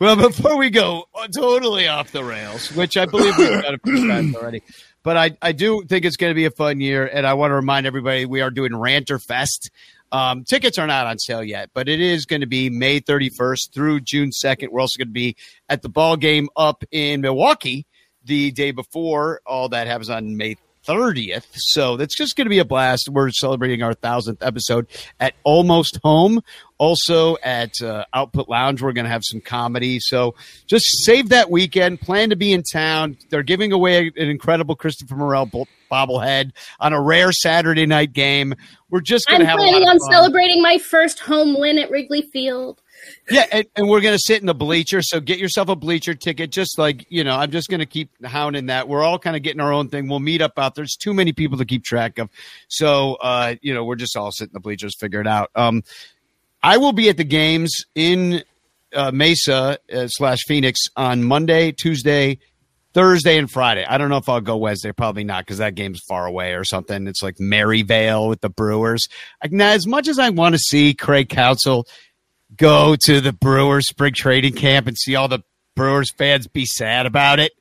Well, 0.00 0.16
before 0.16 0.56
we 0.56 0.70
go 0.70 1.04
uh, 1.14 1.28
totally 1.28 1.86
off 1.86 2.10
the 2.10 2.24
rails, 2.24 2.72
which 2.72 2.96
I 2.96 3.04
believe 3.04 3.36
we've 3.36 3.62
got 3.62 3.74
a 3.74 3.78
few 3.84 4.08
times 4.08 4.34
already, 4.36 4.62
but 5.02 5.18
I, 5.18 5.36
I 5.42 5.52
do 5.52 5.84
think 5.84 6.06
it's 6.06 6.16
going 6.16 6.30
to 6.30 6.34
be 6.34 6.46
a 6.46 6.50
fun 6.50 6.80
year, 6.80 7.06
and 7.06 7.26
I 7.26 7.34
want 7.34 7.50
to 7.50 7.54
remind 7.54 7.86
everybody 7.86 8.24
we 8.24 8.40
are 8.40 8.50
doing 8.50 8.74
Ranter 8.74 9.18
Fest. 9.18 9.70
Um, 10.12 10.44
tickets 10.44 10.78
are 10.78 10.86
not 10.86 11.06
on 11.06 11.18
sale 11.18 11.44
yet, 11.44 11.70
but 11.74 11.88
it 11.88 12.00
is 12.00 12.26
going 12.26 12.40
to 12.40 12.46
be 12.46 12.70
May 12.70 13.00
31st 13.00 13.72
through 13.72 14.00
June 14.00 14.30
2nd. 14.30 14.68
We're 14.70 14.80
also 14.80 14.98
going 14.98 15.08
to 15.08 15.12
be 15.12 15.36
at 15.68 15.82
the 15.82 15.88
ball 15.88 16.16
game 16.16 16.48
up 16.56 16.82
in 16.90 17.20
Milwaukee 17.20 17.86
the 18.24 18.50
day 18.50 18.72
before. 18.72 19.40
All 19.46 19.68
that 19.68 19.86
happens 19.86 20.10
on 20.10 20.36
May 20.36 20.56
30th. 20.86 21.46
So 21.52 21.96
that's 21.96 22.16
just 22.16 22.36
going 22.36 22.46
to 22.46 22.50
be 22.50 22.58
a 22.58 22.64
blast. 22.64 23.08
We're 23.08 23.30
celebrating 23.30 23.82
our 23.82 23.94
thousandth 23.94 24.42
episode 24.42 24.86
at 25.18 25.34
Almost 25.44 25.98
Home. 26.02 26.40
Also 26.80 27.36
at 27.42 27.82
uh, 27.82 28.06
Output 28.14 28.48
Lounge, 28.48 28.80
we're 28.80 28.94
going 28.94 29.04
to 29.04 29.10
have 29.10 29.20
some 29.22 29.42
comedy. 29.42 30.00
So 30.00 30.34
just 30.66 31.04
save 31.04 31.28
that 31.28 31.50
weekend. 31.50 32.00
Plan 32.00 32.30
to 32.30 32.36
be 32.36 32.54
in 32.54 32.62
town. 32.62 33.18
They're 33.28 33.42
giving 33.42 33.70
away 33.70 34.06
an 34.16 34.30
incredible 34.30 34.76
Christopher 34.76 35.14
Morel 35.14 35.44
bobblehead 35.90 36.52
on 36.80 36.94
a 36.94 37.02
rare 37.02 37.32
Saturday 37.32 37.84
night 37.84 38.14
game. 38.14 38.54
We're 38.88 39.02
just 39.02 39.28
going 39.28 39.42
I'm 39.42 39.46
to 39.46 39.50
have 39.50 39.58
a 39.58 39.62
lot 39.62 39.68
planning 39.72 39.88
on 39.88 39.98
fun. 39.98 40.10
celebrating 40.10 40.62
my 40.62 40.78
first 40.78 41.20
home 41.20 41.60
win 41.60 41.76
at 41.76 41.90
Wrigley 41.90 42.22
Field. 42.22 42.80
Yeah, 43.30 43.46
and, 43.50 43.64
and 43.76 43.88
we're 43.88 44.02
going 44.02 44.14
to 44.14 44.22
sit 44.22 44.40
in 44.40 44.46
the 44.46 44.54
bleacher. 44.54 45.00
So 45.00 45.20
get 45.20 45.38
yourself 45.38 45.70
a 45.70 45.76
bleacher 45.76 46.14
ticket. 46.14 46.50
Just 46.50 46.78
like, 46.78 47.06
you 47.08 47.24
know, 47.24 47.34
I'm 47.34 47.50
just 47.50 47.68
going 47.68 47.80
to 47.80 47.86
keep 47.86 48.10
hounding 48.24 48.66
that. 48.66 48.88
We're 48.88 49.02
all 49.02 49.18
kind 49.18 49.36
of 49.36 49.42
getting 49.42 49.60
our 49.60 49.72
own 49.72 49.88
thing. 49.88 50.08
We'll 50.08 50.18
meet 50.18 50.42
up 50.42 50.58
out 50.58 50.74
there. 50.74 50.82
There's 50.82 50.96
too 50.96 51.14
many 51.14 51.32
people 51.32 51.56
to 51.58 51.64
keep 51.64 51.82
track 51.82 52.18
of. 52.18 52.28
So, 52.68 53.14
uh, 53.14 53.54
you 53.62 53.72
know, 53.72 53.84
we're 53.84 53.96
just 53.96 54.16
all 54.16 54.32
sitting 54.32 54.50
in 54.50 54.54
the 54.54 54.60
bleachers, 54.60 54.94
figure 54.98 55.20
it 55.20 55.26
out. 55.26 55.50
Um, 55.54 55.82
I 56.62 56.76
will 56.76 56.92
be 56.92 57.08
at 57.08 57.16
the 57.16 57.24
games 57.24 57.84
in 57.94 58.42
uh, 58.94 59.10
Mesa 59.12 59.78
uh, 59.92 60.06
slash 60.08 60.40
Phoenix 60.46 60.80
on 60.96 61.24
Monday, 61.24 61.72
Tuesday, 61.72 62.38
Thursday, 62.92 63.38
and 63.38 63.50
Friday. 63.50 63.84
I 63.84 63.98
don't 63.98 64.10
know 64.10 64.16
if 64.16 64.28
I'll 64.28 64.40
go 64.40 64.56
Wednesday. 64.56 64.92
Probably 64.92 65.24
not 65.24 65.44
because 65.44 65.58
that 65.58 65.74
game's 65.74 66.00
far 66.08 66.26
away 66.26 66.54
or 66.54 66.64
something. 66.64 67.06
It's 67.06 67.22
like 67.22 67.36
Maryvale 67.38 68.28
with 68.28 68.40
the 68.40 68.50
Brewers. 68.50 69.06
Like, 69.42 69.52
now, 69.52 69.70
as 69.70 69.86
much 69.86 70.08
as 70.08 70.18
I 70.18 70.30
want 70.30 70.54
to 70.54 70.58
see 70.58 70.94
Craig 70.94 71.28
Counsell 71.28 71.86
go 72.56 72.96
to 73.04 73.20
the 73.20 73.32
Brewers 73.32 73.88
spring 73.88 74.12
trading 74.14 74.54
camp 74.54 74.86
and 74.86 74.98
see 74.98 75.14
all 75.14 75.28
the 75.28 75.40
Brewers 75.76 76.12
fans 76.18 76.46
be 76.46 76.66
sad 76.66 77.06
about 77.06 77.38
it, 77.38 77.52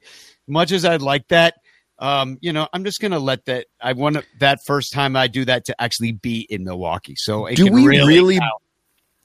much 0.47 0.71
as 0.71 0.84
I'd 0.84 1.01
like 1.01 1.27
that, 1.27 1.55
um, 1.99 2.38
you 2.41 2.51
know, 2.53 2.67
I'm 2.73 2.84
just 2.84 2.99
going 2.99 3.11
to 3.11 3.19
let 3.19 3.45
that. 3.45 3.67
I 3.80 3.93
want 3.93 4.17
that 4.39 4.59
first 4.65 4.91
time 4.93 5.15
I 5.15 5.27
do 5.27 5.45
that 5.45 5.65
to 5.65 5.81
actually 5.81 6.13
be 6.13 6.47
in 6.49 6.63
Milwaukee. 6.63 7.15
So 7.15 7.47
Do 7.47 7.65
can 7.65 7.73
we 7.73 7.85
really, 7.85 8.07
really-. 8.07 8.39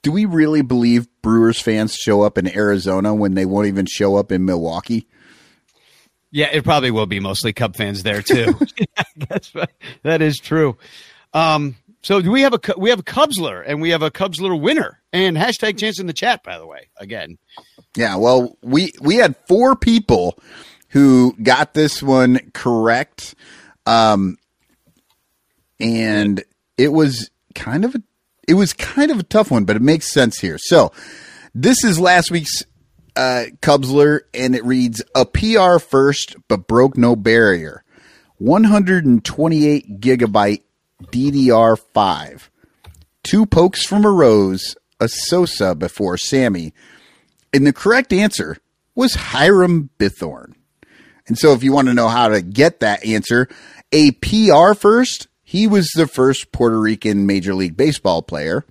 Do 0.05 0.11
we 0.11 0.25
really 0.25 0.61
believe 0.61 1.07
Brewers 1.23 1.59
fans 1.59 1.95
show 1.95 2.21
up 2.21 2.37
in 2.37 2.47
Arizona 2.55 3.15
when 3.15 3.33
they 3.33 3.43
won't 3.43 3.65
even 3.65 3.87
show 3.87 4.17
up 4.17 4.31
in 4.31 4.45
Milwaukee? 4.45 5.07
Yeah, 6.29 6.49
it 6.53 6.63
probably 6.63 6.91
will 6.91 7.07
be 7.07 7.19
mostly 7.19 7.53
Cub 7.53 7.75
fans 7.75 8.03
there 8.03 8.21
too. 8.21 8.53
That's. 9.17 9.51
That 10.03 10.21
is 10.21 10.37
true. 10.37 10.77
Um, 11.33 11.75
so 12.03 12.21
do 12.21 12.29
we 12.29 12.41
have 12.41 12.53
a 12.53 12.59
we 12.77 12.91
have 12.91 12.99
a 12.99 13.03
Cubsler 13.03 13.63
and 13.65 13.81
we 13.81 13.89
have 13.89 14.03
a 14.03 14.11
Cubsler 14.11 14.61
winner 14.61 15.01
and 15.11 15.35
hashtag 15.35 15.79
chance 15.79 15.99
in 15.99 16.05
the 16.05 16.13
chat 16.13 16.43
by 16.43 16.59
the 16.59 16.67
way 16.67 16.89
again. 16.97 17.39
Yeah, 17.97 18.17
well, 18.17 18.59
we 18.61 18.91
we 19.01 19.15
had 19.15 19.35
four 19.47 19.75
people 19.75 20.37
who 20.89 21.35
got 21.41 21.73
this 21.73 22.03
one 22.03 22.51
correct, 22.53 23.33
um, 23.87 24.37
and 25.79 26.43
it 26.77 26.89
was 26.89 27.31
kind 27.55 27.83
of 27.83 27.95
a 27.95 28.03
it 28.47 28.53
was 28.53 28.73
kind 28.73 29.11
of 29.11 29.19
a 29.19 29.23
tough 29.23 29.51
one, 29.51 29.65
but 29.65 29.75
it 29.75 29.81
makes 29.81 30.11
sense 30.11 30.39
here. 30.39 30.57
So 30.59 30.91
this 31.53 31.83
is 31.83 31.99
last 31.99 32.31
week's 32.31 32.63
uh, 33.15 33.45
Cubsler, 33.61 34.21
and 34.33 34.55
it 34.55 34.65
reads 34.65 35.01
a 35.15 35.25
PR 35.25 35.79
first, 35.79 36.35
but 36.47 36.67
broke 36.67 36.97
no 36.97 37.15
barrier. 37.15 37.83
128 38.37 40.01
gigabyte 40.01 40.63
DDR5. 41.03 42.49
Two 43.23 43.45
pokes 43.45 43.85
from 43.85 44.05
a 44.05 44.11
rose, 44.11 44.75
a 44.99 45.07
Sosa 45.07 45.73
before 45.75 46.17
Sammy, 46.17 46.73
and 47.53 47.65
the 47.65 47.73
correct 47.73 48.11
answer 48.11 48.57
was 48.93 49.15
Hiram 49.15 49.89
Bithorn. 49.97 50.53
And 51.27 51.37
so 51.37 51.53
if 51.53 51.63
you 51.63 51.71
want 51.71 51.87
to 51.87 51.93
know 51.93 52.07
how 52.07 52.27
to 52.27 52.41
get 52.41 52.81
that 52.81 53.05
answer, 53.05 53.47
a 53.91 54.11
PR 54.11 54.73
first, 54.73 55.27
he 55.45 55.67
was 55.67 55.87
the 55.95 56.07
first 56.07 56.51
Puerto 56.51 56.79
Rican 56.79 57.25
Major 57.25 57.53
League 57.53 57.77
Baseball 57.77 58.21
player, 58.21 58.65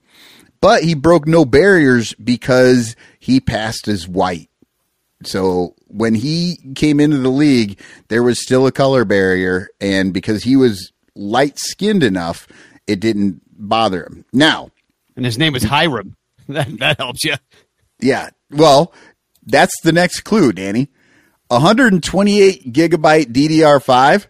but 0.60 0.82
he 0.82 0.94
broke 0.94 1.26
no 1.26 1.44
barriers 1.44 2.12
because 2.14 2.96
he 3.18 3.40
passed 3.40 3.86
as 3.88 4.06
white. 4.08 4.50
So 5.22 5.74
when 5.86 6.14
he 6.14 6.58
came 6.74 7.00
into 7.00 7.16
the 7.18 7.30
league, 7.30 7.80
there 8.08 8.22
was 8.22 8.42
still 8.42 8.66
a 8.66 8.72
color 8.72 9.04
barrier, 9.06 9.68
and 9.80 10.12
because 10.12 10.42
he 10.42 10.56
was 10.56 10.92
light 11.14 11.58
skinned 11.58 12.02
enough, 12.02 12.46
it 12.86 13.00
didn't 13.00 13.40
bother 13.56 14.04
him. 14.04 14.24
Now, 14.32 14.70
And 15.16 15.24
his 15.24 15.38
name 15.38 15.52
was 15.54 15.62
Hiram. 15.62 16.16
That, 16.48 16.78
that 16.80 16.98
helps 16.98 17.24
you. 17.24 17.36
yeah, 18.00 18.28
well, 18.50 18.92
that's 19.46 19.72
the 19.82 19.92
next 19.92 20.20
clue, 20.24 20.52
Danny. 20.52 20.88
128 21.48 22.70
gigabyte 22.70 23.32
DDR5. 23.32 24.26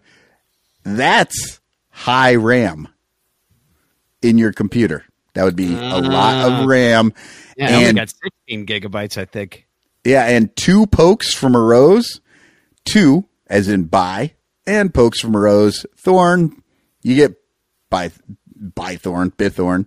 That's 0.84 1.58
high 1.94 2.34
RAM 2.34 2.88
in 4.20 4.36
your 4.36 4.52
computer. 4.52 5.04
That 5.34 5.44
would 5.44 5.56
be 5.56 5.74
a 5.74 5.98
lot 5.98 6.50
of 6.50 6.66
RAM. 6.66 7.12
Yeah, 7.56 7.68
I 7.68 7.82
and 7.82 7.96
got 7.96 8.10
16 8.10 8.66
gigabytes, 8.66 9.16
I 9.16 9.24
think. 9.24 9.66
Yeah, 10.04 10.24
and 10.24 10.54
two 10.54 10.86
pokes 10.86 11.34
from 11.34 11.54
a 11.54 11.60
rose, 11.60 12.20
two 12.84 13.26
as 13.46 13.68
in 13.68 13.84
by, 13.84 14.34
and 14.66 14.92
pokes 14.92 15.20
from 15.20 15.34
a 15.34 15.38
rose. 15.38 15.86
Thorn, 15.96 16.62
you 17.02 17.14
get 17.14 17.36
by 17.90 18.10
by 18.56 18.96
thorn, 18.96 19.30
bithorn. 19.30 19.86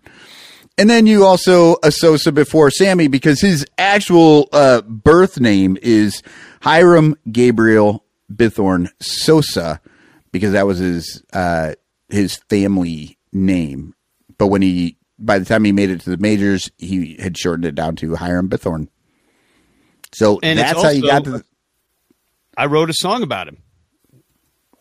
And 0.78 0.90
then 0.90 1.08
you 1.08 1.26
also 1.26 1.78
a 1.84 1.92
Sosa 1.92 2.32
before 2.32 2.70
Sammy 2.70 3.08
because 3.08 3.42
his 3.42 3.66
actual 3.78 4.48
uh, 4.54 4.82
birth 4.82 5.40
name 5.40 5.78
is 5.82 6.22
Hiram 6.62 7.16
Gabriel 7.32 8.06
Bithorn 8.32 8.90
Sosa 9.00 9.82
because 10.32 10.52
that 10.52 10.68
was 10.68 10.78
his 10.78 11.24
uh, 11.34 11.74
his 12.10 12.38
family 12.50 13.18
name. 13.34 13.94
But 14.38 14.48
when 14.48 14.62
he 14.62 14.98
by 15.20 15.40
the 15.40 15.46
time 15.46 15.64
he 15.64 15.72
made 15.72 15.90
it 15.90 16.02
to 16.02 16.10
the 16.12 16.18
majors, 16.18 16.70
he 16.78 17.16
had 17.20 17.38
shortened 17.38 17.66
it 17.66 17.76
down 17.76 17.96
to 17.98 18.16
Hiram 18.16 18.50
Bithorn. 18.50 18.88
So 20.14 20.40
And 20.44 20.60
that's 20.60 20.82
how 20.82 20.90
you 20.90 21.02
got 21.02 21.24
to. 21.26 21.32
The, 21.32 21.44
I 22.56 22.68
wrote 22.68 22.90
a 22.90 22.94
song 22.94 23.24
about 23.24 23.48
him. 23.48 23.58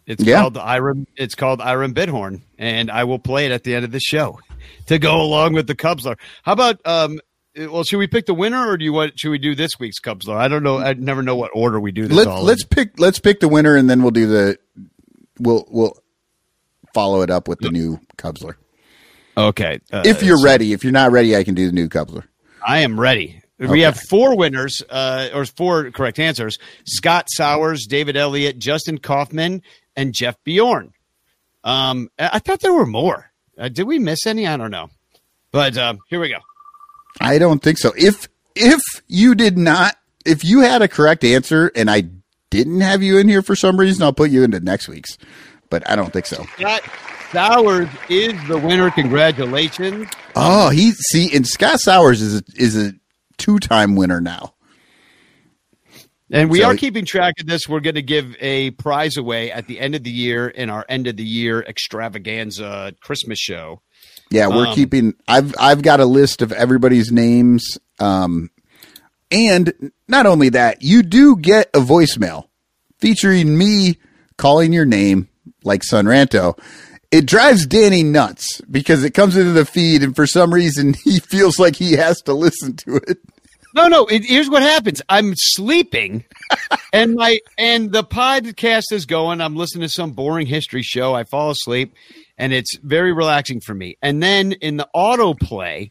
It's 0.07 0.23
Yeah. 0.23 0.41
called 0.41 0.57
Iron. 0.59 1.07
It's 1.17 1.35
called 1.35 1.61
Iron 1.61 1.93
Bithorn, 1.95 2.43
and 2.59 2.91
I 2.91 3.05
will 3.05 3.19
play 3.19 3.47
it 3.47 3.53
at 3.53 3.65
the 3.65 3.75
end 3.75 3.85
of 3.85 3.91
the 3.91 3.99
show 4.01 4.39
to 4.87 4.99
go 4.99 5.21
along 5.21 5.55
with 5.55 5.67
the 5.67 5.75
Cubs. 5.75 6.05
Cubsler. 6.05 6.17
How 6.43 6.53
about 6.53 6.81
um? 6.87 7.19
Well, 7.59 7.85
should 7.85 7.97
we 7.97 8.07
pick 8.07 8.27
the 8.27 8.35
winner, 8.35 8.69
or 8.69 8.77
do 8.77 8.85
you 8.85 8.93
want? 8.93 9.19
Should 9.19 9.31
we 9.31 9.39
do 9.39 9.55
this 9.55 9.81
week's 9.81 9.99
Cubs? 9.99 10.27
Cubsler? 10.27 10.37
I 10.37 10.47
don't 10.49 10.63
know. 10.63 10.79
I 10.79 10.93
never 10.93 11.23
know 11.23 11.35
what 11.37 11.51
order 11.55 11.81
we 11.81 11.91
do 11.91 12.07
this. 12.07 12.17
let, 12.17 12.27
all 12.29 12.43
let's 12.43 12.63
in. 12.63 12.69
pick 12.69 13.01
let's 13.01 13.19
pick 13.19 13.41
the 13.41 13.49
winner 13.49 13.75
and 13.75 13.91
then 13.91 14.03
we'll 14.03 14.11
do 14.13 14.27
the 14.29 14.59
we'll 15.41 15.67
we'll 15.71 15.99
follow 16.97 17.21
it 17.21 17.31
up 17.31 17.47
with 17.47 17.59
the 17.61 17.71
new 17.71 18.01
Cubsler. 18.17 18.55
Okay. 19.37 19.81
uh, 19.93 20.03
If 20.07 20.23
you're 20.23 20.39
so 20.39 20.45
ready, 20.45 20.73
if 20.73 20.83
you're 20.83 20.93
not 20.95 21.13
ready, 21.13 21.37
I 21.37 21.45
can 21.45 21.55
do 21.55 21.67
the 21.67 21.73
new 21.73 21.89
Cubsler. 21.89 22.25
I 22.67 22.79
am 22.79 22.99
ready. 22.99 23.43
Okay. 23.61 23.71
We 23.71 23.83
have 23.83 23.99
four 24.09 24.35
winners, 24.37 24.83
uh, 24.89 25.29
or 25.35 25.45
four 25.45 25.91
correct 25.91 26.19
answers: 26.19 26.59
Scott 26.85 27.27
Sowers, 27.29 27.87
David 27.87 28.17
Elliott, 28.17 28.59
Justin 28.59 28.97
Kaufman, 28.99 29.63
and 29.95 30.15
Jeff 30.15 30.37
Bjorn. 30.45 30.93
Um, 31.65 32.09
I 32.19 32.39
thought 32.39 32.61
there 32.61 32.73
were 32.73 32.87
more. 32.87 33.31
Uh, 33.59 33.69
did 33.69 33.87
we 33.87 33.99
miss 33.99 34.27
any? 34.27 34.47
I 34.47 34.57
don't 34.57 34.71
know. 34.71 34.89
But 35.53 35.77
um, 35.79 35.99
here 36.09 36.21
we 36.21 36.29
go. 36.29 36.39
I 37.21 37.39
don't 37.39 37.63
think 37.63 37.79
so. 37.79 37.93
If 37.97 38.29
if 38.55 38.81
you 39.07 39.35
did 39.35 39.57
not, 39.59 39.97
if 40.25 40.45
you 40.45 40.61
had 40.61 40.83
a 40.83 40.89
correct 40.89 41.25
answer 41.25 41.71
and 41.75 41.91
I 41.91 42.05
didn't 42.51 42.81
have 42.81 43.03
you 43.03 43.19
in 43.19 43.29
here 43.29 43.43
for 43.43 43.57
some 43.57 43.79
reason, 43.81 44.03
I'll 44.03 44.13
put 44.13 44.31
you 44.31 44.45
into 44.45 44.61
next 44.61 44.87
week's. 44.89 45.17
But 45.71 45.89
I 45.89 45.97
don't 45.97 46.13
think 46.13 46.27
so. 46.27 46.45
Scott 46.59 46.83
Sowers 47.33 47.89
is 48.09 48.33
the 48.49 48.59
winner. 48.59 48.91
Congratulations. 48.91 50.09
Oh, 50.35 50.71
he 50.71 50.93
see, 50.93 51.35
and 51.35 51.47
Scott 51.47 51.81
Sowers 51.81 52.23
is 52.23 52.41
a, 52.41 52.43
is 52.57 52.77
a 52.77 52.93
two 53.37 53.59
time 53.59 53.97
winner 53.97 54.21
now. 54.21 54.55
And 56.31 56.51
we 56.51 56.61
So- 56.61 56.67
are 56.67 56.77
keeping 56.77 57.05
track 57.05 57.35
of 57.41 57.47
this. 57.47 57.69
We're 57.69 57.81
going 57.81 57.95
to 57.95 58.03
give 58.03 58.37
a 58.41 58.71
prize 58.73 59.17
away 59.17 59.53
at 59.53 59.67
the 59.69 59.79
end 59.79 59.95
of 59.95 60.03
the 60.03 60.11
year 60.11 60.49
in 60.49 60.71
our 60.71 60.85
end 60.89 61.07
of 61.07 61.17
the 61.17 61.25
year 61.25 61.61
extravaganza 61.61 62.95
Christmas 63.01 63.39
show. 63.39 63.81
Yeah, 64.31 64.49
we're 64.49 64.67
Um, 64.69 64.75
keeping. 64.75 65.15
I've 65.29 65.55
I've 65.59 65.83
got 65.83 66.01
a 66.01 66.05
list 66.05 66.43
of 66.43 66.51
everybody's 66.51 67.13
names, 67.13 67.79
um, 68.01 68.51
and 69.31 69.73
not 70.09 70.27
only 70.27 70.49
that, 70.49 70.83
you 70.83 71.05
do 71.05 71.37
get 71.37 71.71
a 71.75 71.79
voicemail 71.79 72.47
featuring 72.99 73.57
me 73.57 73.99
calling 74.37 74.73
your 74.73 74.85
name 74.85 75.29
like 75.67 75.83
Sonranto. 75.83 76.59
It 77.11 77.27
drives 77.27 77.67
Danny 77.67 78.03
nuts 78.03 78.61
because 78.71 79.05
it 79.05 79.13
comes 79.13 79.37
into 79.37 79.53
the 79.53 79.65
feed, 79.65 80.03
and 80.03 80.17
for 80.17 80.27
some 80.27 80.53
reason, 80.53 80.95
he 81.05 81.21
feels 81.21 81.59
like 81.59 81.77
he 81.77 81.93
has 81.93 82.21
to 82.23 82.33
listen 82.33 82.77
to 82.77 82.97
it. 82.97 83.19
No, 83.75 83.89
no. 83.89 84.07
It, 84.07 84.25
here's 84.25 84.49
what 84.49 84.63
happens. 84.63 85.03
I'm 85.09 85.35
sleeping, 85.37 86.25
and 86.95 87.15
my 87.15 87.41
and 87.59 87.93
the 87.93 88.05
podcast 88.05 88.85
is 88.91 89.05
going. 89.05 89.43
I'm 89.43 89.55
listening 89.55 89.83
to 89.83 89.89
some 89.93 90.13
boring 90.13 90.47
history 90.47 90.83
show. 90.83 91.15
I 91.15 91.25
fall 91.25 91.51
asleep, 91.51 91.95
and 92.39 92.55
it's 92.55 92.79
very 92.79 93.13
relaxing 93.13 93.61
for 93.61 93.75
me. 93.75 93.99
And 94.01 94.23
then 94.23 94.53
in 94.53 94.79
the 94.79 94.89
autoplay, 94.97 95.91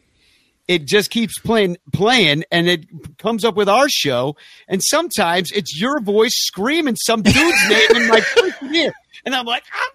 it 0.68 0.84
just 0.84 1.10
keeps 1.10 1.38
playing, 1.38 1.76
playing, 1.92 2.44
and 2.50 2.68
it 2.68 2.86
comes 3.18 3.44
up 3.44 3.54
with 3.54 3.68
our 3.68 3.88
show. 3.88 4.36
And 4.68 4.82
sometimes 4.82 5.52
it's 5.52 5.80
your 5.80 6.00
voice 6.00 6.34
screaming 6.34 6.96
some 6.96 7.22
dude's 7.22 7.68
name 7.68 7.96
in 7.96 8.08
my 8.08 8.20
freaking 8.36 8.74
ear, 8.74 8.92
and 9.26 9.34
I'm 9.34 9.44
like, 9.44 9.64
ah! 9.74 9.90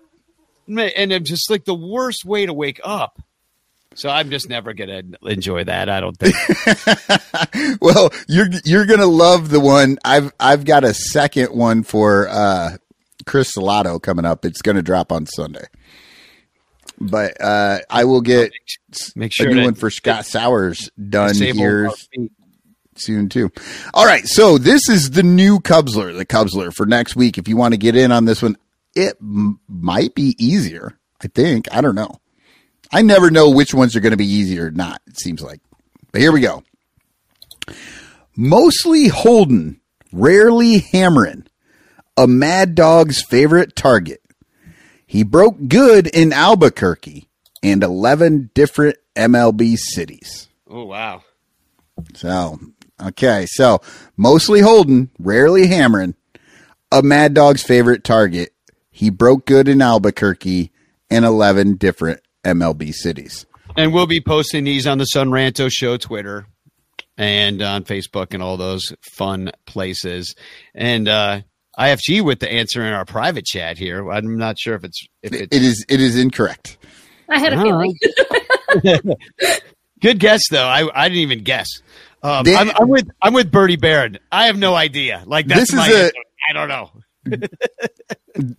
And 0.96 1.12
it's 1.12 1.30
just 1.30 1.50
like 1.50 1.66
the 1.66 1.74
worst 1.74 2.24
way 2.24 2.46
to 2.46 2.54
wake 2.54 2.80
up. 2.84 3.20
So 3.94 4.10
I'm 4.10 4.30
just 4.30 4.48
never 4.48 4.74
gonna 4.74 5.02
enjoy 5.24 5.66
that. 5.66 5.90
I 5.90 6.00
don't 6.00 6.18
think. 6.18 6.36
Well, 7.82 8.12
you're 8.28 8.48
you're 8.64 8.86
gonna 8.86 9.08
love 9.08 9.50
the 9.50 9.60
one 9.60 9.98
I've 10.06 10.32
I've 10.40 10.66
got 10.66 10.84
a 10.84 10.94
second 10.94 11.56
one 11.56 11.84
for 11.84 12.28
uh, 12.30 12.78
Chris 13.26 13.52
Salato 13.58 14.02
coming 14.02 14.24
up. 14.24 14.46
It's 14.46 14.62
gonna 14.62 14.82
drop 14.82 15.12
on 15.12 15.26
Sunday, 15.26 15.66
but 17.00 17.40
uh, 17.42 17.80
I 17.90 18.06
will 18.06 18.22
get 18.22 18.52
Make 19.16 19.32
a 19.32 19.34
sure 19.34 19.50
new 19.50 19.56
to 19.56 19.64
one 19.64 19.74
for 19.74 19.90
Scott 19.90 20.26
Sowers 20.26 20.90
done 21.10 21.36
here 21.36 21.90
soon 22.96 23.30
too. 23.30 23.52
All 23.94 24.06
right, 24.06 24.26
so 24.26 24.58
this 24.58 24.88
is 24.88 25.12
the 25.12 25.24
new 25.24 25.60
Cubsler, 25.60 26.16
the 26.16 26.26
Cubsler 26.26 26.74
for 26.74 26.86
next 26.86 27.16
week. 27.16 27.38
If 27.38 27.48
you 27.48 27.58
want 27.58 27.74
to 27.74 27.78
get 27.78 27.96
in 27.96 28.12
on 28.12 28.26
this 28.26 28.42
one, 28.42 28.58
it 28.96 29.18
m- 29.22 29.60
might 29.68 30.16
be 30.16 30.36
easier. 30.38 30.98
I 31.24 31.28
think 31.28 31.68
I 31.74 31.82
don't 31.82 31.96
know. 31.96 32.20
I 32.92 33.02
never 33.02 33.32
know 33.32 33.50
which 33.50 33.74
ones 33.74 33.96
are 33.96 34.00
going 34.02 34.12
to 34.12 34.18
be 34.18 34.26
easier 34.26 34.68
or 34.68 34.72
not. 34.72 35.02
It 35.08 35.20
seems 35.20 35.42
like, 35.42 35.62
but 36.12 36.20
here 36.22 36.32
we 36.32 36.42
go. 36.42 36.64
Mostly 38.36 39.08
Holden, 39.08 39.80
rarely 40.12 40.80
Hammering, 40.80 41.46
a 42.18 42.28
Mad 42.28 42.76
Dog's 42.76 43.22
favorite 43.22 43.76
target. 43.76 44.22
He 45.06 45.24
broke 45.24 45.68
good 45.68 46.08
in 46.08 46.32
Albuquerque 46.34 47.28
and 47.62 47.84
11 47.84 48.52
different 48.54 48.98
MLB 49.16 49.78
cities. 49.78 50.48
Oh 50.70 50.86
wow. 50.86 51.24
So, 52.14 52.60
okay. 53.02 53.46
So, 53.48 53.82
mostly 54.18 54.62
Holden, 54.62 55.12
rarely 55.20 55.68
Hammering, 55.68 56.16
a 56.92 57.02
Mad 57.02 57.34
Dog's 57.34 57.62
favorite 57.64 58.04
target. 58.04 58.54
He 58.92 59.10
broke 59.10 59.46
good 59.46 59.68
in 59.68 59.82
Albuquerque 59.82 60.72
and 61.10 61.26
11 61.26 61.76
different 61.78 62.20
MLB 62.44 62.94
cities. 62.94 63.46
And 63.78 63.94
we'll 63.94 64.08
be 64.08 64.20
posting 64.22 64.66
these 64.66 64.86
on 64.86 64.98
the 64.98 65.06
Son 65.06 65.30
Ranto 65.30 65.70
Show 65.72 65.96
Twitter 65.98 66.46
and 67.18 67.62
on 67.62 67.84
Facebook 67.86 68.34
and 68.34 68.44
all 68.44 68.58
those 68.58 68.84
fun 69.02 69.52
places. 69.66 70.36
And 70.76 71.08
uh, 71.08 71.42
IFG 71.80 72.22
with 72.24 72.40
the 72.40 72.52
answer 72.52 72.82
in 72.86 72.92
our 72.94 73.06
private 73.06 73.46
chat 73.46 73.78
here. 73.78 74.10
I'm 74.12 74.38
not 74.38 74.60
sure 74.60 74.76
if 74.76 74.84
it's 74.84 75.02
if 75.24 75.32
it's 75.34 75.56
It 75.56 75.64
is 75.64 75.86
it 75.88 76.02
is 76.02 76.18
incorrect. 76.18 76.78
I 77.30 77.40
had 77.40 77.54
a 77.54 77.62
feeling. 77.62 77.96
good 80.02 80.20
guess 80.20 80.42
though. 80.52 80.68
I 80.68 80.90
I 80.94 81.08
didn't 81.08 81.22
even 81.22 81.44
guess. 81.44 81.68
Um, 82.24 82.44
Dan- 82.44 82.70
I'm, 82.70 82.76
I'm 82.82 82.90
with 82.90 83.08
I'm 83.22 83.34
with 83.34 83.52
Bertie 83.52 83.78
Barron. 83.78 84.20
I 84.32 84.48
have 84.48 84.58
no 84.58 84.76
idea. 84.76 85.24
Like 85.26 85.48
that's 85.48 85.62
This 85.62 85.70
is 85.70 85.76
my 85.76 85.88
a- 85.88 86.04
answer. 86.04 86.14
I 86.50 86.54
don't 86.54 86.68
know. 86.68 86.92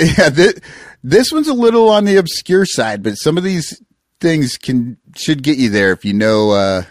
Yeah, 0.00 0.30
this, 0.30 0.54
this 1.02 1.32
one's 1.32 1.48
a 1.48 1.54
little 1.54 1.90
on 1.90 2.04
the 2.04 2.16
obscure 2.16 2.64
side, 2.64 3.02
but 3.02 3.14
some 3.14 3.36
of 3.36 3.44
these 3.44 3.82
things 4.20 4.56
can 4.56 4.96
should 5.16 5.42
get 5.42 5.58
you 5.58 5.70
there 5.70 5.92
if 5.92 6.04
you 6.04 6.12
know 6.12 6.50
uh 6.50 6.82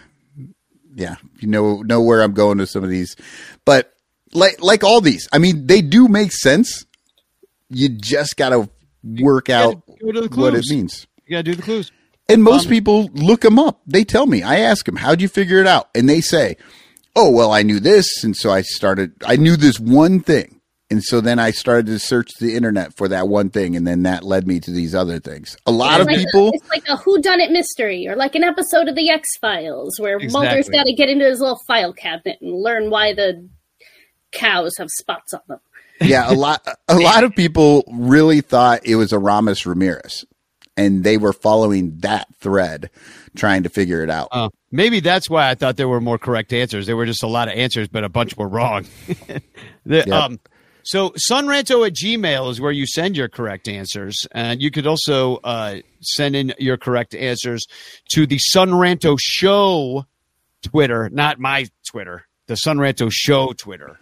yeah, 0.94 1.16
if 1.34 1.42
you 1.42 1.48
know 1.48 1.82
know 1.82 2.00
where 2.00 2.22
I'm 2.22 2.32
going 2.32 2.58
with 2.58 2.68
some 2.68 2.84
of 2.84 2.90
these. 2.90 3.16
But 3.64 3.92
like 4.32 4.62
like 4.62 4.84
all 4.84 5.00
these, 5.00 5.28
I 5.32 5.38
mean, 5.38 5.66
they 5.66 5.82
do 5.82 6.08
make 6.08 6.32
sense. 6.32 6.86
You 7.68 7.88
just 7.88 8.36
got 8.36 8.50
to 8.50 8.68
work 9.04 9.48
out 9.48 9.82
go 10.00 10.12
to 10.12 10.28
what 10.40 10.54
it 10.54 10.64
means. 10.68 11.06
You 11.26 11.36
gotta 11.36 11.44
do 11.44 11.54
the 11.54 11.62
clues. 11.62 11.92
And 12.28 12.42
most 12.44 12.68
people 12.68 13.10
look 13.14 13.40
them 13.40 13.58
up. 13.58 13.80
They 13.86 14.04
tell 14.04 14.26
me. 14.26 14.42
I 14.42 14.58
ask 14.60 14.84
them, 14.84 14.96
"How'd 14.96 15.20
you 15.20 15.28
figure 15.28 15.58
it 15.60 15.66
out?" 15.66 15.88
And 15.94 16.08
they 16.08 16.20
say, 16.20 16.56
"Oh, 17.16 17.30
well, 17.30 17.52
I 17.52 17.62
knew 17.62 17.80
this, 17.80 18.22
and 18.22 18.36
so 18.36 18.50
I 18.50 18.62
started. 18.62 19.12
I 19.24 19.36
knew 19.36 19.56
this 19.56 19.80
one 19.80 20.20
thing, 20.20 20.59
And 20.90 21.04
so 21.04 21.20
then 21.20 21.38
I 21.38 21.52
started 21.52 21.86
to 21.86 21.98
search 22.00 22.32
the 22.40 22.56
internet 22.56 22.96
for 22.96 23.06
that 23.08 23.28
one 23.28 23.50
thing, 23.50 23.76
and 23.76 23.86
then 23.86 24.02
that 24.02 24.24
led 24.24 24.46
me 24.48 24.58
to 24.60 24.70
these 24.72 24.92
other 24.94 25.20
things. 25.20 25.56
A 25.66 25.70
lot 25.70 26.00
of 26.00 26.08
like 26.08 26.16
people, 26.18 26.48
a, 26.48 26.50
it's 26.54 26.68
like 26.68 26.88
a 26.88 26.96
whodunit 26.96 27.52
mystery, 27.52 28.08
or 28.08 28.16
like 28.16 28.34
an 28.34 28.42
episode 28.42 28.88
of 28.88 28.96
the 28.96 29.08
X 29.08 29.28
Files 29.40 30.00
where 30.00 30.18
Mulder's 30.18 30.68
got 30.68 30.86
to 30.86 30.92
get 30.92 31.08
into 31.08 31.24
his 31.26 31.38
little 31.40 31.60
file 31.66 31.92
cabinet 31.92 32.38
and 32.40 32.52
learn 32.60 32.90
why 32.90 33.14
the 33.14 33.48
cows 34.32 34.76
have 34.78 34.88
spots 34.90 35.32
on 35.32 35.40
them. 35.48 35.60
yeah, 36.00 36.30
a 36.30 36.34
lot, 36.34 36.66
a 36.88 36.96
lot 36.96 37.22
of 37.24 37.34
people 37.36 37.84
really 37.92 38.40
thought 38.40 38.80
it 38.84 38.96
was 38.96 39.12
Aramis 39.12 39.66
Ramirez, 39.66 40.24
and 40.76 41.04
they 41.04 41.16
were 41.18 41.32
following 41.32 41.98
that 41.98 42.26
thread, 42.40 42.90
trying 43.36 43.62
to 43.62 43.68
figure 43.68 44.02
it 44.02 44.10
out. 44.10 44.26
Uh, 44.32 44.48
maybe 44.72 44.98
that's 45.00 45.30
why 45.30 45.50
I 45.50 45.54
thought 45.54 45.76
there 45.76 45.88
were 45.88 46.00
more 46.00 46.18
correct 46.18 46.52
answers. 46.52 46.86
There 46.86 46.96
were 46.96 47.06
just 47.06 47.22
a 47.22 47.26
lot 47.28 47.46
of 47.48 47.54
answers, 47.54 47.86
but 47.86 48.02
a 48.02 48.08
bunch 48.08 48.36
were 48.36 48.48
wrong. 48.48 48.86
The- 49.86 50.04
Yep. 50.06 50.08
um, 50.08 50.40
so 50.82 51.10
sonranto 51.30 51.86
at 51.86 51.94
gmail 51.94 52.50
is 52.50 52.60
where 52.60 52.72
you 52.72 52.86
send 52.86 53.16
your 53.16 53.28
correct 53.28 53.68
answers. 53.68 54.26
And 54.32 54.60
you 54.62 54.70
could 54.70 54.86
also 54.86 55.36
uh, 55.38 55.80
send 56.00 56.36
in 56.36 56.52
your 56.58 56.76
correct 56.76 57.14
answers 57.14 57.66
to 58.10 58.26
the 58.26 58.38
Sonranto 58.54 59.16
Show 59.20 60.06
Twitter, 60.62 61.08
not 61.10 61.38
my 61.38 61.66
Twitter, 61.88 62.26
the 62.46 62.54
Sonranto 62.54 63.08
Show 63.12 63.52
Twitter. 63.52 63.98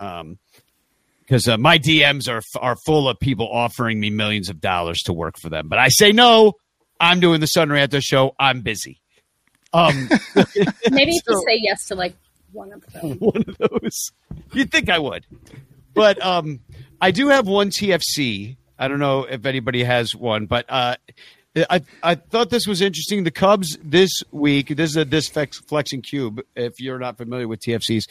Um, 0.00 0.38
because 1.20 1.46
uh, 1.46 1.58
my 1.58 1.78
DMs 1.78 2.26
are 2.28 2.40
are 2.58 2.76
full 2.86 3.06
of 3.08 3.20
people 3.20 3.46
offering 3.52 4.00
me 4.00 4.08
millions 4.08 4.48
of 4.48 4.60
dollars 4.62 5.00
to 5.02 5.12
work 5.12 5.34
for 5.38 5.50
them, 5.50 5.68
but 5.68 5.78
I 5.78 5.88
say 5.88 6.10
no. 6.12 6.54
I'm 7.00 7.20
doing 7.20 7.40
the 7.40 7.46
Sonranto 7.46 8.00
show. 8.02 8.34
I'm 8.40 8.62
busy. 8.62 9.00
Um, 9.74 10.08
Maybe 10.90 11.12
if 11.12 11.24
So- 11.26 11.32
you 11.34 11.44
say 11.46 11.58
yes 11.60 11.86
to 11.88 11.94
like 11.96 12.14
one 12.52 12.72
of 12.72 12.84
them. 12.86 13.10
one 13.18 13.44
of 13.46 13.58
those. 13.58 14.10
You'd 14.54 14.72
think 14.72 14.88
I 14.88 14.98
would, 14.98 15.26
but 15.98 16.24
um, 16.24 16.60
I 17.00 17.10
do 17.10 17.28
have 17.28 17.46
one 17.46 17.70
TFC. 17.70 18.56
I 18.78 18.88
don't 18.88 19.00
know 19.00 19.24
if 19.24 19.44
anybody 19.44 19.82
has 19.82 20.14
one, 20.14 20.46
but 20.46 20.64
uh, 20.68 20.96
I 21.68 21.82
I 22.02 22.14
thought 22.14 22.50
this 22.50 22.66
was 22.66 22.80
interesting. 22.80 23.24
The 23.24 23.30
Cubs 23.30 23.76
this 23.82 24.10
week. 24.30 24.68
This 24.68 24.90
is 24.90 24.96
a 24.96 25.04
this 25.04 25.28
flex, 25.28 25.58
flexing 25.58 26.02
cube. 26.02 26.40
If 26.54 26.80
you're 26.80 26.98
not 26.98 27.16
familiar 27.18 27.48
with 27.48 27.60
TFCs, 27.60 28.04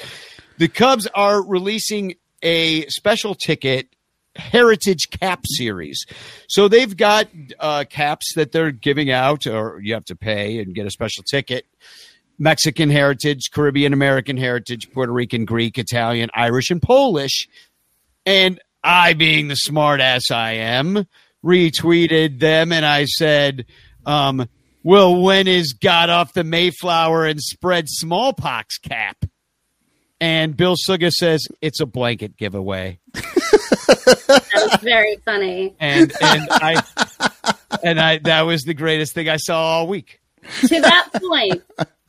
the 0.57 0.68
Cubs 0.68 1.07
are 1.15 1.41
releasing 1.41 2.15
a 2.43 2.85
special 2.88 3.35
ticket 3.35 3.88
heritage 4.35 5.09
cap 5.09 5.41
series. 5.45 6.05
So 6.47 6.68
they've 6.68 6.95
got 6.95 7.27
uh, 7.59 7.85
caps 7.89 8.34
that 8.35 8.51
they're 8.51 8.72
giving 8.72 9.09
out, 9.09 9.47
or 9.47 9.80
you 9.81 9.93
have 9.93 10.05
to 10.05 10.15
pay 10.15 10.59
and 10.59 10.76
get 10.76 10.85
a 10.85 10.91
special 10.91 11.23
ticket. 11.23 11.65
Mexican 12.39 12.89
heritage, 12.89 13.49
Caribbean 13.51 13.93
American 13.93 14.38
heritage, 14.38 14.91
Puerto 14.91 15.11
Rican, 15.11 15.45
Greek, 15.45 15.77
Italian, 15.80 16.30
Irish, 16.35 16.69
and 16.69 16.81
Polish. 16.81 17.47
And 18.27 18.59
I, 18.83 19.13
being 19.13 19.47
the 19.47 19.55
smart 19.55 20.01
ass 20.01 20.31
I 20.31 20.55
am, 20.55 21.07
retweeted 21.45 22.39
them 22.41 22.73
and 22.73 22.85
I 22.85 23.05
said, 23.05 23.65
um, 24.05 24.49
well, 24.83 25.21
when 25.21 25.47
is 25.47 25.71
got 25.71 26.09
off 26.09 26.33
the 26.33 26.43
Mayflower 26.43 27.25
and 27.25 27.41
spread 27.41 27.85
smallpox 27.87 28.79
cap? 28.79 29.23
And 30.19 30.57
Bill 30.57 30.75
Suga 30.75 31.09
says 31.09 31.47
it's 31.61 31.79
a 31.79 31.85
blanket 31.85 32.35
giveaway. 32.35 32.99
That 33.13 34.69
was 34.71 34.81
very 34.81 35.15
funny. 35.23 35.75
And 35.79 36.11
and 36.21 36.47
I 36.51 36.83
and 37.83 37.99
I 37.99 38.17
that 38.19 38.41
was 38.41 38.63
the 38.63 38.73
greatest 38.73 39.13
thing 39.13 39.29
I 39.29 39.37
saw 39.37 39.61
all 39.61 39.87
week. 39.87 40.19
to 40.61 40.81
that 40.81 41.09
point, 41.13 41.63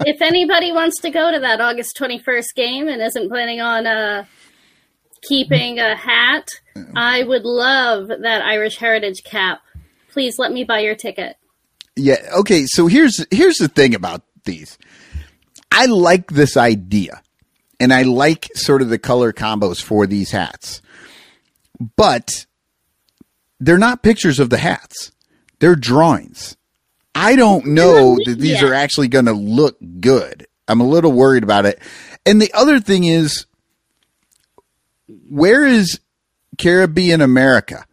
if 0.06 0.20
anybody 0.20 0.72
wants 0.72 1.00
to 1.02 1.10
go 1.10 1.30
to 1.30 1.38
that 1.40 1.60
August 1.60 1.96
21st 1.96 2.54
game 2.56 2.88
and 2.88 3.02
isn't 3.02 3.28
planning 3.28 3.60
on 3.60 3.86
uh, 3.86 4.24
keeping 5.22 5.78
a 5.78 5.94
hat, 5.96 6.48
mm. 6.76 6.92
I 6.96 7.22
would 7.24 7.44
love 7.44 8.08
that 8.08 8.42
Irish 8.42 8.76
Heritage 8.78 9.22
cap. 9.24 9.60
Please 10.10 10.38
let 10.38 10.52
me 10.52 10.64
buy 10.64 10.80
your 10.80 10.94
ticket. 10.94 11.36
Yeah. 11.96 12.16
Okay. 12.38 12.66
So 12.66 12.86
here's 12.86 13.24
here's 13.30 13.56
the 13.56 13.68
thing 13.68 13.94
about 13.94 14.22
these. 14.44 14.78
I 15.70 15.86
like 15.86 16.30
this 16.30 16.56
idea, 16.56 17.22
and 17.78 17.92
I 17.92 18.02
like 18.02 18.48
sort 18.54 18.82
of 18.82 18.88
the 18.88 18.98
color 18.98 19.32
combos 19.32 19.82
for 19.82 20.06
these 20.06 20.30
hats, 20.30 20.80
but 21.96 22.46
they're 23.60 23.78
not 23.78 24.02
pictures 24.02 24.38
of 24.38 24.50
the 24.50 24.58
hats. 24.58 25.12
They're 25.58 25.76
drawings. 25.76 26.56
I 27.14 27.34
don't 27.34 27.66
know 27.66 28.16
that 28.24 28.38
these 28.38 28.62
Yeah. 28.62 28.68
are 28.68 28.74
actually 28.74 29.08
going 29.08 29.24
to 29.24 29.32
look 29.32 29.76
good. 30.00 30.46
I'm 30.68 30.80
a 30.80 30.86
little 30.88 31.10
worried 31.10 31.42
about 31.42 31.66
it. 31.66 31.80
And 32.24 32.40
the 32.40 32.52
other 32.54 32.78
thing 32.78 33.02
is, 33.04 33.46
where 35.28 35.64
is 35.64 36.00
Caribbean 36.58 37.20
America? 37.20 37.84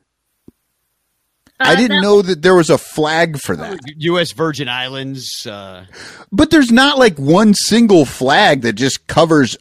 I 1.60 1.74
Uh, 1.74 1.76
didn't 1.76 1.98
that- 1.98 2.02
know 2.04 2.22
that 2.22 2.42
there 2.42 2.56
was 2.56 2.70
a 2.70 2.78
flag 2.78 3.40
for 3.40 3.56
that. 3.56 3.80
U.S. 3.98 4.32
Virgin 4.34 4.68
Islands. 4.68 5.48
Uh, 5.48 5.86
But 6.32 6.50
there's 6.52 6.72
not 6.72 6.98
like 7.00 7.18
one 7.18 7.54
single 7.54 8.04
flag 8.06 8.62
that 8.64 8.74
just 8.74 9.08
covers 9.08 9.56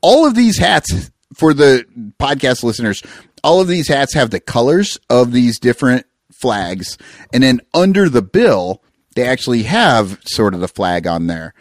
all 0.00 0.26
of 0.26 0.34
these 0.36 0.58
hats 0.58 1.10
for 1.34 1.52
the 1.52 1.84
podcast 2.20 2.62
listeners. 2.62 3.02
All 3.42 3.60
of 3.60 3.66
these 3.68 3.88
hats 3.88 4.14
have 4.14 4.30
the 4.30 4.38
colors 4.40 4.96
of 5.08 5.32
these 5.32 5.58
different 5.58 6.06
flags. 6.40 6.96
And 7.32 7.42
then 7.42 7.60
under 7.74 8.08
the 8.08 8.22
bill, 8.22 8.82
they 9.16 9.26
actually 9.26 9.64
have 9.64 10.20
sort 10.24 10.54
of 10.54 10.60
the 10.60 10.68
flag 10.68 11.06
on 11.08 11.26
there. 11.26 11.52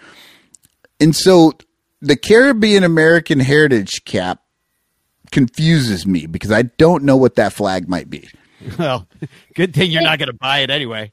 And 0.99 1.15
so 1.15 1.53
the 2.01 2.15
Caribbean 2.15 2.83
American 2.83 3.39
Heritage 3.39 4.03
cap 4.05 4.41
confuses 5.31 6.05
me 6.05 6.25
because 6.25 6.51
I 6.51 6.63
don't 6.63 7.03
know 7.03 7.17
what 7.17 7.35
that 7.35 7.53
flag 7.53 7.87
might 7.87 8.09
be. 8.09 8.29
well, 8.77 9.07
good 9.55 9.73
thing 9.73 9.91
you're 9.91 10.01
not 10.01 10.19
going 10.19 10.27
to 10.27 10.33
buy 10.33 10.59
it 10.59 10.69
anyway. 10.69 11.11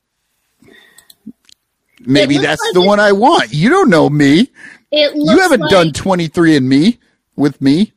Maybe 2.00 2.38
that's 2.38 2.60
like 2.60 2.74
the 2.74 2.82
one 2.82 3.00
I 3.00 3.12
want. 3.12 3.52
You 3.52 3.70
don't 3.70 3.88
know 3.88 4.10
me. 4.10 4.50
It 4.92 5.16
looks 5.16 5.30
You 5.32 5.40
haven't 5.40 5.62
like, 5.62 5.70
done 5.70 5.92
23 5.92 6.56
and 6.56 6.68
me 6.68 6.98
with 7.36 7.60
me. 7.60 7.92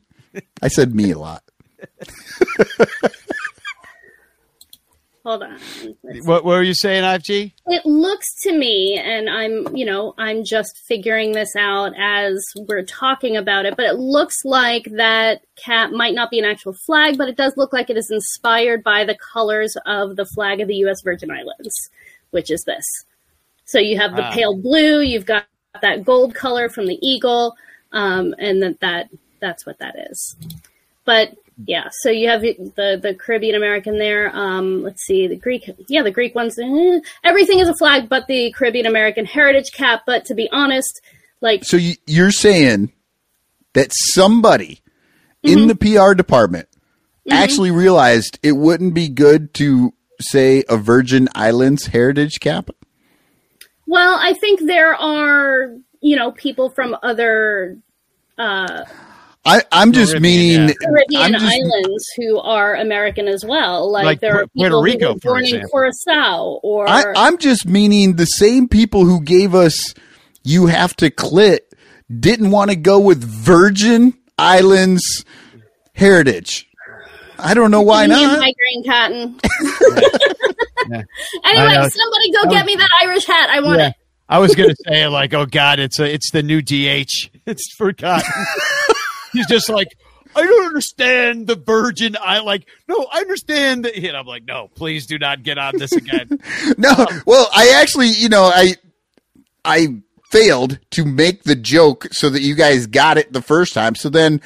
I 0.62 0.68
said 0.68 0.94
me 0.94 1.10
a 1.10 1.18
lot. 1.18 1.42
Hold 5.24 5.42
on. 5.42 5.58
What, 6.02 6.44
what 6.44 6.44
were 6.44 6.62
you 6.62 6.72
saying, 6.72 7.04
IFG? 7.04 7.52
It 7.66 7.84
looks 7.84 8.26
to 8.42 8.56
me, 8.56 8.98
and 8.98 9.28
I'm, 9.28 9.76
you 9.76 9.84
know, 9.84 10.14
I'm 10.16 10.44
just 10.44 10.78
figuring 10.86 11.32
this 11.32 11.54
out 11.56 11.92
as 11.98 12.42
we're 12.56 12.84
talking 12.84 13.36
about 13.36 13.66
it, 13.66 13.76
but 13.76 13.84
it 13.84 13.96
looks 13.96 14.44
like 14.44 14.84
that 14.96 15.42
cap 15.56 15.90
might 15.90 16.14
not 16.14 16.30
be 16.30 16.38
an 16.38 16.46
actual 16.46 16.72
flag, 16.72 17.18
but 17.18 17.28
it 17.28 17.36
does 17.36 17.52
look 17.58 17.72
like 17.72 17.90
it 17.90 17.98
is 17.98 18.10
inspired 18.10 18.82
by 18.82 19.04
the 19.04 19.16
colors 19.32 19.76
of 19.84 20.16
the 20.16 20.24
flag 20.24 20.60
of 20.60 20.68
the 20.68 20.76
U.S. 20.76 21.02
Virgin 21.02 21.30
Islands, 21.30 21.90
which 22.30 22.50
is 22.50 22.64
this. 22.64 22.84
So 23.66 23.78
you 23.78 23.98
have 23.98 24.16
the 24.16 24.24
Ah. 24.24 24.32
pale 24.32 24.56
blue, 24.56 25.00
you've 25.00 25.26
got 25.26 25.44
that 25.82 26.02
gold 26.04 26.34
color 26.34 26.70
from 26.70 26.86
the 26.86 26.98
eagle, 27.06 27.56
um, 27.92 28.34
and 28.38 28.62
that, 28.62 28.80
that 28.80 29.08
that's 29.40 29.66
what 29.66 29.78
that 29.78 29.96
is. 30.10 30.34
But 31.04 31.34
yeah, 31.66 31.88
so 32.02 32.10
you 32.10 32.28
have 32.28 32.42
the 32.42 32.98
the 33.02 33.14
Caribbean 33.18 33.54
American 33.54 33.98
there. 33.98 34.34
Um, 34.34 34.82
let's 34.82 35.04
see, 35.04 35.26
the 35.26 35.36
Greek, 35.36 35.70
yeah, 35.88 36.02
the 36.02 36.10
Greek 36.10 36.34
ones. 36.34 36.58
eh, 36.58 37.00
everything 37.24 37.58
is 37.58 37.68
a 37.68 37.74
flag, 37.74 38.08
but 38.08 38.26
the 38.26 38.52
Caribbean 38.52 38.86
American 38.86 39.24
heritage 39.24 39.72
cap. 39.72 40.02
But 40.06 40.24
to 40.26 40.34
be 40.34 40.48
honest, 40.50 41.00
like 41.40 41.64
So 41.64 41.76
you, 41.76 41.94
you're 42.06 42.32
saying 42.32 42.92
that 43.74 43.92
somebody 43.92 44.80
in 45.42 45.68
the 45.68 45.74
PR 45.74 46.14
department 46.14 46.68
actually 47.30 47.70
realized 47.70 48.38
it 48.42 48.52
wouldn't 48.52 48.94
be 48.94 49.08
good 49.08 49.54
to 49.54 49.92
say 50.20 50.64
a 50.68 50.76
Virgin 50.76 51.28
Islands 51.34 51.86
heritage 51.86 52.40
cap? 52.40 52.70
Well, 53.86 54.18
I 54.20 54.34
think 54.34 54.60
there 54.66 54.94
are, 54.94 55.74
you 56.00 56.16
know, 56.16 56.32
people 56.32 56.70
from 56.70 56.96
other 57.02 57.78
uh, 58.38 58.84
I, 59.44 59.62
I'm 59.72 59.92
just 59.92 60.12
Caribbean, 60.12 60.22
meaning 60.66 60.68
yeah. 60.68 60.74
Caribbean 60.86 61.22
I'm 61.22 61.32
just- 61.40 61.44
islands 61.54 62.04
who 62.16 62.38
are 62.40 62.74
American 62.76 63.26
as 63.26 63.44
well. 63.44 63.90
Like, 63.90 64.04
Like 64.04 64.20
there 64.20 64.36
are 64.36 64.44
Pu- 64.46 64.50
Puerto 64.56 64.80
Rico, 64.82 65.06
who 65.08 65.12
were 65.14 65.20
for 65.20 65.28
born 65.30 65.44
in. 65.46 65.66
Curacao, 65.68 66.60
or 66.62 66.88
I, 66.88 67.04
I'm 67.16 67.38
just 67.38 67.66
meaning 67.66 68.16
the 68.16 68.26
same 68.26 68.68
people 68.68 69.04
who 69.06 69.20
gave 69.22 69.54
us 69.54 69.94
you 70.44 70.66
have 70.66 70.94
to 70.96 71.10
clit 71.10 71.60
didn't 72.18 72.50
want 72.50 72.70
to 72.70 72.76
go 72.76 72.98
with 73.00 73.22
Virgin 73.24 74.14
Islands 74.38 75.24
heritage. 75.94 76.66
I 77.38 77.54
don't 77.54 77.70
know 77.70 77.80
why 77.82 78.06
Give 78.06 78.16
me 78.18 78.24
a 78.24 78.28
not. 78.28 78.54
cotton. 78.86 79.40
Yeah. 80.90 81.02
Anyway, 81.44 81.76
I 81.76 81.88
somebody 81.88 82.32
go 82.32 82.50
get 82.50 82.64
me 82.66 82.74
that 82.76 82.88
Irish 83.02 83.26
hat. 83.26 83.48
I 83.50 83.60
want 83.60 83.80
it. 83.80 83.94
I 84.28 84.38
was 84.38 84.54
going 84.54 84.70
to 84.70 84.76
say 84.88 85.06
like, 85.08 85.34
oh 85.34 85.44
God, 85.46 85.78
it's 85.78 85.98
a, 86.00 86.12
it's 86.12 86.30
the 86.32 86.42
new 86.42 86.60
DH. 86.62 87.30
It's 87.46 87.72
forgotten. 87.74 88.30
He's 89.32 89.46
just 89.46 89.68
like, 89.68 89.88
I 90.34 90.42
don't 90.42 90.66
understand 90.66 91.46
the 91.46 91.56
Virgin. 91.56 92.16
I 92.20 92.38
like, 92.40 92.68
no, 92.88 93.06
I 93.12 93.18
understand. 93.18 93.84
The, 93.84 94.08
and 94.08 94.16
I'm 94.16 94.26
like, 94.26 94.44
no, 94.44 94.68
please 94.74 95.06
do 95.06 95.18
not 95.18 95.42
get 95.42 95.58
on 95.58 95.76
this 95.76 95.92
again. 95.92 96.40
No, 96.78 96.90
um, 96.90 97.22
well, 97.26 97.48
I 97.52 97.80
actually, 97.80 98.08
you 98.08 98.28
know, 98.28 98.44
I 98.44 98.74
I 99.64 100.02
failed 100.30 100.78
to 100.92 101.04
make 101.04 101.42
the 101.42 101.56
joke 101.56 102.06
so 102.12 102.30
that 102.30 102.42
you 102.42 102.54
guys 102.54 102.86
got 102.86 103.18
it 103.18 103.32
the 103.32 103.42
first 103.42 103.74
time. 103.74 103.94
So 103.94 104.08
then, 104.08 104.40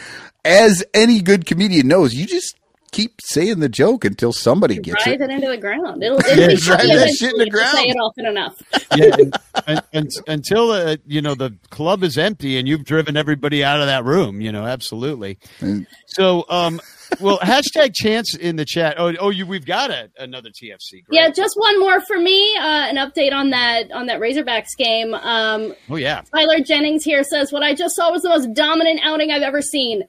as 0.44 0.84
any 0.94 1.20
good 1.20 1.46
comedian 1.46 1.88
knows, 1.88 2.14
you 2.14 2.26
just 2.26 2.56
keep 2.94 3.20
saying 3.22 3.58
the 3.60 3.68
joke 3.68 4.04
until 4.04 4.32
somebody 4.32 4.78
gets 4.78 5.04
drive 5.04 5.20
it. 5.20 5.24
it 5.24 5.30
into 5.30 5.48
the 5.48 5.56
ground. 5.58 6.02
It'll, 6.02 6.18
it'll 6.20 6.48
be 6.48 6.56
drive 6.56 6.80
that 6.82 7.16
shit 7.18 7.32
in 7.32 7.38
the 7.38 7.50
ground. 7.50 7.76
Say 7.76 7.88
it 7.88 7.96
often 7.96 8.26
enough. 8.26 8.62
yeah, 8.96 9.14
and, 9.18 9.34
and, 9.66 9.82
and, 9.92 10.10
until 10.28 10.70
uh, 10.70 10.96
you 11.06 11.20
know 11.20 11.34
the 11.34 11.56
club 11.70 12.02
is 12.04 12.16
empty 12.16 12.58
and 12.58 12.68
you've 12.68 12.84
driven 12.84 13.16
everybody 13.16 13.64
out 13.64 13.80
of 13.80 13.86
that 13.86 14.04
room. 14.04 14.40
You 14.40 14.52
know, 14.52 14.64
absolutely. 14.64 15.38
And- 15.60 15.86
So, 16.06 16.44
um, 16.48 16.80
well, 17.20 17.38
hashtag 17.38 17.92
chance 17.94 18.36
in 18.36 18.56
the 18.56 18.64
chat. 18.64 18.94
Oh, 18.98 19.12
oh, 19.18 19.30
you 19.30 19.46
we've 19.46 19.66
got 19.66 19.90
a, 19.90 20.10
another 20.18 20.50
TFC. 20.50 21.04
Great. 21.04 21.04
Yeah, 21.10 21.30
just 21.30 21.54
one 21.56 21.80
more 21.80 22.00
for 22.00 22.18
me. 22.18 22.56
Uh, 22.56 22.62
an 22.88 22.96
update 22.96 23.32
on 23.32 23.50
that 23.50 23.90
on 23.92 24.06
that 24.06 24.20
Razorbacks 24.20 24.76
game. 24.78 25.14
Um, 25.14 25.74
Oh 25.90 25.96
yeah. 25.96 26.22
Tyler 26.32 26.60
Jennings 26.60 27.02
here 27.04 27.24
says, 27.24 27.52
What 27.52 27.62
I 27.62 27.74
just 27.74 27.96
saw 27.96 28.10
was 28.12 28.22
the 28.22 28.28
most 28.28 28.52
dominant 28.54 29.00
outing 29.02 29.30
I've 29.32 29.42
ever 29.42 29.62
seen. 29.62 30.04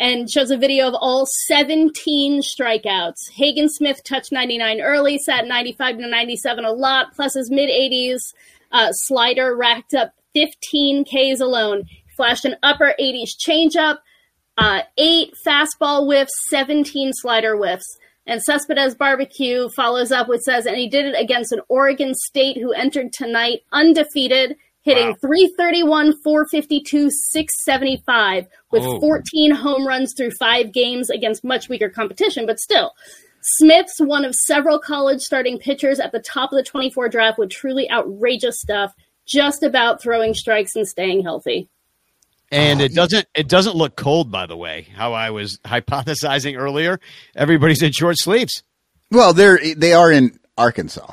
And 0.00 0.30
shows 0.30 0.50
a 0.50 0.56
video 0.56 0.88
of 0.88 0.94
all 0.94 1.26
17 1.46 2.40
strikeouts. 2.40 3.32
Hagen 3.34 3.68
Smith 3.68 4.02
touched 4.02 4.32
99 4.32 4.80
early, 4.80 5.18
sat 5.18 5.46
95 5.46 5.98
to 5.98 6.08
97 6.08 6.64
a 6.64 6.72
lot, 6.72 7.14
plus 7.14 7.34
his 7.34 7.50
mid 7.50 7.68
80s 7.68 8.20
uh, 8.72 8.92
slider 8.92 9.54
racked 9.54 9.92
up 9.92 10.14
15 10.32 11.04
Ks 11.04 11.40
alone. 11.40 11.84
Flashed 12.16 12.46
an 12.46 12.56
upper 12.62 12.94
80s 12.98 13.36
changeup, 13.36 13.98
uh, 14.56 14.80
eight 14.96 15.34
fastball 15.46 16.06
whiffs, 16.06 16.32
17 16.48 17.12
slider 17.12 17.54
whiffs. 17.56 17.98
And 18.26 18.42
Cespedes 18.42 18.94
Barbecue 18.94 19.68
follows 19.70 20.12
up 20.12 20.28
with 20.28 20.42
says, 20.42 20.64
and 20.64 20.76
he 20.76 20.88
did 20.88 21.06
it 21.06 21.20
against 21.20 21.52
an 21.52 21.60
Oregon 21.68 22.14
State 22.14 22.56
who 22.56 22.72
entered 22.72 23.12
tonight 23.12 23.60
undefeated, 23.72 24.56
hitting 24.82 25.08
Wow. 25.08 25.16
331, 25.20 26.12
452, 26.22 27.10
675 27.10 28.46
with 28.70 28.82
Oh. 28.82 29.00
14 29.00 29.50
home 29.52 29.86
runs 29.86 30.14
through 30.16 30.30
five 30.32 30.72
games 30.72 31.10
against 31.10 31.44
much 31.44 31.68
weaker 31.68 31.88
competition, 31.88 32.46
but 32.46 32.58
still. 32.58 32.92
Smith's 33.42 33.98
one 33.98 34.24
of 34.24 34.34
several 34.34 34.78
college 34.78 35.20
starting 35.22 35.58
pitchers 35.58 35.98
at 35.98 36.12
the 36.12 36.20
top 36.20 36.52
of 36.52 36.56
the 36.56 36.62
24 36.62 37.08
draft 37.08 37.38
with 37.38 37.50
truly 37.50 37.90
outrageous 37.90 38.60
stuff, 38.60 38.92
just 39.26 39.62
about 39.62 40.02
throwing 40.02 40.34
strikes 40.34 40.76
and 40.76 40.86
staying 40.86 41.22
healthy. 41.22 41.68
And 42.52 42.80
it 42.82 42.94
doesn't 42.94 43.26
it 43.34 43.48
doesn't 43.48 43.76
look 43.76 43.94
cold, 43.96 44.30
by 44.30 44.44
the 44.46 44.56
way. 44.56 44.88
How 44.94 45.12
I 45.12 45.30
was 45.30 45.58
hypothesizing 45.64 46.58
earlier. 46.58 46.98
Everybody's 47.36 47.80
in 47.82 47.92
short 47.92 48.18
sleeves. 48.18 48.62
well, 49.10 49.32
they're 49.32 49.58
they 49.76 49.92
are 49.92 50.10
in 50.12 50.38
Arkansas. 50.58 51.06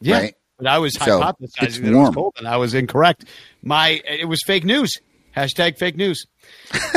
Yeah. 0.00 0.18
Right. 0.18 0.34
But 0.62 0.70
I 0.70 0.78
was 0.78 0.94
So, 0.94 1.20
hypothesizing 1.20 1.58
that 1.58 1.68
it 1.68 1.80
was 1.90 1.90
warm. 1.92 2.14
cold, 2.14 2.34
and 2.38 2.46
I 2.46 2.56
was 2.56 2.72
incorrect. 2.74 3.24
My 3.62 4.00
it 4.08 4.28
was 4.28 4.40
fake 4.46 4.64
news. 4.64 4.92
Hashtag 5.36 5.78
fake 5.78 5.96
news. 5.96 6.26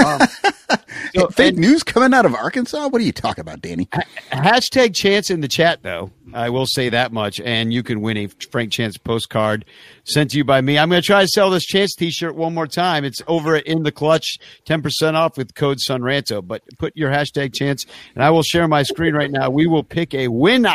Um, 0.06 0.20
so- 1.16 1.28
Fake 1.30 1.52
and 1.54 1.60
news 1.60 1.84
coming 1.84 2.14
out 2.14 2.26
of 2.26 2.36
Arkansas? 2.36 2.90
What 2.90 3.02
are 3.02 3.06
you 3.06 3.14
talking 3.14 3.42
about, 3.42 3.62
Danny? 3.62 3.86
hashtag 4.32 4.94
chance 4.94 5.30
in 5.30 5.40
the 5.40 5.48
chat 5.48 5.84
though. 5.84 6.12
I 6.34 6.50
will 6.50 6.66
say 6.66 6.90
that 6.90 7.14
much, 7.14 7.40
and 7.40 7.72
you 7.74 7.82
can 7.82 8.02
win 8.02 8.18
a 8.18 8.28
Frank 8.52 8.74
Chance 8.74 8.98
postcard 8.98 9.64
sent 10.04 10.32
to 10.32 10.38
you 10.38 10.44
by 10.44 10.60
me. 10.60 10.78
I'm 10.78 10.90
going 10.90 11.02
to 11.02 11.06
try 11.06 11.22
to 11.22 11.28
sell 11.30 11.50
this 11.50 11.64
Chance 11.64 11.96
T-shirt 11.96 12.36
one 12.36 12.54
more 12.54 12.68
time. 12.68 13.06
It's 13.06 13.22
over 13.26 13.56
at 13.56 13.66
in 13.66 13.84
the 13.84 13.92
clutch, 13.94 14.38
ten 14.66 14.82
percent 14.82 15.16
off 15.16 15.38
with 15.38 15.56
code 15.56 15.78
Sonranto. 15.78 16.46
But 16.46 16.64
put 16.78 16.92
your 16.98 17.10
hashtag 17.10 17.54
Chance, 17.56 17.86
and 18.16 18.24
I 18.24 18.32
will 18.32 18.44
share 18.44 18.68
my 18.68 18.84
screen 18.84 19.14
right 19.16 19.32
now. 19.32 19.50
We 19.50 19.66
will 19.66 19.84
pick 19.84 20.14
a 20.14 20.28
winner. 20.28 20.68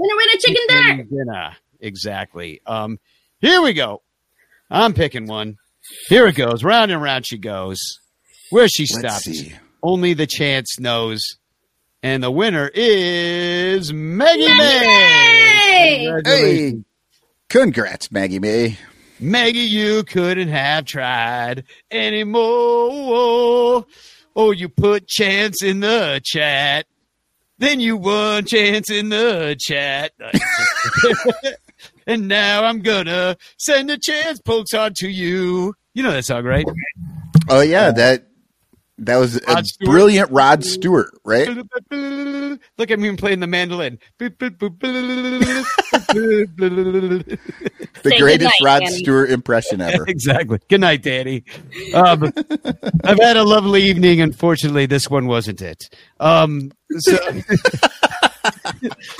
Winner, 0.00 0.16
winner, 0.16 0.38
chicken 0.38 0.62
dinner! 0.66 1.04
dinner. 1.04 1.56
Exactly. 1.78 2.62
Um, 2.66 2.98
here 3.40 3.60
we 3.60 3.74
go. 3.74 4.00
I'm 4.70 4.94
picking 4.94 5.26
one. 5.26 5.58
Here 6.08 6.26
it 6.26 6.36
goes. 6.36 6.64
Round 6.64 6.90
and 6.90 7.02
round 7.02 7.26
she 7.26 7.36
goes. 7.36 7.78
Where 8.48 8.66
she 8.66 8.84
Let's 8.84 8.98
stops. 8.98 9.24
see. 9.24 9.52
Only 9.82 10.14
the 10.14 10.26
chance 10.26 10.80
knows. 10.80 11.20
And 12.02 12.22
the 12.22 12.30
winner 12.30 12.70
is 12.72 13.92
Maggie 13.92 14.48
May. 14.48 16.08
May! 16.10 16.22
Hey, 16.24 16.74
congrats, 17.50 18.10
Maggie 18.10 18.38
May. 18.38 18.78
Maggie, 19.18 19.58
you 19.58 20.02
couldn't 20.04 20.48
have 20.48 20.86
tried 20.86 21.64
anymore. 21.90 23.84
Oh, 24.34 24.50
you 24.52 24.70
put 24.70 25.08
chance 25.08 25.62
in 25.62 25.80
the 25.80 26.22
chat. 26.24 26.86
Then 27.60 27.78
you 27.78 27.98
won 27.98 28.46
chance 28.46 28.90
in 28.90 29.10
the 29.10 29.54
chat. 29.60 30.12
and 32.06 32.26
now 32.26 32.64
I'm 32.64 32.80
gonna 32.80 33.36
send 33.58 33.90
a 33.90 33.98
chance 33.98 34.40
pokes 34.40 34.72
on 34.72 34.94
to 34.94 35.08
you. 35.08 35.74
You 35.92 36.02
know 36.02 36.10
that 36.10 36.24
song, 36.24 36.44
right? 36.44 36.64
Oh 37.50 37.60
yeah, 37.60 37.90
that 37.90 38.28
that 38.96 39.18
was 39.18 39.36
a 39.36 39.42
Rod 39.46 39.66
brilliant 39.82 40.30
Rod 40.30 40.64
Stewart, 40.64 41.10
right? 41.22 41.48
Look 42.78 42.90
at 42.90 42.98
me 42.98 43.14
playing 43.16 43.40
the 43.40 43.46
mandolin. 43.46 43.98
The 44.18 44.30
Say 48.02 48.18
greatest 48.18 48.52
goodnight, 48.58 48.60
Rod 48.62 48.80
Danny. 48.80 48.98
Stewart 48.98 49.30
impression 49.30 49.80
ever. 49.80 50.04
exactly. 50.08 50.58
Good 50.68 50.80
night, 50.80 51.02
Danny. 51.02 51.44
Um, 51.94 52.32
I've 53.04 53.18
had 53.18 53.36
a 53.36 53.44
lovely 53.44 53.82
evening. 53.82 54.20
Unfortunately, 54.20 54.86
this 54.86 55.08
one 55.10 55.26
wasn't 55.26 55.60
it. 55.62 55.88
Um, 56.18 56.72
so 56.98 57.12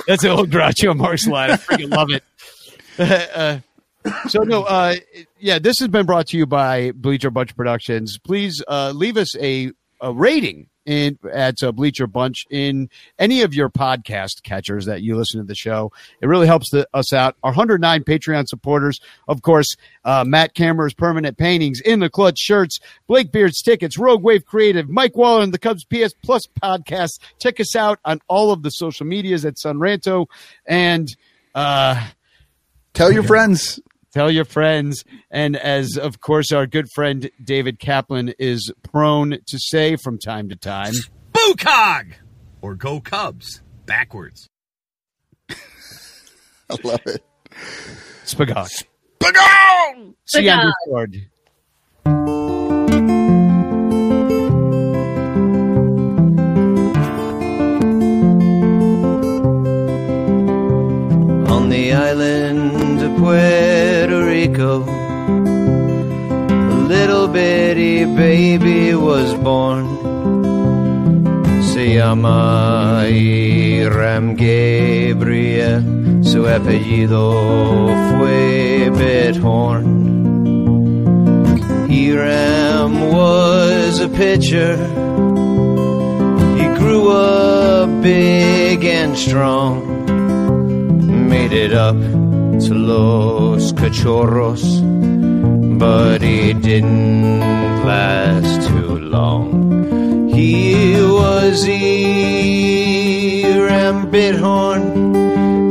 that's 0.07 0.23
an 0.23 0.31
old 0.31 0.49
Groucho 0.49 0.95
Marx 0.95 1.27
line. 1.27 1.51
I 1.51 1.57
freaking 1.57 1.91
love 1.91 2.09
it. 2.11 2.23
Uh, 2.99 3.59
so 4.27 4.41
no, 4.41 4.63
uh, 4.63 4.95
yeah, 5.39 5.57
this 5.57 5.79
has 5.79 5.87
been 5.87 6.05
brought 6.05 6.27
to 6.27 6.37
you 6.37 6.45
by 6.45 6.91
Bleacher 6.91 7.31
Bunch 7.31 7.55
Productions. 7.55 8.19
Please 8.19 8.61
uh, 8.67 8.91
leave 8.93 9.15
us 9.15 9.35
a, 9.37 9.71
a 10.01 10.11
rating 10.11 10.67
in 10.85 11.17
at 11.31 11.61
uh, 11.63 11.71
Bleacher 11.71 12.07
Bunch 12.07 12.45
in 12.49 12.89
any 13.19 13.41
of 13.41 13.53
your 13.53 13.69
podcast 13.69 14.43
catchers 14.43 14.85
that 14.85 15.01
you 15.01 15.15
listen 15.15 15.39
to 15.39 15.45
the 15.45 15.55
show. 15.55 15.91
It 16.21 16.27
really 16.27 16.47
helps 16.47 16.71
the, 16.71 16.87
us 16.93 17.13
out. 17.13 17.35
Our 17.43 17.51
109 17.51 18.03
Patreon 18.03 18.47
supporters, 18.47 18.99
of 19.27 19.41
course, 19.41 19.75
uh, 20.05 20.23
Matt 20.25 20.53
Cameron's 20.53 20.93
permanent 20.93 21.37
paintings, 21.37 21.81
in 21.81 21.99
the 21.99 22.09
clutch 22.09 22.39
shirts, 22.39 22.79
Blake 23.07 23.31
Beard's 23.31 23.61
tickets, 23.61 23.97
Rogue 23.97 24.23
Wave 24.23 24.45
Creative, 24.45 24.89
Mike 24.89 25.15
Waller 25.15 25.43
and 25.43 25.53
the 25.53 25.59
Cubs 25.59 25.85
PS 25.85 26.13
Plus 26.23 26.43
podcast. 26.61 27.19
Check 27.39 27.59
us 27.59 27.75
out 27.75 27.99
on 28.05 28.19
all 28.27 28.51
of 28.51 28.63
the 28.63 28.69
social 28.69 29.05
medias 29.05 29.45
at 29.45 29.55
Sonranto 29.55 30.27
and. 30.65 31.07
Uh, 31.53 32.07
Tell 32.93 33.11
your 33.11 33.23
friends. 33.23 33.79
Tell 34.11 34.31
your 34.31 34.45
friends. 34.45 35.03
And 35.29 35.55
as, 35.55 35.97
of 35.97 36.19
course, 36.19 36.51
our 36.51 36.67
good 36.67 36.87
friend 36.93 37.29
David 37.43 37.79
Kaplan 37.79 38.33
is 38.39 38.71
prone 38.83 39.37
to 39.47 39.59
say 39.59 39.95
from 39.95 40.17
time 40.17 40.49
to 40.49 40.55
time, 40.55 40.93
Boo 41.33 41.55
Cog! 41.57 42.13
Or 42.61 42.75
Go 42.75 42.99
Cubs. 42.99 43.61
Backwards. 43.85 44.49
I 45.49 46.77
love 46.83 47.01
it. 47.05 47.23
Spagog. 48.25 48.83
Bagong! 49.19 50.13
See 50.25 50.43
you 50.43 50.51
on 50.51 50.73
Spagog. 50.87 51.11
Discord. 51.11 51.27
on 61.51 61.69
the 61.69 61.93
island 61.93 63.01
of 63.01 63.17
Puerto 63.17 63.70
Rico. 64.41 64.83
A 66.75 66.77
little 66.93 67.27
bitty 67.27 68.05
baby 68.05 68.95
was 68.95 69.35
born. 69.35 69.85
Se 71.61 71.99
llama 71.99 73.05
Iram 73.05 74.35
Gabriel. 74.35 75.83
Su 76.23 76.47
apellido 76.47 77.23
fue 78.09 78.89
Bithorn. 78.89 79.85
Hiram 81.87 82.93
was 83.13 83.99
a 83.99 84.09
pitcher. 84.09 84.75
He 86.57 86.65
grew 86.79 87.11
up 87.11 87.89
big 88.01 88.83
and 88.85 89.15
strong 89.15 89.91
made 91.29 91.53
it 91.53 91.73
up 91.73 91.95
Los 92.69 93.73
Cachorros, 93.73 94.81
but 95.79 96.21
he 96.21 96.53
didn't 96.53 97.39
last 97.85 98.67
too 98.67 98.99
long. 98.99 100.29
He 100.29 100.95
was 101.01 101.65
Iram 101.67 102.51
Bithorn, 104.11 105.15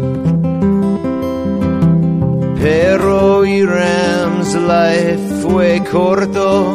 Pero 2.92 3.46
Iram's 3.46 4.54
life 4.54 5.24
fue 5.42 5.80
corto 5.90 6.74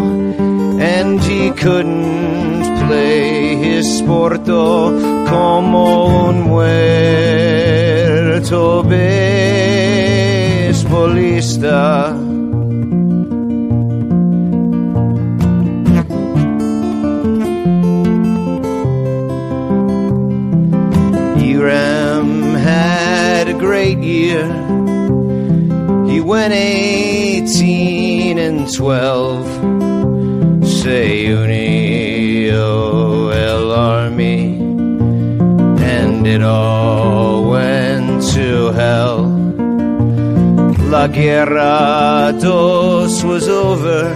and 0.80 1.20
he 1.20 1.50
couldn't 1.50 2.64
play 2.86 3.54
his 3.56 3.98
sporto 3.98 4.94
como 5.28 6.28
un 6.28 6.40
muerto 6.48 7.82
beisbolista. 8.82 9.34
Iram 21.36 22.54
had 22.54 23.48
a 23.48 23.54
great 23.58 23.98
year. 23.98 24.85
He 26.26 26.32
went 26.32 26.54
18 26.54 28.36
and 28.36 28.74
12. 28.74 29.46
Say 30.66 31.26
unio 31.26 33.30
el 33.32 33.70
army. 33.70 34.56
And 35.78 36.26
it 36.26 36.42
all 36.42 37.48
went 37.48 38.24
to 38.34 38.72
hell. 38.72 39.22
La 40.90 41.06
Guerra 41.06 42.36
Dos 42.40 43.22
was 43.22 43.48
over. 43.48 44.12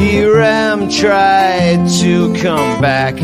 Iram 0.00 0.88
tried 0.88 1.86
to 2.00 2.32
come 2.42 2.80
back. 2.80 3.18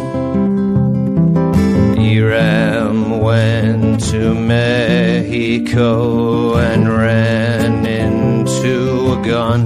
Iram 1.97 3.21
went 3.21 4.03
to 4.11 4.33
Mexico 4.35 6.57
and 6.57 6.89
ran 6.89 7.85
into 7.85 9.13
a 9.13 9.21
gun. 9.23 9.63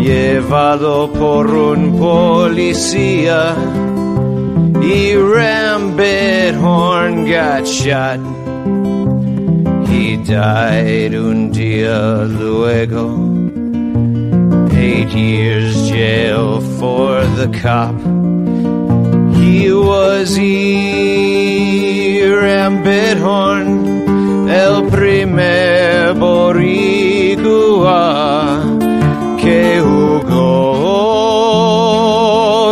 Llevado 0.00 1.10
por 1.12 1.52
un 1.52 1.98
policía, 1.98 3.56
Iram 4.80 5.96
Bithorn 5.96 7.26
got 7.26 7.66
shot. 7.66 8.20
He 9.88 10.16
died 10.16 11.13
un 11.86 12.38
luego. 12.38 13.04
Eight 14.76 15.10
years 15.14 15.88
jail 15.88 16.60
for 16.78 17.24
the 17.38 17.48
cop. 17.60 17.94
He 19.36 19.72
was 19.72 20.36
Iram 20.36 21.64
Bithorn, 22.82 23.68
el 24.48 24.88
primer 24.90 26.14
boricua 26.14 27.74
que 29.40 29.80
jugó 29.80 30.84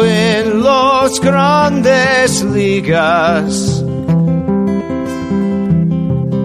en 0.05 0.63
los 0.63 1.21
grandes 1.21 2.43
ligas. 2.45 3.72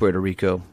Puerto 0.02 0.18
Rico. 0.20 0.71